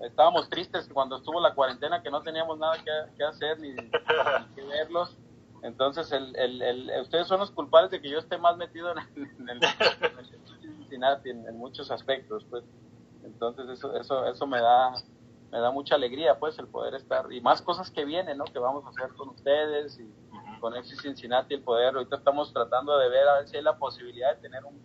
estábamos 0.00 0.48
tristes 0.48 0.88
cuando 0.92 1.16
estuvo 1.16 1.38
la 1.38 1.54
cuarentena 1.54 2.02
que 2.02 2.10
no 2.10 2.22
teníamos 2.22 2.58
nada 2.58 2.76
que, 2.82 3.24
hacer 3.24 3.60
ni, 3.60 3.74
que 4.54 4.62
verlos. 4.62 5.16
Entonces, 5.62 6.10
el, 6.12 6.34
el, 6.36 6.62
el, 6.62 7.00
ustedes 7.02 7.26
son 7.26 7.40
los 7.40 7.50
culpables 7.50 7.90
de 7.90 8.00
que 8.00 8.08
yo 8.08 8.18
esté 8.18 8.38
más 8.38 8.56
metido 8.56 8.92
en, 8.92 9.48
el, 9.50 9.60
Cincinnati 10.62 11.28
en, 11.28 11.58
muchos 11.58 11.90
aspectos, 11.90 12.46
pues. 12.48 12.64
Entonces, 13.22 13.68
eso, 13.68 13.94
eso, 13.96 14.26
eso 14.26 14.46
me 14.46 14.60
da, 14.60 14.94
me 15.50 15.58
da 15.58 15.70
mucha 15.70 15.94
alegría, 15.94 16.38
pues, 16.38 16.58
el 16.58 16.68
poder 16.68 16.94
estar 16.94 17.32
y 17.32 17.40
más 17.40 17.60
cosas 17.62 17.90
que 17.90 18.04
vienen, 18.04 18.38
¿no? 18.38 18.44
Que 18.44 18.58
vamos 18.58 18.84
a 18.84 18.90
hacer 18.90 19.14
con 19.14 19.30
ustedes 19.30 19.98
y 19.98 20.12
con 20.60 20.76
FC 20.76 20.96
Cincinnati, 20.96 21.54
el 21.54 21.62
poder. 21.62 21.94
Ahorita 21.94 22.16
estamos 22.16 22.52
tratando 22.52 22.96
de 22.98 23.08
ver 23.08 23.26
a 23.28 23.38
ver 23.38 23.48
si 23.48 23.56
hay 23.56 23.62
la 23.62 23.76
posibilidad 23.78 24.34
de 24.36 24.42
tener 24.42 24.64
un, 24.64 24.80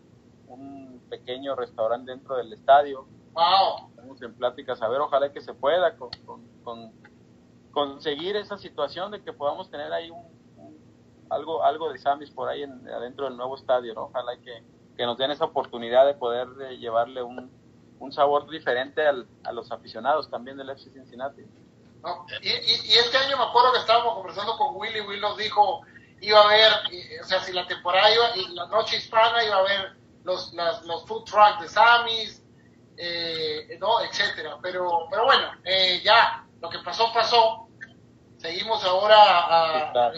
un 0.47 1.01
pequeño 1.09 1.55
restaurante 1.55 2.11
dentro 2.11 2.35
del 2.35 2.51
estadio 2.53 3.07
Wow. 3.35 3.89
Estamos 3.89 4.21
en 4.21 4.33
pláticas, 4.33 4.81
a 4.81 4.87
ver, 4.87 5.01
ojalá 5.01 5.31
que 5.33 5.41
se 5.41 5.53
pueda 5.53 5.97
con, 5.97 6.09
con, 6.63 6.93
conseguir 7.71 8.37
esa 8.37 8.57
situación 8.57 9.11
de 9.11 9.21
que 9.21 9.33
podamos 9.33 9.69
tener 9.69 9.91
ahí 9.91 10.09
un, 10.09 10.23
algo 11.29 11.61
algo 11.61 11.91
de 11.91 11.97
Samis 11.97 12.31
por 12.31 12.47
ahí 12.47 12.63
en, 12.63 12.87
adentro 12.87 13.25
del 13.25 13.35
nuevo 13.35 13.57
estadio, 13.57 13.93
¿no? 13.93 14.03
Ojalá 14.03 14.37
que, 14.37 14.63
que 14.95 15.05
nos 15.05 15.17
den 15.17 15.31
esa 15.31 15.43
oportunidad 15.43 16.05
de 16.05 16.13
poder 16.13 16.47
eh, 16.61 16.77
llevarle 16.77 17.23
un, 17.23 17.51
un 17.99 18.11
sabor 18.11 18.49
diferente 18.49 19.05
al, 19.05 19.27
a 19.43 19.51
los 19.51 19.71
aficionados 19.71 20.29
también 20.29 20.57
del 20.57 20.69
FC 20.69 20.91
Cincinnati. 20.91 21.41
y, 22.41 22.49
y, 22.49 22.93
este 22.93 23.17
año 23.17 23.37
me 23.37 23.43
acuerdo 23.43 23.73
que 23.73 23.79
estábamos 23.79 24.15
conversando 24.15 24.57
con 24.57 24.75
Willy, 24.75 25.01
Willy 25.01 25.21
nos 25.21 25.37
dijo, 25.37 25.81
iba 26.21 26.39
a 26.39 26.43
haber, 26.43 26.71
o 27.21 27.25
sea, 27.25 27.41
si 27.41 27.53
la 27.53 27.65
temporada 27.67 28.13
iba, 28.13 28.37
y 28.37 28.53
la 28.53 28.67
noche 28.67 28.97
hispana 28.97 29.43
iba 29.43 29.55
a 29.55 29.59
haber 29.59 29.95
los, 30.23 30.53
las, 30.53 30.83
los 30.85 31.05
food 31.05 31.23
trucks 31.23 31.61
de 31.61 31.69
Samis, 31.69 32.43
eh, 32.97 33.77
no, 33.79 34.01
etcétera. 34.01 34.57
Pero, 34.61 35.07
pero 35.09 35.25
bueno, 35.25 35.51
eh, 35.63 36.01
ya 36.03 36.45
lo 36.61 36.69
que 36.69 36.79
pasó, 36.79 37.11
pasó. 37.13 37.67
Seguimos 38.37 38.83
ahora, 38.83 39.15
a, 39.17 40.11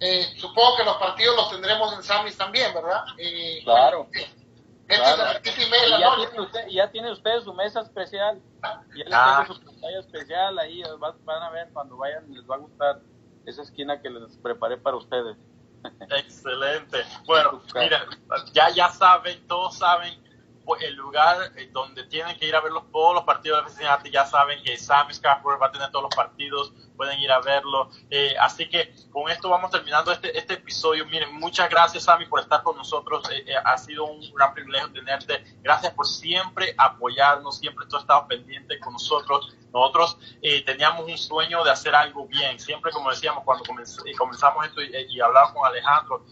eh, 0.00 0.34
supongo 0.36 0.76
que 0.76 0.84
los 0.84 0.96
partidos 0.96 1.36
los 1.36 1.50
tendremos 1.50 1.92
en 1.94 2.02
Samis 2.02 2.36
también, 2.36 2.72
¿verdad? 2.74 3.04
Eh, 3.18 3.62
claro. 4.86 5.40
y 6.68 6.74
ya, 6.74 6.90
tiene 6.90 7.12
usted, 7.12 7.40
su 7.42 7.52
mesa 7.54 7.80
especial. 7.80 8.40
Ya 8.96 9.04
le 9.04 9.10
ah. 9.12 9.44
su 9.46 9.60
pantalla 9.60 10.00
especial 10.00 10.58
ahí. 10.58 10.82
Van 10.98 11.42
a 11.42 11.50
ver 11.50 11.68
cuando 11.72 11.96
vayan, 11.96 12.32
les 12.32 12.48
va 12.48 12.56
a 12.56 12.58
gustar 12.58 13.00
esa 13.46 13.62
esquina 13.62 14.00
que 14.00 14.10
les 14.10 14.36
preparé 14.38 14.76
para 14.76 14.96
ustedes. 14.96 15.36
Excelente. 16.10 17.04
Bueno, 17.26 17.62
mira, 17.74 18.06
ya, 18.52 18.70
ya 18.70 18.88
saben, 18.88 19.46
todos 19.46 19.78
saben 19.78 20.22
pues, 20.64 20.82
el 20.82 20.94
lugar 20.94 21.52
donde 21.72 22.04
tienen 22.04 22.38
que 22.38 22.46
ir 22.46 22.56
a 22.56 22.60
ver 22.60 22.72
todos 22.92 23.14
los 23.14 23.24
partidos 23.24 23.58
de 23.58 23.62
la 23.62 23.68
Cincinnati. 23.68 24.10
Ya 24.10 24.24
saben 24.24 24.62
que 24.62 24.76
Sam 24.76 25.12
Scarborough 25.12 25.60
va 25.60 25.66
a 25.66 25.72
tener 25.72 25.90
todos 25.90 26.04
los 26.04 26.14
partidos, 26.14 26.72
pueden 26.96 27.18
ir 27.20 27.30
a 27.30 27.40
verlo. 27.40 27.90
Eh, 28.10 28.34
así 28.40 28.68
que 28.68 28.94
con 29.10 29.30
esto 29.30 29.48
vamos 29.48 29.70
terminando 29.70 30.12
este, 30.12 30.36
este 30.36 30.54
episodio. 30.54 31.06
Miren, 31.06 31.34
muchas 31.34 31.68
gracias, 31.70 32.04
Sammy, 32.04 32.26
por 32.26 32.40
estar 32.40 32.62
con 32.62 32.76
nosotros. 32.76 33.28
Eh, 33.30 33.54
ha 33.64 33.76
sido 33.78 34.04
un 34.04 34.20
gran 34.34 34.54
privilegio 34.54 34.92
tenerte. 34.92 35.44
Gracias 35.62 35.92
por 35.94 36.06
siempre 36.06 36.74
apoyarnos, 36.76 37.58
siempre 37.58 37.86
tú 37.86 37.96
has 37.96 38.02
estado 38.02 38.26
pendiente 38.26 38.78
con 38.80 38.92
nosotros. 38.92 39.54
Nosotros 39.72 40.18
teníamos 40.64 41.04
un 41.08 41.18
sueño 41.18 41.64
de 41.64 41.72
hacer 41.72 41.96
algo 41.96 42.28
bien. 42.28 42.60
Siempre, 42.60 42.92
como 42.92 43.10
decíamos, 43.10 43.42
cuando 43.42 43.64
comenzamos 44.16 44.66
esto 44.66 44.80
y, 44.80 45.16
y 45.16 45.20
hablaba 45.20 45.52
con 45.52 45.66
Alejandro, 45.66 46.24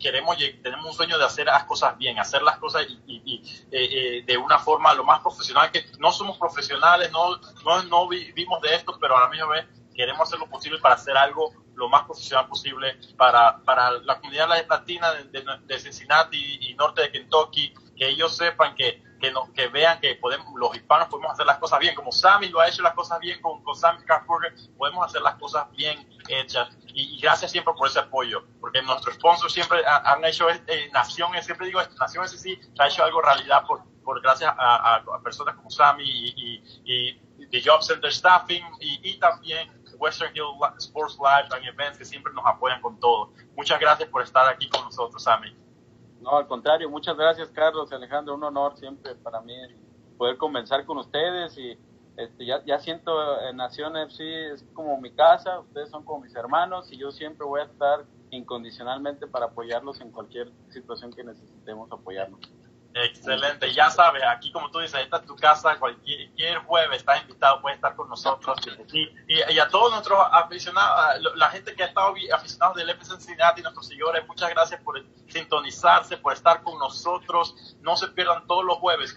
queremos, 0.00 0.36
tenemos 0.62 0.86
un 0.86 0.92
sueño 0.92 1.18
de 1.18 1.24
hacer 1.24 1.46
las 1.46 1.64
cosas 1.64 1.96
bien, 1.98 2.18
hacer 2.18 2.42
las 2.42 2.58
cosas 2.58 2.86
y, 3.06 3.42
eh, 3.70 3.88
eh, 4.18 4.24
de 4.26 4.36
una 4.36 4.58
forma 4.58 4.94
lo 4.94 5.04
más 5.04 5.20
profesional, 5.20 5.70
que 5.70 5.84
no 5.98 6.10
somos 6.10 6.36
profesionales, 6.38 7.10
no, 7.12 7.36
no, 7.64 7.82
no 7.84 8.08
vivimos 8.08 8.60
de 8.60 8.74
esto, 8.74 8.98
pero 9.00 9.16
a 9.16 9.22
la 9.22 9.28
misma 9.28 9.46
vez 9.48 9.66
queremos 9.98 10.28
hacer 10.28 10.38
lo 10.38 10.46
posible 10.46 10.78
para 10.78 10.94
hacer 10.94 11.16
algo 11.16 11.52
lo 11.74 11.88
más 11.88 12.04
profesional 12.04 12.46
posible 12.46 12.96
para, 13.16 13.58
para 13.64 13.90
la 13.90 14.20
comunidad 14.20 14.48
latina 14.68 15.12
de, 15.12 15.44
de, 15.66 15.78
Cincinnati 15.80 16.58
y 16.60 16.74
norte 16.74 17.02
de 17.02 17.10
Kentucky, 17.10 17.74
que 17.96 18.08
ellos 18.08 18.36
sepan 18.36 18.76
que, 18.76 19.02
que, 19.20 19.32
no, 19.32 19.52
que 19.52 19.66
vean 19.66 20.00
que 20.00 20.14
podemos, 20.14 20.46
los 20.54 20.72
hispanos 20.76 21.08
podemos 21.08 21.32
hacer 21.32 21.46
las 21.46 21.58
cosas 21.58 21.80
bien, 21.80 21.96
como 21.96 22.12
Sammy 22.12 22.48
lo 22.48 22.60
ha 22.60 22.68
hecho 22.68 22.82
las 22.82 22.94
cosas 22.94 23.18
bien 23.18 23.42
con, 23.42 23.60
con 23.64 23.74
Sammy 23.74 24.04
Carburger, 24.04 24.54
podemos 24.76 25.04
hacer 25.04 25.20
las 25.20 25.34
cosas 25.34 25.68
bien 25.72 26.08
hechas. 26.28 26.68
Y, 26.86 27.20
gracias 27.20 27.50
siempre 27.50 27.74
por 27.76 27.88
ese 27.88 27.98
apoyo, 27.98 28.44
porque 28.60 28.80
nuestros 28.82 29.16
sponsors 29.16 29.52
siempre 29.52 29.82
han 29.84 30.24
hecho, 30.24 30.48
eh, 30.48 30.90
Nación, 30.92 31.30
siempre 31.42 31.66
digo, 31.66 31.80
Nación 31.98 32.24
SC 32.24 32.60
ha 32.78 32.86
hecho 32.86 33.02
algo 33.02 33.20
realidad 33.20 33.64
por, 33.66 33.82
por 34.04 34.22
gracias 34.22 34.52
a, 34.56 35.02
personas 35.24 35.56
como 35.56 35.70
Sammy 35.70 36.04
y, 36.04 36.62
y, 36.84 37.20
y 37.38 37.46
The 37.48 37.62
Job 37.64 37.82
Center 37.82 38.12
Staffing 38.12 38.64
y 38.80 39.18
también 39.18 39.78
Western 39.98 40.34
Hill 40.34 40.54
Sports 40.78 41.18
Live 41.18 41.48
and 41.54 41.66
Events 41.66 41.98
que 41.98 42.04
siempre 42.04 42.32
nos 42.32 42.44
apoyan 42.46 42.80
con 42.80 42.98
todo. 42.98 43.32
Muchas 43.56 43.78
gracias 43.80 44.08
por 44.08 44.22
estar 44.22 44.48
aquí 44.48 44.68
con 44.68 44.84
nosotros, 44.84 45.22
Sammy. 45.22 45.54
No, 46.20 46.36
al 46.36 46.46
contrario, 46.46 46.90
muchas 46.90 47.16
gracias 47.16 47.48
Carlos 47.50 47.88
y 47.90 47.94
Alejandro, 47.94 48.34
un 48.34 48.42
honor 48.42 48.76
siempre 48.76 49.14
para 49.16 49.40
mí 49.40 49.54
poder 50.16 50.36
conversar 50.36 50.84
con 50.84 50.98
ustedes 50.98 51.56
y 51.56 51.78
este, 52.16 52.44
ya, 52.44 52.64
ya 52.64 52.80
siento 52.80 53.40
en 53.42 53.56
Nación 53.56 53.96
FC 53.96 54.52
es 54.52 54.64
como 54.74 55.00
mi 55.00 55.12
casa, 55.12 55.60
ustedes 55.60 55.88
son 55.90 56.04
como 56.04 56.24
mis 56.24 56.34
hermanos 56.34 56.90
y 56.90 56.98
yo 56.98 57.12
siempre 57.12 57.46
voy 57.46 57.60
a 57.60 57.64
estar 57.64 58.04
incondicionalmente 58.30 59.28
para 59.28 59.46
apoyarlos 59.46 60.00
en 60.00 60.10
cualquier 60.10 60.50
situación 60.70 61.12
que 61.12 61.22
necesitemos 61.22 61.90
apoyarnos. 61.92 62.40
Excelente, 63.04 63.72
ya 63.72 63.90
sabes, 63.90 64.22
aquí 64.24 64.50
como 64.50 64.70
tú 64.70 64.80
dices, 64.80 65.00
esta 65.00 65.18
es 65.18 65.26
tu 65.26 65.36
casa, 65.36 65.78
cualquier, 65.78 66.58
jueves 66.66 66.98
estás 66.98 67.22
invitado, 67.22 67.60
puedes 67.60 67.76
estar 67.76 67.94
con 67.94 68.08
nosotros. 68.08 68.58
Y, 68.92 69.08
y, 69.28 69.58
a 69.58 69.68
todos 69.68 69.92
nuestros 69.92 70.18
aficionados, 70.32 71.22
la 71.36 71.50
gente 71.50 71.74
que 71.74 71.84
ha 71.84 71.86
estado 71.86 72.14
aficionados 72.34 72.76
del 72.76 72.90
FC 72.90 73.16
Cincinnati, 73.16 73.62
nuestros 73.62 73.86
seguidores, 73.86 74.26
muchas 74.26 74.50
gracias 74.50 74.80
por 74.82 75.00
sintonizarse, 75.28 76.16
por 76.16 76.32
estar 76.32 76.62
con 76.62 76.78
nosotros. 76.78 77.76
No 77.80 77.96
se 77.96 78.08
pierdan 78.08 78.46
todos 78.46 78.64
los 78.64 78.78
jueves. 78.78 79.16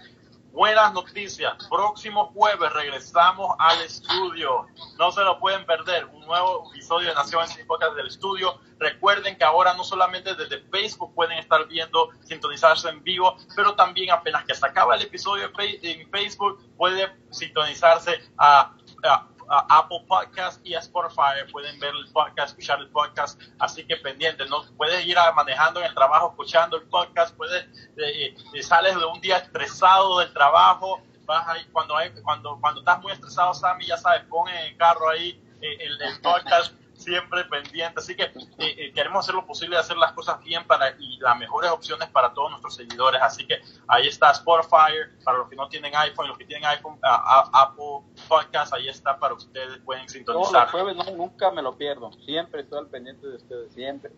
Buenas 0.52 0.92
noticias. 0.94 1.54
Próximo 1.70 2.26
jueves 2.34 2.74
regresamos 2.74 3.56
al 3.58 3.82
estudio. 3.84 4.68
No 5.00 5.10
se 5.14 5.22
lo 5.22 5.40
pueden 5.40 5.66
perder. 5.66 6.06
Un 6.08 6.26
nuevo 6.26 6.70
episodio 6.74 7.08
de 7.08 7.16
Nación 7.16 7.46
en 7.58 7.66
Podcast 7.66 7.96
del 7.96 8.08
estudio. 8.08 8.60
Recuerden 8.78 9.38
que 9.38 9.46
ahora 9.46 9.74
no 9.76 9.86
solamente 9.86 10.36
desde 10.36 10.60
Facebook 10.70 11.16
pueden 11.16 11.38
estar 11.38 11.66
viendo, 11.70 12.10
sintonizarse 12.26 12.90
en 12.90 13.02
vivo, 13.02 13.38
pero 13.56 13.76
también 13.76 14.12
apenas 14.12 14.44
que 14.44 14.54
se 14.54 14.66
acaba 14.66 14.96
el 14.96 15.04
episodio 15.04 15.50
en 15.56 16.10
Facebook, 16.12 16.62
puede 16.76 17.10
sintonizarse 17.30 18.20
a, 18.38 18.74
a 19.04 19.28
Apple 19.70 20.06
Podcast 20.08 20.66
y 20.66 20.74
a 20.74 20.80
Spotify. 20.80 21.50
Pueden 21.52 21.80
ver 21.80 21.94
el 21.94 22.12
podcast, 22.12 22.50
escuchar 22.50 22.80
el 22.80 22.90
podcast. 22.90 23.42
Así 23.60 23.86
que 23.86 23.98
pendiente, 23.98 24.46
¿no? 24.46 24.64
Puedes 24.78 25.06
ir 25.06 25.18
manejando 25.36 25.80
en 25.82 25.88
el 25.88 25.94
trabajo, 25.94 26.30
escuchando 26.30 26.78
el 26.78 26.84
podcast. 26.84 27.36
Puedes, 27.36 27.64
eh, 27.98 28.36
eh, 28.54 28.64
sales 28.64 28.96
de 28.96 29.06
un 29.06 29.20
día 29.22 29.38
estresado 29.38 30.20
del 30.20 30.34
trabajo. 30.34 31.02
Vas 31.26 31.48
ahí, 31.48 31.66
cuando, 31.72 31.96
hay, 31.96 32.12
cuando, 32.24 32.58
cuando 32.60 32.82
estás 32.82 33.02
muy 33.02 33.12
estresado, 33.12 33.54
Sammy, 33.54 33.86
ya 33.86 33.98
sabes, 33.98 34.24
pon 34.24 34.48
en 34.50 34.58
el 34.58 34.78
carro 34.78 35.10
ahí 35.10 35.42
eh, 35.62 35.78
el 35.80 36.22
podcast 36.22 36.74
siempre 37.02 37.44
pendiente. 37.46 38.00
Así 38.00 38.16
que 38.16 38.24
eh, 38.24 38.32
eh, 38.58 38.92
queremos 38.94 39.26
hacer 39.26 39.36
lo 39.36 39.46
posible 39.46 39.76
de 39.76 39.82
hacer 39.82 39.98
las 39.98 40.14
cosas 40.14 40.42
bien 40.44 40.66
para 40.66 40.90
y 41.00 41.18
las 41.20 41.38
mejores 41.38 41.72
opciones 41.72 42.10
para 42.10 42.34
todos 42.34 42.52
nuestros 42.52 42.76
seguidores. 42.76 43.22
Así 43.22 43.46
que 43.46 43.62
ahí 43.88 44.08
está 44.08 44.32
Spotify 44.32 44.94
para 45.24 45.40
los 45.40 45.50
que 45.50 45.56
no 45.56 45.68
tienen 45.68 45.96
iPhone, 45.96 46.28
los 46.28 46.38
que 46.38 46.46
tienen 46.46 46.66
iPhone, 46.70 47.00
Apple 47.02 48.02
Podcast, 48.28 48.74
ahí 48.74 48.88
está 48.88 49.18
para 49.18 49.34
ustedes, 49.34 49.80
pueden 49.80 50.08
sintonizar. 50.08 50.64
los 50.64 50.72
jueves 50.72 50.96
nunca 51.16 51.52
me 51.52 51.62
lo 51.62 51.78
pierdo, 51.78 52.12
siempre 52.26 52.62
estoy 52.62 52.80
al 52.80 52.88
pendiente 52.88 53.28
de 53.28 53.36
ustedes, 53.36 53.74
siempre. 53.74 54.12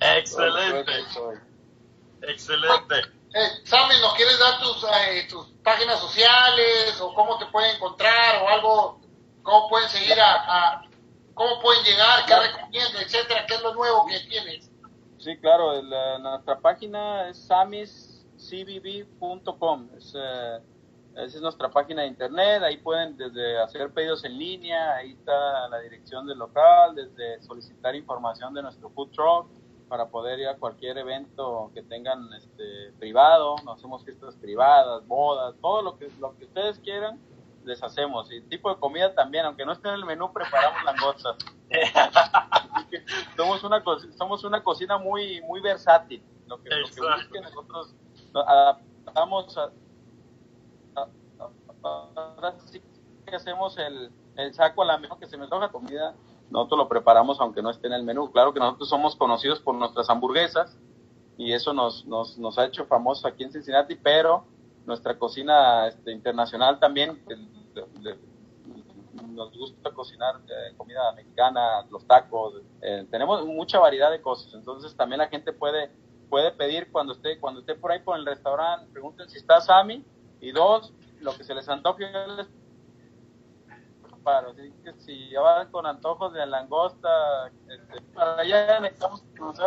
Excelente. 0.00 0.92
Excelente. 2.22 2.94
Eh, 3.34 3.48
Sammy, 3.64 3.94
¿nos 4.00 4.14
quieres 4.14 4.38
dar 4.38 4.58
tus, 4.60 4.84
eh, 4.84 5.26
tus 5.28 5.46
páginas 5.62 6.00
sociales 6.00 6.98
o 7.00 7.12
cómo 7.14 7.38
te 7.38 7.46
pueden 7.46 7.76
encontrar 7.76 8.42
o 8.42 8.48
algo? 8.48 9.00
¿Cómo 9.42 9.68
pueden 9.68 9.88
seguir 9.88 10.18
a, 10.18 10.82
cómo 11.36 11.60
pueden 11.60 11.84
llegar, 11.84 12.26
qué 12.26 12.34
recomiendas, 12.34 13.02
etcétera, 13.02 13.44
qué 13.46 13.54
es 13.54 13.62
lo 13.62 13.74
nuevo 13.74 14.06
que 14.06 14.18
tienes. 14.28 14.72
Sí, 15.18 15.36
claro, 15.36 15.80
nuestra 16.18 16.58
página 16.58 17.28
es 17.28 17.36
samiscbb.com, 17.46 18.18
es, 19.96 20.14
eh, 20.16 20.58
esa 21.14 21.36
es 21.36 21.42
nuestra 21.42 21.70
página 21.70 22.02
de 22.02 22.08
internet, 22.08 22.62
ahí 22.62 22.78
pueden 22.78 23.16
desde 23.18 23.58
hacer 23.58 23.92
pedidos 23.92 24.24
en 24.24 24.38
línea, 24.38 24.94
ahí 24.96 25.12
está 25.12 25.68
la 25.68 25.78
dirección 25.80 26.26
del 26.26 26.38
local, 26.38 26.94
desde 26.94 27.42
solicitar 27.42 27.94
información 27.94 28.54
de 28.54 28.62
nuestro 28.62 28.88
food 28.90 29.10
truck 29.10 29.46
para 29.88 30.08
poder 30.08 30.40
ir 30.40 30.48
a 30.48 30.56
cualquier 30.56 30.96
evento 30.98 31.70
que 31.74 31.82
tengan 31.82 32.32
este 32.32 32.92
privado, 32.98 33.56
nos 33.64 33.78
hacemos 33.78 34.02
fiestas 34.04 34.34
privadas, 34.36 35.06
bodas, 35.06 35.54
todo 35.60 35.82
lo 35.82 35.98
que 35.98 36.10
lo 36.18 36.34
que 36.36 36.46
ustedes 36.46 36.78
quieran 36.80 37.20
les 37.66 37.82
hacemos. 37.82 38.32
Y 38.32 38.40
tipo 38.42 38.70
de 38.72 38.80
comida 38.80 39.14
también, 39.14 39.44
aunque 39.44 39.66
no 39.66 39.72
esté 39.72 39.88
en 39.88 39.94
el 39.94 40.04
menú, 40.04 40.32
preparamos 40.32 40.82
langostas. 40.84 41.36
somos 43.36 43.64
una 43.64 43.82
somos 44.16 44.44
una 44.44 44.62
cocina 44.62 44.96
muy 44.98 45.42
muy 45.42 45.60
versátil. 45.60 46.22
Lo 46.46 46.62
que, 46.62 46.70
lo 46.70 47.32
que 47.32 47.40
nosotros 47.40 47.94
adaptamos 48.32 49.58
a, 49.58 49.70
que 53.26 53.34
hacemos 53.34 53.76
el, 53.78 54.12
el 54.36 54.54
saco 54.54 54.82
a 54.82 54.86
la 54.86 54.98
mejor 54.98 55.18
que 55.18 55.26
se 55.26 55.36
me 55.36 55.48
toca 55.48 55.70
comida, 55.70 56.14
nosotros 56.50 56.78
lo 56.78 56.88
preparamos 56.88 57.40
aunque 57.40 57.62
no 57.62 57.70
esté 57.70 57.88
en 57.88 57.94
el 57.94 58.04
menú. 58.04 58.30
Claro 58.30 58.54
que 58.54 58.60
nosotros 58.60 58.88
somos 58.88 59.16
conocidos 59.16 59.60
por 59.60 59.74
nuestras 59.74 60.08
hamburguesas 60.08 60.78
y 61.36 61.52
eso 61.52 61.72
nos, 61.72 62.06
nos, 62.06 62.38
nos 62.38 62.58
ha 62.58 62.66
hecho 62.66 62.86
famosos 62.86 63.24
aquí 63.24 63.42
en 63.42 63.50
Cincinnati, 63.50 63.96
pero 63.96 64.44
nuestra 64.86 65.18
cocina 65.18 65.88
este, 65.88 66.12
internacional 66.12 66.78
también, 66.78 67.20
nos 69.32 69.56
gusta 69.56 69.90
cocinar 69.90 70.36
eh, 70.48 70.74
comida 70.76 71.12
mexicana, 71.12 71.84
los 71.90 72.06
tacos, 72.06 72.62
eh, 72.80 73.06
tenemos 73.10 73.44
mucha 73.44 73.78
variedad 73.78 74.10
de 74.10 74.22
cosas, 74.22 74.54
entonces 74.54 74.96
también 74.96 75.18
la 75.18 75.28
gente 75.28 75.52
puede 75.52 75.90
puede 76.28 76.50
pedir 76.50 76.90
cuando 76.90 77.12
esté 77.12 77.38
cuando 77.38 77.60
esté 77.60 77.74
por 77.74 77.92
ahí 77.92 78.00
por 78.00 78.16
el 78.18 78.26
restaurante, 78.26 78.90
pregunten 78.92 79.28
si 79.28 79.38
está 79.38 79.60
Sammy 79.60 80.04
y 80.40 80.52
dos, 80.52 80.92
lo 81.20 81.36
que 81.36 81.44
se 81.44 81.54
les 81.54 81.68
antoje 81.68 82.04
Así 84.26 84.72
que 84.82 84.92
si 84.94 85.30
ya 85.30 85.40
van 85.40 85.70
con 85.70 85.86
antojos 85.86 86.32
de 86.32 86.44
langosta, 86.46 87.08
este, 87.68 88.00
para 88.12 88.40
allá 88.40 88.80
necesitamos 88.80 89.22
conocer 89.38 89.66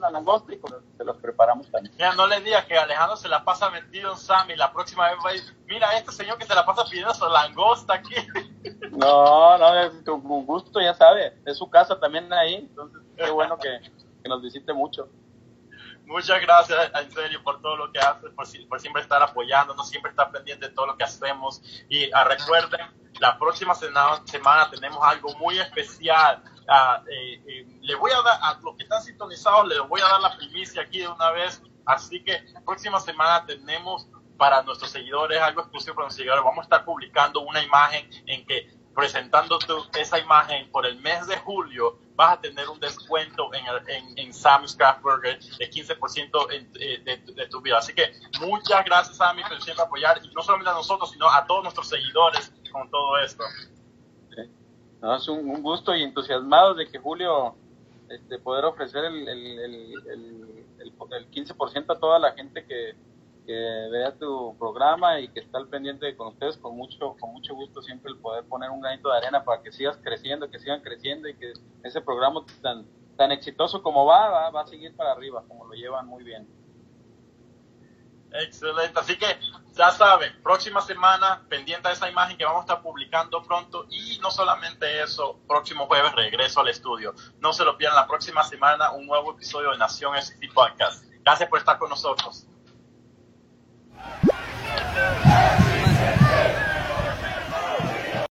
la 0.00 0.10
langosta 0.10 0.52
y 0.52 0.60
se 0.98 1.04
los 1.04 1.16
preparamos 1.16 1.70
también. 1.70 1.94
Mira, 1.96 2.14
no 2.14 2.26
le 2.26 2.40
digas 2.40 2.66
que 2.66 2.76
Alejandro 2.76 3.16
se 3.16 3.28
la 3.28 3.42
pasa 3.42 3.70
metido 3.70 4.12
en 4.12 4.18
Sammy. 4.18 4.54
La 4.56 4.70
próxima 4.72 5.10
vez 5.10 5.18
va 5.24 5.30
a 5.30 5.34
ir, 5.34 5.42
mira, 5.66 5.96
este 5.96 6.12
señor 6.12 6.36
que 6.36 6.44
se 6.44 6.54
la 6.54 6.66
pasa 6.66 6.84
pidiendo 6.84 7.14
su 7.14 7.26
langosta 7.28 7.94
aquí. 7.94 8.14
No, 8.90 9.56
no, 9.58 9.78
es 9.78 9.92
un 10.08 10.46
gusto, 10.46 10.80
ya 10.80 10.92
sabe. 10.94 11.38
Es 11.44 11.58
su 11.58 11.68
casa 11.70 12.00
también 12.00 12.32
ahí. 12.32 12.54
Entonces, 12.54 13.00
qué 13.16 13.30
bueno 13.30 13.56
que, 13.58 13.80
que 14.22 14.28
nos 14.28 14.42
visite 14.42 14.72
mucho. 14.72 15.08
Muchas 16.06 16.40
gracias, 16.40 16.90
en 16.94 17.10
serio, 17.10 17.42
por 17.42 17.60
todo 17.60 17.76
lo 17.76 17.92
que 17.92 17.98
haces, 17.98 18.30
por, 18.30 18.46
por 18.68 18.80
siempre 18.80 19.02
estar 19.02 19.20
apoyándonos, 19.22 19.88
siempre 19.88 20.10
estar 20.10 20.30
pendiente 20.30 20.68
de 20.68 20.72
todo 20.72 20.86
lo 20.86 20.96
que 20.96 21.02
hacemos. 21.02 21.60
Y 21.88 22.10
ah, 22.12 22.22
recuerden, 22.22 22.80
la 23.20 23.38
próxima 23.38 23.74
semana, 23.74 24.70
tenemos 24.70 25.00
algo 25.02 25.34
muy 25.36 25.58
especial. 25.58 26.42
Eh, 27.10 27.42
eh, 27.46 27.66
le 27.80 27.94
voy 27.96 28.12
a 28.12 28.22
dar, 28.22 28.38
a 28.40 28.60
los 28.62 28.76
que 28.76 28.84
están 28.84 29.02
sintonizados, 29.02 29.66
les 29.66 29.80
voy 29.80 30.00
a 30.00 30.08
dar 30.08 30.20
la 30.20 30.36
primicia 30.36 30.82
aquí 30.82 31.00
de 31.00 31.08
una 31.08 31.30
vez. 31.32 31.60
Así 31.84 32.22
que 32.22 32.40
próxima 32.64 33.00
semana 33.00 33.44
tenemos 33.44 34.08
para 34.36 34.62
nuestros 34.62 34.90
seguidores 34.90 35.40
algo 35.40 35.62
exclusivo 35.62 35.94
para 35.94 36.06
nuestros 36.06 36.18
seguidores. 36.18 36.44
Vamos 36.44 36.60
a 36.60 36.62
estar 36.62 36.84
publicando 36.84 37.40
una 37.40 37.62
imagen 37.62 38.08
en 38.26 38.46
que 38.46 38.75
presentando 38.96 39.58
esa 39.98 40.18
imagen 40.18 40.70
por 40.70 40.86
el 40.86 40.98
mes 41.02 41.26
de 41.26 41.36
julio, 41.36 41.98
vas 42.16 42.38
a 42.38 42.40
tener 42.40 42.66
un 42.70 42.80
descuento 42.80 43.52
en, 43.52 43.62
en, 43.88 44.18
en 44.18 44.32
Sammy's 44.32 44.74
Craft 44.74 45.02
Burger 45.02 45.38
de 45.38 45.70
15% 45.70 46.46
eh, 46.80 47.02
de, 47.04 47.34
de, 47.34 47.46
tu 47.48 47.60
vida. 47.60 47.76
Así 47.76 47.92
que 47.92 48.10
muchas 48.40 48.84
gracias, 48.86 49.18
Sammy, 49.18 49.42
por 49.42 49.60
siempre 49.60 49.84
apoyar, 49.84 50.18
y 50.24 50.34
no 50.34 50.42
solamente 50.42 50.70
a 50.70 50.74
nosotros, 50.74 51.10
sino 51.10 51.30
a 51.30 51.46
todos 51.46 51.62
nuestros 51.64 51.88
seguidores 51.90 52.50
con 52.72 52.90
todo 52.90 53.18
esto. 53.18 53.44
es 55.14 55.28
un, 55.28 55.62
gusto 55.62 55.94
y 55.94 56.02
entusiasmado 56.02 56.74
de 56.74 56.88
que 56.88 56.98
Julio 56.98 57.54
este, 58.08 58.38
poder 58.38 58.64
ofrecer 58.64 59.04
el, 59.04 59.28
el, 59.28 59.58
el, 59.58 60.64
el 60.78 61.30
15% 61.30 61.94
a 61.94 62.00
toda 62.00 62.18
la 62.18 62.32
gente 62.32 62.64
que, 62.64 62.94
que 63.46 63.88
vea 63.90 64.12
tu 64.18 64.56
programa 64.58 65.20
y 65.20 65.28
que 65.28 65.40
está 65.40 65.58
al 65.58 65.68
pendiente 65.68 66.16
con 66.16 66.28
ustedes 66.28 66.56
con 66.58 66.76
mucho 66.76 67.16
con 67.18 67.32
mucho 67.32 67.54
gusto 67.54 67.80
siempre 67.80 68.10
el 68.10 68.18
poder 68.18 68.44
poner 68.44 68.70
un 68.70 68.80
granito 68.80 69.10
de 69.10 69.18
arena 69.18 69.44
para 69.44 69.62
que 69.62 69.72
sigas 69.72 69.96
creciendo 70.02 70.50
que 70.50 70.58
sigan 70.58 70.82
creciendo 70.82 71.28
y 71.28 71.36
que 71.36 71.52
ese 71.84 72.00
programa 72.00 72.44
tan 72.60 72.86
tan 73.16 73.32
exitoso 73.32 73.82
como 73.82 74.04
va 74.04 74.28
va, 74.28 74.50
va 74.50 74.62
a 74.62 74.66
seguir 74.66 74.94
para 74.96 75.12
arriba 75.12 75.44
como 75.46 75.64
lo 75.66 75.74
llevan 75.74 76.06
muy 76.06 76.24
bien. 76.24 76.46
Excelente. 78.32 78.98
Así 78.98 79.16
que 79.16 79.26
ya 79.72 79.90
saben 79.92 80.30
próxima 80.42 80.82
semana 80.82 81.42
pendiente 81.48 81.88
de 81.88 81.94
esa 81.94 82.10
imagen 82.10 82.36
que 82.36 82.44
vamos 82.44 82.60
a 82.60 82.62
estar 82.64 82.82
publicando 82.82 83.42
pronto. 83.42 83.86
Y 83.88 84.18
no 84.18 84.30
solamente 84.30 85.02
eso 85.02 85.38
próximo 85.46 85.86
jueves 85.86 86.12
regreso 86.12 86.60
al 86.60 86.68
estudio. 86.68 87.14
No 87.38 87.52
se 87.52 87.64
lo 87.64 87.78
pierdan 87.78 87.96
la 87.96 88.06
próxima 88.06 88.42
semana 88.44 88.90
un 88.90 89.06
nuevo 89.06 89.32
episodio 89.32 89.70
de 89.70 89.78
Nación 89.78 90.16
SC 90.16 90.52
Podcast. 90.52 91.04
Gracias 91.22 91.48
por 91.48 91.60
estar 91.60 91.78
con 91.78 91.88
nosotros 91.88 92.46
Thank 93.98 95.60
you. 95.60 95.65